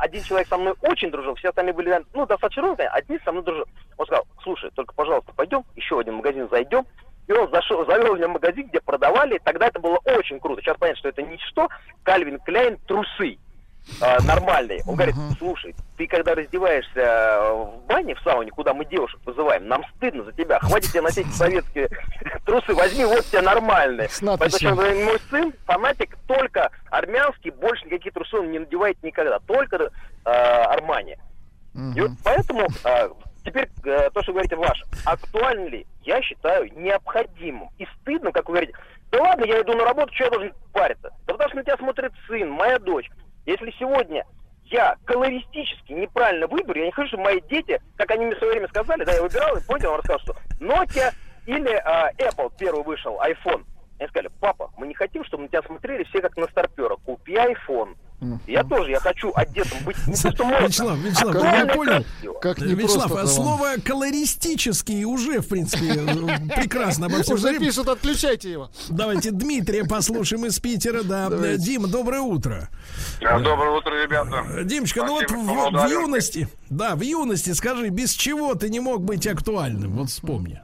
один 0.02 0.24
человек 0.24 0.48
со 0.48 0.58
мной 0.58 0.74
очень 0.82 1.12
дружил, 1.12 1.36
все 1.36 1.50
остальные 1.50 1.74
были, 1.74 2.04
ну, 2.14 2.26
достаточно 2.26 2.64
ровные, 2.64 2.90
один 2.90 3.20
со 3.24 3.32
мной 3.32 3.44
дружил. 3.44 3.66
Он 3.98 4.06
сказал, 4.06 4.26
слушай, 4.44 4.70
только, 4.72 4.94
пожалуйста, 4.94 5.32
пойдем, 5.34 5.64
еще 5.76 5.96
в 5.96 6.00
один 6.00 6.16
магазин 6.16 6.48
зайдем. 6.50 6.86
И 7.26 7.32
он 7.32 7.50
зашел, 7.52 7.86
завел 7.86 8.18
меня 8.18 8.28
в 8.28 8.32
магазин, 8.32 8.68
где 8.68 8.82
продавали, 8.82 9.40
тогда 9.46 9.68
это 9.68 9.80
было 9.80 9.98
очень 10.04 10.42
круто. 10.42 10.62
Сейчас 10.62 10.76
понятно, 10.78 11.00
что 11.00 11.10
это 11.10 11.22
ничто, 11.22 11.70
Кальвин 12.04 12.38
Кляйн 12.40 12.78
трусы 12.80 13.38
э, 14.02 14.18
нормальные. 14.24 14.82
Он 14.86 14.96
говорит, 14.96 15.16
слушай, 15.38 15.76
ты 15.98 16.08
когда 16.08 16.36
раздеваешься 16.36 17.00
э, 17.00 17.54
в 17.54 17.86
бане, 17.88 18.16
в 18.16 18.20
сауне, 18.22 18.52
куда 18.52 18.74
мы 18.74 18.86
девушек 18.86 19.20
вызываем, 19.26 19.68
нам 19.68 19.84
стыдно 19.96 20.24
за 20.24 20.32
тебя, 20.34 20.60
хватит 20.60 20.92
тебе 20.92 21.02
носить 21.02 21.28
советские 21.34 21.90
трусы, 22.46 22.74
возьми 22.74 23.06
вот 23.06 23.26
тебе 23.26 23.42
нормальные. 23.42 24.10
Поэтому 24.40 24.82
мой 25.06 25.20
сын 25.30 25.54
фанатик 25.66 26.18
только 26.28 26.72
армянский, 26.90 27.52
больше 27.52 27.86
никаких 27.86 28.14
трусов 28.14 28.42
он 28.42 28.52
не 28.52 28.60
надевает 28.60 29.02
никогда, 29.04 29.40
только 29.40 29.78
э, 29.78 30.30
Армани. 30.30 31.18
И 31.96 32.02
вот 32.02 32.12
поэтому 32.24 32.68
э, 32.84 33.10
теперь 33.44 33.70
э, 33.84 34.10
то, 34.14 34.22
что 34.22 34.32
вы 34.32 34.42
говорите, 34.42 34.56
ваш. 34.56 34.84
Актуально 35.06 35.70
ли? 35.70 35.88
Я 36.04 36.22
считаю 36.22 36.72
необходимым. 36.80 37.70
И 37.78 37.88
стыдно, 38.00 38.32
как 38.32 38.48
вы 38.48 38.56
говорите. 38.56 38.74
Да 39.12 39.22
ладно, 39.22 39.46
я 39.46 39.62
иду 39.62 39.74
на 39.74 39.86
работу, 39.86 40.14
что 40.14 40.26
я 40.26 40.30
должен 40.30 40.54
париться? 40.72 41.12
Да 41.28 41.34
потому 41.34 41.50
что 41.50 41.58
на 41.58 41.64
тебя 41.64 41.78
смотрит 41.78 42.12
сын, 42.28 42.50
моя 42.50 42.80
дочь. 42.80 43.10
Если 43.46 43.72
сегодня 43.80 44.26
я 44.66 44.96
колористически 45.06 45.94
неправильно 45.94 46.48
выберу, 46.48 46.80
я 46.80 46.86
не 46.86 46.92
хочу, 46.92 47.10
чтобы 47.10 47.24
мои 47.24 47.42
дети, 47.42 47.82
как 47.98 48.12
они 48.12 48.26
мне 48.26 48.36
в 48.36 48.38
свое 48.38 48.54
время 48.54 48.68
сказали, 48.70 49.04
да, 49.04 49.14
я 49.14 49.22
выбирал 49.22 49.58
и 49.58 49.64
понял, 49.66 49.92
он 49.92 50.00
рассказал, 50.00 50.20
что 50.20 50.36
Nokia 50.60 51.14
или 51.46 51.74
а, 51.74 52.12
Apple 52.14 52.52
первый 52.58 52.84
вышел, 52.84 53.20
iPhone. 53.22 53.66
Они 54.00 54.08
сказали, 54.10 54.32
папа, 54.40 54.72
мы 54.78 54.88
не 54.88 54.94
хотим, 54.94 55.24
чтобы 55.26 55.44
на 55.44 55.50
тебя 55.50 55.62
смотрели 55.64 56.04
все 56.06 56.22
как 56.22 56.36
на 56.38 56.48
старпера. 56.48 56.96
Купи 56.96 57.34
iPhone. 57.36 57.96
Я 58.48 58.64
тоже, 58.64 58.92
я 58.92 59.00
хочу 59.00 59.32
одетым 59.36 59.80
быть 59.86 59.98
не 60.08 60.16
то, 60.16 60.32
что 60.32 60.44
модно, 60.46 60.66
Вячеслав, 60.66 60.98
а 60.98 61.08
Вячеслав, 61.08 61.36
я 61.36 61.42
актуально 61.42 61.72
и 61.72 61.76
понял. 61.76 62.06
Как 62.42 62.60
не 62.60 62.76
Вячеслав, 62.76 63.12
просто 63.12 63.22
а 63.22 63.28
слово 63.28 63.74
колористический 63.84 65.04
уже, 65.04 65.40
в 65.40 65.48
принципе, 65.48 65.94
прекрасно 66.56 67.08
обо 67.08 67.22
всем 67.22 67.36
Уже 67.36 67.60
пишут, 67.60 67.88
отключайте 67.88 68.52
его. 68.52 68.70
Давайте 68.90 69.32
Дмитрия 69.32 69.84
послушаем 69.86 70.46
из 70.46 70.60
Питера. 70.60 71.04
Да, 71.04 71.30
Давайте. 71.30 71.58
Дима, 71.64 71.88
доброе 71.88 72.22
утро. 72.22 72.70
Доброе 73.20 73.78
утро, 73.78 73.92
ребята. 74.04 74.64
Димочка, 74.64 75.04
ну 75.04 75.14
вот 75.14 75.30
в, 75.30 75.86
в 75.86 75.90
юности, 75.90 76.48
да, 76.70 76.96
в 76.96 77.02
юности, 77.02 77.52
скажи, 77.52 77.90
без 77.90 78.12
чего 78.12 78.56
ты 78.56 78.70
не 78.70 78.80
мог 78.80 79.02
быть 79.02 79.28
актуальным? 79.28 79.92
Вот 79.92 80.10
вспомни. 80.10 80.62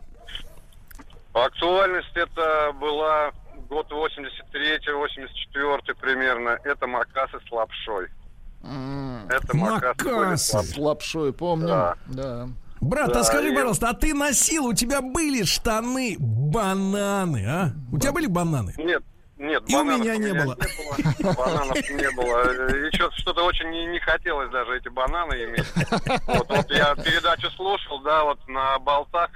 Актуальность 1.33 2.15
это 2.15 2.73
была 2.79 3.31
год 3.69 3.87
83-84 3.91 5.95
примерно. 5.99 6.57
Это 6.63 6.87
макасы 6.87 7.37
с 7.47 7.51
лапшой. 7.51 8.07
Это 9.29 9.55
макасы 9.55 10.37
с 10.37 10.77
лапшой. 10.77 11.33
Помню. 11.33 11.67
Да. 11.67 11.95
Да. 12.07 12.49
Брат, 12.81 13.11
Да, 13.11 13.19
а 13.19 13.23
скажи, 13.23 13.51
и- 13.51 13.55
пожалуйста, 13.55 13.89
а 13.89 13.93
ты 13.93 14.13
носил, 14.13 14.67
у 14.67 14.73
тебя 14.73 15.01
были 15.01 15.43
штаны 15.43 16.15
бананы, 16.17 17.45
а? 17.45 17.71
У 17.91 17.99
тебя 17.99 18.13
были 18.13 18.27
бананы? 18.27 18.73
Нет, 18.77 19.03
нет, 19.37 19.61
И 19.67 19.75
у 19.75 19.83
меня 19.83 20.15
не 20.15 20.31
было. 20.33 20.55
не 20.55 21.23
было. 21.23 21.33
Бананов 21.35 21.89
не 21.89 22.09
было. 22.11 22.87
И 22.87 22.95
что- 22.95 23.11
что-то 23.11 23.43
очень 23.43 23.69
не, 23.69 23.85
не 23.87 23.99
хотелось 23.99 24.49
даже 24.51 24.77
эти 24.77 24.87
бананы 24.87 25.33
иметь. 25.43 25.65
Вот, 26.27 26.47
вот 26.49 26.71
я 26.71 26.95
передачу 26.95 27.49
слушал, 27.51 27.99
да, 28.01 28.23
вот 28.23 28.39
на 28.47 28.79
болтах 28.79 29.29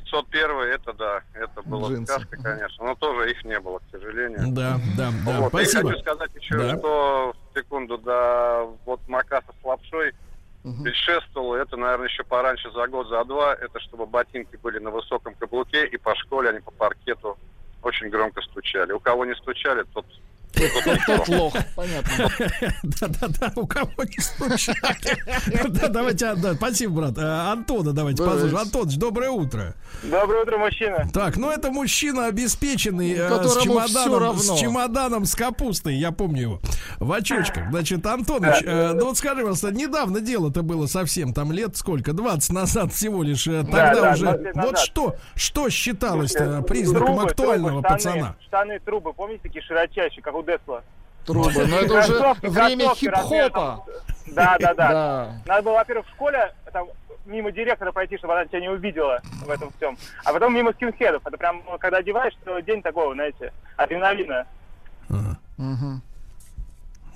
501 0.00 0.50
это 0.74 0.92
да, 0.92 1.22
это 1.34 1.62
была 1.62 1.88
Джинсы. 1.88 2.12
сказка, 2.12 2.36
конечно, 2.42 2.84
но 2.84 2.94
тоже 2.96 3.30
их 3.30 3.44
не 3.44 3.58
было, 3.60 3.78
к 3.78 3.82
сожалению. 3.90 4.40
Да, 4.48 4.78
да, 4.96 5.10
да. 5.24 5.40
Вот, 5.40 5.48
Спасибо. 5.48 5.88
И 5.88 5.92
хочу 5.92 6.00
сказать 6.02 6.30
еще, 6.34 6.56
Да. 6.58 6.76
что 6.78 7.34
секунду, 7.54 7.98
да, 7.98 8.64
вот 8.84 9.00
макаса 9.08 9.52
с 9.60 9.64
лапшой 9.64 10.12
предшествовало, 10.82 11.54
это, 11.56 11.76
наверное, 11.76 12.08
еще 12.08 12.24
пораньше, 12.24 12.70
за 12.72 12.86
год, 12.88 13.08
за 13.08 13.24
два, 13.24 13.54
это 13.54 13.78
чтобы 13.80 14.04
ботинки 14.06 14.56
были 14.56 14.78
на 14.80 14.90
высоком 14.90 15.34
каблуке, 15.34 15.86
и 15.86 15.96
по 15.96 16.14
школе 16.16 16.50
они 16.50 16.58
по 16.60 16.72
паркету 16.72 17.38
очень 17.82 18.08
громко 18.08 18.42
стучали. 18.42 18.92
У 18.92 18.98
кого 19.00 19.24
не 19.24 19.34
стучали, 19.36 19.84
тот... 19.94 20.04
тот 21.06 21.28
лох, 21.28 21.54
понятно. 21.74 22.28
Да-да-да, 22.82 23.52
у 23.56 23.66
кого 23.66 23.90
не 24.04 24.18
стучали. 24.20 25.68
Да, 25.68 25.88
давайте, 25.88 26.34
да, 26.34 26.54
спасибо, 26.54 26.94
брат. 27.00 27.14
А, 27.18 27.52
Антона 27.52 27.92
давайте 27.92 28.22
послушаем. 28.22 28.56
Антоныч, 28.56 28.96
доброе 28.96 29.30
утро. 29.30 29.74
Доброе 30.02 30.42
утро, 30.42 30.58
мужчина. 30.58 31.08
Так, 31.12 31.36
ну 31.36 31.50
это 31.50 31.70
мужчина 31.70 32.26
обеспеченный 32.26 33.12
э, 33.12 33.44
с 33.44 33.62
чемоданом, 33.62 34.38
с 34.38 34.58
чемоданом 34.58 35.24
с 35.24 35.34
капустой, 35.34 35.94
я 35.94 36.12
помню 36.12 36.40
его, 36.40 36.60
в 36.98 37.12
очочках. 37.12 37.70
Значит, 37.70 38.04
Антоныч, 38.06 38.62
э, 38.64 38.92
ну 38.92 39.06
вот 39.06 39.18
скажи, 39.18 39.36
пожалуйста, 39.36 39.72
недавно 39.72 40.20
дело-то 40.20 40.62
было 40.62 40.86
совсем, 40.86 41.32
там 41.32 41.52
лет 41.52 41.76
сколько, 41.76 42.12
20 42.12 42.52
назад 42.52 42.92
всего 42.92 43.22
лишь, 43.22 43.46
э, 43.46 43.62
тогда 43.62 43.94
да, 43.94 44.12
уже, 44.12 44.24
20 44.24 44.44
лет 44.44 44.56
вот 44.56 44.78
что, 44.78 45.16
что 45.34 45.68
считалось-то 45.68 46.62
признаком 46.62 47.20
актуального 47.20 47.82
пацана? 47.82 48.36
Штаны, 48.46 48.78
трубы, 48.80 49.12
помните, 49.12 49.40
такие 49.42 49.62
широчайшие, 49.62 50.22
как 50.22 50.34
у 50.36 50.42
Десла? 50.42 50.82
Трубы. 51.24 51.66
Но 51.66 51.78
это 51.80 51.94
уже 51.94 52.34
время 52.42 52.94
хип-хопа. 52.94 53.84
Да, 54.28 54.56
да, 54.60 54.74
да. 54.74 55.32
Надо 55.46 55.62
было, 55.62 55.74
во-первых, 55.74 56.06
в 56.06 56.10
школе 56.10 56.52
там, 56.72 56.88
мимо 57.24 57.50
директора 57.52 57.92
пройти, 57.92 58.16
чтобы 58.18 58.34
она 58.34 58.44
тебя 58.46 58.60
не 58.60 58.68
увидела 58.68 59.20
в 59.44 59.50
этом 59.50 59.72
всем. 59.76 59.96
А 60.24 60.32
потом 60.32 60.54
мимо 60.54 60.72
скинхедов. 60.72 61.26
Это 61.26 61.36
прям, 61.36 61.62
ну, 61.66 61.78
когда 61.78 61.98
одеваешь, 61.98 62.34
то 62.44 62.60
день 62.60 62.82
такого, 62.82 63.14
знаете, 63.14 63.52
адреналина. 63.76 64.46
Мгм. 65.08 66.02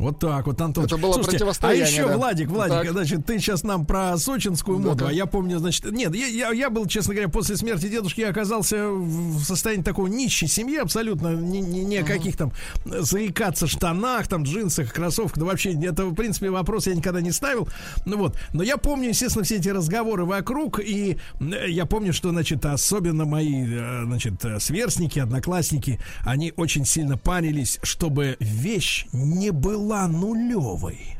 Вот 0.00 0.18
так 0.18 0.46
вот, 0.46 0.58
Антон. 0.60 0.86
Это 0.86 0.96
было 0.96 1.12
Слушайте, 1.12 1.36
а 1.36 1.40
противостояние, 1.40 1.86
еще, 1.86 2.08
да. 2.08 2.16
Владик, 2.16 2.48
Владик, 2.48 2.74
Так. 2.74 2.90
значит, 2.90 3.26
ты 3.26 3.38
сейчас 3.38 3.62
нам 3.62 3.84
про 3.84 4.16
сочинскую 4.16 4.78
моду, 4.78 4.96
Да-да. 4.96 5.10
а 5.10 5.12
я 5.12 5.26
помню, 5.26 5.58
значит, 5.58 5.92
нет, 5.92 6.14
я, 6.14 6.26
я, 6.26 6.50
я 6.52 6.70
был, 6.70 6.86
честно 6.86 7.12
говоря, 7.12 7.28
после 7.28 7.56
смерти 7.58 7.86
дедушки, 7.86 8.22
я 8.22 8.30
оказался 8.30 8.88
в 8.88 9.44
состоянии 9.44 9.82
такой 9.82 10.08
нищей 10.08 10.48
семьи, 10.48 10.78
абсолютно 10.78 11.34
ни, 11.34 11.58
ни, 11.58 11.80
ни 11.80 11.96
о 11.96 12.04
каких 12.04 12.38
там 12.38 12.50
заикаться 12.86 13.66
штанах, 13.66 14.26
там, 14.26 14.44
джинсах, 14.44 14.90
кроссовках, 14.90 15.38
да 15.38 15.44
вообще, 15.44 15.74
это, 15.84 16.06
в 16.06 16.14
принципе, 16.14 16.48
вопрос 16.48 16.86
я 16.86 16.94
никогда 16.94 17.20
не 17.20 17.30
ставил, 17.30 17.68
ну 18.06 18.16
вот, 18.16 18.38
но 18.54 18.62
я 18.62 18.78
помню, 18.78 19.10
естественно, 19.10 19.44
все 19.44 19.56
эти 19.56 19.68
разговоры 19.68 20.24
вокруг, 20.24 20.80
и 20.80 21.18
э, 21.40 21.68
я 21.68 21.84
помню, 21.84 22.14
что, 22.14 22.30
значит, 22.30 22.64
особенно 22.64 23.26
мои, 23.26 23.66
э, 23.68 24.04
значит, 24.06 24.42
э, 24.46 24.60
сверстники, 24.60 25.18
одноклассники, 25.18 26.00
они 26.24 26.54
очень 26.56 26.86
сильно 26.86 27.18
парились, 27.18 27.78
чтобы 27.82 28.38
вещь 28.40 29.04
не 29.12 29.50
была 29.50 29.89
нулевой. 30.08 31.16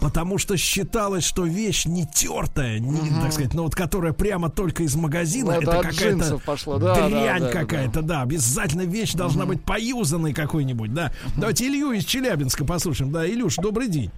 Потому 0.00 0.38
что 0.38 0.56
считалось, 0.56 1.24
что 1.24 1.44
вещь 1.44 1.86
не 1.86 2.06
тертая, 2.06 2.80
не, 2.80 2.98
так 3.22 3.32
сказать, 3.32 3.54
ну 3.54 3.62
вот 3.62 3.74
которая 3.74 4.12
прямо 4.12 4.50
только 4.50 4.82
из 4.82 4.96
магазина, 4.96 5.52
Ну, 5.52 5.60
это 5.60 5.80
какая-то 5.80 6.38
пошло, 6.38 6.78
да, 6.78 6.94
да, 6.94 7.08
дрянь 7.08 7.40
да, 7.40 7.46
да, 7.46 7.60
какая-то, 7.60 8.02
да, 8.02 8.22
обязательно 8.22 8.82
вещь 8.82 9.12
должна 9.12 9.46
быть 9.46 9.62
поюзанной 9.62 10.32
какой-нибудь, 10.32 10.92
да. 10.92 11.12
Давайте 11.36 11.68
Илью 11.68 11.92
из 11.92 12.04
Челябинска 12.04 12.64
послушаем. 12.64 13.12
Да, 13.12 13.26
Илюш, 13.28 13.56
добрый 13.56 13.88
день. 13.88 14.10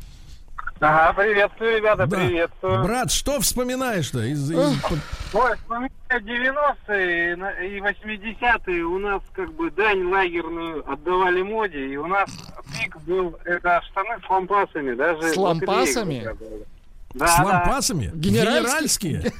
Ага, 0.78 1.12
приветствую, 1.15 1.77
ребята, 1.78 2.07
Да. 2.07 2.16
приветствую. 2.16 2.85
Брат, 2.85 3.11
что 3.11 3.40
вспоминаешь-то? 3.40 4.20
Из, 4.20 4.51
из- 4.51 4.59
Ой, 5.32 5.57
вспоминаю 5.57 5.90
90-е 6.11 7.32
и 7.32 7.35
на- 7.35 7.51
и 7.51 7.81
80-е 7.81 8.82
у 8.85 8.98
нас 8.98 9.23
как 9.32 9.53
бы 9.55 9.70
дань 9.70 10.05
лагерную 10.05 10.89
отдавали 10.90 11.40
моде, 11.43 11.86
и 11.86 11.97
у 11.97 12.07
нас 12.07 12.28
пик 12.78 12.97
был, 13.03 13.36
это 13.44 13.81
штаны 13.90 14.19
с 14.24 14.28
лампасами, 14.28 14.94
даже... 14.94 15.23
С 15.32 15.36
лампасами? 15.36 16.28
Да, 17.15 17.27
с 17.27 17.36
да. 17.39 17.43
лампасами? 17.44 18.11
Генеральские? 18.15 19.12
Генеральские? 19.23 19.32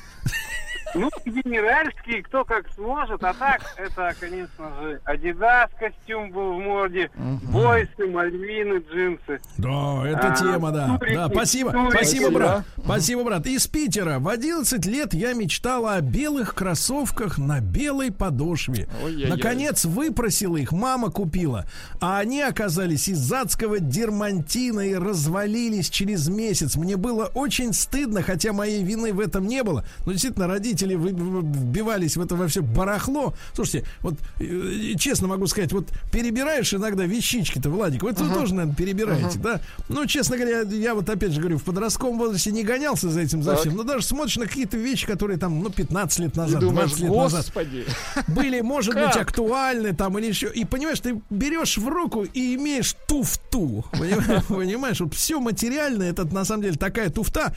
Ну, 0.97 1.11
генеральские, 1.25 2.23
кто 2.23 2.45
как 2.45 2.65
сможет, 2.75 3.23
а 3.23 3.35
так, 3.35 3.61
это, 3.77 4.15
конечно 4.19 4.71
же, 4.81 5.01
Адидас 5.05 5.71
костюм 5.79 6.31
был 6.31 6.55
в 6.55 6.59
моде, 6.61 7.11
бойсы, 7.53 8.07
мальвины, 8.07 8.79
джинсы. 8.91 9.41
Да, 9.59 10.03
это 10.09 10.33
А, 10.33 10.37
тема, 10.37 10.71
да. 10.73 10.97
турики, 10.99 11.15
Да, 11.15 11.29
спасибо. 11.29 11.73
турики. 11.73 11.91
Спасибо, 11.97 12.31
брат. 12.31 12.65
Спасибо, 12.83 13.25
брат. 13.25 13.47
Из 13.47 13.67
Питера. 13.67 14.19
В 14.19 14.29
11 14.29 14.87
лет 14.87 15.15
я 15.15 15.33
мечтала 15.35 15.95
о 15.95 16.01
белых 16.01 16.55
кроссовках 16.55 17.39
на 17.39 17.61
белой 17.61 18.11
подошве. 18.13 18.89
Ой-ой-ой. 19.05 19.31
Наконец 19.31 19.85
выпросила 19.85 20.57
их, 20.57 20.73
мама 20.73 21.11
купила. 21.11 21.67
А 22.01 22.19
они 22.19 22.41
оказались 22.43 23.09
из 23.09 23.31
адского 23.33 23.81
дермантина 23.81 24.81
и 24.81 24.95
развалились 24.95 25.91
через 25.91 26.29
месяц. 26.29 26.77
Мне 26.77 26.97
было 26.97 27.27
очень 27.35 27.73
стыдно, 27.73 28.23
хотя 28.23 28.53
моей 28.53 28.83
вины 28.83 29.13
в 29.13 29.21
этом 29.21 29.47
не 29.47 29.63
было. 29.63 29.85
Но 30.05 30.13
действительно, 30.13 30.47
родители 30.47 30.86
вы- 30.95 31.11
вбивались 31.11 32.17
в 32.17 32.21
это 32.23 32.37
во 32.37 32.47
все 32.49 32.63
барахло. 32.63 33.35
Слушайте, 33.55 33.87
вот 34.03 34.15
э, 34.41 34.95
честно 34.99 35.29
могу 35.29 35.47
сказать, 35.47 35.73
вот 35.73 35.89
перебираешь 36.13 36.73
иногда 36.75 37.05
вещички-то, 37.05 37.71
Владик, 37.71 38.03
вот 38.03 38.19
вы 38.21 38.33
тоже, 38.33 38.55
наверное, 38.55 38.75
перебираете, 38.77 39.39
да? 39.39 39.61
Ну, 39.89 40.07
честно 40.07 40.37
говоря, 40.37 40.63
я 40.63 40.95
вот 40.95 41.09
опять 41.09 41.33
же 41.33 41.41
говорю, 41.41 41.59
в 41.59 41.65
подростковом 41.65 42.19
возрасте 42.19 42.53
не 42.53 42.63
гонялся 42.65 43.09
за 43.11 43.21
этим, 43.21 43.43
за 43.43 43.57
всем. 43.57 43.75
Но 43.77 43.83
даже 43.83 44.05
смотришь 44.05 44.37
на 44.37 44.47
какие-то 44.47 44.77
вещи, 44.77 45.07
которые 45.07 45.39
там, 45.39 45.61
ну, 45.61 45.71
15 45.71 46.19
лет 46.21 46.37
назад, 46.37 46.63
И 46.63 46.65
думаешь, 46.67 46.91
20 46.91 47.01
лет 47.05 47.13
назад 47.13 47.45
господи. 47.45 47.85
были, 48.29 48.61
может 48.61 48.95
Как? 48.95 49.07
быть, 49.09 49.17
актуальны 49.17 49.95
там 49.95 50.19
или 50.19 50.27
еще. 50.27 50.51
И 50.55 50.65
понимаешь, 50.65 51.01
ты 51.01 51.21
берешь 51.31 51.79
в 51.79 51.89
руку 51.89 52.25
и 52.25 52.55
имеешь 52.57 52.95
туфту. 53.09 53.85
Понимаешь, 54.49 55.01
вот 55.01 55.15
все 55.15 55.41
материальное, 55.41 56.11
это 56.11 56.25
на 56.25 56.45
самом 56.45 56.63
деле 56.63 56.75
такая 56.77 57.11
туфта. 57.11 57.55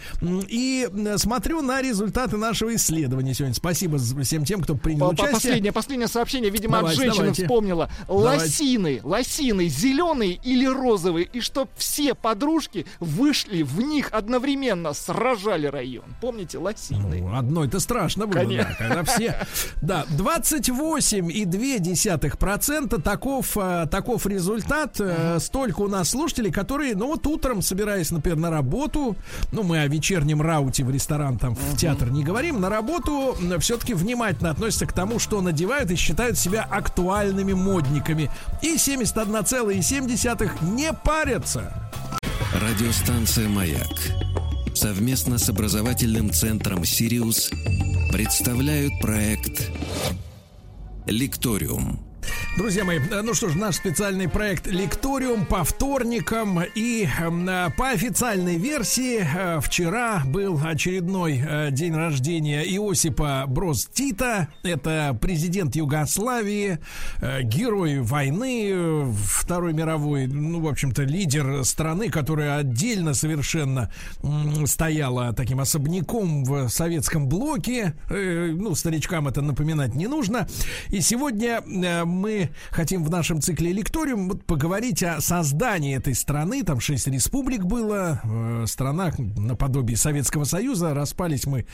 И 0.47 0.87
м, 0.91 1.17
смотрю 1.17 1.61
на 1.61 1.81
результаты 1.81 2.37
нашего 2.37 2.73
исследования. 2.75 3.18
Высказывания 3.19 3.33
сегодня. 3.33 3.55
Спасибо 3.55 3.97
всем 4.23 4.45
тем, 4.45 4.61
кто 4.61 4.75
принял 4.75 5.09
участие. 5.09 5.33
Последнее, 5.33 5.71
последнее 5.71 6.07
сообщение, 6.07 6.49
видимо, 6.49 6.77
от 6.77 6.81
Давайте, 6.81 7.01
женщины 7.01 7.23
давайте. 7.25 7.43
вспомнила. 7.43 7.89
Давайте. 8.07 8.43
Лосины, 8.43 8.99
лосины, 9.03 9.67
зеленые 9.67 10.39
или 10.43 10.65
розовые, 10.65 11.27
и 11.31 11.41
чтоб 11.41 11.69
все 11.75 12.15
подружки 12.15 12.85
вышли 12.99 13.61
в 13.63 13.81
них 13.81 14.09
одновременно, 14.11 14.93
сражали 14.93 15.67
район. 15.67 16.05
Помните, 16.21 16.57
лосины? 16.57 17.21
Ну, 17.21 17.35
одной-то 17.35 17.79
страшно 17.79 18.25
было, 18.27 18.39
Конечно. 18.39 18.75
да, 18.79 18.87
когда 18.87 19.03
все... 19.03 19.35
Да, 19.81 20.05
28,2% 20.09 23.01
таков, 23.01 23.57
э, 23.57 23.87
таков 23.89 24.27
результат. 24.27 24.99
Э, 24.99 25.37
Столько 25.39 25.81
у 25.81 25.87
нас 25.87 26.09
слушателей, 26.09 26.51
которые, 26.51 26.95
ну 26.95 27.07
вот 27.07 27.25
утром, 27.27 27.61
собираясь, 27.61 28.11
например, 28.11 28.37
на 28.37 28.49
работу, 28.49 29.15
ну 29.51 29.63
мы 29.63 29.79
о 29.79 29.87
вечернем 29.87 30.41
рауте 30.41 30.83
в 30.83 30.91
ресторан, 30.91 31.37
там, 31.37 31.55
в 31.55 31.77
театр 31.77 32.09
не 32.11 32.23
говорим, 32.23 32.59
на 32.59 32.69
работу 32.69 32.98
все-таки 33.59 33.93
внимательно 33.93 34.51
относятся 34.51 34.85
к 34.85 34.93
тому, 34.93 35.19
что 35.19 35.41
надевают 35.41 35.91
и 35.91 35.95
считают 35.95 36.37
себя 36.37 36.63
актуальными 36.63 37.53
модниками. 37.53 38.31
И 38.61 38.75
71,7 38.75 40.73
не 40.73 40.93
парятся. 40.93 41.91
Радиостанция 42.53 43.47
«Маяк» 43.47 43.87
совместно 44.73 45.37
с 45.37 45.49
образовательным 45.49 46.31
центром 46.31 46.85
«Сириус» 46.85 47.51
представляют 48.11 48.93
проект 49.01 49.69
«Лекториум». 51.05 52.08
Друзья 52.59 52.83
мои, 52.83 52.99
э, 52.99 53.21
ну 53.21 53.33
что 53.33 53.47
ж, 53.47 53.55
наш 53.55 53.75
специальный 53.75 54.27
проект 54.27 54.67
«Лекториум» 54.67 55.45
по 55.45 55.63
вторникам. 55.63 56.59
И 56.75 57.07
э, 57.07 57.69
по 57.77 57.89
официальной 57.91 58.57
версии 58.57 59.25
э, 59.25 59.61
вчера 59.61 60.23
был 60.25 60.59
очередной 60.61 61.41
день 61.71 61.95
рождения 61.95 62.63
Иосипа 62.63 63.45
Броз 63.47 63.85
Тита. 63.85 64.49
Это 64.63 65.17
президент 65.21 65.75
Югославии, 65.77 66.79
герой 67.43 67.99
войны 67.99 69.05
Второй 69.25 69.73
мировой, 69.73 70.27
ну, 70.27 70.59
в 70.59 70.67
общем-то, 70.67 71.03
лидер 71.03 71.63
страны, 71.63 72.09
которая 72.09 72.57
отдельно 72.57 73.13
совершенно 73.13 73.89
стояла 74.65 75.31
таким 75.33 75.61
особняком 75.61 76.43
в 76.43 76.67
советском 76.67 77.29
блоке. 77.29 77.95
Ну, 78.09 78.75
старичкам 78.75 79.27
это 79.27 79.41
напоминать 79.41 79.95
не 79.95 80.07
нужно. 80.07 80.47
И 80.89 80.99
сегодня 80.99 81.61
мы 82.19 82.49
хотим 82.69 83.03
в 83.03 83.09
нашем 83.09 83.41
цикле 83.41 83.71
лекториум 83.71 84.29
вот 84.29 84.43
поговорить 84.43 85.01
о 85.03 85.21
создании 85.21 85.97
этой 85.97 86.13
страны. 86.13 86.63
Там 86.63 86.79
шесть 86.79 87.07
республик 87.07 87.63
было. 87.63 88.21
э, 88.23 88.65
Страна 88.67 89.11
наподобие 89.37 89.97
Советского 89.97 90.43
Союза. 90.43 90.93
Распались 90.93 91.45
мы 91.45 91.65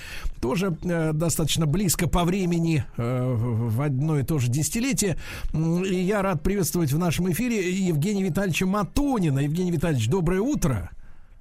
тоже 0.41 0.77
э, 0.83 1.11
достаточно 1.13 1.65
близко 1.65 2.07
по 2.07 2.23
времени 2.23 2.85
э, 2.97 3.33
в 3.35 3.81
одно 3.81 4.19
и 4.19 4.23
то 4.23 4.39
же 4.39 4.49
десятилетие. 4.49 5.17
И 5.53 5.95
я 5.95 6.21
рад 6.21 6.43
приветствовать 6.43 6.91
в 6.91 6.97
нашем 6.97 7.31
эфире 7.31 7.71
Евгения 7.71 8.23
Витальевича 8.23 8.65
Матонина. 8.65 9.39
Евгений 9.39 9.71
Витальевич, 9.71 10.07
доброе 10.07 10.41
утро. 10.41 10.91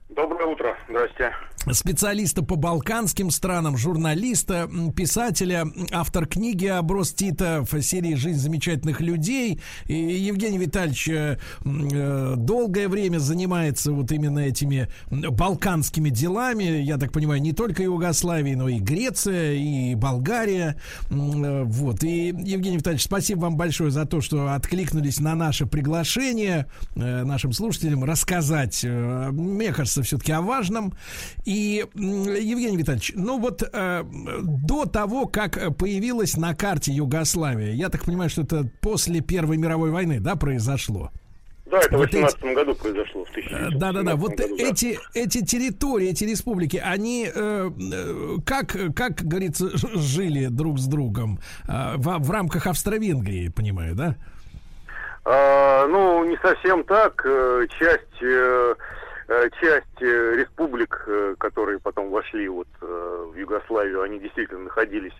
Доброе 0.09 0.47
утро. 0.47 0.76
Здрасте. 0.89 1.32
Специалиста 1.73 2.43
по 2.43 2.57
балканским 2.57 3.31
странам, 3.31 3.77
журналиста, 3.77 4.69
писателя, 4.95 5.66
автор 5.93 6.27
книги 6.27 6.66
«Оброс 6.66 7.12
Тита» 7.12 7.65
в 7.70 7.81
серии 7.81 8.15
«Жизнь 8.15 8.39
замечательных 8.39 9.01
людей». 9.01 9.61
И 9.86 9.95
Евгений 9.95 10.59
Витальевич 10.59 11.09
э, 11.09 11.39
э, 11.65 12.35
долгое 12.36 12.89
время 12.89 13.19
занимается 13.19 13.93
вот 13.93 14.12
именно 14.12 14.41
этими 14.41 14.89
балканскими 15.11 16.11
делами. 16.11 16.65
Я 16.65 16.99
так 16.99 17.12
понимаю, 17.12 17.41
не 17.41 17.53
только 17.53 17.82
Югославии, 17.82 18.55
но 18.55 18.69
и 18.69 18.78
Греция, 18.78 19.55
и 19.55 19.95
Болгария. 19.95 20.77
Э, 21.11 21.62
Вот. 21.65 22.05
И, 22.05 22.27
Евгений 22.27 22.77
Витальевич, 22.77 23.05
спасибо 23.05 23.41
вам 23.41 23.57
большое 23.57 23.91
за 23.91 24.05
то, 24.05 24.20
что 24.20 24.53
откликнулись 24.53 25.20
на 25.20 25.35
наше 25.35 25.66
приглашение 25.66 26.66
э, 26.95 27.24
нашим 27.24 27.53
слушателям 27.53 28.05
рассказать, 28.05 28.81
э, 28.85 29.31
мне 29.31 29.73
кажется, 29.73 30.03
все-таки 30.03 30.32
о 30.32 30.43
важном. 30.43 30.93
И, 31.45 31.53
м, 31.94 32.22
Евгений 32.35 32.76
Витальевич, 32.76 33.12
ну 33.14 33.39
вот 33.39 33.62
э, 33.62 34.05
до 34.43 34.86
того, 34.86 35.26
как 35.26 35.56
э, 35.56 35.70
появилась 35.70 36.36
на 36.36 36.55
карте 36.55 36.93
Югославия, 36.93 37.72
я 37.72 37.89
так 37.89 38.05
понимаю, 38.05 38.31
что 38.31 38.43
это 38.43 38.68
после 38.81 39.20
Первой 39.20 39.56
мировой 39.56 39.90
войны, 39.90 40.20
да, 40.20 40.36
произошло? 40.36 41.10
Да, 41.70 41.78
это 41.81 41.97
в 41.97 41.98
Вот 41.98 42.09
эти- 42.09 42.16
18 42.22 42.55
году 42.55 42.74
произошло. 42.74 43.24
В 43.24 43.31
1918 43.31 43.78
Да, 43.78 43.93
да, 43.93 44.02
да. 44.02 44.16
Вот 44.16 44.36
году, 44.36 44.56
да. 44.56 44.64
эти, 44.64 44.98
эти 45.14 45.44
территории, 45.44 46.09
эти 46.10 46.24
республики, 46.24 46.76
они 46.76 47.26
э, 47.35 47.70
э, 47.93 48.36
как, 48.44 48.76
как 48.94 49.22
говорится, 49.22 49.70
жили 49.98 50.47
друг 50.47 50.78
с 50.78 50.86
другом 50.86 51.39
э, 51.66 51.94
в, 51.97 52.18
в 52.18 52.31
рамках 52.31 52.66
Австро-Венгрии, 52.66 53.48
понимаю, 53.48 53.94
да? 53.94 54.16
А, 55.24 55.86
ну, 55.89 56.24
не 56.28 56.36
совсем 56.43 56.85
так. 56.85 57.22
Э, 57.24 57.66
Часть, 57.78 58.22
э, 58.22 58.26
э, 58.26 58.74
часть 59.60 60.02
э, 60.02 60.36
республик, 60.36 61.05
э, 61.06 61.34
которые 61.38 61.78
потом 61.78 62.10
вошли 62.10 62.48
вот 62.48 62.68
э, 62.80 63.26
в 63.32 63.36
Югославию, 63.36 64.02
они 64.02 64.18
действительно 64.18 64.64
находились 64.64 65.14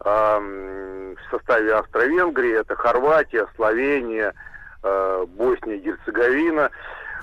а, 0.00 0.38
в 0.38 1.30
составе 1.30 1.74
Австро-Венгрии. 1.74 2.60
Это 2.60 2.76
Хорватия, 2.76 3.46
Словения, 3.56 4.32
э, 4.82 5.26
Босния, 5.36 5.78
Герцеговина. 5.78 6.70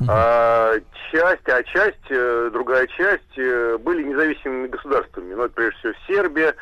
А, 0.09 0.73
часть, 1.11 1.47
а 1.47 1.63
часть, 1.63 1.97
э, 2.09 2.49
другая 2.51 2.85
часть 2.87 3.37
э, 3.37 3.77
были 3.77 4.03
независимыми 4.03 4.67
государствами. 4.67 5.33
Ну, 5.33 5.43
это 5.43 5.53
прежде 5.53 5.77
всего 5.79 5.93
Сербия, 6.07 6.55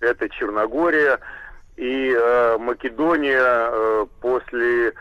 это 0.00 0.28
Черногория 0.28 1.18
и 1.76 2.14
э, 2.14 2.58
Македония 2.58 3.40
э, 3.40 4.06
после 4.20 4.88
э, 4.88 4.92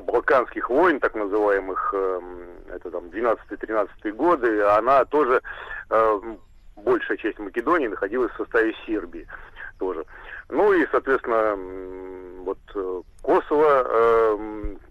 Балканских 0.00 0.70
войн, 0.70 1.00
так 1.00 1.14
называемых, 1.14 1.90
э, 1.94 2.20
м, 2.22 2.46
это 2.68 2.90
там 2.90 3.10
12-13 3.10 4.12
годы, 4.12 4.62
она 4.62 5.04
тоже, 5.04 5.42
э, 5.90 5.94
м, 6.22 6.38
большая 6.76 7.16
часть 7.18 7.38
Македонии 7.38 7.88
находилась 7.88 8.32
в 8.32 8.36
составе 8.36 8.74
Сербии 8.86 9.26
тоже. 9.78 10.04
Ну 10.48 10.72
и, 10.72 10.86
соответственно, 10.90 11.54
м, 11.54 12.44
вот 12.44 12.58
э, 12.74 13.02
Косово 13.22 14.38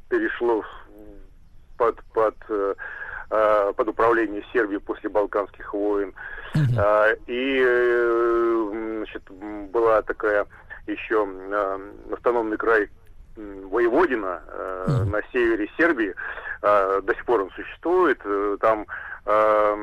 перешло 0.09 0.63
под, 1.77 2.03
под, 2.13 2.35
э, 2.49 2.75
э, 3.29 3.73
под 3.75 3.87
управление 3.87 4.43
Сербии 4.53 4.77
после 4.77 5.09
Балканских 5.09 5.73
войн. 5.73 6.13
А, 6.77 7.11
И 7.27 7.63
значит, 8.97 9.23
была 9.71 10.01
такая 10.01 10.45
еще 10.85 11.27
автономный 12.11 12.57
край 12.57 12.89
Воеводина 13.69 14.41
э, 14.47 15.03
на 15.05 15.21
севере 15.31 15.69
Сербии. 15.77 16.13
Э, 16.61 17.01
До 17.03 17.13
сих 17.13 17.25
пор 17.25 17.41
он 17.41 17.51
существует. 17.51 18.19
Э, 18.25 18.57
Там 18.59 18.85
э, 19.25 19.75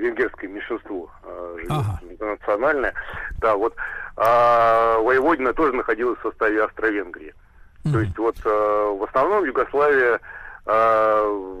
венгерское 0.00 0.48
меньшинство 0.50 1.10
э, 1.24 1.56
живет, 1.60 2.20
национальное. 2.20 2.94
Да, 3.40 3.56
вот. 3.56 3.74
А 4.16 4.98
Воеводина 5.00 5.52
тоже 5.52 5.72
находилась 5.72 6.18
в 6.18 6.22
составе 6.22 6.62
Австро-Венгрии. 6.64 7.34
То 7.92 7.98
есть 8.00 8.16
вот 8.16 8.36
э, 8.44 8.48
в 8.48 9.02
основном 9.04 9.44
Югославия, 9.44 10.20
э, 10.66 11.60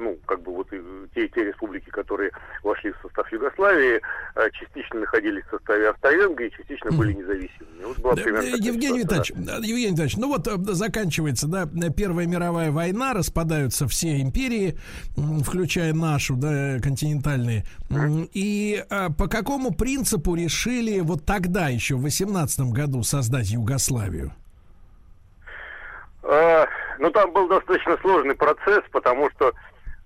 ну, 0.00 0.18
как 0.26 0.42
бы 0.42 0.52
вот 0.52 0.72
и 0.72 0.80
те, 1.14 1.28
те 1.28 1.44
республики, 1.44 1.88
которые 1.90 2.30
вошли 2.62 2.92
в 2.92 2.96
состав 3.02 3.30
Югославии, 3.32 4.00
э, 4.34 4.50
частично 4.52 5.00
находились 5.00 5.44
в 5.44 5.50
составе 5.50 5.90
Австро-Венгрии, 5.90 6.50
частично 6.56 6.90
были 6.90 7.12
независимыми. 7.12 7.84
Вот 7.84 7.98
была 8.00 8.14
примерно 8.14 8.46
э, 8.46 8.58
Евгений 8.58 9.00
Витальевич, 9.00 9.32
да, 9.36 9.56
Евгений 9.56 9.92
Витальевич, 9.92 10.16
ну 10.16 10.28
вот 10.28 10.48
э, 10.48 10.56
заканчивается, 10.72 11.46
да, 11.46 11.68
Первая 11.96 12.26
мировая 12.26 12.70
война, 12.70 13.12
распадаются 13.12 13.86
все 13.86 14.20
империи, 14.20 14.78
включая 15.44 15.92
нашу, 15.92 16.36
да, 16.36 16.78
континентальные. 16.82 17.64
И 18.32 18.84
а, 18.88 19.10
по 19.10 19.28
какому 19.28 19.74
принципу 19.74 20.34
решили 20.34 21.00
вот 21.00 21.26
тогда 21.26 21.68
еще 21.68 21.96
в 21.96 22.02
18 22.02 22.60
году 22.72 23.02
создать 23.02 23.50
Югославию? 23.50 24.32
А, 26.22 26.66
ну, 26.98 27.10
там 27.10 27.32
был 27.32 27.48
достаточно 27.48 27.96
сложный 27.98 28.34
процесс, 28.34 28.82
потому 28.92 29.30
что 29.30 29.52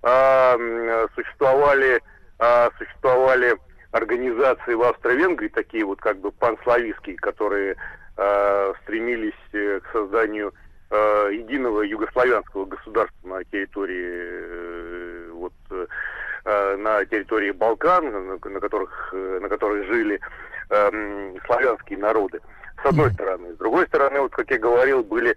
а, 0.05 1.07
существовали, 1.15 1.99
а, 2.37 2.69
существовали 2.77 3.57
организации 3.91 4.75
в 4.75 4.83
Австро-Венгрии, 4.83 5.47
такие 5.47 5.83
вот 5.83 5.99
как 5.99 6.19
бы 6.19 6.31
панславистские, 6.31 7.15
которые 7.17 7.75
а, 8.15 8.73
стремились 8.83 9.33
э, 9.53 9.79
к 9.79 9.91
созданию 9.91 10.53
единого 10.91 11.81
югославянского 11.81 12.65
государства 12.65 13.27
на 13.27 13.43
территории 13.45 14.07
э, 14.07 15.29
вот 15.33 15.53
э, 15.71 16.75
на 16.77 17.03
территории 17.05 17.49
Балкан, 17.51 18.27
на, 18.27 18.59
которых 18.59 19.11
на 19.11 19.49
которых 19.49 19.87
жили 19.87 20.21
славянские 21.45 21.97
народы. 21.97 22.39
С 22.85 22.89
одной 22.89 23.11
стороны. 23.13 23.51
С 23.53 23.57
другой 23.57 23.87
стороны, 23.87 24.21
вот 24.21 24.31
как 24.31 24.51
я 24.51 24.59
говорил, 24.59 25.03
были 25.03 25.35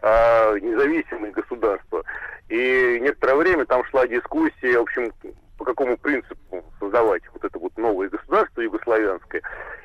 э, 0.00 0.58
независимые 0.60 1.30
государства. 1.30 2.02
И 2.48 2.98
некоторое 3.02 3.34
время 3.36 3.66
там 3.66 3.84
шла 3.84 4.06
дискуссия, 4.06 4.78
в 4.78 4.82
общем, 4.82 5.12
по 5.58 5.66
какому 5.66 5.98
принципу 5.98 6.64
создавать 6.80 7.22
вот 7.34 7.44
это 7.44 7.58
вот 7.58 7.76
новое 7.76 8.08
государство 8.08 8.62
славянское. 8.82 9.42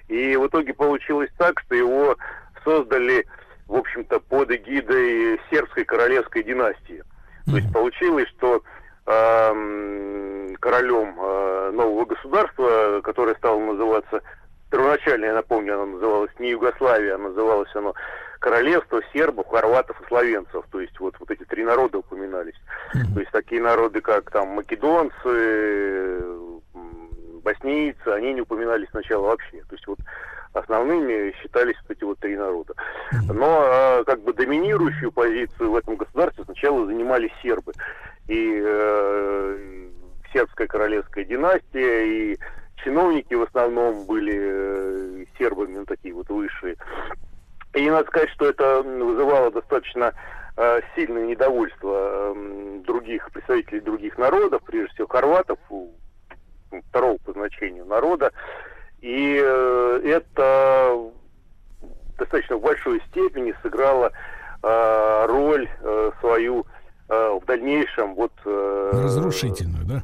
И 0.08 0.38
в 0.38 0.48
итоге 0.48 0.74
получилось 0.74 1.30
так, 1.38 1.60
что 1.60 1.76
его 1.76 2.16
создали, 2.64 3.28
в 3.68 3.76
общем-то, 3.76 4.22
под 4.22 4.52
эгидой 4.52 5.38
сербской 5.50 5.84
королевской 5.84 6.44
династии. 6.44 7.04
То 7.46 7.58
есть 7.58 7.74
получилось, 7.74 8.28
что 8.38 8.64
королем 10.62 11.16
э, 11.20 11.72
нового 11.74 12.06
государства, 12.06 13.02
которое 13.04 13.36
стало 13.36 13.60
называться, 13.60 14.22
первоначально, 14.72 15.26
я 15.26 15.34
напомню, 15.34 15.76
оно 15.76 15.86
называлось 15.86 16.32
не 16.40 16.52
Югославия, 16.52 17.16
а 17.16 17.20
называлось 17.20 17.70
оно 17.76 17.94
Королевство 18.42 19.02
сербов, 19.14 19.48
хорватов 19.50 20.02
и 20.02 20.08
словенцев. 20.08 20.66
То 20.72 20.80
есть 20.80 21.00
вот, 21.00 21.16
вот 21.20 21.30
эти 21.30 21.44
три 21.44 21.64
народа 21.64 22.00
упоминались. 22.00 22.60
То 23.14 23.20
есть 23.20 23.32
такие 23.32 23.62
народы, 23.62 24.02
как 24.02 24.32
там 24.32 24.48
македонцы, 24.48 26.24
боснийцы, 27.44 28.08
они 28.08 28.34
не 28.34 28.42
упоминались 28.42 28.90
сначала 28.90 29.28
вообще. 29.28 29.62
То 29.70 29.76
есть 29.76 29.86
вот 29.86 30.00
основными 30.54 31.36
считались 31.40 31.76
вот 31.84 31.92
эти 31.96 32.04
вот 32.04 32.18
три 32.18 32.36
народа. 32.36 32.74
Но 33.32 33.64
э, 33.64 34.04
как 34.06 34.24
бы 34.24 34.34
доминирующую 34.34 35.12
позицию 35.12 35.70
в 35.70 35.76
этом 35.76 35.96
государстве 35.96 36.44
сначала 36.44 36.88
занимали 36.88 37.32
сербы. 37.44 37.74
И 38.28 38.60
э, 38.60 39.88
сербская 40.34 40.66
королевская 40.66 41.26
династия, 41.26 42.06
и 42.06 42.40
чиновники 42.84 43.34
в 43.34 43.44
основном 43.44 44.06
были 44.06 44.38
э, 44.38 45.26
сербами, 45.38 45.78
ну, 45.78 45.86
такие 45.86 46.14
вот 46.14 46.30
высшие. 46.30 46.76
И 47.74 47.90
надо 47.90 48.08
сказать, 48.08 48.30
что 48.32 48.50
это 48.50 48.82
вызывало 48.82 49.52
достаточно 49.52 50.14
э, 50.58 50.82
сильное 50.96 51.26
недовольство 51.26 52.34
м, 52.36 52.84
других 52.84 53.32
представителей 53.32 53.80
других 53.80 54.18
народов, 54.18 54.62
прежде 54.66 54.94
всего 54.94 55.08
хорватов, 55.08 55.58
ну, 55.70 55.92
второго 56.90 57.18
по 57.18 57.34
значению 57.34 57.86
народа. 57.86 58.32
И 59.00 59.42
э, 59.44 60.02
это 60.04 61.12
достаточно 62.18 62.58
в 62.58 62.62
большой 62.62 63.02
степени 63.10 63.54
сыграло 63.64 64.12
роль 64.64 65.68
свою 66.20 66.68
в 67.08 67.42
дальнейшем 67.48 68.14
вот 68.14 68.32
Разрушительную, 68.46 69.86
да? 69.86 70.04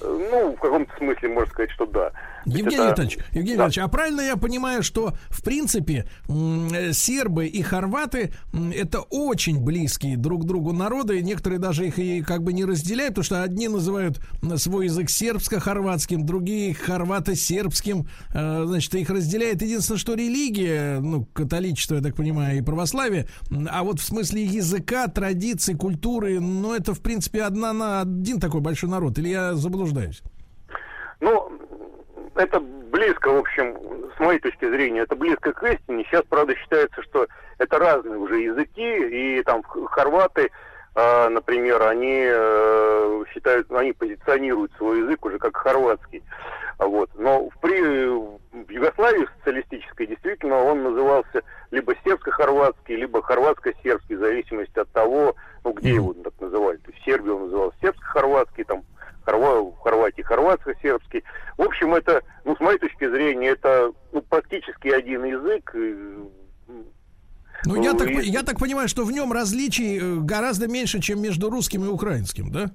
Ну 0.00 0.52
в 0.52 0.60
каком-то 0.60 0.94
смысле 0.96 1.28
можно 1.28 1.50
сказать, 1.52 1.70
что 1.70 1.86
да. 1.86 2.12
Евгений 2.46 2.76
это- 2.76 2.90
Витальевич, 3.02 3.18
Евгений 3.32 3.56
Да. 3.56 3.66
Витальевич, 3.66 3.78
а 3.78 3.88
правильно 3.88 4.20
я 4.20 4.36
понимаю, 4.36 4.82
что 4.82 5.14
в 5.28 5.42
принципе 5.42 6.08
э, 6.28 6.92
сербы 6.92 7.46
и 7.46 7.62
хорваты 7.62 8.32
это 8.74 9.00
очень 9.00 9.60
близкие 9.62 10.16
друг 10.16 10.42
к 10.42 10.44
другу 10.46 10.72
народы, 10.72 11.18
и 11.18 11.22
некоторые 11.22 11.58
даже 11.58 11.86
их 11.86 11.98
и 11.98 12.22
как 12.22 12.42
бы 12.42 12.52
не 12.52 12.64
разделяют, 12.64 13.10
потому 13.16 13.24
что 13.24 13.42
одни 13.42 13.68
называют 13.68 14.20
свой 14.56 14.86
язык 14.86 15.10
сербско-хорватским, 15.10 16.24
другие 16.24 16.74
хорвато-сербским, 16.74 18.06
Э, 18.34 18.64
значит, 18.66 18.94
их 18.94 19.10
разделяет 19.10 19.62
единственное, 19.62 19.98
что 19.98 20.14
религия, 20.14 21.00
ну, 21.00 21.24
католичество, 21.32 21.96
я 21.96 22.02
так 22.02 22.14
понимаю, 22.14 22.58
и 22.58 22.62
православие, 22.62 23.26
а 23.70 23.82
вот 23.82 24.00
в 24.00 24.04
смысле 24.04 24.44
языка, 24.44 25.08
традиций, 25.08 25.74
культуры, 25.74 26.40
ну, 26.40 26.74
это, 26.74 26.94
в 26.94 27.00
принципе, 27.00 27.42
одна 27.42 27.72
на 27.72 28.00
один 28.02 28.40
такой 28.40 28.60
большой 28.60 28.90
народ, 28.90 29.18
или 29.18 29.28
я 29.28 29.54
заблуждаюсь? 29.54 30.22
Ну, 31.20 31.50
это 32.38 32.60
близко, 32.60 33.30
в 33.30 33.38
общем, 33.38 33.76
с 34.16 34.20
моей 34.20 34.38
точки 34.38 34.68
зрения, 34.68 35.00
это 35.00 35.16
близко 35.16 35.52
к 35.52 35.62
истине. 35.64 36.04
Сейчас, 36.04 36.22
правда, 36.28 36.54
считается, 36.56 37.02
что 37.02 37.26
это 37.58 37.78
разные 37.78 38.18
уже 38.18 38.40
языки, 38.40 39.38
и 39.38 39.42
там 39.42 39.62
хорваты, 39.62 40.50
э, 40.94 41.28
например, 41.28 41.82
они 41.82 42.24
э, 42.28 43.24
считают, 43.32 43.70
они 43.72 43.92
позиционируют 43.92 44.72
свой 44.76 45.00
язык 45.00 45.24
уже 45.24 45.38
как 45.38 45.56
хорватский. 45.56 46.22
Вот. 46.78 47.10
Но 47.16 47.48
в, 47.48 47.60
при, 47.60 48.06
в 48.06 48.70
Югославии 48.70 49.28
социалистической 49.38 50.06
действительно 50.06 50.62
он 50.62 50.84
назывался 50.84 51.42
либо 51.72 51.94
сербско-хорватский, 52.04 52.96
либо 52.96 53.20
хорватско-сербский, 53.20 54.14
в 54.14 54.20
зависимости 54.20 54.78
от 54.78 54.90
того, 54.92 55.34
ну, 55.64 55.72
где 55.72 55.94
его 55.94 56.14
так 56.14 56.34
называли. 56.40 56.76
То 56.78 56.90
есть 56.90 57.02
в 57.02 57.04
Сербии 57.04 57.30
он 57.30 57.42
назывался 57.44 57.76
сербско-хорватский, 57.80 58.64
там 58.64 58.84
Хорва- 59.28 59.72
в 59.72 59.78
Хорватии 59.80 60.24
хорватско-сербский. 60.38 61.24
В 61.56 61.62
общем, 61.62 61.94
это, 61.94 62.22
ну, 62.44 62.56
с 62.56 62.60
моей 62.60 62.78
точки 62.78 63.08
зрения, 63.08 63.48
это 63.50 63.92
ну, 64.12 64.22
практически 64.22 64.88
один 64.88 65.24
язык. 65.24 65.74
Ну, 67.64 67.82
я 67.82 67.92
Ну, 67.92 67.98
так, 67.98 68.10
я 68.10 68.42
так 68.42 68.58
понимаю, 68.58 68.88
что 68.88 69.04
в 69.04 69.10
нем 69.10 69.32
различий 69.32 69.98
э, 69.98 70.16
гораздо 70.20 70.68
меньше, 70.68 71.00
чем 71.00 71.20
между 71.20 71.50
русским 71.50 71.84
и 71.84 71.88
украинским, 71.88 72.52
да? 72.52 72.70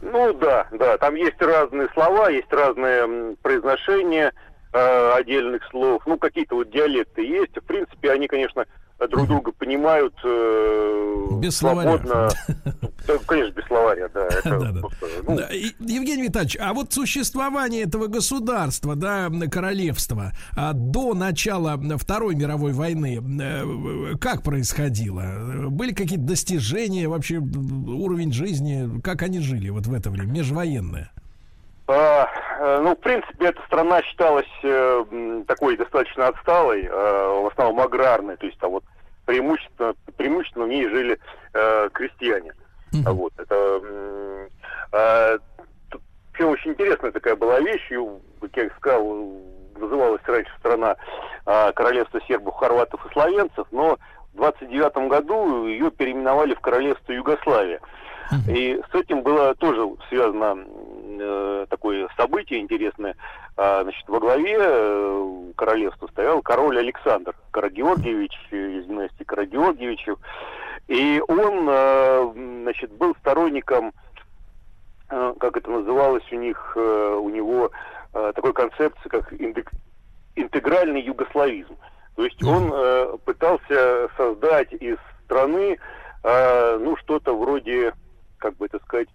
Ну 0.00 0.32
да, 0.34 0.68
да, 0.70 0.96
там 0.98 1.16
есть 1.16 1.40
разные 1.42 1.88
слова, 1.92 2.30
есть 2.30 2.52
разные 2.52 3.34
произношения 3.42 4.32
э, 4.72 5.12
отдельных 5.16 5.64
слов, 5.70 6.02
ну 6.06 6.18
какие-то 6.18 6.54
вот 6.54 6.70
диалекты 6.70 7.22
есть. 7.26 7.56
В 7.56 7.64
принципе, 7.64 8.12
они, 8.12 8.28
конечно, 8.28 8.64
друг 9.10 9.26
друга 9.26 9.50
понимают 9.50 10.14
э, 10.22 11.26
Без 11.40 11.56
свободно. 11.56 12.28
Да, 13.08 13.14
конечно, 13.26 13.52
без 13.52 13.64
словаря, 13.66 14.08
да. 14.12 14.26
Это 14.44 14.58
Да-да. 14.58 14.80
просто, 14.80 15.06
ну, 15.26 15.36
Да, 15.38 15.48
и- 15.50 15.72
Евгений 15.80 16.24
Витальевич, 16.24 16.58
а 16.60 16.74
вот 16.74 16.92
существование 16.92 17.84
этого 17.84 18.06
государства, 18.06 18.94
да, 18.96 19.28
королевства, 19.50 20.32
а, 20.54 20.74
до 20.74 21.14
начала 21.14 21.80
Второй 21.96 22.34
мировой 22.34 22.72
войны, 22.72 23.18
э, 23.40 24.16
как 24.20 24.42
происходило? 24.42 25.22
Были 25.70 25.92
какие-то 25.94 26.24
достижения, 26.26 27.08
вообще 27.08 27.38
уровень 27.38 28.32
жизни, 28.32 29.00
как 29.00 29.22
они 29.22 29.40
жили 29.40 29.70
вот 29.70 29.86
в 29.86 29.94
это 29.94 30.10
время, 30.10 30.32
межвоенное? 30.32 31.10
А, 31.86 32.28
э, 32.60 32.80
ну, 32.82 32.94
в 32.94 33.00
принципе, 33.00 33.46
эта 33.46 33.62
страна 33.66 34.02
считалась 34.02 34.44
э, 34.62 35.42
такой 35.46 35.78
достаточно 35.78 36.28
отсталой, 36.28 36.82
э, 36.84 36.90
в 36.90 37.48
основном 37.50 37.80
аграрной, 37.80 38.36
то 38.36 38.44
есть 38.44 38.58
там 38.58 38.72
вот 38.72 38.84
преимущественно, 39.24 39.94
преимущественно 40.18 40.66
в 40.66 40.68
ней 40.68 40.86
жили 40.88 41.18
э, 41.54 41.88
крестьяне. 41.94 42.52
А 43.04 43.12
Вот, 43.12 43.32
это 43.36 43.80
а, 44.92 45.38
вообще 45.92 46.44
очень 46.44 46.70
интересная 46.72 47.12
такая 47.12 47.36
была 47.36 47.60
вещь, 47.60 47.90
и, 47.90 47.98
как 48.40 48.56
я 48.56 48.70
сказал, 48.76 49.32
называлась 49.76 50.22
раньше 50.24 50.52
страна 50.58 50.96
а, 51.46 51.72
Королевство 51.72 52.20
сербов, 52.26 52.54
хорватов 52.54 53.04
и 53.04 53.12
словенцев, 53.12 53.66
но 53.70 53.98
в 54.34 54.36
29 54.36 55.08
году 55.08 55.66
ее 55.66 55.90
переименовали 55.90 56.54
в 56.54 56.60
Королевство 56.60 57.12
Югославия. 57.12 57.80
И 58.46 58.80
с 58.90 58.94
этим 58.94 59.22
было 59.22 59.54
тоже 59.54 59.88
связано 60.08 60.58
э, 61.18 61.66
такое 61.70 62.08
событие 62.16 62.60
интересное. 62.60 63.16
А, 63.56 63.82
значит, 63.82 64.06
во 64.06 64.20
главе 64.20 64.56
э, 64.58 65.52
королевства 65.56 66.08
стоял 66.08 66.42
король 66.42 66.78
Александр 66.78 67.34
Карагеоргиевич 67.50 68.32
э, 68.50 68.56
из 68.56 68.86
династии 68.86 69.24
Карагеоргиевичев. 69.24 70.18
И 70.88 71.22
он, 71.28 71.68
э, 71.68 72.32
значит, 72.62 72.90
был 72.92 73.14
сторонником, 73.16 73.92
э, 75.10 75.34
как 75.38 75.56
это 75.56 75.70
называлось 75.70 76.24
у 76.32 76.36
них, 76.36 76.72
э, 76.76 77.18
у 77.20 77.28
него 77.28 77.70
такой 78.12 78.54
концепции, 78.54 79.08
как 79.10 79.32
интегральный 80.34 81.02
югославизм. 81.02 81.76
То 82.16 82.24
есть 82.24 82.42
он 82.42 82.72
пытался 83.26 84.08
создать 84.16 84.72
из 84.72 84.96
страны, 85.24 85.78
ну, 86.24 86.96
что-то 86.96 87.36
вроде, 87.36 87.92
как 88.38 88.56
бы 88.56 88.64
это 88.64 88.78
сказать, 88.80 89.08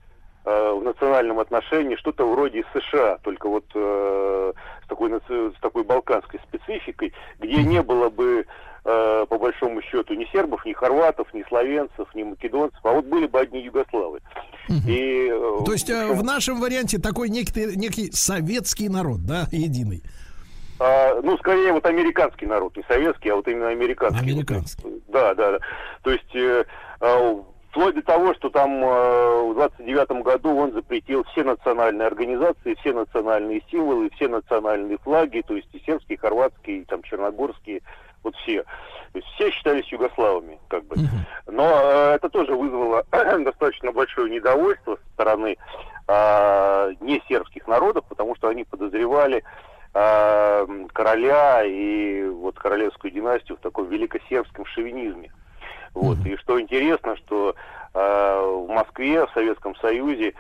в 0.46 0.82
национальном 0.84 1.40
отношении, 1.40 1.96
что-то 1.96 2.30
вроде 2.30 2.64
США, 2.72 3.18
только 3.24 3.50
вот 3.50 3.66
э, 3.74 4.54
с, 4.84 4.88
такой, 4.88 5.12
с 5.28 5.60
такой 5.60 5.84
балканской 5.84 6.40
спецификой, 6.48 7.14
где 7.40 7.64
не 7.64 7.82
было 7.82 8.10
бы, 8.10 8.46
э, 8.86 9.26
по 9.28 9.38
большому 9.38 9.82
счету, 9.82 10.14
ни 10.14 10.26
сербов, 10.32 10.66
ни 10.66 10.74
хорватов, 10.74 11.34
ни 11.34 11.44
словенцев, 11.44 12.08
ни 12.14 12.24
македонцев, 12.24 12.80
а 12.84 12.92
вот 12.92 13.06
были 13.06 13.28
бы 13.28 13.40
одни 13.40 13.62
югославы. 13.62 14.20
И, 14.88 15.30
э, 15.32 15.64
То 15.66 15.74
есть 15.74 15.90
э, 15.90 16.14
в 16.14 16.24
нашем 16.24 16.60
варианте 16.60 17.00
такой 17.00 17.30
некий, 17.30 17.76
некий 17.76 18.12
советский 18.12 18.90
народ, 18.90 19.26
да, 19.26 19.48
единый. 19.52 20.04
А, 20.80 21.22
ну, 21.22 21.38
скорее, 21.38 21.72
вот 21.72 21.86
американский 21.86 22.46
народ, 22.46 22.76
не 22.76 22.84
советский, 22.84 23.30
а 23.30 23.36
вот 23.36 23.48
именно 23.48 23.70
американский. 23.70 24.32
Американский. 24.32 24.84
Да, 25.08 25.34
да, 25.34 25.52
да. 25.52 25.60
То 26.02 26.12
есть, 26.12 26.36
э, 26.36 26.66
э, 27.00 27.36
вплоть 27.70 27.96
до 27.96 28.02
того, 28.02 28.34
что 28.36 28.50
там 28.50 28.84
э, 28.84 29.52
в 29.52 29.54
29 29.56 30.24
году 30.24 30.56
он 30.56 30.74
запретил 30.74 31.24
все 31.26 31.44
национальные 31.44 32.08
организации, 32.08 32.76
все 32.82 32.94
национальные 32.94 33.62
символы, 33.72 34.10
все 34.16 34.28
национальные 34.28 34.98
флаги, 35.00 35.44
то 35.48 35.56
есть 35.56 35.70
и 35.74 35.82
сербские, 35.86 36.18
и 36.18 36.20
хорватские, 36.20 36.78
и 36.80 36.86
там 36.86 37.02
черногорские, 37.04 37.82
вот 38.24 38.36
все. 38.38 38.64
То 38.64 39.20
есть 39.20 39.28
все 39.36 39.52
считались 39.52 39.92
югославами, 39.92 40.60
как 40.70 40.86
бы. 40.86 40.96
Но 41.48 41.70
э, 41.70 42.16
это 42.16 42.30
тоже 42.30 42.56
вызвало 42.56 43.06
достаточно 43.12 43.92
большое 43.92 44.32
недовольство 44.32 44.96
со 44.96 45.14
стороны 45.14 45.58
э, 46.08 46.94
не 47.00 47.22
сербских 47.28 47.68
народов, 47.68 48.06
потому 48.10 48.36
что 48.36 48.48
они 48.48 48.64
подозревали 48.64 49.44
э, 49.94 50.68
короля 50.94 51.64
и 51.64 52.24
вот 52.24 52.58
королевскую 52.58 53.12
династию 53.12 53.58
в 53.58 53.62
таком 53.62 53.88
великосербском 53.90 54.66
шовинизме. 54.66 55.32
Вот. 55.94 56.18
И 56.26 56.36
что 56.38 56.60
интересно, 56.60 57.16
что 57.18 57.56
э, 57.94 58.64
в 58.66 58.68
Москве, 58.68 59.28
в 59.28 59.32
Советском 59.32 59.76
Союзе 59.76 60.30
э, 60.30 60.34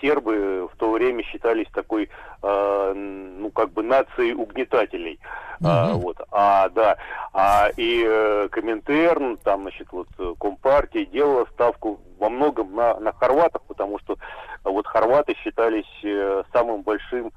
сербы 0.00 0.68
в 0.72 0.76
то 0.76 0.90
время 0.90 1.22
считались 1.24 1.68
такой, 1.72 2.10
э, 2.42 2.92
ну, 2.94 3.50
как 3.50 3.70
бы 3.72 3.82
нацией 3.82 4.34
угнетателей. 4.34 5.18
А, 5.62 5.94
вот, 5.94 6.16
а, 6.30 6.68
да, 6.70 6.96
а 7.32 7.70
и 7.76 8.04
э, 8.06 8.48
Коминтерн, 8.50 9.38
там, 9.38 9.62
значит, 9.62 9.88
вот 9.92 10.08
э, 10.18 10.34
Компартия 10.38 11.06
делала 11.06 11.46
ставку 11.52 12.00
во 12.18 12.28
многом 12.28 12.74
на, 12.74 12.98
на 13.00 13.12
хорватов, 13.12 13.62
потому 13.68 13.98
что 14.00 14.16
вот 14.64 14.86
хорваты 14.86 15.34
считались 15.42 15.84
э, 16.02 16.42
самым 16.52 16.82
большим 16.82 17.32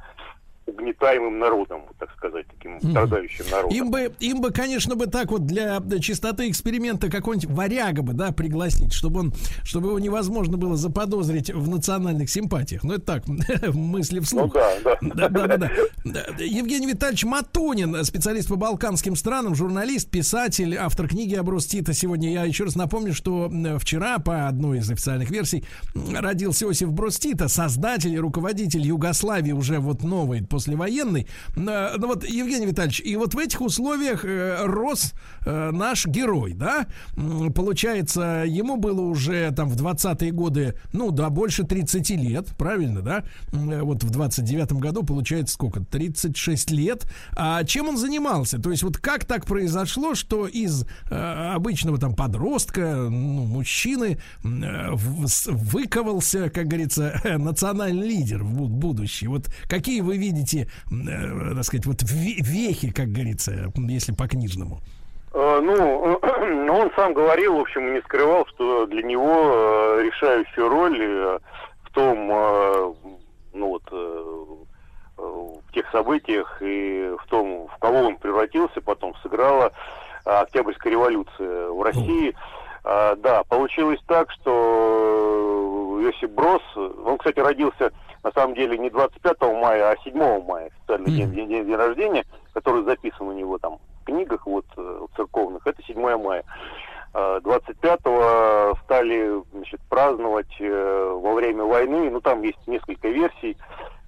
угнетаемым 0.68 1.40
народом, 1.40 1.82
так 2.00 2.12
сказать, 2.18 2.46
таким 2.48 2.80
страдающим 2.80 3.46
народом. 3.50 3.78
Им 3.78 3.92
бы, 3.92 4.14
им 4.20 4.42
бы, 4.42 4.52
конечно, 4.52 4.96
бы 4.96 5.08
так 5.08 5.32
вот 5.32 5.46
для 5.46 5.82
чистоты 6.00 6.50
эксперимента 6.50 7.10
какой-нибудь 7.10 7.50
варяга 7.50 8.02
бы, 8.02 8.14
да, 8.14 8.32
пригласить, 8.32 8.94
чтобы 8.94 9.20
он, 9.22 9.34
чтобы 9.64 9.90
его 9.90 10.00
невозможно 10.00 10.58
было 10.58 10.76
заподозрить 10.78 11.54
в 11.54 11.70
национальных 11.70 12.30
симпатиях. 12.30 12.84
Ну, 12.84 12.94
это 12.94 13.06
так, 13.06 13.28
мысли 13.74 14.20
вслух. 14.20 14.54
Ну 14.54 14.62
да, 14.84 14.98
да. 15.02 15.30
Да, 15.30 15.48
да, 15.48 15.58
да. 15.58 15.72
Да, 16.04 16.26
Евгений 16.40 16.88
Витальевич 16.88 17.24
Матунин, 17.26 18.04
специалист 18.04 18.50
по 18.50 18.56
балканским 18.56 19.16
странам, 19.16 19.56
журналист, 19.56 20.10
писатель, 20.10 20.76
автор 20.76 21.08
книги 21.08 21.36
об 21.36 21.48
Тита. 21.58 21.94
Сегодня 21.94 22.32
я 22.32 22.44
еще 22.44 22.66
раз 22.66 22.76
напомню, 22.76 23.14
что 23.14 23.52
вчера, 23.80 24.20
по 24.20 24.48
одной 24.48 24.80
из 24.80 24.90
официальных 24.92 25.32
версий, 25.32 25.64
родился 25.96 26.66
Иосиф 26.66 26.92
Брос 26.92 27.18
Тита, 27.18 27.48
создатель 27.48 28.14
и 28.14 28.20
руководитель 28.20 28.82
Югославии 28.82 29.54
уже 29.54 29.80
вот 29.80 30.04
новой, 30.04 30.44
послевоенной. 30.58 31.28
Э, 31.56 31.96
Ну 31.98 32.08
вот, 32.08 32.24
Евгений 32.28 32.66
Витальевич, 32.66 33.02
и 33.06 33.16
вот 33.16 33.34
в 33.36 33.38
этих 33.38 33.62
условиях 33.62 34.26
э, 34.26 34.64
рос 34.66 35.14
э, 35.46 35.72
наш 35.72 36.06
герой, 36.08 36.54
да? 36.54 36.88
Получается, 37.56 38.44
ему 38.48 38.78
было 38.78 39.02
уже 39.02 39.52
там 39.52 39.70
в 39.70 39.76
20-е 39.76 40.32
годы, 40.32 40.74
ну 40.94 41.12
да, 41.12 41.30
больше 41.30 41.64
30 41.64 42.10
лет, 42.12 42.48
правильно, 42.58 43.02
да? 43.02 43.24
Вот 43.52 44.04
в 44.04 44.12
29-м 44.12 44.80
году 44.80 45.04
получается 45.04 45.54
сколько? 45.54 45.82
36 45.82 46.72
лет. 46.72 47.06
А 47.36 47.64
чем 47.64 47.90
он 47.90 47.98
занимался? 47.98 48.60
То 48.60 48.72
есть 48.72 48.84
вот 48.84 48.98
как 48.98 49.26
так 49.26 49.46
произошло, 49.46 50.16
что 50.16 50.48
из 50.48 50.86
обычного 51.10 51.98
там 51.98 52.16
подростка, 52.16 53.08
ну, 53.10 53.46
мужчины, 53.46 54.18
выковался, 55.46 56.50
как 56.50 56.68
говорится, 56.68 57.20
национальный 57.38 58.08
лидер 58.08 58.44
в 58.44 58.62
бу- 58.62 58.68
будущее? 58.68 59.30
Вот 59.30 59.50
какие 59.70 60.02
вы 60.02 60.18
видите, 60.18 60.47
м, 60.56 61.08
э, 61.08 61.56
так 61.56 61.64
сказать, 61.64 61.86
вот 61.86 62.02
ве- 62.04 62.42
вехи, 62.42 62.92
как 62.92 63.08
говорится, 63.08 63.72
если 63.76 64.14
по-книжному? 64.14 64.80
Э, 65.34 65.60
Ну, 65.62 66.20
он 66.74 66.92
сам 66.96 67.14
говорил, 67.14 67.58
в 67.58 67.62
общем, 67.62 67.88
и 67.88 67.92
не 67.92 68.02
скрывал, 68.02 68.46
что 68.48 68.86
для 68.88 69.04
него 69.04 69.52
э, 69.54 70.04
решающую 70.06 70.70
роль 70.70 70.98
э, 71.02 71.40
в 71.84 71.92
том, 71.94 72.28
ну 73.54 73.70
вот, 73.70 73.84
в 75.18 75.72
тех 75.74 75.90
событиях 75.92 76.58
и 76.62 77.12
в 77.20 77.28
том, 77.28 77.68
в 77.68 77.78
кого 77.80 78.00
он 78.10 78.18
превратился, 78.18 78.82
потом 78.82 79.16
сыграла 79.24 79.72
Октябрьская 80.26 80.92
революция 80.92 81.70
в 81.70 81.82
России. 81.82 82.36
А, 82.84 83.16
да, 83.16 83.44
получилось 83.46 84.00
так, 84.06 84.32
что 84.32 86.00
Иосиф 86.04 86.30
Брос, 86.32 86.62
он, 86.76 87.18
кстати, 87.18 87.40
родился 87.40 87.92
на 88.28 88.32
самом 88.34 88.56
деле 88.56 88.78
не 88.78 88.90
25 88.90 89.42
мая, 89.54 89.92
а 89.92 89.98
7 90.04 90.44
мая, 90.44 90.68
официальный 90.68 91.12
день, 91.18 91.32
день, 91.32 91.48
день- 91.48 91.66
день 91.66 91.76
рождения, 91.76 92.26
который 92.54 92.84
записан 92.84 93.28
у 93.28 93.32
него 93.32 93.58
там 93.58 93.78
в 94.02 94.06
книгах 94.06 94.46
вот 94.46 94.66
э, 94.76 95.00
церковных, 95.16 95.66
это 95.66 95.82
7 95.84 96.18
мая. 96.18 96.44
А, 97.14 97.40
25-го 97.40 98.76
стали 98.84 99.42
значит, 99.54 99.80
праздновать 99.90 100.54
э, 100.60 101.20
во 101.24 101.34
время 101.36 101.64
войны, 101.64 102.10
ну 102.12 102.20
там 102.20 102.42
есть 102.42 102.60
несколько 102.68 103.08
версий, 103.08 103.56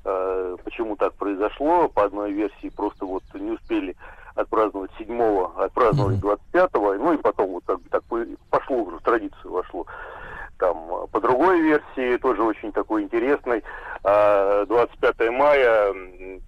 э, 0.04 0.58
почему 0.66 0.98
так 0.98 1.14
произошло, 1.14 1.88
по 1.88 2.04
одной 2.04 2.34
версии 2.34 2.70
просто 2.76 3.06
вот 3.06 3.24
не 3.34 3.52
успели 3.52 3.96
отпраздновать 4.36 4.91
7-го, 5.00 5.54
отпраздновали 5.62 6.18
25-го, 6.20 6.94
ну 6.96 7.14
и 7.14 7.18
потом 7.18 7.52
вот 7.52 7.64
так, 7.64 7.78
так 7.90 8.04
по- 8.04 8.26
пошло 8.50 8.78
уже, 8.78 8.98
в 8.98 9.02
традицию 9.02 9.52
вошло. 9.54 9.86
Там, 10.60 11.07
по 11.11 11.22
другой 11.22 11.61
версии, 11.61 12.18
тоже 12.18 12.44
очень 12.44 12.73
такой 12.73 13.03
интересной, 13.03 13.64
э, 14.03 14.65
25 14.68 15.30
мая 15.31 15.94
м, 15.94 16.41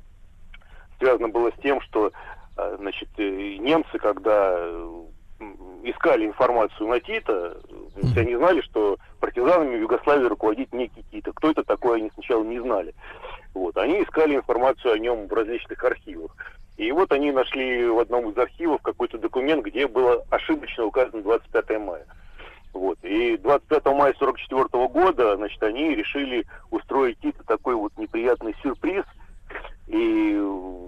связано 1.00 1.30
было 1.30 1.50
с 1.52 1.62
тем, 1.62 1.80
что 1.80 2.12
э, 2.58 2.76
значит, 2.78 3.08
э, 3.18 3.56
немцы, 3.58 3.98
когда 4.00 4.70
искали 5.84 6.28
информацию 6.28 6.88
на 6.88 7.00
Тита, 7.00 7.58
все 8.12 8.22
они 8.22 8.36
знали, 8.36 8.62
что 8.62 8.98
партизанами 9.20 9.78
в 9.78 9.82
Югославии 9.82 10.26
руководит 10.28 10.74
некий 10.74 11.04
Тита. 11.10 11.32
Кто 11.34 11.52
это 11.52 11.64
такой, 11.64 12.00
они 12.00 12.12
сначала 12.14 12.44
не 12.44 12.60
знали. 12.60 12.94
Вот. 13.54 13.78
Они 13.78 14.04
искали 14.04 14.36
информацию 14.36 14.94
о 14.94 15.00
нем 15.00 15.28
в 15.28 15.34
различных 15.34 15.84
архивах. 15.84 16.36
И 16.78 16.92
вот 16.92 17.12
они 17.12 17.32
нашли 17.32 17.86
в 17.88 18.00
одном 18.00 18.30
из 18.30 18.38
архивов 18.38 18.82
какой-то 18.82 19.18
документ, 19.18 19.66
где 19.66 19.88
было 19.88 20.26
ошибочно 20.30 20.86
указано 20.86 21.24
25 21.24 21.80
мая. 21.80 22.06
Вот. 22.74 22.98
И 23.04 23.38
25 23.38 23.86
мая 23.88 24.14
44 24.18 24.88
года, 24.88 25.36
значит, 25.36 25.62
они 25.64 25.96
решили 25.96 26.46
устроить 26.70 27.20
Тита 27.20 27.44
такой 27.46 27.76
вот 27.76 27.92
неприятный 27.98 28.56
сюрприз 28.64 29.04
и 29.88 30.38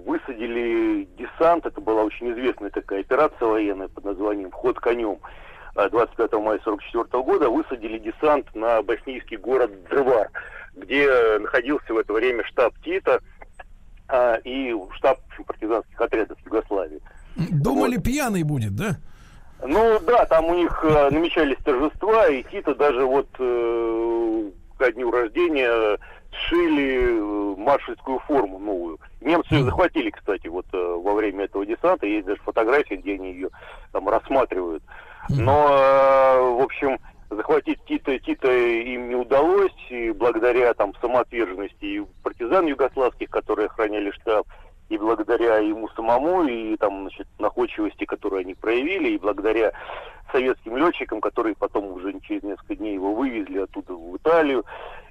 высадили 0.05 1.07
десант. 1.17 1.65
Это 1.65 1.81
была 1.81 2.03
очень 2.03 2.31
известная 2.31 2.69
такая 2.69 3.01
операция 3.01 3.47
военная 3.47 3.89
под 3.89 4.05
названием 4.05 4.51
«Ход 4.51 4.79
конем». 4.79 5.19
А 5.75 5.89
25 5.89 6.33
мая 6.33 6.59
44 6.63 7.23
года 7.23 7.49
высадили 7.49 7.97
десант 7.97 8.53
на 8.53 8.81
боснийский 8.83 9.37
город 9.37 9.71
Дрвар, 9.89 10.29
где 10.75 11.39
находился 11.39 11.93
в 11.93 11.97
это 11.97 12.13
время 12.13 12.45
штаб 12.45 12.73
Тита 12.83 13.19
а, 14.07 14.35
и 14.43 14.71
штаб 14.97 15.19
общем, 15.27 15.43
партизанских 15.45 15.99
отрядов 15.99 16.37
Югославии. 16.45 17.01
Думали, 17.35 17.97
пьяный 17.97 18.43
будет, 18.43 18.75
да? 18.75 18.97
Ну 19.65 19.99
да, 20.01 20.25
там 20.25 20.45
у 20.45 20.55
них 20.55 20.83
э, 20.83 21.09
намечались 21.09 21.57
торжества, 21.63 22.27
и 22.27 22.43
Тита 22.43 22.75
даже 22.75 23.05
вот 23.05 23.27
э, 23.39 24.51
ко 24.77 24.91
дню 24.91 25.09
рождения 25.09 25.97
сшили 26.31 26.99
э, 27.01 27.55
маршальскую 27.57 28.19
форму 28.19 28.59
новую. 28.59 28.99
Немцы 29.21 29.55
ее 29.55 29.63
захватили, 29.63 30.09
кстати, 30.09 30.47
вот 30.47 30.65
э, 30.73 30.77
во 30.77 31.13
время 31.13 31.45
этого 31.45 31.65
десанта. 31.65 32.05
Есть 32.05 32.27
даже 32.27 32.41
фотографии, 32.41 32.95
где 32.95 33.13
они 33.13 33.31
ее 33.31 33.49
там 33.91 34.09
рассматривают. 34.09 34.83
Но, 35.29 35.67
э, 35.71 36.41
в 36.41 36.61
общем, 36.61 36.99
захватить 37.29 37.79
Тита, 37.85 38.17
Тита 38.19 38.51
им 38.51 39.09
не 39.09 39.15
удалось, 39.15 39.71
и 39.89 40.11
благодаря 40.11 40.73
там 40.73 40.93
самоотверженности 40.99 41.85
и 41.85 42.05
партизан 42.21 42.67
югославских, 42.67 43.29
которые 43.29 43.67
охраняли 43.67 44.11
штаб, 44.11 44.45
и 44.93 44.97
благодаря 44.97 45.57
ему 45.57 45.89
самому, 45.89 46.43
и 46.43 46.77
там, 46.77 47.01
значит, 47.01 47.27
находчивости, 47.39 48.05
которую 48.05 48.41
они 48.41 48.53
проявили, 48.53 49.09
и 49.09 49.17
благодаря 49.17 49.71
советским 50.31 50.77
летчикам, 50.77 51.19
которые 51.19 51.55
потом 51.55 51.93
уже 51.93 52.13
через 52.21 52.43
несколько 52.43 52.75
дней 52.75 52.93
его 52.93 53.13
вывезли 53.13 53.59
оттуда 53.59 53.93
в 53.93 54.17
Италию. 54.17 54.65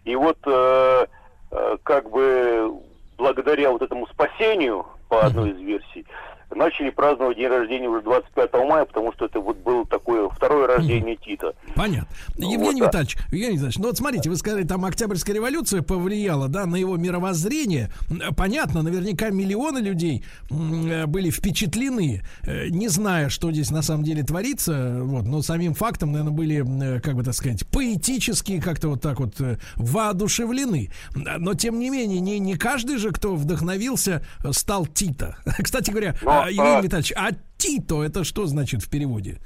И 0.04 0.14
вот 0.14 0.38
э, 0.46 1.06
э, 1.50 1.76
как 1.82 2.10
бы 2.10 2.72
благодаря 3.18 3.70
вот 3.70 3.82
этому 3.82 4.06
спасению, 4.06 4.86
по 5.08 5.20
одной 5.20 5.50
из 5.50 5.58
версий, 5.58 6.06
начали 6.54 6.90
праздновать 6.90 7.36
день 7.36 7.48
рождения 7.48 7.88
уже 7.88 8.02
25 8.02 8.52
мая, 8.54 8.84
потому 8.84 9.12
что 9.12 9.26
это 9.26 9.40
вот 9.40 9.56
было 9.58 9.86
такое 9.86 10.28
второе 10.28 10.66
рождение 10.66 11.16
Тита. 11.16 11.54
Понятно. 11.74 12.14
Евгений 12.36 12.80
да. 12.80 12.88
Витальевич, 12.88 13.16
Евгений 13.30 13.54
Витальевич, 13.54 13.78
ну 13.78 13.86
вот 13.86 13.96
смотрите, 13.96 14.30
вы 14.30 14.36
сказали, 14.36 14.64
там 14.64 14.84
Октябрьская 14.84 15.34
революция 15.34 15.82
повлияла, 15.82 16.48
да, 16.48 16.66
на 16.66 16.76
его 16.76 16.96
мировоззрение. 16.96 17.90
Понятно, 18.36 18.82
наверняка 18.82 19.30
миллионы 19.30 19.78
людей 19.78 20.24
э, 20.50 21.06
были 21.06 21.30
впечатлены, 21.30 22.22
э, 22.42 22.68
не 22.68 22.88
зная, 22.88 23.28
что 23.28 23.50
здесь 23.52 23.70
на 23.70 23.82
самом 23.82 24.04
деле 24.04 24.22
творится, 24.22 25.00
вот, 25.02 25.24
но 25.24 25.42
самим 25.42 25.74
фактом, 25.74 26.12
наверное, 26.12 26.32
были, 26.32 26.96
э, 26.96 27.00
как 27.00 27.14
бы 27.14 27.22
так 27.22 27.34
сказать, 27.34 27.66
поэтически 27.68 28.60
как-то 28.60 28.88
вот 28.88 29.00
так 29.00 29.20
вот 29.20 29.34
воодушевлены. 29.76 30.90
Но, 31.14 31.54
тем 31.54 31.78
не 31.78 31.90
менее, 31.90 32.20
не, 32.20 32.38
не 32.38 32.56
каждый 32.56 32.98
же, 32.98 33.10
кто 33.10 33.34
вдохновился, 33.34 34.22
стал 34.50 34.86
Тита. 34.86 35.36
Кстати 35.62 35.90
говоря, 35.90 36.16
Но, 36.22 36.41
э, 36.48 36.52
Евгений 36.52 36.76
а- 36.78 36.82
Витальевич, 36.82 37.12
а 37.16 37.28
Тито 37.56 38.02
это 38.02 38.24
что 38.24 38.46
значит 38.46 38.82
в 38.82 38.90
переводе? 38.90 39.38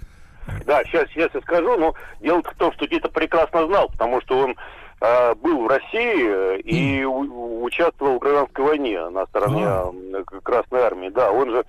Да, 0.64 0.82
сейчас, 0.84 1.08
сейчас 1.08 1.30
я 1.34 1.40
скажу, 1.40 1.76
но 1.76 1.94
дело 2.20 2.42
в 2.42 2.54
том, 2.56 2.72
что 2.72 2.86
Тита 2.86 3.08
прекрасно 3.08 3.66
знал, 3.66 3.88
потому 3.88 4.20
что 4.20 4.38
он 4.38 4.56
э, 5.00 5.34
был 5.34 5.64
в 5.64 5.66
России 5.68 6.56
э, 6.56 6.60
и 6.60 7.04
у- 7.04 7.64
участвовал 7.64 8.16
в 8.16 8.18
гражданской 8.20 8.64
войне 8.64 9.08
на 9.08 9.26
стороне 9.26 9.64
э, 9.64 10.22
Красной 10.42 10.80
Армии. 10.80 11.08
Да, 11.08 11.32
он 11.32 11.50
же 11.50 11.64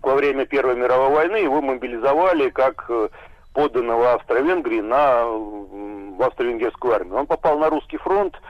во 0.00 0.14
время 0.14 0.46
Первой 0.46 0.76
мировой 0.76 1.10
войны 1.10 1.36
его 1.36 1.60
мобилизовали 1.60 2.50
как 2.50 2.88
подданного 3.52 4.14
Австро-Венгрии 4.14 4.80
на, 4.80 5.24
в 5.26 6.22
австро-венгерскую 6.22 6.94
армию. 6.94 7.16
Он 7.16 7.26
попал 7.26 7.58
на 7.58 7.68
русский 7.68 7.96
фронт, 7.96 8.40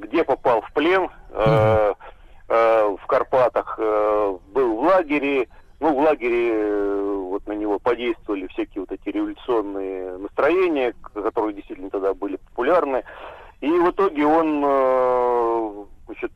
где 0.00 0.24
попал 0.24 0.60
в 0.62 0.72
плен, 0.72 1.08
э, 1.30 1.94
э, 2.52 2.96
в 3.00 3.06
Карпатах, 3.06 3.76
э, 3.78 4.38
был 4.52 4.76
в 4.76 4.82
лагере, 4.82 5.48
ну, 5.80 5.94
в 5.94 6.00
лагере 6.00 6.50
э, 6.52 7.16
вот 7.30 7.46
на 7.46 7.52
него 7.52 7.78
подействовали 7.78 8.46
всякие 8.48 8.80
вот 8.80 8.92
эти 8.92 9.08
революционные 9.08 10.18
настроения, 10.18 10.94
которые 11.14 11.54
действительно 11.54 11.90
тогда 11.90 12.12
были 12.12 12.36
популярны. 12.36 13.04
И 13.60 13.70
в 13.70 13.90
итоге 13.90 14.26
он, 14.26 14.62
э, 14.64 15.84
значит, 16.06 16.32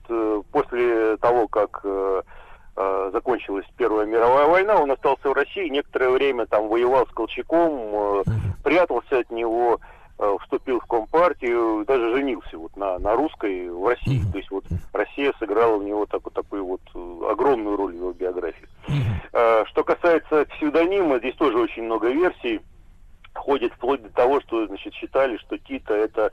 после 0.52 1.16
того, 1.18 1.48
как 1.48 1.80
э, 1.84 3.10
закончилась 3.12 3.66
Первая 3.76 4.06
мировая 4.06 4.46
война, 4.46 4.76
он 4.76 4.90
остался 4.90 5.28
в 5.28 5.32
России, 5.32 5.68
некоторое 5.68 6.10
время 6.10 6.46
там 6.46 6.68
воевал 6.68 7.06
с 7.06 7.10
Колчаком, 7.10 7.72
э, 7.72 8.24
прятался 8.62 9.18
от 9.18 9.30
него, 9.30 9.74
э, 9.74 9.95
вступил 10.40 10.80
в 10.80 10.86
Компартию, 10.86 11.84
даже 11.86 12.12
женился 12.16 12.56
вот 12.56 12.74
на, 12.76 12.98
на 12.98 13.14
русской 13.14 13.68
в 13.68 13.86
России. 13.86 14.22
То 14.32 14.38
есть 14.38 14.50
вот 14.50 14.64
Россия 14.92 15.32
сыграла 15.38 15.76
в 15.78 15.84
него 15.84 16.06
так, 16.06 16.22
вот 16.24 16.32
такую 16.32 16.64
вот 16.64 16.80
э, 16.94 17.30
огромную 17.30 17.76
роль 17.76 17.92
в 17.92 17.96
его 17.96 18.12
биографии. 18.12 18.68
Э, 19.32 19.64
Что 19.66 19.84
касается 19.84 20.46
псевдонима, 20.46 21.18
здесь 21.18 21.34
тоже 21.34 21.58
очень 21.58 21.82
много 21.82 22.08
версий. 22.10 22.60
Ходит 23.34 23.72
вплоть 23.74 24.02
до 24.02 24.08
того, 24.08 24.40
что 24.40 24.66
значит, 24.66 24.94
считали, 24.94 25.36
что 25.36 25.58
Тита 25.58 25.92
это, 25.92 26.30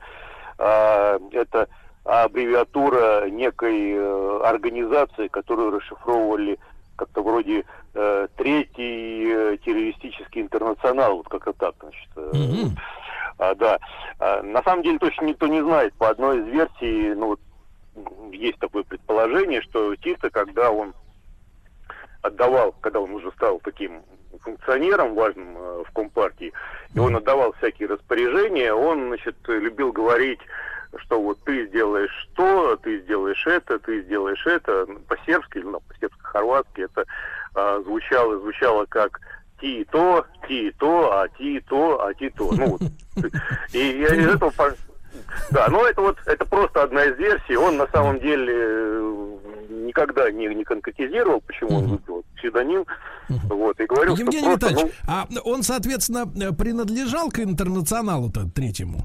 а, 0.58 1.18
это 1.32 1.68
аббревиатура 2.04 3.28
некой 3.28 3.92
э, 3.92 4.40
организации, 4.44 5.28
которую 5.28 5.70
расшифровывали 5.72 6.58
как-то 6.96 7.22
вроде 7.22 7.64
э, 7.94 8.28
третий 8.36 9.26
э, 9.26 9.56
террористический 9.64 10.42
интернационал, 10.42 11.16
вот 11.18 11.28
как-то 11.28 11.52
так, 11.52 11.74
значит. 11.80 12.08
э, 12.16 12.30
а, 13.38 13.54
да. 13.54 13.78
А, 14.18 14.42
на 14.42 14.62
самом 14.62 14.82
деле 14.82 14.98
точно 14.98 15.26
никто 15.26 15.46
не 15.46 15.62
знает. 15.62 15.94
По 15.94 16.10
одной 16.10 16.40
из 16.40 16.46
версий, 16.46 17.14
ну, 17.14 17.36
есть 18.32 18.58
такое 18.58 18.82
предположение, 18.82 19.62
что 19.62 19.94
Тита, 19.96 20.30
когда 20.30 20.70
он 20.70 20.94
отдавал, 22.22 22.72
когда 22.80 23.00
он 23.00 23.12
уже 23.12 23.30
стал 23.32 23.60
таким 23.62 24.02
функционером 24.40 25.14
важным 25.14 25.56
э, 25.56 25.84
в 25.86 25.92
Компартии, 25.92 26.52
и 26.94 26.98
он 26.98 27.14
отдавал 27.16 27.52
всякие 27.54 27.88
распоряжения, 27.88 28.72
он, 28.72 29.08
значит, 29.08 29.36
любил 29.46 29.92
говорить, 29.92 30.40
что 30.98 31.20
вот 31.20 31.38
ты 31.44 31.66
сделаешь 31.68 32.28
то, 32.34 32.76
ты 32.76 33.00
сделаешь 33.00 33.46
это, 33.46 33.78
ты 33.78 34.02
сделаешь 34.02 34.46
это, 34.46 34.86
по-сербски, 35.08 35.58
ну, 35.58 35.80
по-сербско-хорватски 35.80 36.82
это 36.82 37.04
а, 37.54 37.80
звучало, 37.82 38.38
звучало 38.38 38.86
как 38.86 39.20
ти 39.64 39.86
то, 39.90 40.24
ти 40.46 40.72
то, 40.78 41.10
а 41.10 41.28
ти 41.28 41.60
то, 41.60 41.96
а 41.96 42.12
ти 42.12 42.30
то. 42.30 42.50
Ну, 42.52 42.66
вот. 42.66 42.82
И 43.72 43.78
я 43.78 44.14
из 44.14 44.26
этого... 44.34 44.52
Да, 45.50 45.68
ну 45.70 45.84
это 45.84 46.02
вот, 46.02 46.18
это 46.26 46.44
просто 46.44 46.82
одна 46.82 47.04
из 47.04 47.16
версий. 47.16 47.56
Он 47.56 47.76
на 47.76 47.86
самом 47.86 48.20
деле 48.20 48.52
э, 48.52 49.36
никогда 49.86 50.30
не, 50.30 50.54
не 50.54 50.64
конкретизировал, 50.64 51.40
почему 51.40 51.78
он 51.78 51.86
выбрал 51.86 52.24
псевдоним. 52.36 52.84
Вот, 53.28 53.80
и 53.80 53.86
говорил, 53.86 54.16
что 54.16 54.24
Евгений 54.24 54.44
просто, 54.44 54.68
Витальевич, 54.68 54.94
ну, 55.06 55.12
а 55.12 55.26
он, 55.44 55.62
соответственно, 55.62 56.30
э, 56.36 56.52
принадлежал 56.52 57.30
к 57.30 57.38
интернационалу-то 57.38 58.50
третьему? 58.54 59.04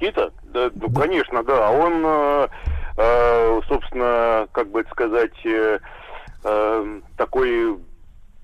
Тита? 0.00 0.32
Да, 0.52 0.70
ну, 0.74 0.90
конечно, 0.90 1.44
да. 1.44 1.70
Он, 1.70 2.02
э, 2.04 2.48
э, 2.96 3.60
собственно, 3.68 4.48
как 4.52 4.70
бы 4.70 4.80
это 4.80 4.90
сказать, 4.90 5.46
э, 5.46 5.78
э, 6.42 7.00
такой 7.16 7.78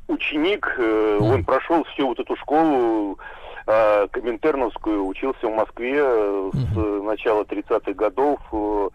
ученик, 0.09 0.75
э, 0.79 1.19
он 1.21 1.45
прошел 1.45 1.85
всю 1.85 2.07
вот 2.09 2.19
эту 2.21 2.37
школу 2.37 3.19
э, 3.67 4.09
коминтерновскую, 4.09 5.07
учился 5.07 5.47
в 5.47 5.55
Москве 5.55 5.95
э, 5.99 6.51
с 6.53 6.77
э, 6.77 7.03
начала 7.05 7.43
30-х 7.45 7.93
годов. 7.93 8.41
э, 8.53 8.89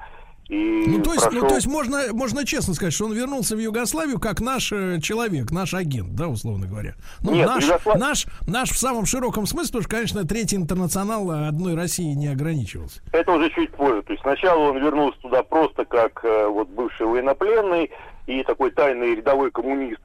и 0.50 0.86
Ну, 0.88 1.02
то 1.04 1.12
есть, 1.14 1.26
ну, 1.26 1.32
прошел- 1.32 1.50
то 1.50 1.56
есть 1.56 1.68
можно, 1.68 2.00
можно 2.14 2.46
честно 2.46 2.74
сказать, 2.74 2.94
что 2.94 3.06
он 3.06 3.12
вернулся 3.14 3.54
в 3.56 3.60
Югославию 3.60 4.18
как 4.18 4.40
наш 4.40 4.72
э, 4.72 5.00
человек, 5.02 5.52
наш 5.52 5.74
агент, 5.74 6.16
да, 6.16 6.30
условно 6.30 6.68
говоря. 6.68 6.94
Ну, 7.22 7.34
Нет, 7.34 7.48
наш, 7.48 7.66
Югослав- 7.66 7.98
наш, 7.98 8.26
наш 8.48 8.70
в 8.70 8.78
самом 8.78 9.06
широком 9.06 9.46
смысле, 9.46 9.68
потому 9.68 9.82
что, 9.84 9.90
конечно, 9.92 10.24
третий 10.26 10.56
интернационал 10.56 11.30
одной 11.32 11.76
России 11.76 12.14
не 12.14 12.28
ограничивался. 12.30 13.02
Это 13.12 13.32
уже 13.34 13.50
чуть 13.50 13.72
позже. 13.74 14.02
То 14.04 14.14
есть 14.14 14.22
сначала 14.24 14.70
он 14.72 14.78
вернулся 14.78 15.20
туда 15.20 15.44
просто 15.44 15.84
как 15.84 16.22
э, 16.24 16.48
вот 16.48 16.70
бывший 16.70 17.08
военнопленный 17.08 17.92
и 18.26 18.42
такой 18.44 18.72
тайный 18.72 19.16
рядовой 19.16 19.52
коммунист. 19.52 20.00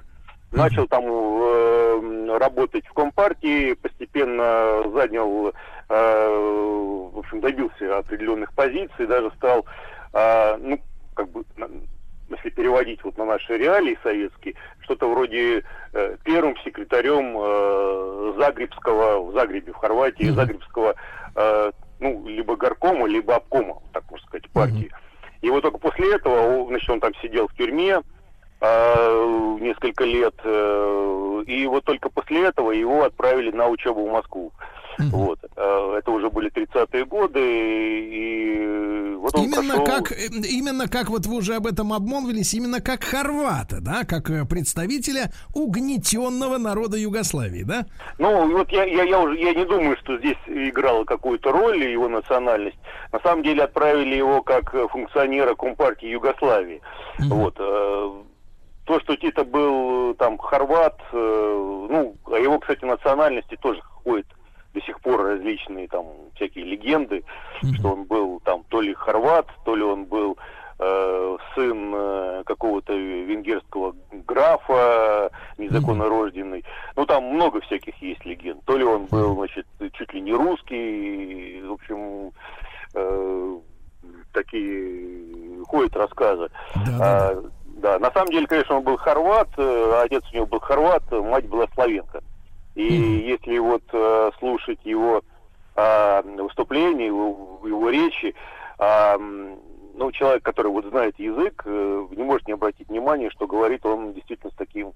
Начал 0.52 0.86
там 0.86 1.04
э, 1.06 2.38
работать 2.38 2.86
в 2.86 2.92
Компартии, 2.92 3.72
постепенно 3.74 4.82
занял, 4.94 5.52
э, 5.88 7.10
в 7.14 7.18
общем, 7.18 7.40
добился 7.40 7.98
определенных 7.98 8.52
позиций, 8.52 9.06
даже 9.06 9.30
стал, 9.36 9.64
э, 10.12 10.56
ну, 10.58 10.78
как 11.14 11.30
бы, 11.30 11.44
если 12.28 12.50
переводить 12.50 13.02
вот 13.02 13.16
на 13.16 13.24
наши 13.24 13.56
реалии 13.56 13.98
советские, 14.02 14.54
что-то 14.80 15.10
вроде 15.10 15.64
э, 15.92 16.16
первым 16.22 16.56
секретарем 16.58 17.36
э, 17.38 18.34
Загребского, 18.38 19.30
в 19.30 19.32
Загребе, 19.32 19.72
в 19.72 19.76
Хорватии, 19.76 20.24
Загребского, 20.24 20.94
э, 21.34 21.72
ну, 22.00 22.28
либо 22.28 22.56
горкома, 22.56 23.06
либо 23.06 23.36
обкома, 23.36 23.80
так 23.92 24.04
можно 24.10 24.26
сказать, 24.26 24.50
партии. 24.50 24.90
И 25.40 25.50
вот 25.50 25.62
только 25.62 25.78
после 25.78 26.14
этого, 26.14 26.66
значит, 26.68 26.90
он 26.90 27.00
там 27.00 27.14
сидел 27.16 27.48
в 27.48 27.54
тюрьме 27.54 28.00
несколько 29.60 30.04
лет, 30.04 30.34
э, 30.44 31.42
и 31.46 31.66
вот 31.66 31.84
только 31.84 32.08
после 32.10 32.46
этого 32.46 32.70
его 32.70 33.04
отправили 33.04 33.50
на 33.50 33.68
учебу 33.68 34.06
в 34.06 34.12
Москву. 34.12 34.52
Вот. 34.98 35.38
Э, 35.56 35.96
это 35.98 36.10
уже 36.10 36.28
были 36.30 36.50
30-е 36.50 37.04
годы, 37.06 37.40
и 37.40 39.16
вот 39.16 39.34
он 39.34 39.44
Именно 39.46 39.74
прошел- 39.76 39.84
как, 39.86 40.12
э, 40.12 40.28
именно 40.48 40.86
как 40.88 41.08
вот 41.08 41.26
вы 41.26 41.36
уже 41.36 41.54
об 41.56 41.66
этом 41.66 41.92
обмолвились, 41.92 42.54
именно 42.54 42.80
как 42.80 43.02
хорвата, 43.02 43.80
да, 43.80 44.04
как 44.04 44.30
э, 44.30 44.44
представителя 44.44 45.32
угнетенного 45.54 46.58
народа 46.58 46.98
Югославии, 46.98 47.62
да? 47.62 47.86
Ну, 48.18 48.52
вот 48.52 48.70
я, 48.70 48.84
я, 48.84 49.02
я 49.04 49.18
уже 49.20 49.38
я 49.38 49.54
не 49.54 49.64
думаю, 49.64 49.96
что 49.96 50.18
здесь 50.18 50.36
играла 50.46 51.04
какую-то 51.04 51.50
роль 51.52 51.82
его 51.82 52.08
национальность. 52.08 52.78
На 53.12 53.20
самом 53.20 53.42
деле 53.42 53.64
отправили 53.64 54.14
его 54.14 54.42
как 54.42 54.74
э, 54.74 54.86
функционера 54.88 55.54
Компартии 55.54 56.08
Югославии. 56.08 56.80
Вот. 57.18 57.56
То, 58.92 59.00
что 59.00 59.16
Тита 59.16 59.42
был 59.42 60.10
э, 60.10 60.14
там 60.18 60.36
хорват, 60.36 61.00
э, 61.14 61.16
ну, 61.16 62.14
о 62.26 62.36
его, 62.36 62.58
кстати, 62.58 62.84
национальности 62.84 63.56
тоже 63.56 63.80
ходят 63.80 64.26
до 64.74 64.82
сих 64.82 65.00
пор 65.00 65.22
различные 65.22 65.88
там 65.88 66.04
всякие 66.34 66.66
легенды, 66.66 67.24
что 67.78 67.92
он 67.92 68.04
был 68.04 68.40
там 68.44 68.64
то 68.68 68.82
ли 68.82 68.92
хорват, 68.92 69.46
то 69.64 69.74
ли 69.74 69.82
он 69.82 70.04
был 70.04 70.36
э, 70.78 71.36
сын 71.54 71.92
э, 71.94 72.42
какого-то 72.44 72.92
венгерского 72.92 73.96
графа, 74.26 75.30
незаконно 75.56 76.10
рожденный. 76.10 76.62
Ну, 76.94 77.06
там 77.06 77.24
много 77.24 77.62
всяких 77.62 77.96
есть 78.02 78.26
легенд. 78.26 78.62
То 78.66 78.76
ли 78.76 78.84
он 78.84 79.06
был, 79.06 79.36
значит, 79.36 79.66
чуть 79.94 80.12
ли 80.12 80.20
не 80.20 80.34
русский, 80.34 81.62
в 81.62 81.72
общем, 81.72 82.32
э, 82.94 83.58
такие 84.34 85.64
ходят 85.64 85.96
рассказы. 85.96 86.50
А, 87.00 87.34
да, 87.34 87.42
на 87.82 88.10
самом 88.12 88.30
деле, 88.30 88.46
конечно, 88.46 88.76
он 88.76 88.84
был 88.84 88.96
хорват, 88.96 89.48
э, 89.56 90.02
отец 90.04 90.22
у 90.32 90.36
него 90.36 90.46
был 90.46 90.60
хорват, 90.60 91.02
э, 91.10 91.20
мать 91.20 91.48
была 91.48 91.66
славенка. 91.74 92.22
И 92.74 92.84
если 92.84 93.58
вот 93.58 93.82
э, 93.92 94.30
слушать 94.38 94.78
его 94.84 95.22
а, 95.74 96.22
выступления, 96.22 97.06
его, 97.06 97.60
его 97.64 97.90
речи, 97.90 98.34
м, 98.78 99.58
ну, 99.94 100.12
человек, 100.12 100.42
который 100.42 100.70
вот 100.70 100.84
знает 100.86 101.18
язык, 101.18 101.62
э, 101.64 102.06
не 102.10 102.22
может 102.22 102.46
не 102.46 102.54
обратить 102.54 102.88
внимания, 102.88 103.30
что 103.30 103.46
говорит 103.46 103.84
он 103.84 104.12
действительно 104.12 104.50
с 104.52 104.56
таким 104.56 104.92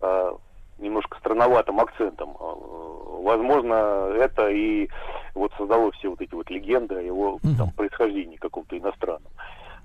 а, 0.00 0.36
немножко 0.78 1.18
странноватым 1.18 1.80
акцентом. 1.80 2.36
Возможно, 2.38 4.10
это 4.16 4.48
и 4.48 4.88
вот 5.34 5.52
создало 5.56 5.92
все 5.92 6.08
вот 6.08 6.20
эти 6.20 6.34
вот 6.34 6.50
легенды 6.50 6.96
о 6.96 7.00
его 7.00 7.38
там, 7.56 7.70
происхождении 7.70 8.36
каком-то 8.36 8.76
иностранном. 8.76 9.30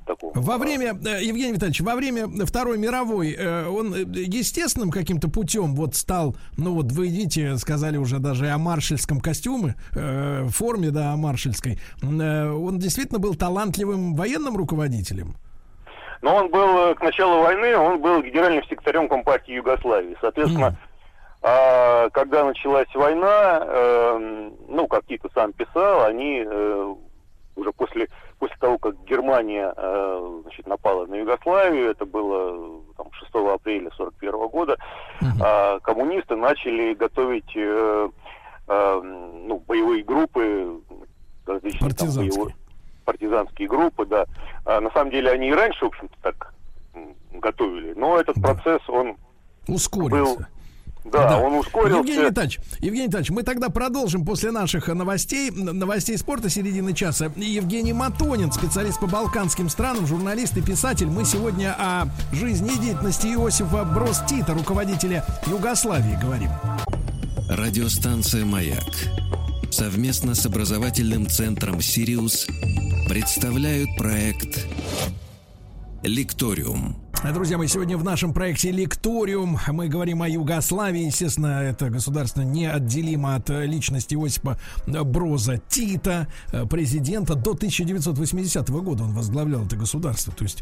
Таком. 0.07 0.31
Во 0.33 0.57
время, 0.57 0.97
э, 1.05 1.23
Евгений 1.23 1.53
Витальевич, 1.53 1.81
во 1.81 1.95
время 1.95 2.27
Второй 2.45 2.77
мировой 2.77 3.35
э, 3.37 3.67
он 3.67 3.93
э, 3.93 3.99
естественным 3.99 4.89
каким-то 4.89 5.29
путем 5.29 5.75
вот 5.75 5.95
стал, 5.95 6.35
ну 6.57 6.73
вот 6.73 6.91
вы 6.91 7.07
видите, 7.07 7.57
сказали 7.57 7.97
уже 7.97 8.19
даже 8.19 8.49
о 8.49 8.57
маршальском 8.57 9.19
костюме, 9.19 9.75
форме, 10.49 10.89
да, 10.89 11.13
о 11.13 11.17
маршальской. 11.17 11.79
Он 12.01 12.79
действительно 12.79 13.19
был 13.19 13.35
талантливым 13.35 14.15
военным 14.15 14.57
руководителем. 14.57 15.35
Но 16.21 16.35
он 16.35 16.49
был 16.49 16.95
к 16.95 17.01
началу 17.01 17.41
войны, 17.43 17.75
он 17.77 18.01
был 18.01 18.23
генеральным 18.23 18.63
секретарем 18.63 19.07
Компартии 19.07 19.53
Югославии. 19.53 20.17
Соответственно, 20.19 20.77
а, 21.41 22.09
когда 22.09 22.43
началась 22.43 22.93
война, 22.93 23.61
э, 23.63 24.49
ну, 24.67 24.87
как 24.87 25.05
Тито 25.05 25.29
сам 25.33 25.53
писал, 25.53 26.05
они 26.05 26.43
э, 26.45 26.95
уже 27.55 27.71
после, 27.73 28.07
после 28.39 28.55
того, 28.59 28.77
как 28.77 28.95
Германия 29.05 29.73
э, 29.75 30.39
значит, 30.43 30.67
напала 30.67 31.05
на 31.05 31.15
Югославию, 31.15 31.89
это 31.91 32.05
было 32.05 32.53
э, 32.53 32.79
там, 32.97 33.11
6 33.13 33.31
апреля 33.33 33.89
41 33.95 34.47
года, 34.49 34.77
а, 35.41 35.79
коммунисты 35.79 36.35
начали 36.35 36.93
готовить 36.93 37.51
э, 37.55 38.09
э, 38.67 39.01
ну, 39.03 39.63
боевые 39.67 40.03
группы, 40.03 40.79
различные 41.45 41.93
там 41.93 42.09
боевые- 42.09 42.55
партизанские 43.05 43.67
группы, 43.67 44.05
да. 44.05 44.25
А, 44.65 44.81
на 44.81 44.91
самом 44.91 45.11
деле 45.11 45.31
они 45.31 45.47
и 45.49 45.53
раньше, 45.53 45.85
в 45.85 45.87
общем-то, 45.87 46.15
так 46.21 46.53
готовили. 47.31 47.93
Но 47.93 48.19
этот 48.19 48.35
процесс, 48.41 48.81
он 48.89 49.15
Ускорился. 49.67 50.37
был, 50.37 50.45
Да, 51.11 51.39
он 51.39 51.55
ускорился. 51.55 51.97
Евгений 51.99 52.29
Витальевич, 52.29 52.59
Евгений 52.79 53.07
Витальевич, 53.07 53.29
мы 53.31 53.43
тогда 53.43 53.69
продолжим 53.69 54.25
после 54.25 54.51
наших 54.51 54.87
новостей, 54.87 55.49
н- 55.49 55.77
новостей 55.77 56.17
спорта 56.17 56.49
середины 56.49 56.93
часа. 56.93 57.31
Евгений 57.35 57.93
Матонин, 57.93 58.51
специалист 58.51 58.99
по 58.99 59.07
балканским 59.07 59.69
странам, 59.69 60.05
журналист 60.07 60.57
и 60.57 60.61
писатель. 60.61 61.07
Мы 61.07 61.25
сегодня 61.25 61.75
о 61.77 62.07
жизни 62.33 62.73
и 62.73 62.77
деятельности 62.77 63.27
Иосифа 63.27 63.83
Брос 63.85 64.21
Тита, 64.27 64.53
руководителя 64.53 65.25
Югославии, 65.47 66.17
говорим. 66.21 66.49
Радиостанция 67.49 68.43
«Маяк» 68.45 68.83
совместно 69.71 70.35
с 70.35 70.45
образовательным 70.45 71.27
центром 71.27 71.81
«Сириус» 71.81 72.47
представляют 73.07 73.89
проект 73.97 74.65
«Лекториум». 76.03 77.06
Друзья 77.23 77.57
мои, 77.57 77.67
сегодня 77.67 77.97
в 77.97 78.03
нашем 78.03 78.31
проекте 78.31 78.71
«Лекториум» 78.71 79.57
мы 79.69 79.87
говорим 79.87 80.21
о 80.21 80.29
Югославии. 80.29 81.07
Естественно, 81.07 81.63
это 81.63 81.89
государство 81.89 82.41
неотделимо 82.41 83.35
от 83.35 83.49
личности 83.49 84.13
Иосипа 84.13 84.59
э, 84.85 85.03
Броза 85.03 85.57
Тита, 85.67 86.27
э, 86.53 86.65
президента. 86.67 87.33
До 87.33 87.51
1980 87.51 88.69
года 88.69 89.03
он 89.03 89.13
возглавлял 89.13 89.65
это 89.65 89.75
государство. 89.75 90.31
То 90.31 90.43
есть 90.43 90.61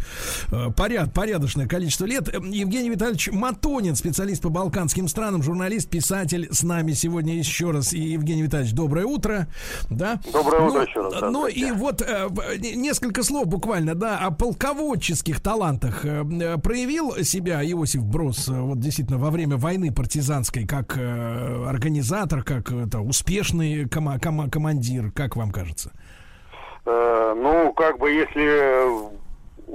э, 0.50 0.72
поряд, 0.76 1.14
порядочное 1.14 1.68
количество 1.68 2.06
лет. 2.06 2.30
Э, 2.30 2.38
Евгений 2.38 2.90
Витальевич 2.90 3.30
Матонин, 3.34 3.96
специалист 3.98 4.42
по 4.42 4.50
балканским 4.50 5.10
странам, 5.10 5.44
журналист, 5.44 5.90
писатель 5.90 6.48
с 6.52 6.64
нами 6.64 6.94
сегодня 6.94 7.38
еще 7.38 7.72
раз. 7.72 7.92
И 7.92 8.00
Евгений 8.00 8.44
Витальевич, 8.44 8.74
доброе 8.74 9.06
утро. 9.06 9.50
Да? 9.90 10.22
Доброе 10.32 10.62
утро 10.62 10.80
Ну, 10.80 10.86
еще 10.88 11.02
раз, 11.02 11.14
да, 11.20 11.30
Ну 11.30 11.48
и 11.48 11.72
вот 11.72 12.02
несколько 12.60 13.24
слов 13.24 13.48
буквально, 13.48 13.94
да, 13.94 14.20
о 14.20 14.32
полководческих 14.32 15.42
талантах. 15.42 16.06
Э, 16.46 16.58
Проявил 16.58 17.12
себя 17.24 17.64
Иосиф 17.64 18.04
Брос, 18.04 18.50
э, 18.50 18.54
вот 18.54 18.80
действительно, 18.80 19.18
во 19.18 19.32
время 19.32 19.58
войны 19.58 19.92
партизанской, 19.92 20.66
как 20.66 20.98
э, 20.98 21.66
организатор, 21.68 22.44
как 22.44 22.72
это, 22.72 23.00
успешный 23.00 23.86
кома- 23.86 24.20
кома- 24.20 24.50
командир, 24.50 25.12
как 25.12 25.36
вам 25.36 25.52
кажется? 25.52 25.92
Ну, 26.88 27.74
как 27.74 27.98
бы, 27.98 28.12
если 28.12 28.86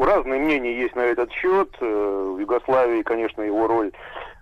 разные 0.01 0.41
мнения 0.41 0.81
есть 0.81 0.95
на 0.95 1.01
этот 1.01 1.33
счет, 1.33 1.69
в 1.81 2.39
Югославии, 2.39 3.03
конечно, 3.03 3.43
его 3.43 3.67
роль 3.67 3.91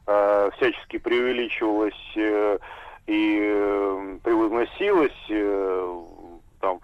всячески 0.05 0.99
преувеличивалась 0.99 1.95
и 2.15 3.39
э, 3.41 4.19
превозносилась. 4.23 5.13
Там, 6.61 6.81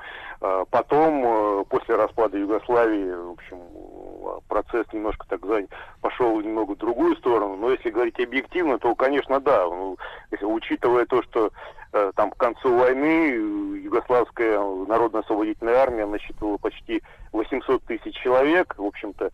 потом, 0.70 1.66
после 1.66 1.96
распада 1.96 2.38
Югославии, 2.38 3.12
в 3.12 3.30
общем, 3.32 3.58
процесс 4.48 4.86
немножко 4.92 5.26
так 5.28 5.44
за... 5.44 5.66
пошел 6.00 6.40
немного 6.40 6.72
в 6.72 6.78
другую 6.78 7.16
сторону. 7.16 7.56
Но 7.56 7.70
если 7.70 7.90
говорить 7.90 8.18
объективно, 8.20 8.78
то, 8.78 8.94
конечно, 8.94 9.40
да. 9.40 9.64
Ну, 9.64 9.96
если, 10.30 10.44
учитывая 10.44 11.06
то, 11.06 11.22
что 11.22 11.50
э, 11.92 12.12
там 12.14 12.30
к 12.30 12.36
концу 12.36 12.76
войны 12.76 13.30
э, 13.30 13.78
Югославская 13.84 14.58
народно-освободительная 14.86 15.76
армия 15.76 16.06
насчитывала 16.06 16.56
почти 16.58 17.02
800 17.32 17.82
тысяч 17.84 18.14
человек, 18.16 18.74
в 18.76 18.84
общем-то, 18.84 19.30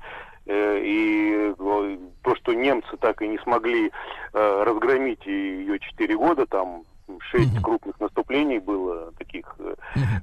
э, 0.46 0.80
и 0.82 1.54
э, 1.58 1.98
то, 2.22 2.34
что 2.36 2.54
немцы 2.54 2.96
так 2.98 3.22
и 3.22 3.28
не 3.28 3.38
смогли 3.38 3.90
э, 4.32 4.62
разгромить 4.64 5.24
ее 5.26 5.78
4 5.78 6.16
года, 6.16 6.46
там 6.46 6.84
шесть 7.18 7.60
крупных 7.62 7.98
наступлений 8.00 8.58
было 8.58 9.12
таких 9.12 9.54
э, 9.58 9.74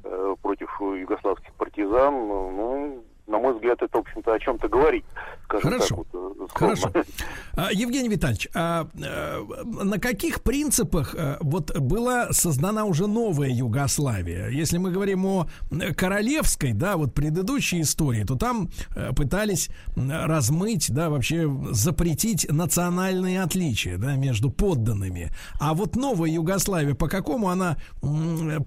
э, 0.04 0.36
против 0.42 0.80
югославских 0.80 1.54
партизан, 1.54 2.14
ну, 2.14 3.04
на 3.28 3.40
мой 3.40 3.54
взгляд, 3.54 3.82
это, 3.82 3.98
в 3.98 4.02
общем-то, 4.02 4.34
о 4.34 4.40
чем-то 4.40 4.70
говорит. 4.70 5.06
Хорошо. 5.48 5.80
так, 5.80 5.92
вот, 5.98 6.08
э. 6.14 6.48
Хорошо. 6.54 6.92
А, 7.54 7.72
Евгений 7.72 8.10
Витальевич, 8.10 8.50
а, 8.54 8.88
э, 8.94 9.44
на 9.64 9.98
каких 10.00 10.44
принципах 10.44 11.16
э, 11.18 11.38
вот 11.40 11.76
была 11.80 12.32
создана 12.32 12.86
уже 12.86 13.08
новая 13.08 13.50
Югославия? 13.50 14.50
Если 14.50 14.78
мы 14.78 14.92
говорим 14.92 15.26
о 15.26 15.48
королевской, 15.96 16.74
да, 16.74 16.98
вот 16.98 17.16
предыдущей 17.16 17.82
истории, 17.82 18.24
то 18.26 18.36
там 18.36 18.70
пытались 19.16 19.70
размыть, 19.96 20.94
да, 20.94 21.10
вообще 21.10 21.50
запретить 21.72 22.48
национальные 22.52 23.42
отличия, 23.42 23.98
да, 23.98 24.16
между 24.16 24.52
подданными. 24.52 25.32
А 25.60 25.74
вот 25.74 25.96
новая 25.96 26.30
Югославия, 26.30 26.94
по 26.94 27.08
какому 27.08 27.50
она 27.50 27.78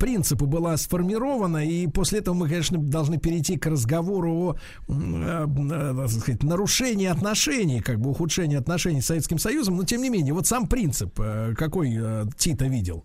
принципу 0.01 0.47
была 0.47 0.77
сформирована? 0.77 1.65
И 1.65 1.87
после 1.87 2.19
этого 2.19 2.35
мы, 2.35 2.49
конечно, 2.49 2.77
должны 2.79 3.19
перейти 3.19 3.57
к 3.57 3.67
разговору 3.67 4.33
о 4.33 4.50
м, 4.89 5.23
э, 5.23 5.47
э, 5.75 5.95
так 5.97 6.09
сказать, 6.09 6.43
нарушении 6.43 7.07
отношений, 7.07 7.81
как 7.81 7.99
бы 7.99 8.11
ухудшении 8.11 8.59
отношений 8.59 9.01
с 9.01 9.07
Советским 9.07 9.39
Союзом, 9.39 9.77
но 9.77 9.85
тем 9.85 10.03
не 10.03 10.11
менее, 10.11 10.35
вот 10.35 10.47
сам 10.47 10.67
принцип, 10.67 11.19
э, 11.21 11.55
какой 11.57 11.91
э, 12.01 12.25
Тита 12.37 12.67
видел? 12.67 13.05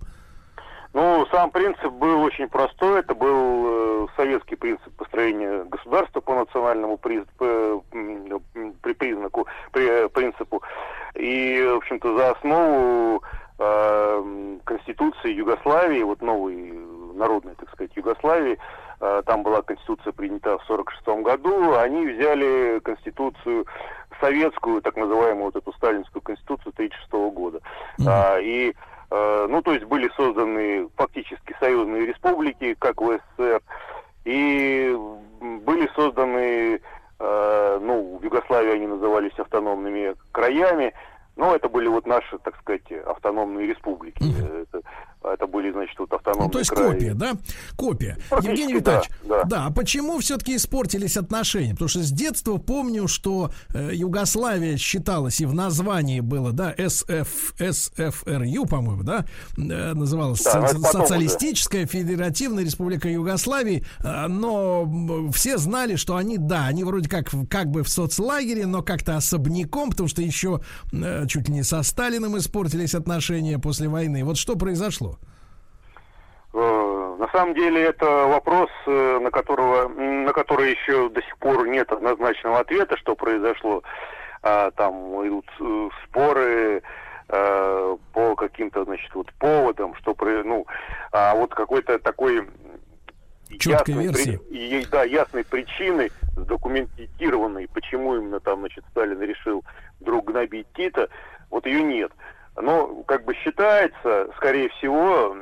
Ну, 0.93 1.25
сам 1.29 1.51
принцип 1.51 1.91
был 1.91 2.21
очень 2.21 2.47
простой. 2.47 3.01
Это 3.01 3.13
был 3.13 4.05
э, 4.05 4.07
советский 4.15 4.55
принцип 4.55 4.93
построения 4.95 5.65
государства 5.65 6.21
по 6.21 6.35
национальному 6.35 6.95
приз- 6.95 7.27
п- 7.37 7.81
м, 7.91 8.41
м, 8.55 8.73
при 8.81 8.93
признаку, 8.93 9.45
при, 9.73 10.05
э, 10.05 10.07
принципу. 10.07 10.61
И, 11.15 11.61
в 11.69 11.77
общем-то, 11.77 12.17
за 12.17 12.31
основу 12.31 13.21
э, 13.59 14.57
Конституции 14.63 15.33
Югославии, 15.33 16.01
вот 16.03 16.21
новой 16.21 16.69
э, 16.69 16.73
народной, 17.17 17.55
так 17.55 17.69
сказать, 17.73 17.91
Югославии, 17.97 18.53
э, 18.53 18.57
там 19.25 19.43
была 19.43 19.61
Конституция 19.61 20.13
принята 20.13 20.57
в 20.57 20.69
1946 20.69 21.23
году, 21.23 21.75
они 21.75 22.05
взяли 22.07 22.79
Конституцию 22.79 23.65
советскую, 24.19 24.81
так 24.81 24.95
называемую 24.95 25.45
вот 25.45 25.55
эту 25.55 25.73
сталинскую 25.73 26.21
Конституцию 26.21 26.73
1936 26.75 27.11
года. 27.35 27.59
А, 28.07 28.39
и 28.39 28.73
Э, 29.11 29.47
ну, 29.49 29.61
то 29.61 29.73
есть 29.73 29.85
были 29.85 30.09
созданы 30.15 30.89
фактически 30.95 31.55
союзные 31.59 32.07
республики, 32.07 32.75
как 32.79 33.01
в 33.01 33.19
СССР, 33.37 33.61
и 34.25 34.97
были 35.39 35.89
созданы, 35.95 36.81
э, 37.19 37.79
ну, 37.81 38.17
в 38.19 38.23
Югославии 38.23 38.73
они 38.73 38.87
назывались 38.87 39.37
автономными 39.37 40.15
краями, 40.31 40.93
но 41.35 41.55
это 41.55 41.69
были 41.69 41.87
вот 41.87 42.07
наши, 42.07 42.37
так 42.39 42.57
сказать, 42.57 42.91
автономные 43.05 43.67
республики. 43.67 44.23
Это, 44.63 44.81
это 45.33 45.47
были, 45.47 45.71
значит, 45.71 45.97
вот 45.97 46.11
автономные 46.13 46.47
Ну, 46.47 46.51
то 46.51 46.59
есть 46.59 46.71
копия, 46.71 47.13
да? 47.13 47.33
Копия. 47.75 48.17
Практически, 48.29 48.61
Евгений 48.61 48.79
Витальевич, 48.79 49.09
да, 49.23 49.43
да. 49.43 49.65
а 49.65 49.71
почему 49.71 50.19
все-таки 50.19 50.55
испортились 50.55 51.17
отношения? 51.17 51.71
Потому 51.71 51.89
что 51.89 51.99
с 52.03 52.11
детства 52.11 52.57
помню, 52.57 53.07
что 53.07 53.51
э, 53.73 53.91
Югославия 53.93 54.77
считалась, 54.77 55.41
и 55.41 55.45
в 55.45 55.53
названии 55.53 56.19
было, 56.19 56.51
да, 56.51 56.73
СФ, 56.77 57.53
СФРЮ, 57.57 58.65
по-моему, 58.65 59.03
да, 59.03 59.25
э, 59.57 59.93
называлась 59.93 60.43
Да, 60.43 60.51
Со- 60.51 60.61
потом 60.61 60.81
уже. 60.81 60.91
Социалистическая 60.91 61.85
Федеративная 61.85 62.63
Республика 62.63 63.09
Югославии, 63.09 63.85
э, 64.03 64.27
но 64.27 65.31
все 65.31 65.57
знали, 65.57 65.95
что 65.95 66.15
они, 66.15 66.37
да, 66.37 66.65
они 66.65 66.83
вроде 66.83 67.09
как, 67.09 67.29
как 67.49 67.69
бы 67.69 67.83
в 67.83 67.89
соцлагере, 67.89 68.65
но 68.65 68.81
как-то 68.81 69.17
особняком, 69.17 69.89
потому 69.89 70.07
что 70.09 70.21
еще 70.21 70.61
э, 70.91 71.25
чуть 71.27 71.47
ли 71.47 71.53
не 71.53 71.63
со 71.63 71.81
Сталиным 71.83 72.37
испортились 72.37 72.95
отношения 72.95 73.59
после 73.59 73.87
войны. 73.87 74.23
Вот 74.23 74.37
что 74.37 74.55
произошло? 74.55 75.14
Э, 76.57 77.15
На 77.19 77.27
самом 77.29 77.53
деле 77.53 77.81
это 77.83 78.05
вопрос, 78.27 78.69
э, 78.87 79.19
на 79.21 79.29
которого, 79.29 79.89
на 79.89 80.31
который 80.31 80.71
еще 80.71 81.09
до 81.09 81.21
сих 81.21 81.37
пор 81.37 81.67
нет 81.67 81.91
однозначного 81.91 82.59
ответа, 82.59 82.95
что 82.97 83.15
произошло. 83.15 83.83
А, 84.41 84.71
Там 84.71 84.95
идут 85.27 85.45
э, 85.59 85.89
споры 86.05 86.81
по 87.27 88.35
каким-то, 88.35 88.85
значит, 88.85 89.09
вот 89.15 89.33
поводам, 89.39 89.95
что 89.95 90.15
ну, 90.43 90.67
а 91.11 91.33
вот 91.33 91.55
какой-то 91.55 91.97
такой 91.97 92.47
Четкой 93.57 93.95
ясной 93.95 94.03
версии. 94.03 94.37
при- 94.37 94.85
да, 94.91 95.03
ясной 95.03 95.43
причины, 95.43 96.11
сдокументированной, 96.37 97.67
почему 97.73 98.15
именно 98.15 98.39
там, 98.39 98.59
значит, 98.59 98.83
Сталин 98.91 99.19
решил 99.21 99.63
вдруг 99.99 100.25
гнобить 100.25 100.67
Тита, 100.75 101.09
вот 101.49 101.65
ее 101.65 101.81
нет. 101.81 102.11
Но, 102.57 103.03
как 103.03 103.25
бы 103.25 103.33
считается, 103.35 104.29
скорее 104.37 104.69
всего, 104.69 105.35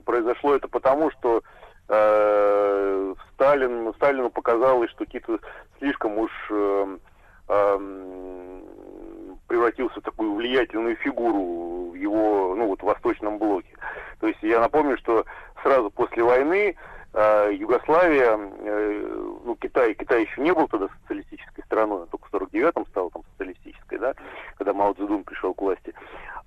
произошло 0.00 0.54
это 0.54 0.68
потому, 0.68 1.10
что 1.10 1.42
э, 1.88 3.14
Сталин, 3.34 3.92
Сталину 3.94 4.30
показалось, 4.30 4.90
что 4.90 5.04
Тит 5.04 5.24
слишком 5.78 6.18
уж 6.18 6.30
э, 6.50 6.98
эм, 7.48 8.62
превратился 9.48 10.00
в 10.00 10.04
такую 10.04 10.34
влиятельную 10.34 10.94
фигуру 10.96 11.90
в 11.90 11.94
его, 11.94 12.54
ну 12.54 12.68
вот, 12.68 12.82
восточном 12.82 13.38
блоке. 13.38 13.76
То 14.20 14.28
есть 14.28 14.40
я 14.42 14.60
напомню, 14.60 14.96
что 14.98 15.24
сразу 15.62 15.90
после 15.90 16.22
войны 16.22 16.76
э, 17.12 17.50
Югославия, 17.54 18.36
э, 18.38 19.38
ну 19.44 19.56
Китай, 19.56 19.94
Китай 19.94 20.22
еще 20.22 20.40
не 20.40 20.52
был 20.52 20.68
тогда 20.68 20.88
социалистической 21.02 21.64
страной, 21.64 22.02
он 22.02 22.06
только 22.08 22.26
в 22.28 22.34
49-м 22.34 22.86
стал 22.86 23.10
там 23.10 23.22
социалистической, 23.32 23.98
да, 23.98 24.14
когда 24.56 24.72
Мао 24.72 24.92
Цзэдун 24.94 25.24
пришел 25.24 25.54
к 25.54 25.60
власти. 25.62 25.94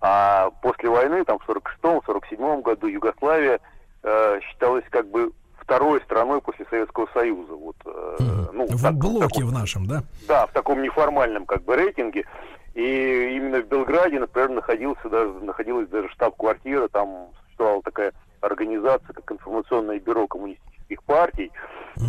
А 0.02 0.50
после 0.62 0.90
войны, 0.90 1.24
там 1.26 1.40
в 1.40 1.48
46-м, 1.50 2.00
47-м 2.06 2.62
году 2.62 2.88
Югославия 2.88 3.60
э, 4.04 4.40
считалась 4.42 4.86
как 4.90 5.08
бы 5.10 5.32
второй 5.62 6.02
страной 6.02 6.42
после 6.42 6.66
Советского 6.70 7.08
Союза. 7.14 7.54
Вот, 7.54 7.76
э, 7.86 8.18
ну, 8.52 8.66
В 8.68 8.82
так- 8.82 8.96
блоке 8.96 9.44
в 9.46 9.52
нашем, 9.54 9.86
да? 9.86 10.04
да, 10.28 10.46
в 10.48 10.52
таком 10.52 10.82
неформальном 10.82 11.46
как 11.46 11.64
бы 11.64 11.76
рейтинге. 11.76 12.26
И 12.74 13.36
именно 13.38 13.62
в 13.62 13.68
Белграде, 13.68 14.20
например, 14.20 14.50
находился 14.50 15.08
даже, 15.08 15.32
находилась 15.34 15.88
даже 15.90 16.10
штаб-квартира, 16.10 16.88
там 16.88 17.28
существовала 17.46 17.82
такая 17.84 18.14
организация, 18.44 19.14
как 19.14 19.32
информационное 19.32 20.00
бюро 20.00 20.28
коммунистических 20.28 21.04
партий, 21.04 21.52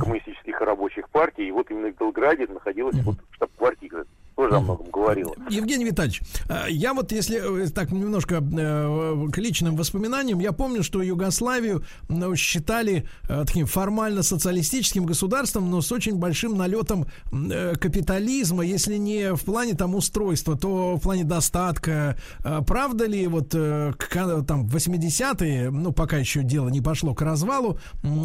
коммунистических 0.00 0.60
и 0.60 0.64
рабочих 0.64 1.08
партий. 1.08 1.48
И 1.48 1.52
вот 1.52 1.70
именно 1.70 1.92
в 1.92 1.96
Белграде 1.96 2.46
находилась 2.46 2.96
вот 3.04 3.16
штаб-квартира. 3.32 4.04
Тоже 4.36 4.56
о 4.56 4.60
многом 4.60 4.90
говорила. 4.90 5.32
Евгений 5.48 5.84
Витальевич, 5.84 6.20
э, 6.48 6.64
я 6.68 6.92
вот 6.92 7.12
если 7.12 7.64
э, 7.64 7.68
так 7.68 7.92
немножко 7.92 8.36
э, 8.36 9.28
к 9.32 9.38
личным 9.38 9.76
воспоминаниям, 9.76 10.40
я 10.40 10.50
помню, 10.50 10.82
что 10.82 11.02
Югославию 11.02 11.84
ну, 12.08 12.34
считали 12.34 13.04
э, 13.28 13.44
таким 13.46 13.66
формально 13.66 14.24
социалистическим 14.24 15.06
государством, 15.06 15.70
но 15.70 15.80
с 15.80 15.92
очень 15.92 16.16
большим 16.16 16.56
налетом 16.56 17.06
капитализма, 17.30 18.64
если 18.64 18.96
не 18.96 19.34
в 19.34 19.44
плане 19.44 19.74
там 19.74 19.94
устройства, 19.94 20.56
то 20.58 20.96
в 20.96 21.00
плане 21.00 21.22
достатка. 21.22 22.16
Э, 22.44 22.60
Правда 22.66 23.06
ли 23.06 23.28
вот 23.28 23.50
там 23.50 24.66
в 24.66 24.74
80-е, 24.74 25.70
ну 25.70 25.92
пока 25.92 26.16
еще 26.16 26.42
дело 26.42 26.68
не 26.70 26.80
пошло 26.80 27.14
к 27.14 27.22
развалу 27.22 27.78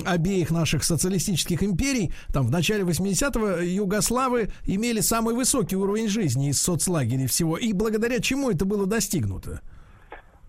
обеих 0.06 0.49
наших 0.49 0.84
социалистических 0.84 1.61
империй, 1.61 2.11
там 2.34 2.48
в 2.48 2.52
начале 2.52 2.84
80-го 2.84 3.61
югославы 3.61 4.52
имели 4.65 5.02
самый 5.02 5.36
высокий 5.36 5.76
уровень 5.76 5.99
жизни 6.08 6.50
из 6.50 6.62
соцлагерей 6.62 7.28
всего, 7.28 7.58
и 7.58 7.74
благодаря 7.74 8.20
чему 8.20 8.50
это 8.52 8.66
было 8.66 8.86
достигнуто? 8.86 9.62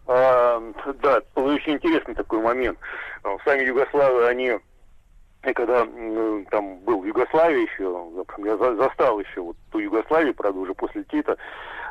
А, 0.06 0.60
да, 1.02 1.22
очень 1.34 1.74
интересный 1.74 2.14
такой 2.14 2.40
момент. 2.42 2.78
А, 3.22 3.36
Сами 3.44 3.64
Югославы, 3.64 4.26
они, 4.26 4.58
и 5.44 5.52
когда 5.52 5.86
там 6.50 6.78
был 6.80 7.00
в 7.00 7.06
Югославии 7.06 7.62
еще, 7.62 8.06
я 8.44 8.56
за- 8.56 8.76
застал 8.76 9.20
еще 9.20 9.40
вот 9.40 9.56
ту 9.70 9.78
Югославию, 9.78 10.34
правда, 10.34 10.58
уже 10.58 10.74
после 10.74 11.04
Тита, 11.04 11.36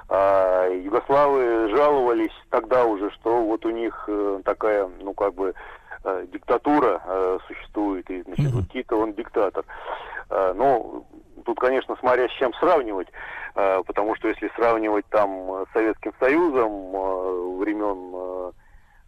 а, 0.09 0.67
Югославы 0.69 1.69
жаловались 1.69 2.33
тогда 2.49 2.85
уже, 2.85 3.09
что 3.11 3.41
вот 3.43 3.65
у 3.65 3.69
них 3.69 4.05
э, 4.07 4.41
такая, 4.43 4.89
ну, 5.01 5.13
как 5.13 5.35
бы, 5.35 5.53
э, 6.03 6.25
диктатура 6.33 7.01
э, 7.05 7.37
существует, 7.47 8.09
и, 8.09 8.23
значит, 8.23 8.51
вот 8.51 8.69
Тита, 8.71 8.95
он 8.95 9.13
диктатор. 9.13 9.63
А, 10.29 10.53
Ну, 10.53 11.05
тут, 11.45 11.59
конечно, 11.59 11.95
смотря 11.99 12.27
с 12.27 12.31
чем 12.31 12.53
сравнивать, 12.55 13.07
э, 13.55 13.81
потому 13.85 14.15
что 14.15 14.27
если 14.27 14.51
сравнивать 14.55 15.05
там 15.09 15.29
э, 15.53 15.65
с 15.69 15.73
Советским 15.73 16.13
Союзом 16.19 16.71
э, 16.95 17.57
времен 17.59 18.11
э, 18.13 18.51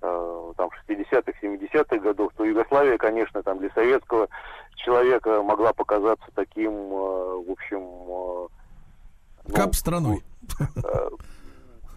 э, 0.02 0.54
там 0.58 0.70
60-х, 0.88 1.32
70-х 1.42 1.98
годов, 1.98 2.32
то 2.36 2.46
Югославия, 2.46 2.98
конечно, 2.98 3.44
там 3.44 3.60
для 3.60 3.70
советского 3.72 4.28
человека 4.78 5.42
могла 5.44 5.74
показаться 5.74 6.26
таким, 6.34 6.72
э, 6.72 7.44
в 7.48 7.52
общем, 7.52 8.48
э, 9.48 9.54
Кап 9.54 9.76
страной. 9.76 10.24
э, 10.60 11.10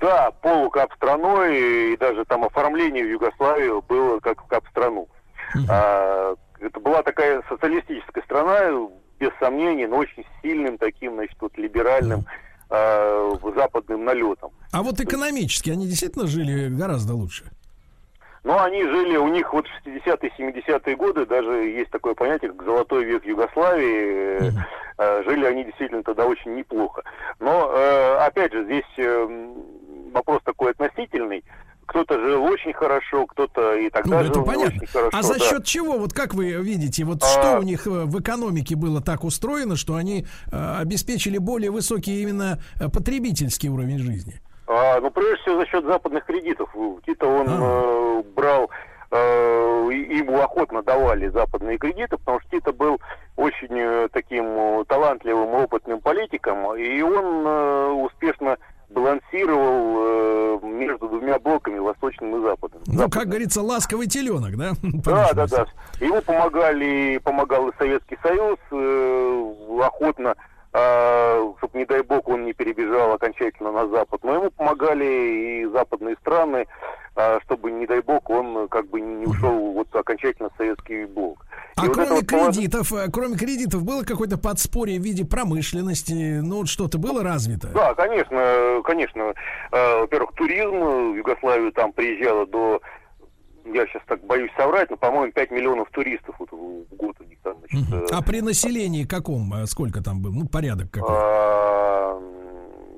да, 0.01 0.31
полукап 0.43 0.93
страной, 0.95 1.93
и 1.93 1.97
даже 1.97 2.25
там 2.27 2.45
оформление 2.45 3.05
в 3.05 3.11
Югославию 3.11 3.83
было 3.83 4.21
как 4.21 4.43
в 4.43 4.47
кап 4.47 4.67
страну. 4.69 5.09
А, 5.69 6.35
это 6.61 6.81
была 6.81 7.03
такая 7.03 7.43
социалистическая 7.49 8.23
страна, 8.25 8.59
без 9.25 9.33
сомнений, 9.39 9.87
но 9.87 9.97
очень 9.97 10.25
сильным 10.43 10.77
таким, 10.79 11.15
значит, 11.15 11.37
вот 11.41 11.57
либеральным 11.57 12.25
а, 12.69 13.33
западным 13.57 14.05
налетом. 14.05 14.51
А 14.73 14.83
вот 14.83 15.01
экономически 15.01 15.71
они 15.71 15.87
действительно 15.87 16.27
жили 16.27 16.69
гораздо 16.69 17.15
лучше. 17.15 17.45
Но 18.43 18.63
они 18.63 18.83
жили, 18.83 19.17
у 19.17 19.29
них 19.29 19.55
вот 19.55 19.67
в 19.67 19.89
60-е, 19.89 20.31
70-е 20.39 20.97
годы 20.97 21.25
даже 21.25 21.51
есть 21.51 21.91
такое 21.91 22.15
понятие, 22.15 22.53
как 22.53 22.63
золотой 22.65 23.05
век 23.05 23.25
Югославии. 23.25 24.49
Э, 24.49 24.51
э, 24.99 25.23
Жили 25.25 25.47
они 25.47 25.65
действительно 25.65 26.03
тогда 26.03 26.27
очень 26.27 26.55
неплохо. 26.55 27.03
Но, 27.41 27.71
э, 27.73 28.17
опять 28.19 28.53
же, 28.53 28.65
здесь 28.65 28.85
э, 28.99 29.03
м, 29.03 29.55
вопрос 30.13 30.43
такой 30.45 30.73
относительный. 30.73 31.43
Кто-то 31.87 32.19
жил 32.21 32.43
очень 32.45 32.73
хорошо, 32.73 33.27
кто-то 33.27 33.75
и 33.75 33.91
тогда 33.91 34.19
Ну, 34.19 34.23
жил 34.25 34.31
это 34.31 34.39
не 34.41 34.47
понятно. 34.47 34.77
очень 34.77 34.87
хорошо. 34.87 35.11
а 35.13 35.23
за 35.23 35.35
да. 35.35 35.39
счет 35.41 35.65
чего? 35.65 35.99
Вот 35.99 36.13
как 36.13 36.35
вы 36.35 36.53
видите, 36.53 37.05
вот 37.05 37.23
А. 37.23 37.27
что 37.27 37.59
у 37.59 37.63
них 37.63 37.87
э, 37.87 37.91
в 37.91 38.21
экономике 38.21 38.77
было 38.77 39.01
так 39.01 39.25
устроено, 39.25 39.77
что 39.77 39.95
они 39.95 40.27
э, 40.53 40.77
обеспечили 40.81 41.39
более 41.39 41.71
высокий 41.71 42.23
именно 42.23 42.59
э, 42.81 42.89
потребительский 42.89 43.69
уровень 43.69 43.99
жизни? 43.99 44.41
А, 44.67 44.99
ну, 45.01 45.11
прежде 45.11 45.37
всего, 45.43 45.61
за 45.61 45.67
счет 45.67 45.85
западных 45.85 46.25
кредитов. 46.25 46.71
Тита 47.07 47.27
он 47.27 47.47
э, 47.49 48.23
брал, 48.35 48.71
э, 49.11 49.89
ему 49.93 50.41
охотно 50.41 50.83
давали 50.83 51.29
западные 51.29 51.79
кредиты, 51.79 52.17
потому 52.17 52.41
что 52.41 52.51
Тита 52.51 52.73
был 52.73 52.99
очень 53.37 53.69
э, 53.79 54.09
таким 54.13 54.85
талантливым, 54.87 55.55
опытным 55.55 56.01
политиком, 56.01 56.75
и 56.77 57.03
он 57.03 57.47
э, 57.47 57.89
успешно 58.07 58.57
балансировал 58.95 59.97
э, 59.99 60.67
между 60.67 61.09
двумя 61.09 61.39
блоками, 61.39 61.79
восточным 61.79 62.37
и 62.37 62.43
западным. 62.43 62.83
Ну, 62.87 63.11
как 63.11 63.29
говорится, 63.29 63.63
ласковый 63.63 64.07
теленок, 64.07 64.57
да? 64.57 64.73
Да, 65.05 65.33
да, 65.35 65.47
да. 65.47 65.67
Ему 66.01 66.23
помогали, 66.23 67.21
помогал 67.23 67.69
и 67.69 67.77
Советский 67.79 68.17
Союз 68.23 68.59
э, 68.71 69.53
охотно, 69.83 70.35
чтобы, 71.59 71.79
не 71.79 71.85
дай 71.85 72.03
бог, 72.03 72.29
он 72.29 72.45
не 72.47 72.53
перебежал 72.53 73.13
окончательно 73.13 73.71
на 73.71 73.87
Запад. 73.87 74.25
Но 74.25 74.35
ему 74.35 74.51
помогали 74.51 75.05
и 75.05 75.67
западные 75.67 76.17
страны, 76.17 76.67
а, 77.17 77.39
чтобы, 77.45 77.71
не 77.71 77.87
дай 77.87 78.01
бог, 78.01 78.29
он 78.29 78.57
э, 78.59 78.69
как 78.69 78.89
бы 78.89 79.01
не 79.01 79.25
ушел 79.27 79.73
вот 79.73 79.95
окончательно 79.95 80.51
в 80.51 80.57
советский 80.57 81.05
блок. 81.05 81.47
А 81.77 81.85
И 81.85 81.89
вот 81.89 81.95
кроме 81.97 82.11
вот 82.13 82.27
кредитов, 82.27 82.93
э, 82.93 83.09
кроме 83.13 83.37
кредитов, 83.37 83.85
было 83.85 84.03
какое-то 84.05 84.39
подспорье 84.39 85.01
в 85.01 85.03
виде 85.03 85.25
промышленности? 85.25 86.39
Ну, 86.41 86.59
вот 86.59 86.69
что-то 86.69 86.99
было 86.99 87.25
развито? 87.25 87.69
Да, 87.69 87.95
конечно, 87.95 88.81
конечно. 88.85 89.35
Э, 89.73 90.01
Во-первых, 90.01 90.33
туризм 90.35 90.75
э, 90.77 91.13
в 91.13 91.17
Югославию 91.17 91.73
там 91.73 91.93
приезжало 91.93 92.47
до, 92.47 92.81
я 93.65 93.87
сейчас 93.87 94.03
так 94.07 94.25
боюсь 94.25 94.53
соврать, 94.57 94.89
но, 94.91 94.97
по-моему, 94.97 95.33
5 95.33 95.51
миллионов 95.51 95.91
туристов 95.91 96.37
вот 96.39 96.53
в 96.53 96.95
год 96.97 97.17
у 97.21 97.25
них 97.25 97.39
там, 97.43 97.57
значит, 97.71 97.93
э, 97.93 98.07
А 98.15 98.23
при 98.23 98.41
населении 98.41 99.03
каком? 99.05 99.53
Сколько 99.67 100.01
там 100.01 100.23
было? 100.23 100.33
Ну, 100.33 100.47
порядок 100.47 100.93
какой? 100.93 101.17
А, 101.17 102.21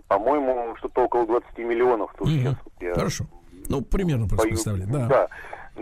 По-моему, 0.09 0.77
что-то 0.79 1.05
около 1.05 1.27
20 1.27 1.59
миллионов. 1.59 2.15
Тут 2.19 2.29
Мгм. 2.29 2.39
сейчас 2.41 2.57
вот 2.63 2.73
я 2.81 2.95
Хорошо. 2.95 3.25
Ну, 3.69 3.81
примерно 3.81 4.29
просто 4.29 4.49
представлять. 4.49 4.89
Да. 4.93 5.07
да, 5.07 5.29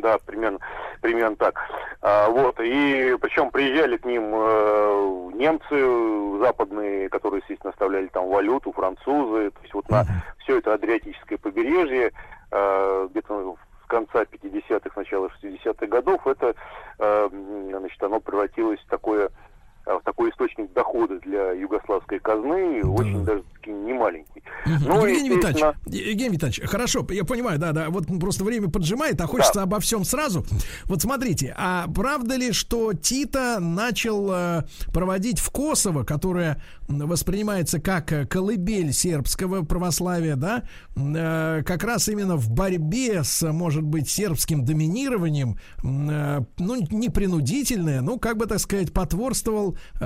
да, 0.01 0.19
примерно, 0.25 0.59
примерно 1.01 1.37
так. 1.37 1.59
А, 2.01 2.29
вот, 2.29 2.61
и 2.61 3.17
причем 3.21 3.51
приезжали 3.51 3.97
к 3.97 4.05
ним 4.05 4.33
э, 4.35 5.31
немцы 5.35 6.39
западные, 6.45 7.09
которые, 7.09 7.41
естественно, 7.41 7.71
оставляли 7.71 8.07
там 8.09 8.29
валюту, 8.29 8.73
французы, 8.73 9.51
то 9.51 9.61
есть 9.63 9.75
вот 9.75 9.89
на 9.89 10.05
все 10.39 10.59
это 10.59 10.75
Адриатическое 10.75 11.39
побережье, 11.39 12.13
э, 12.51 13.09
где-то 13.11 13.57
с 13.83 13.87
конца 13.87 14.23
50-х, 14.23 14.91
начала 14.97 15.29
60-х 15.43 15.87
годов, 15.87 16.27
это, 16.27 16.55
э, 16.99 17.29
значит, 17.31 18.03
оно 18.03 18.21
превратилось 18.21 18.81
в 18.81 18.89
такое 18.89 19.31
такой 20.05 20.31
источник 20.31 20.73
дохода 20.73 21.19
для 21.21 21.53
югославской 21.53 22.19
казны, 22.19 22.83
очень 22.85 23.25
даже 23.25 23.43
таки 23.55 23.71
немаленький. 23.71 24.43
Ну, 24.67 25.07
Евгений 25.07 25.31
естественно, 25.37 25.75
Витальевич, 25.85 26.07
Евгений 26.07 26.35
Витальевич, 26.35 26.61
хорошо, 26.69 27.07
я 27.11 27.25
понимаю, 27.25 27.59
да, 27.59 27.73
да, 27.73 27.91
вот 27.91 28.07
просто 28.21 28.45
время 28.45 28.71
поджимает, 28.71 29.21
а 29.21 29.27
хочется 29.27 29.63
обо 29.63 29.81
всем 29.81 30.05
сразу. 30.05 30.45
Вот 30.85 31.03
смотрите, 31.03 31.55
а 31.57 31.87
правда 31.95 32.37
ли, 32.37 32.53
что 32.53 32.93
Тита 32.95 33.59
начал 33.61 34.31
э, 34.33 34.63
проводить 34.93 35.39
в 35.39 35.51
Косово, 35.51 36.05
которое 36.05 36.61
воспринимается 36.89 37.81
как 37.81 38.13
э, 38.13 38.27
колыбель 38.27 38.93
сербского 38.93 39.63
православия, 39.63 40.37
да, 40.37 40.65
э, 40.97 41.63
как 41.65 41.83
раз 41.85 42.09
именно 42.09 42.37
в 42.37 42.51
борьбе 42.51 43.25
с, 43.25 43.51
может 43.51 43.83
быть, 43.83 44.09
сербским 44.09 44.65
доминированием, 44.65 45.59
э, 45.83 46.41
ну, 46.59 46.87
не 46.91 47.09
принудительное, 47.09 48.01
ну, 48.01 48.19
как 48.19 48.37
бы, 48.37 48.47
так 48.47 48.59
сказать, 48.59 48.93
потворствовал 48.93 49.77
э, 50.01 50.05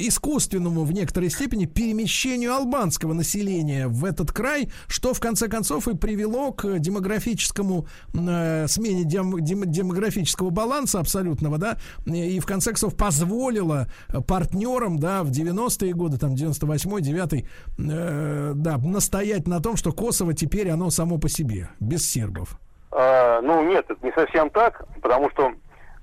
искусственному 0.00 0.84
в 0.84 0.92
некоторой 0.92 1.30
степени 1.30 1.64
перемещению 1.64 2.54
албанского 2.54 3.14
населения 3.14 3.88
в 3.88 4.04
этот 4.04 4.32
край, 4.32 4.70
что 4.88 5.14
в 5.14 5.20
конце 5.20 5.48
концов 5.48 5.88
и 5.88 5.96
привело 5.96 6.52
к 6.52 6.78
демографическому 6.78 7.86
смене 8.12 9.04
дем- 9.04 9.40
дем- 9.40 9.66
демографического 9.66 10.50
баланса 10.50 11.00
абсолютного, 11.00 11.58
да, 11.58 11.78
и 12.06 12.38
в 12.40 12.46
конце 12.46 12.70
концов 12.70 12.96
позволило 12.96 13.88
партнерам, 14.26 14.98
да, 14.98 15.22
в 15.22 15.30
90-е 15.78 15.92
годы, 15.94 16.18
там, 16.18 16.34
98-й, 16.34 17.02
9 17.02 17.44
э, 17.78 18.52
да, 18.54 18.78
настоять 18.78 19.46
на 19.46 19.60
том, 19.60 19.76
что 19.76 19.92
Косово 19.92 20.34
теперь 20.34 20.70
оно 20.70 20.90
само 20.90 21.18
по 21.18 21.28
себе, 21.28 21.68
без 21.80 22.08
сербов. 22.10 22.58
А, 22.90 23.40
ну 23.42 23.62
нет, 23.64 23.84
это 23.88 24.04
не 24.04 24.12
совсем 24.12 24.50
так, 24.50 24.84
потому 25.02 25.30
что 25.30 25.52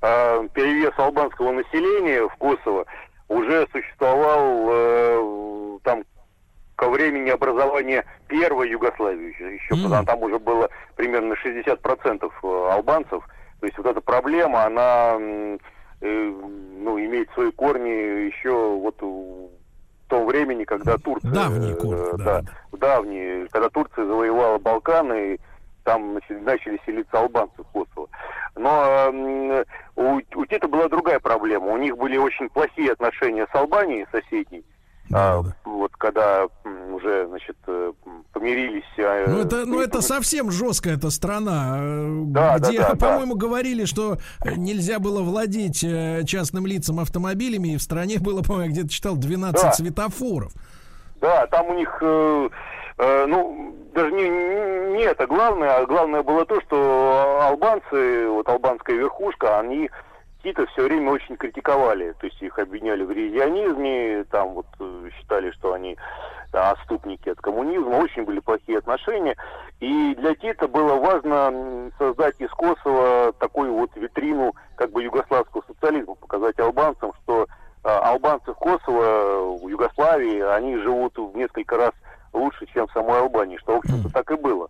а, 0.01 0.47
перевес 0.49 0.93
албанского 0.97 1.51
населения 1.51 2.27
в 2.27 2.35
Косово 2.37 2.85
уже 3.27 3.67
существовал 3.71 4.67
э, 4.69 5.79
там 5.83 6.03
ко 6.75 6.89
времени 6.89 7.29
образования 7.29 8.05
первой 8.27 8.69
Югославии 8.69 9.33
еще, 9.33 9.55
еще 9.55 9.83
потому 9.83 10.05
там 10.05 10.23
уже 10.23 10.39
было 10.39 10.69
примерно 10.95 11.33
60% 11.33 12.31
э, 12.43 12.71
албанцев. 12.71 13.27
То 13.61 13.65
есть 13.65 13.77
вот 13.77 13.87
эта 13.87 14.01
проблема, 14.01 14.65
она 14.65 15.17
э, 15.19 15.57
ну, 16.01 16.99
имеет 16.99 17.31
свои 17.31 17.51
корни 17.51 18.27
еще 18.27 18.51
вот 18.51 19.01
том 20.07 20.25
времени, 20.25 20.63
когда 20.63 20.97
Турция 20.97 21.31
Давние 21.31 21.73
э, 21.73 21.75
корни, 21.75 22.23
да, 22.23 22.41
давние, 22.71 23.47
когда 23.49 23.69
Турция 23.69 24.05
завоевала 24.05 24.57
Балканы, 24.57 25.33
и 25.35 25.39
там 25.83 26.19
начали, 26.29 26.81
селиться 26.85 27.19
албанцы 27.19 27.63
в 27.63 27.67
Косово. 27.67 28.09
Но 28.55 29.63
у, 29.95 30.19
у 30.35 30.45
Тита 30.45 30.67
была 30.67 30.89
другая 30.89 31.19
проблема. 31.19 31.67
У 31.67 31.77
них 31.77 31.95
были 31.97 32.17
очень 32.17 32.49
плохие 32.49 32.91
отношения 32.91 33.47
с 33.51 33.55
Албанией, 33.55 34.07
соседней. 34.11 34.63
А, 35.13 35.41
Вот 35.65 35.91
когда 35.97 36.45
уже, 36.91 37.27
значит, 37.27 37.55
э, 37.67 37.91
помирились... 38.33 38.83
э, 38.97 39.25
Ну 39.27 39.39
это, 39.39 39.65
ну 39.65 39.79
это 39.79 40.01
совсем 40.01 40.49
жесткая 40.51 40.95
эта 40.95 41.09
страна, 41.11 41.77
э, 41.79 42.07
Да, 42.27 42.57
да, 42.57 42.69
где, 42.69 42.79
да, 42.79 42.89
да. 42.93 42.95
по-моему, 42.95 43.35
говорили, 43.35 43.85
что 43.85 44.17
нельзя 44.57 44.99
было 44.99 45.21
владеть 45.21 45.81
частным 46.27 46.65
лицам 46.65 46.99
автомобилями, 46.99 47.69
и 47.73 47.77
в 47.77 47.81
стране 47.81 48.17
было, 48.19 48.41
по-моему, 48.41 48.71
где-то 48.71 48.89
читал 48.89 49.15
12 49.15 49.61
Да. 49.61 49.71
светофоров. 49.73 50.51
Да, 51.21 51.45
там 51.47 51.67
у 51.67 51.73
них, 51.75 51.97
э, 52.01 52.49
э, 52.97 53.25
ну, 53.27 53.75
даже 53.93 54.11
не- 54.11 54.95
не 54.97 55.03
это 55.03 55.27
главное, 55.27 55.77
а 55.77 55.85
главное 55.85 56.23
было 56.23 56.45
то, 56.45 56.59
что 56.61 57.39
албанцы, 57.43 58.27
вот 58.29 58.47
албанская 58.49 58.95
верхушка, 58.97 59.59
они 59.59 59.89
Тита 60.45 60.67
все 60.67 60.83
время 60.83 61.11
очень 61.11 61.37
критиковали, 61.37 62.13
то 62.19 62.27
есть 62.27 62.39
их 62.39 62.59
обвиняли 62.59 63.03
в 63.03 63.09
ревизионизме, 63.09 64.25
там 64.25 64.53
вот 64.53 64.67
э, 64.79 65.09
считали, 65.17 65.49
что 65.49 65.73
они 65.73 65.97
да, 66.51 66.69
отступники 66.69 67.29
от 67.29 67.39
коммунизма, 67.39 67.95
очень 67.95 68.25
были 68.25 68.39
плохие 68.41 68.77
отношения, 68.77 69.35
и 69.79 70.13
для 70.13 70.35
Тита 70.35 70.67
было 70.67 70.97
важно 70.97 71.91
создать 71.97 72.39
из 72.39 72.51
Косово 72.51 73.33
такую 73.39 73.73
вот 73.73 73.89
витрину 73.95 74.53
как 74.75 74.91
бы 74.91 75.01
югославского 75.01 75.63
социализма, 75.65 76.13
показать 76.13 76.59
албанцам, 76.59 77.11
что 77.23 77.47
а, 77.83 78.11
албанцы 78.11 78.53
в 78.53 78.57
Косово, 78.57 79.57
в 79.57 79.67
Югославии, 79.67 80.41
они 80.41 80.77
живут 80.77 81.17
в 81.17 81.35
несколько 81.35 81.75
раз 81.75 81.91
лучше, 82.33 82.67
чем 82.67 82.85
в 82.85 82.91
самой 82.91 83.19
Албании, 83.19 83.57
что, 83.57 83.73
в 83.73 83.77
общем-то, 83.79 84.13
так 84.13 84.29
и 84.29 84.35
было. 84.35 84.69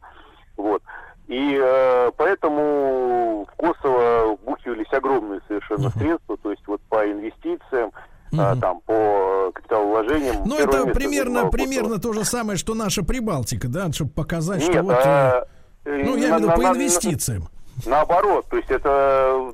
Вот. 0.56 0.81
И 1.27 1.60
э, 1.60 2.11
поэтому 2.18 3.47
в 3.52 3.56
Косово 3.56 4.38
вбухивались 4.41 4.91
огромные 4.93 5.41
совершенно 5.47 5.89
средства, 5.89 6.38
то 6.38 6.52
есть 6.52 6.61
вот 6.68 6.81
по 6.81 7.03
инвестициям, 7.10 7.91
а, 8.38 8.56
там 8.56 8.81
по 8.81 9.52
капиталовложениям. 9.53 10.43
Ну, 10.45 10.57
это 10.57 10.85
примерно, 10.88 11.47
примерно 11.47 11.99
то 11.99 12.14
же 12.14 12.26
самое, 12.26 12.57
что 12.57 12.76
наша 12.76 13.03
Прибалтика, 13.03 13.68
да, 13.68 13.91
чтобы 13.91 14.11
показать, 14.11 14.61
что 14.61 14.73
Нет, 14.73 14.84
вот... 14.84 14.95
а, 14.97 15.47
э, 15.85 15.89
э, 15.89 16.03
ну, 16.03 16.15
я 16.15 16.38
на- 16.38 16.38
имею 16.38 16.38
в 16.38 16.41
виду 16.41 16.61
по 16.61 16.76
инвестициям. 16.76 17.49
Наоборот, 17.85 18.45
то 18.49 18.57
есть 18.57 18.69
это 18.69 19.53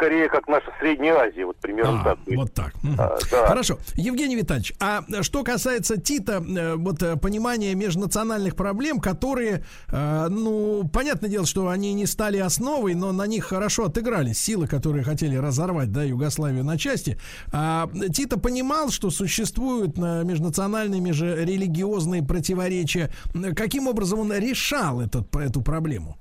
скорее 0.00 0.28
как 0.30 0.48
наша 0.48 0.72
Средняя 0.80 1.14
Азия, 1.14 1.44
вот 1.44 1.56
примерно 1.56 2.02
так. 2.02 2.18
То 2.24 2.30
есть, 2.30 2.36
вот 2.42 2.54
так. 2.54 2.72
а, 2.98 3.18
да. 3.30 3.46
Хорошо. 3.46 3.78
Евгений 3.94 4.34
Витальевич, 4.34 4.72
а 4.80 5.02
что 5.20 5.44
касается 5.44 6.00
Тита, 6.00 6.42
э, 6.42 6.76
вот 6.76 7.02
э, 7.02 7.16
понимания 7.16 7.74
межнациональных 7.74 8.56
проблем, 8.56 8.98
которые, 8.98 9.62
э, 9.88 10.26
ну, 10.30 10.88
понятное 10.88 11.28
дело, 11.28 11.44
что 11.44 11.68
они 11.68 11.92
не 11.92 12.06
стали 12.06 12.38
основой, 12.38 12.94
но 12.94 13.12
на 13.12 13.26
них 13.26 13.44
хорошо 13.44 13.86
отыгрались 13.86 14.40
силы, 14.40 14.66
которые 14.66 15.04
хотели 15.04 15.36
разорвать, 15.36 15.92
да, 15.92 16.02
Югославию 16.02 16.64
на 16.64 16.78
части. 16.78 17.18
А 17.52 17.88
Тита 18.14 18.38
понимал, 18.38 18.88
что 18.90 19.10
существуют 19.10 19.98
межнациональные, 19.98 21.00
межрелигиозные 21.02 22.22
противоречия. 22.22 23.10
Каким 23.54 23.86
образом 23.86 24.20
он 24.20 24.32
решал 24.32 25.02
этот, 25.02 25.34
эту 25.36 25.60
проблему? 25.60 26.16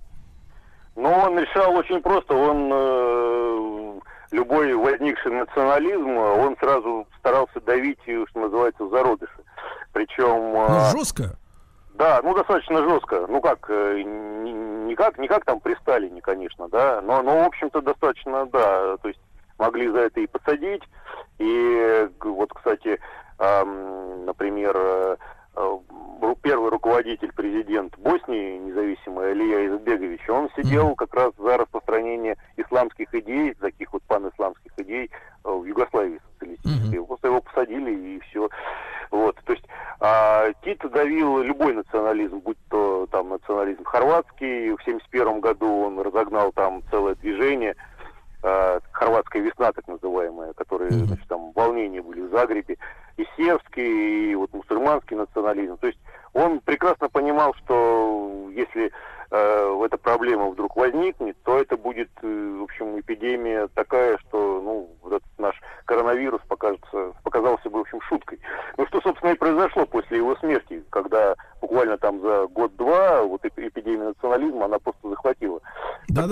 Но 1.00 1.18
он 1.28 1.40
решал 1.40 1.76
очень 1.76 2.02
просто. 2.02 2.36
Он 2.36 2.70
э, 2.74 4.00
любой 4.32 4.74
возникший 4.74 5.32
национализм, 5.32 6.10
он 6.18 6.58
сразу 6.60 7.08
старался 7.20 7.62
давить, 7.62 8.00
что 8.04 8.40
называется, 8.40 8.84
в 8.84 8.90
зародыши. 8.90 9.40
Причем... 9.94 10.52
Ну, 10.52 10.68
э, 10.68 10.92
жестко. 10.92 11.38
Да, 11.94 12.20
ну 12.22 12.36
достаточно 12.36 12.84
жестко. 12.88 13.28
Ну 13.28 13.40
как, 13.40 13.66
э, 13.70 14.02
не, 14.02 14.94
как, 14.96 15.18
не 15.18 15.30
как 15.30 15.46
там 15.46 15.62
при 15.62 15.76
Сталине, 15.76 16.22
конечно, 16.22 16.68
да, 16.68 17.02
но, 17.02 17.22
но 17.22 17.44
в 17.44 17.48
общем-то 17.48 17.82
достаточно, 17.82 18.46
да, 18.48 18.98
то 18.98 19.08
есть 19.08 19.20
могли 19.58 19.90
за 19.90 20.00
это 20.00 20.20
и 20.20 20.28
посадить. 20.28 20.84
И 21.38 21.78
э, 21.80 22.10
вот, 22.22 22.52
кстати, 22.54 23.00
например, 23.38 24.74
э, 24.76 25.16
ру- 25.16 25.18
первый 26.42 26.70
руководитель, 26.72 27.32
президент 27.34 27.98
Боснии, 28.00 28.58
независимый 28.58 29.32
Алия 29.32 29.68
Избегович, 29.68 30.28
он 30.30 30.50
сидел 30.56 30.96
как 30.96 31.14
раз 31.14 31.32
за 31.38 31.58
распространение 31.58 32.38
исламских 32.58 33.14
идей, 33.14 33.54
таких 33.54 33.94
вот 33.94 34.02
панисламских 34.04 34.72
идей 34.78 35.12
э, 35.44 35.50
в 35.52 35.64
Югославии 35.66 36.20
социалистической. 36.34 37.06
Просто 37.06 37.28
его 37.28 37.42
посадили 37.42 37.92
и 37.92 38.20
все. 38.22 38.50
Вот, 39.12 39.36
то 39.44 39.54
есть 39.54 39.66
а, 40.00 40.52
Тит 40.64 40.80
давил 40.92 41.42
любой 41.42 41.74
национализм, 41.74 42.40
будь 42.40 42.58
то 42.70 43.08
там 43.12 43.30
национализм 43.30 43.84
хорватский. 43.84 44.72
В 44.72 44.84
71 44.84 45.40
году 45.40 45.84
он 45.84 46.00
разогнал 46.00 46.52
там 46.52 46.84
целое 46.90 47.16
движение, 47.16 47.76
а, 48.42 48.80
хорватская 48.92 49.42
весна 49.42 49.72
так 49.72 49.88
называемая, 49.88 50.54
которые, 50.54 50.92
значит, 50.92 51.28
там 51.28 51.52
волнения 51.52 52.02
были 52.02 52.22
в 52.22 52.30
Загребе, 52.32 52.78
и 53.18 53.26
сербский, 53.36 54.32
и 54.32 54.36
вот 54.36 54.54
мусульманский 54.54 55.18
национализм. 55.18 55.78
То 55.78 55.88
есть 55.88 56.00
он 56.34 56.60
прекрасно 56.62 57.10
понимал, 57.10 57.54
что 57.56 58.50
если 58.54 58.92
э, 59.32 59.82
эта 59.86 59.98
проблема 59.98 60.50
вдруг 60.50 60.76
возникнет, 60.76 61.36
то 61.44 61.60
это 61.60 61.76
будет, 61.78 62.10
э, 62.22 62.58
в 62.60 62.64
общем, 62.64 63.00
эпидемия 63.00 63.68
такая, 63.74 64.18
что, 64.20 64.62
ну, 64.62 64.90
вот 65.02 65.14
этот 65.14 65.30
наш 65.38 65.60
коронавирус 65.86 66.42
покажется, 66.48 67.14
показался 67.24 67.70
бы, 67.70 67.80
в 67.80 67.82
общем, 67.82 68.02
шуткой. 68.02 68.40
Ну, 68.78 68.86
что, 68.88 69.02
собственно, 69.02 69.32
и 69.32 69.38
произошло 69.38 69.86
после 69.86 70.18
его 70.18 70.36
смерти, 70.38 70.84
когда 70.90 71.36
буквально 71.62 71.98
там 71.98 72.22
за 72.22 72.48
год-два 72.48 73.24
вот 73.24 73.44
эп- 73.44 73.60
эпидемия 73.60 74.10
национализма, 74.10 74.66
она 74.66 74.80
просто 74.80 75.10
захватила. 75.10 75.60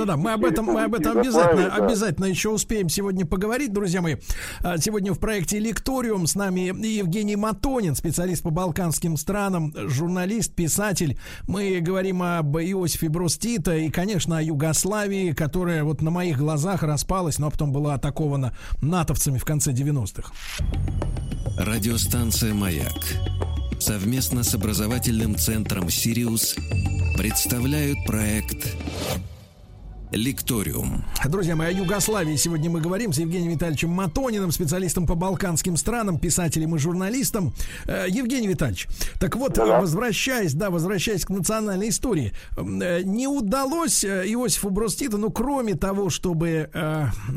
Да-да-да, 0.07 0.17
мы 0.17 0.31
об 0.33 0.45
этом, 0.45 0.65
мы 0.65 0.83
об 0.83 0.95
этом 0.95 1.19
обязательно, 1.19 1.69
да. 1.69 1.75
обязательно 1.75 2.25
еще 2.25 2.49
успеем 2.49 2.89
сегодня 2.89 3.25
поговорить, 3.25 3.73
друзья 3.73 4.01
мои. 4.01 4.15
А, 4.61 4.77
Сегодня 4.77 5.13
в 5.13 5.19
проекте 5.19 5.59
«Лекториум» 5.59 6.27
с 6.27 6.35
нами 6.35 6.61
Евгений 6.85 7.35
Матонин, 7.35 7.95
специалист 7.95 8.41
по 8.41 8.49
балканским 8.49 9.17
странам, 9.17 9.73
журналист, 9.75 10.53
писатель. 10.53 11.19
Мы 11.47 11.79
говорим 11.81 12.23
об 12.23 12.57
Иосифе 12.57 13.11
Тита 13.39 13.75
и, 13.75 13.89
конечно, 13.89 14.37
о 14.37 14.41
Югославии, 14.41 15.33
которая 15.33 15.83
вот 15.83 16.01
на 16.01 16.11
моих 16.11 16.37
глазах 16.37 16.83
распалась, 16.83 17.39
но 17.39 17.51
потом 17.51 17.71
была 17.71 17.95
атакована 17.95 18.53
натовцами 18.81 19.37
в 19.37 19.45
конце 19.45 19.71
90-х. 19.71 20.31
Радиостанция 21.57 22.53
«Маяк» 22.53 23.03
совместно 23.79 24.43
с 24.43 24.53
образовательным 24.55 25.35
центром 25.35 25.89
«Сириус» 25.89 26.55
представляют 27.17 27.97
проект 28.05 28.75
«Лекториум». 30.11 31.03
Друзья 31.25 31.57
мои, 31.57 31.67
о 31.67 31.71
Югославии 31.71 32.37
сегодня 32.37 32.69
мы 32.69 32.79
говорим 32.79 33.11
с 33.11 33.17
Евгением 33.17 33.51
Витальевичем 33.51 33.89
Матониным, 33.89 34.51
специалистом 34.51 35.05
по 35.05 35.15
балканским 35.15 35.75
странам, 35.75 36.17
писателем 36.17 36.75
и 36.75 36.79
журналистом. 36.79 37.53
Э, 37.85 38.05
Евгений 38.07 38.47
Витальевич, 38.47 38.87
так 39.19 39.35
вот, 39.35 39.55
Да-да. 39.55 39.81
возвращаясь, 39.81 40.53
да, 40.53 40.69
возвращаясь 40.69 41.25
к 41.25 41.29
национальной 41.29 41.89
истории, 41.89 42.31
э, 42.55 43.01
не 43.03 43.27
удалось 43.27 44.05
э, 44.05 44.23
Иосифу 44.27 44.69
Брос 44.69 44.95
Титу, 44.95 45.17
ну, 45.17 45.29
кроме 45.29 45.75
того, 45.75 46.09
чтобы, 46.09 46.69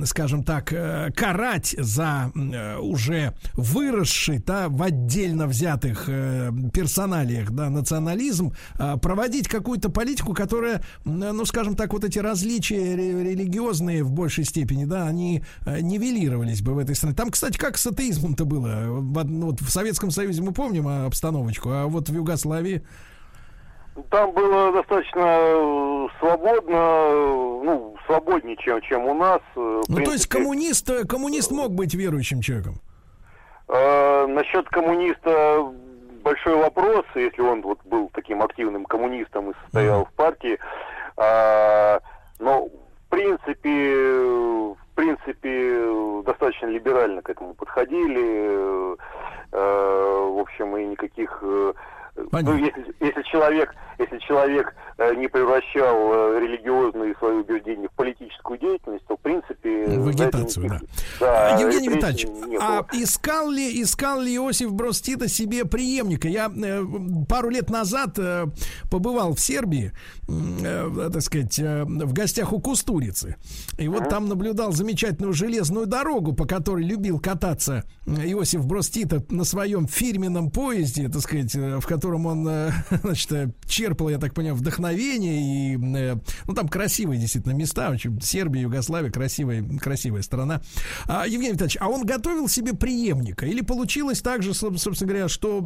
скажем 0.05 0.45
так, 0.45 0.73
карать 1.17 1.75
за 1.77 2.33
уже 2.81 3.35
выросший, 3.55 4.39
да, 4.39 4.69
в 4.69 4.83
отдельно 4.83 5.47
взятых 5.47 6.07
персоналиях, 6.07 7.51
да, 7.51 7.69
национализм, 7.69 8.55
проводить 9.03 9.49
какую-то 9.49 9.89
политику, 9.89 10.35
которая, 10.35 10.83
ну, 11.05 11.45
скажем 11.45 11.75
так, 11.75 11.93
вот 11.93 12.05
эти 12.05 12.19
различия 12.19 12.60
ре- 12.69 13.23
религиозные 13.25 14.03
в 14.05 14.11
большей 14.13 14.45
степени, 14.45 14.85
да, 14.85 15.07
они 15.07 15.43
э, 15.67 15.81
нивелировались 15.81 16.61
бы 16.63 16.75
в 16.75 16.79
этой 16.79 16.95
стране. 16.95 17.15
Там, 17.15 17.31
кстати, 17.31 17.57
как 17.57 17.79
с 17.79 17.87
атеизмом-то 17.87 18.45
было? 18.45 18.85
В, 19.01 19.25
ну, 19.25 19.47
вот 19.47 19.61
в 19.61 19.71
Советском 19.71 20.11
Союзе 20.11 20.43
мы 20.43 20.53
помним 20.53 20.87
а, 20.89 21.07
обстановочку, 21.07 21.71
а 21.71 21.87
вот 21.87 22.09
в 22.09 22.15
Югославии... 22.15 22.83
Там 24.11 24.33
было 24.33 24.73
достаточно 24.73 25.21
э, 25.21 26.07
свободно, 26.21 26.77
э, 26.77 27.61
ну, 27.65 27.97
свободнее, 28.07 28.57
чем, 28.57 28.81
чем 28.83 29.05
у 29.05 29.15
нас. 29.15 29.41
э, 29.57 29.83
Ну, 29.89 29.97
то 29.97 30.13
есть 30.13 30.29
принципе. 30.29 30.39
коммунист, 30.39 30.91
э, 30.91 31.05
коммунист 31.05 31.51
мог 31.51 31.73
быть 31.73 31.95
верующим 31.95 32.41
человеком? 32.41 32.81
Э, 33.69 34.27
насчет 34.27 34.69
коммуниста 34.69 35.71
большой 36.23 36.57
вопрос, 36.57 37.05
если 37.15 37.41
он 37.43 37.63
вот 37.63 37.79
был 37.85 38.11
таким 38.15 38.43
активным 38.43 38.85
коммунистом 38.85 39.51
и 39.51 39.55
состоял 39.65 40.05
в 40.07 40.13
партии. 40.13 40.59
А, 41.17 42.01
но 42.41 42.67
в 42.67 43.11
принципе, 43.11 43.93
э, 43.93 44.75
в 44.75 44.95
принципе, 44.95 45.73
э, 45.75 46.23
достаточно 46.25 46.67
либерально 46.67 47.23
к 47.23 47.31
этому 47.31 47.55
подходили. 47.55 48.97
Э, 49.53 50.31
в 50.33 50.39
общем, 50.39 50.77
и 50.77 50.85
никаких 50.85 51.43
э, 52.17 52.23
ну, 52.33 52.57
если, 52.57 52.95
если 53.01 53.23
человек, 53.23 53.75
если 53.99 54.19
человек 54.19 54.75
э, 54.99 55.15
не 55.15 55.29
превращал 55.29 56.13
э, 56.13 56.41
религиозные 56.41 57.15
свои 57.19 57.39
убеждения 57.39 57.89
в 57.89 57.93
политическую 57.93 58.59
деятельность, 58.59 59.05
то, 59.07 59.17
в 59.17 59.21
принципе... 59.21 59.87
В 59.99 60.09
агитацию, 60.09 60.69
да. 60.69 60.81
да, 61.21 61.59
Евгений 61.59 61.89
репрессий 61.89 61.97
Витальевич, 61.97 62.27
не 62.47 62.57
а 62.57 62.85
искал 62.93 63.51
ли, 63.51 63.83
искал 63.83 64.21
ли 64.21 64.37
Иосиф 64.37 64.73
Брос 64.73 65.01
Тита 65.01 65.29
себе 65.29 65.65
преемника? 65.65 66.29
Я 66.29 66.51
э, 66.51 66.85
пару 67.29 67.51
лет 67.51 67.71
назад 67.71 68.19
э, 68.19 68.47
побывал 68.91 69.35
в 69.35 69.41
Сербии, 69.41 69.93
э, 70.29 71.11
так 71.13 71.23
сказать, 71.23 71.59
э, 71.59 71.85
в 71.85 72.13
гостях 72.13 72.53
у 72.53 72.61
Кустурицы. 72.61 73.37
И 73.79 73.89
вот 73.89 74.09
там 74.09 74.29
наблюдал 74.29 74.73
замечательную 74.73 75.33
железную 75.33 75.87
дорогу, 75.87 76.33
по 76.33 76.47
которой 76.47 76.85
любил 76.85 77.19
кататься 77.21 77.85
э, 78.07 78.11
Иосиф 78.31 78.67
Брос 78.67 78.91
Тита 78.91 79.23
на 79.31 79.45
своем 79.45 79.87
фирменном 79.87 80.51
поезде, 80.51 81.09
так 81.09 81.23
сказать, 81.23 81.55
э, 81.55 81.79
в 81.81 81.87
котором 81.87 82.10
он, 82.15 82.47
э, 82.49 82.71
значит, 83.03 83.33
э, 83.33 83.49
черпал, 83.67 84.09
я 84.09 84.19
так 84.19 84.35
понимаю, 84.35 84.57
вдохновение. 84.57 85.75
И, 85.75 85.77
э, 85.97 86.17
ну, 86.47 86.55
там 86.55 86.69
красивые 86.69 87.19
действительно 87.21 87.53
места. 87.53 87.91
Очень 87.91 88.21
Сербия, 88.21 88.63
Югославия, 88.63 89.11
красивая, 89.11 89.65
красивая 89.79 90.23
страна. 90.23 90.61
А, 91.07 91.27
Евгений 91.27 91.53
Витальевич, 91.55 91.79
а 91.81 91.89
он 91.89 92.05
готовил 92.05 92.49
себе 92.49 92.75
преемника? 92.75 93.47
Или 93.47 93.61
получилось 93.61 94.21
так 94.23 94.43
же, 94.43 94.51
соб- 94.51 94.77
собственно 94.79 95.09
говоря, 95.11 95.29
что 95.29 95.59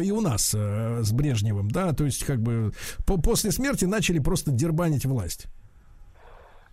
и 0.00 0.10
у 0.10 0.20
нас 0.20 0.54
с 0.54 1.12
Брежневым, 1.12 1.70
да? 1.70 1.92
То 1.92 2.04
есть, 2.04 2.24
как 2.24 2.40
бы, 2.40 2.72
по- 3.06 3.20
после 3.20 3.50
смерти 3.52 3.84
начали 3.84 4.18
просто 4.18 4.50
дербанить 4.50 5.04
власть. 5.06 5.46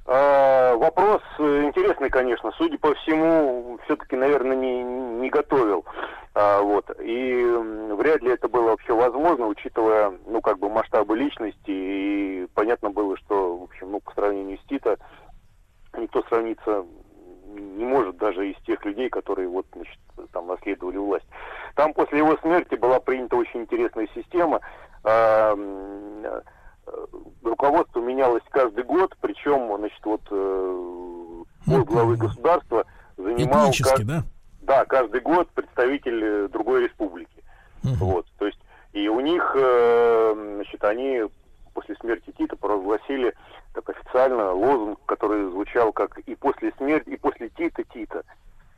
А, 0.07 0.75
Вопрос 0.75 1.21
интересный, 1.39 2.09
конечно. 2.09 2.51
Судя 2.57 2.77
по 2.77 2.93
всему, 2.95 3.79
все-таки, 3.85 4.15
наверное, 4.15 4.55
не, 4.55 4.83
не 5.21 5.29
готовил. 5.29 5.83
А, 6.35 6.61
вот. 6.61 6.85
И 6.99 7.43
вряд 7.97 8.21
ли 8.21 8.31
это 8.31 8.49
было 8.49 8.71
вообще 8.71 8.93
возможно, 8.93 9.47
учитывая, 9.47 10.13
ну, 10.27 10.41
как 10.41 10.59
бы 10.59 10.69
масштабы 10.69 11.17
личности. 11.17 11.57
И 11.67 12.47
понятно 12.53 12.89
было, 12.89 13.17
что, 13.17 13.57
в 13.57 13.63
общем, 13.63 13.91
ну, 13.91 14.01
по 14.01 14.11
сравнению 14.11 14.59
с 14.59 14.67
Тита, 14.67 14.97
никто 15.97 16.21
сравниться 16.23 16.85
не 17.55 17.85
может 17.85 18.17
даже 18.17 18.51
из 18.51 18.57
тех 18.65 18.83
людей, 18.83 19.09
которые 19.09 19.47
вот, 19.47 19.65
значит, 19.73 19.97
там 20.33 20.47
наследовали 20.47 20.97
власть. 20.97 21.25
Там 21.75 21.93
после 21.93 22.17
его 22.17 22.35
смерти 22.37 22.75
была 22.75 22.99
принята 22.99 23.37
очень 23.37 23.61
интересная 23.61 24.09
система. 24.13 24.59
А, 25.05 25.55
э, 25.55 26.41
руководство 27.43 28.01
менялось 28.01 28.43
каждый 28.49 28.83
год, 28.83 29.15
причем, 29.21 29.73
значит, 29.77 30.03
вот 30.03 30.21
э, 30.31 31.43
пост 31.65 31.85
главы 31.85 32.17
государства 32.17 32.85
занимал 33.15 33.69
Этнически, 33.69 34.03
да? 34.03 34.23
Да, 34.65 34.85
каждый 34.85 35.21
год 35.21 35.49
представитель 35.51 36.23
э, 36.23 36.47
другой 36.49 36.83
республики. 36.83 37.29
Вот, 37.83 38.25
то 38.39 38.47
есть 38.47 38.59
и 38.93 39.07
у 39.07 39.19
них, 39.19 39.55
э, 39.55 40.53
значит, 40.55 40.83
они 40.83 41.21
после 41.73 41.95
смерти 41.95 42.33
Тита 42.37 42.55
провозгласили 42.55 43.33
так 43.73 43.89
официально 43.89 44.53
лозунг, 44.53 44.99
который 45.05 45.49
звучал 45.51 45.91
как 45.91 46.17
и 46.19 46.33
после 46.35 46.71
смерти, 46.77 47.09
и 47.09 47.17
после 47.17 47.49
Тита 47.49 47.83
Тита. 47.83 48.23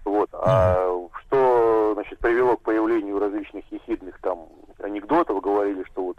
Вот. 0.03 0.29
А 0.33 0.89
что, 1.21 1.91
значит, 1.93 2.17
привело 2.19 2.57
к 2.57 2.63
появлению 2.63 3.19
различных 3.19 3.63
ехидных 3.71 4.19
там 4.19 4.47
анекдотов, 4.81 5.41
говорили, 5.41 5.83
что 5.91 6.03
вот 6.03 6.17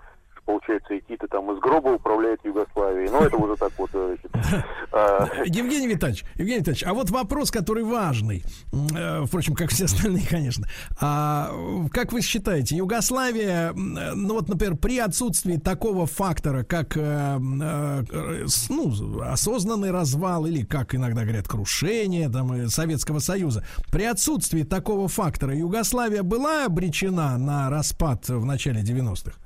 получается, 0.48 0.94
и 0.94 1.00
Тита 1.02 1.28
там 1.28 1.52
из 1.52 1.58
гроба 1.58 1.88
управляет 1.88 2.42
Югославией. 2.42 3.10
Ну, 3.10 3.20
это 3.20 3.36
уже 3.36 3.56
так 3.56 3.70
вот, 3.76 3.90
э, 3.92 4.16
значит, 4.32 4.64
Евгений 5.46 5.88
Витальевич, 5.88 6.24
Евгений 6.34 6.60
Витальевич, 6.60 6.84
а 6.84 6.94
вот 6.94 7.10
вопрос, 7.10 7.50
который 7.50 7.84
важный, 7.84 8.44
э, 8.94 9.24
впрочем, 9.26 9.54
как 9.54 9.70
все 9.70 9.84
остальные, 9.86 10.26
конечно. 10.28 10.66
А, 11.00 11.50
э, 11.52 11.88
как 11.90 12.12
вы 12.12 12.20
считаете, 12.22 12.76
Югославия, 12.76 13.70
э, 13.70 13.72
ну 13.74 14.34
вот, 14.34 14.48
например, 14.48 14.76
при 14.76 14.98
отсутствии 14.98 15.56
такого 15.56 16.06
фактора, 16.06 16.62
как 16.64 16.96
э, 16.96 17.00
э, 17.00 18.46
ну, 18.68 19.20
осознанный 19.22 19.90
развал 19.90 20.46
или, 20.46 20.64
как 20.64 20.94
иногда 20.94 21.22
говорят, 21.22 21.48
крушение 21.48 22.28
там, 22.28 22.52
э, 22.52 22.68
Советского 22.68 23.18
Союза, 23.18 23.64
при 23.90 24.04
отсутствии 24.04 24.62
такого 24.62 25.08
фактора 25.08 25.54
Югославия 25.54 26.22
была 26.22 26.66
обречена 26.66 27.36
на 27.38 27.70
распад 27.70 28.28
в 28.28 28.44
начале 28.44 28.82
90-х? 28.82 29.36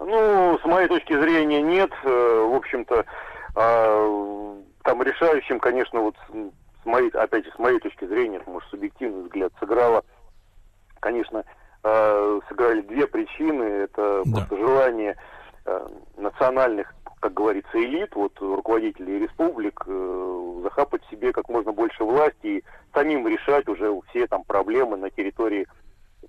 Ну, 0.00 0.58
с 0.62 0.64
моей 0.66 0.88
точки 0.88 1.18
зрения, 1.18 1.62
нет. 1.62 1.90
Э, 2.04 2.48
В 2.50 2.54
общем-то, 2.54 3.04
а, 3.54 4.56
там 4.82 5.02
решающим, 5.02 5.58
конечно, 5.60 6.00
вот 6.00 6.16
с- 6.28 6.86
моей, 6.86 7.10
опять 7.10 7.44
же, 7.44 7.52
с 7.52 7.58
моей 7.58 7.78
точки 7.78 8.04
зрения, 8.06 8.38
это, 8.38 8.50
может, 8.50 8.68
субъективный 8.70 9.22
взгляд, 9.22 9.52
сыграло, 9.58 10.02
конечно, 11.00 11.44
э, 11.82 12.40
сыграли 12.48 12.80
две 12.82 13.06
причины. 13.06 13.62
Это 13.62 14.24
просто 14.30 14.56
желание 14.56 15.16
э, 15.66 15.88
национальных, 16.16 16.94
как 17.20 17.32
говорится, 17.34 17.78
элит, 17.78 18.14
вот 18.14 18.38
руководителей 18.40 19.18
республик, 19.20 19.82
э, 19.86 20.60
захапать 20.62 21.02
себе 21.10 21.32
как 21.32 21.48
можно 21.48 21.72
больше 21.72 22.04
власти 22.04 22.46
и 22.46 22.64
самим 22.92 23.26
решать 23.26 23.66
уже 23.68 23.90
все 24.10 24.26
там 24.26 24.44
проблемы 24.44 24.96
на 24.96 25.10
территории 25.10 25.66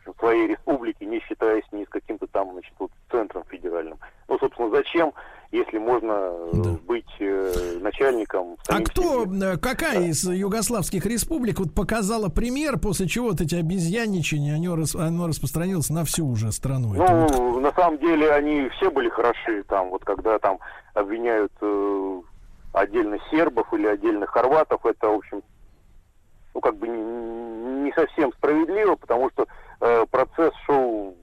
в 0.06 0.20
своей 0.20 0.48
республики, 0.48 1.04
не 1.04 1.20
считаясь 1.22 1.64
ни 1.72 1.84
с 1.84 1.90
каким-то 1.90 2.28
там, 2.28 2.52
значит, 2.54 2.74
вот 2.80 2.92
центром 3.12 3.44
федеральным. 3.50 3.98
Ну, 4.28 4.38
собственно, 4.40 4.70
зачем, 4.70 5.14
если 5.52 5.78
можно 5.78 6.12
э, 6.12 6.78
быть 6.86 7.06
э, 7.20 7.78
начальником 7.82 8.58
А 8.68 8.82
кто, 8.82 9.26
себе? 9.26 9.54
э, 9.54 9.58
какая 9.58 10.04
из 10.08 10.28
югославских 10.28 11.06
республик 11.06 11.60
вот 11.60 11.74
показала 11.74 12.30
пример, 12.30 12.78
после 12.80 13.08
чего 13.08 13.30
вот 13.30 13.42
эти 13.42 13.56
обезьянничания, 13.56 14.56
оно, 14.56 14.76
рас- 14.76 14.96
оно 14.96 15.28
распространилось 15.28 15.90
на 15.90 16.04
всю 16.06 16.28
уже 16.28 16.52
страну? 16.52 16.94
Это 16.96 17.14
вот 17.14 17.32
Ну, 17.32 17.60
на 17.60 17.72
самом 17.74 18.00
деле 18.00 18.32
они 18.32 18.70
все 18.78 18.90
были 18.92 19.10
хороши 19.10 19.64
там, 19.64 19.90
вот 19.90 20.04
когда 20.04 20.40
там 20.40 20.60
обвиняют 20.94 21.52
э, 21.62 22.22
отдельно 22.74 23.18
сербов 23.30 23.72
или 23.74 23.88
отдельно 23.88 24.26
хорватов, 24.28 24.86
это, 24.86 25.08
в 25.10 25.16
общем, 25.16 25.42
ну, 26.54 26.62
как 26.62 26.76
бы 26.78 26.88
не, 26.88 27.84
не 27.84 27.92
совсем 27.94 28.32
справедливо, 28.34 28.96
потому 28.96 29.30
что 29.32 29.46
процесс 30.11 30.53
шел 30.65 31.15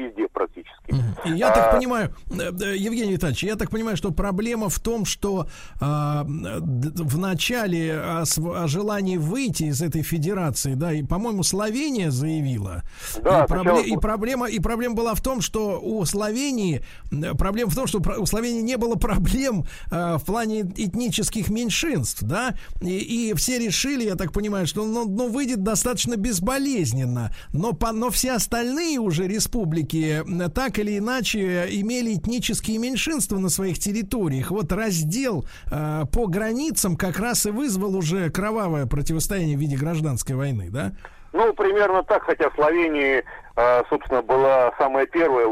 везде 0.00 0.26
практически. 0.32 0.94
И 1.24 1.30
я 1.32 1.50
А, 1.50 1.54
так 1.54 1.76
понимаю, 1.76 2.14
э, 2.30 2.50
э, 2.62 2.76
Евгений 2.76 3.12
Витальевич, 3.12 3.44
я 3.44 3.56
так 3.56 3.70
понимаю, 3.70 3.96
что 3.96 4.10
проблема 4.10 4.68
в 4.68 4.78
том, 4.78 5.04
что 5.04 5.46
а, 5.80 6.24
в 6.24 7.18
начале 7.18 7.94
о, 7.94 8.22
о 8.22 8.66
желании 8.68 9.16
выйти 9.16 9.64
из 9.64 9.82
этой 9.82 10.02
федерации, 10.02 10.74
да, 10.74 10.92
и, 10.92 11.02
по-моему, 11.02 11.42
Словения 11.42 12.10
заявила. 12.10 12.82
Да, 13.22 13.44
и, 13.44 13.46
пробле- 13.46 13.62
сначала- 13.62 13.80
и 13.84 13.96
проблема, 13.96 14.46
и 14.48 14.58
проблема 14.60 14.94
была 14.94 15.14
в 15.14 15.20
том, 15.20 15.40
что 15.40 15.80
у 15.80 16.04
Словении, 16.04 16.82
э, 17.12 17.34
проблема 17.34 17.70
в 17.70 17.74
том, 17.74 17.86
что 17.86 18.00
у 18.18 18.26
Словении 18.26 18.62
не 18.62 18.76
было 18.76 18.94
проблем 18.96 19.64
э, 19.90 20.16
в 20.18 20.24
плане 20.24 20.60
этнических 20.60 21.48
меньшинств, 21.50 22.22
да, 22.22 22.54
и, 22.80 23.30
и 23.30 23.34
все 23.34 23.58
решили, 23.58 24.04
я 24.04 24.14
так 24.14 24.32
понимаю, 24.32 24.66
что 24.66 24.84
ну, 24.84 25.04
ну, 25.08 25.28
выйдет 25.28 25.62
достаточно 25.62 26.16
безболезненно, 26.16 27.34
но, 27.52 27.72
по, 27.72 27.92
но 27.92 28.10
все 28.10 28.32
остальные 28.32 28.98
уже 28.98 29.26
республики 29.26 29.89
э, 29.94 30.48
так 30.54 30.78
или 30.78 30.98
иначе 30.98 31.66
имели 31.70 32.14
этнические 32.14 32.78
меньшинства 32.78 33.38
на 33.38 33.48
своих 33.48 33.78
территориях. 33.78 34.50
Вот 34.50 34.72
раздел 34.72 35.44
э, 35.70 36.02
по 36.12 36.26
границам 36.26 36.96
как 36.96 37.18
раз 37.18 37.46
и 37.46 37.50
вызвал 37.50 37.96
уже 37.96 38.30
кровавое 38.30 38.86
противостояние 38.86 39.56
в 39.56 39.60
виде 39.60 39.76
гражданской 39.76 40.34
войны, 40.34 40.68
да? 40.70 40.92
Ну, 41.32 41.52
примерно 41.54 42.02
так, 42.02 42.24
хотя 42.24 42.50
в 42.50 42.54
Словении, 42.54 43.22
э, 43.56 43.82
собственно, 43.88 44.22
была 44.22 44.72
самая 44.78 45.06
первая, 45.06 45.46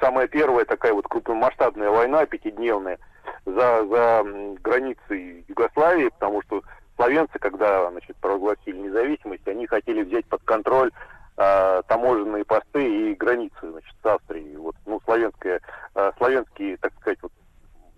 самая 0.00 0.28
первая 0.28 0.64
такая 0.64 0.92
вот 0.92 1.06
крупномасштабная 1.08 1.90
война 1.90 2.26
пятидневная 2.26 2.98
за, 3.46 3.86
за 3.86 4.24
границей 4.62 5.44
Югославии, 5.48 6.08
потому 6.08 6.42
что 6.42 6.62
словенцы, 6.96 7.38
когда, 7.38 7.90
значит, 7.90 8.16
провозгласили 8.16 8.76
независимость, 8.78 9.46
они 9.46 9.66
хотели 9.66 10.02
взять 10.02 10.26
под 10.26 10.42
контроль 10.44 10.90
э, 11.36 11.82
таможенные 11.86 12.44
посты 12.44 13.10
и 13.10 13.14
границы, 13.14 13.54
значит, 13.62 13.94
с 14.02 14.06
Австрией. 14.06 14.56
Вот, 14.56 14.74
ну, 14.86 15.00
славянское, 15.04 15.60
э, 15.94 16.12
славянские, 16.18 16.76
так 16.78 16.92
сказать, 17.00 17.18
вот, 17.22 17.32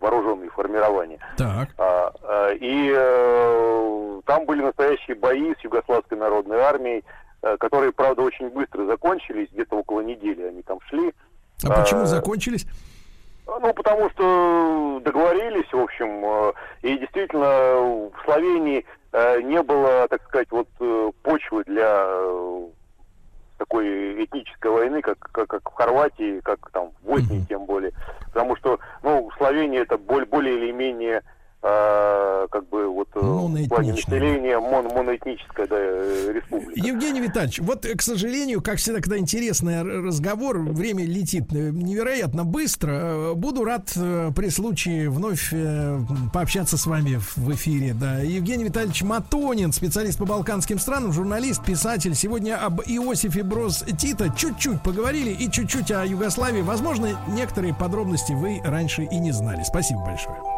вооруженные 0.01 0.51
формирования. 0.51 1.19
Так. 1.37 1.69
А, 1.79 2.13
а, 2.23 2.51
и 2.53 2.93
э, 2.95 4.21
там 4.27 4.45
были 4.47 4.63
настоящие 4.63 5.17
бои 5.17 5.55
с 5.55 5.65
Югославской 5.65 6.17
народной 6.17 6.59
армией, 6.59 7.05
э, 7.43 7.57
которые, 7.59 7.93
правда, 7.93 8.23
очень 8.23 8.49
быстро 8.51 8.87
закончились, 8.87 9.49
где-то 9.53 9.77
около 9.77 10.01
недели 10.01 10.43
они 10.43 10.63
там 10.63 10.79
шли. 10.89 11.13
А 11.65 11.81
почему 11.81 12.03
А, 12.03 12.07
закончились? 12.07 12.67
Ну, 13.47 13.73
потому 13.73 14.11
что 14.11 15.01
договорились, 15.05 15.73
в 15.73 15.79
общем, 15.79 16.25
э, 16.25 16.53
и 16.83 16.99
действительно 16.99 17.49
в 18.11 18.13
Словении 18.25 18.85
э, 19.13 19.41
не 19.43 19.63
было, 19.63 20.07
так 20.09 20.23
сказать, 20.25 20.49
вот 20.51 20.69
э, 20.81 21.11
почвы 21.23 21.65
для 21.65 22.05
э, 22.07 22.67
такой 23.59 24.25
этнической 24.25 24.71
войны, 24.71 25.03
как, 25.03 25.19
как, 25.19 25.49
как 25.49 25.71
в 25.71 25.75
Хорватии, 25.75 26.41
как 26.41 26.71
там 26.71 26.91
в 27.03 27.07
Боснии 27.07 27.45
тем 27.49 27.67
более. 27.67 27.93
Потому 28.27 28.57
что, 28.57 28.79
ну, 29.03 29.31
Словения 29.37 29.81
это 29.81 29.99
более, 29.99 30.27
более 30.27 30.57
или 30.57 30.73
менее 30.73 31.23
а, 31.61 32.47
как 32.49 32.69
бы 32.69 32.87
вот 32.87 33.09
э, 33.17 33.21
в 33.21 33.69
плане 33.69 33.93
населения 33.93 34.61
мон, 34.61 34.87
моноэтническая 34.87 35.67
да, 35.67 35.77
э, 35.77 36.33
республика. 36.35 36.73
Евгений 36.77 37.21
Витальевич, 37.21 37.59
вот, 37.59 37.85
э, 37.85 37.97
к 37.97 38.03
сожалению, 38.03 38.63
как 38.63 38.77
всегда, 38.77 39.01
когда 39.01 39.19
интересный 39.19 39.83
разговор, 39.83 40.61
время 40.61 41.05
летит 41.05 41.53
э, 41.53 41.71
невероятно 41.71 42.45
быстро. 42.45 42.91
Э, 42.93 43.35
Буду 43.35 43.65
рад 43.65 43.91
э, 43.97 44.31
при 44.37 44.51
случае 44.51 45.11
вновь 45.11 45.53
э, 45.53 45.99
пообщаться 46.33 46.79
с 46.79 46.87
вами 46.87 47.19
в 47.37 47.53
эфире. 47.55 47.93
Да. 47.93 48.21
Евгений 48.21 48.65
Витальевич 48.65 49.03
Матонин, 49.03 49.73
специалист 49.73 50.17
по 50.19 50.27
балканским 50.27 50.79
странам, 50.79 51.13
журналист, 51.13 51.65
писатель. 51.65 52.15
Сегодня 52.15 52.57
об 52.57 52.81
Иосифе 52.83 53.43
Брос 53.43 53.85
Тита 53.99 54.33
чуть-чуть 54.37 54.81
поговорили 54.83 55.31
и 55.31 55.51
чуть-чуть 55.51 55.91
о 55.91 56.07
Югославии. 56.07 56.63
Возможно, 56.63 57.19
некоторые 57.29 57.75
подробности 57.75 58.33
вы 58.33 58.61
раньше 58.65 59.03
и 59.03 59.19
не 59.19 59.33
знали. 59.33 59.65
Спасибо 59.65 60.05
большое. 60.05 60.58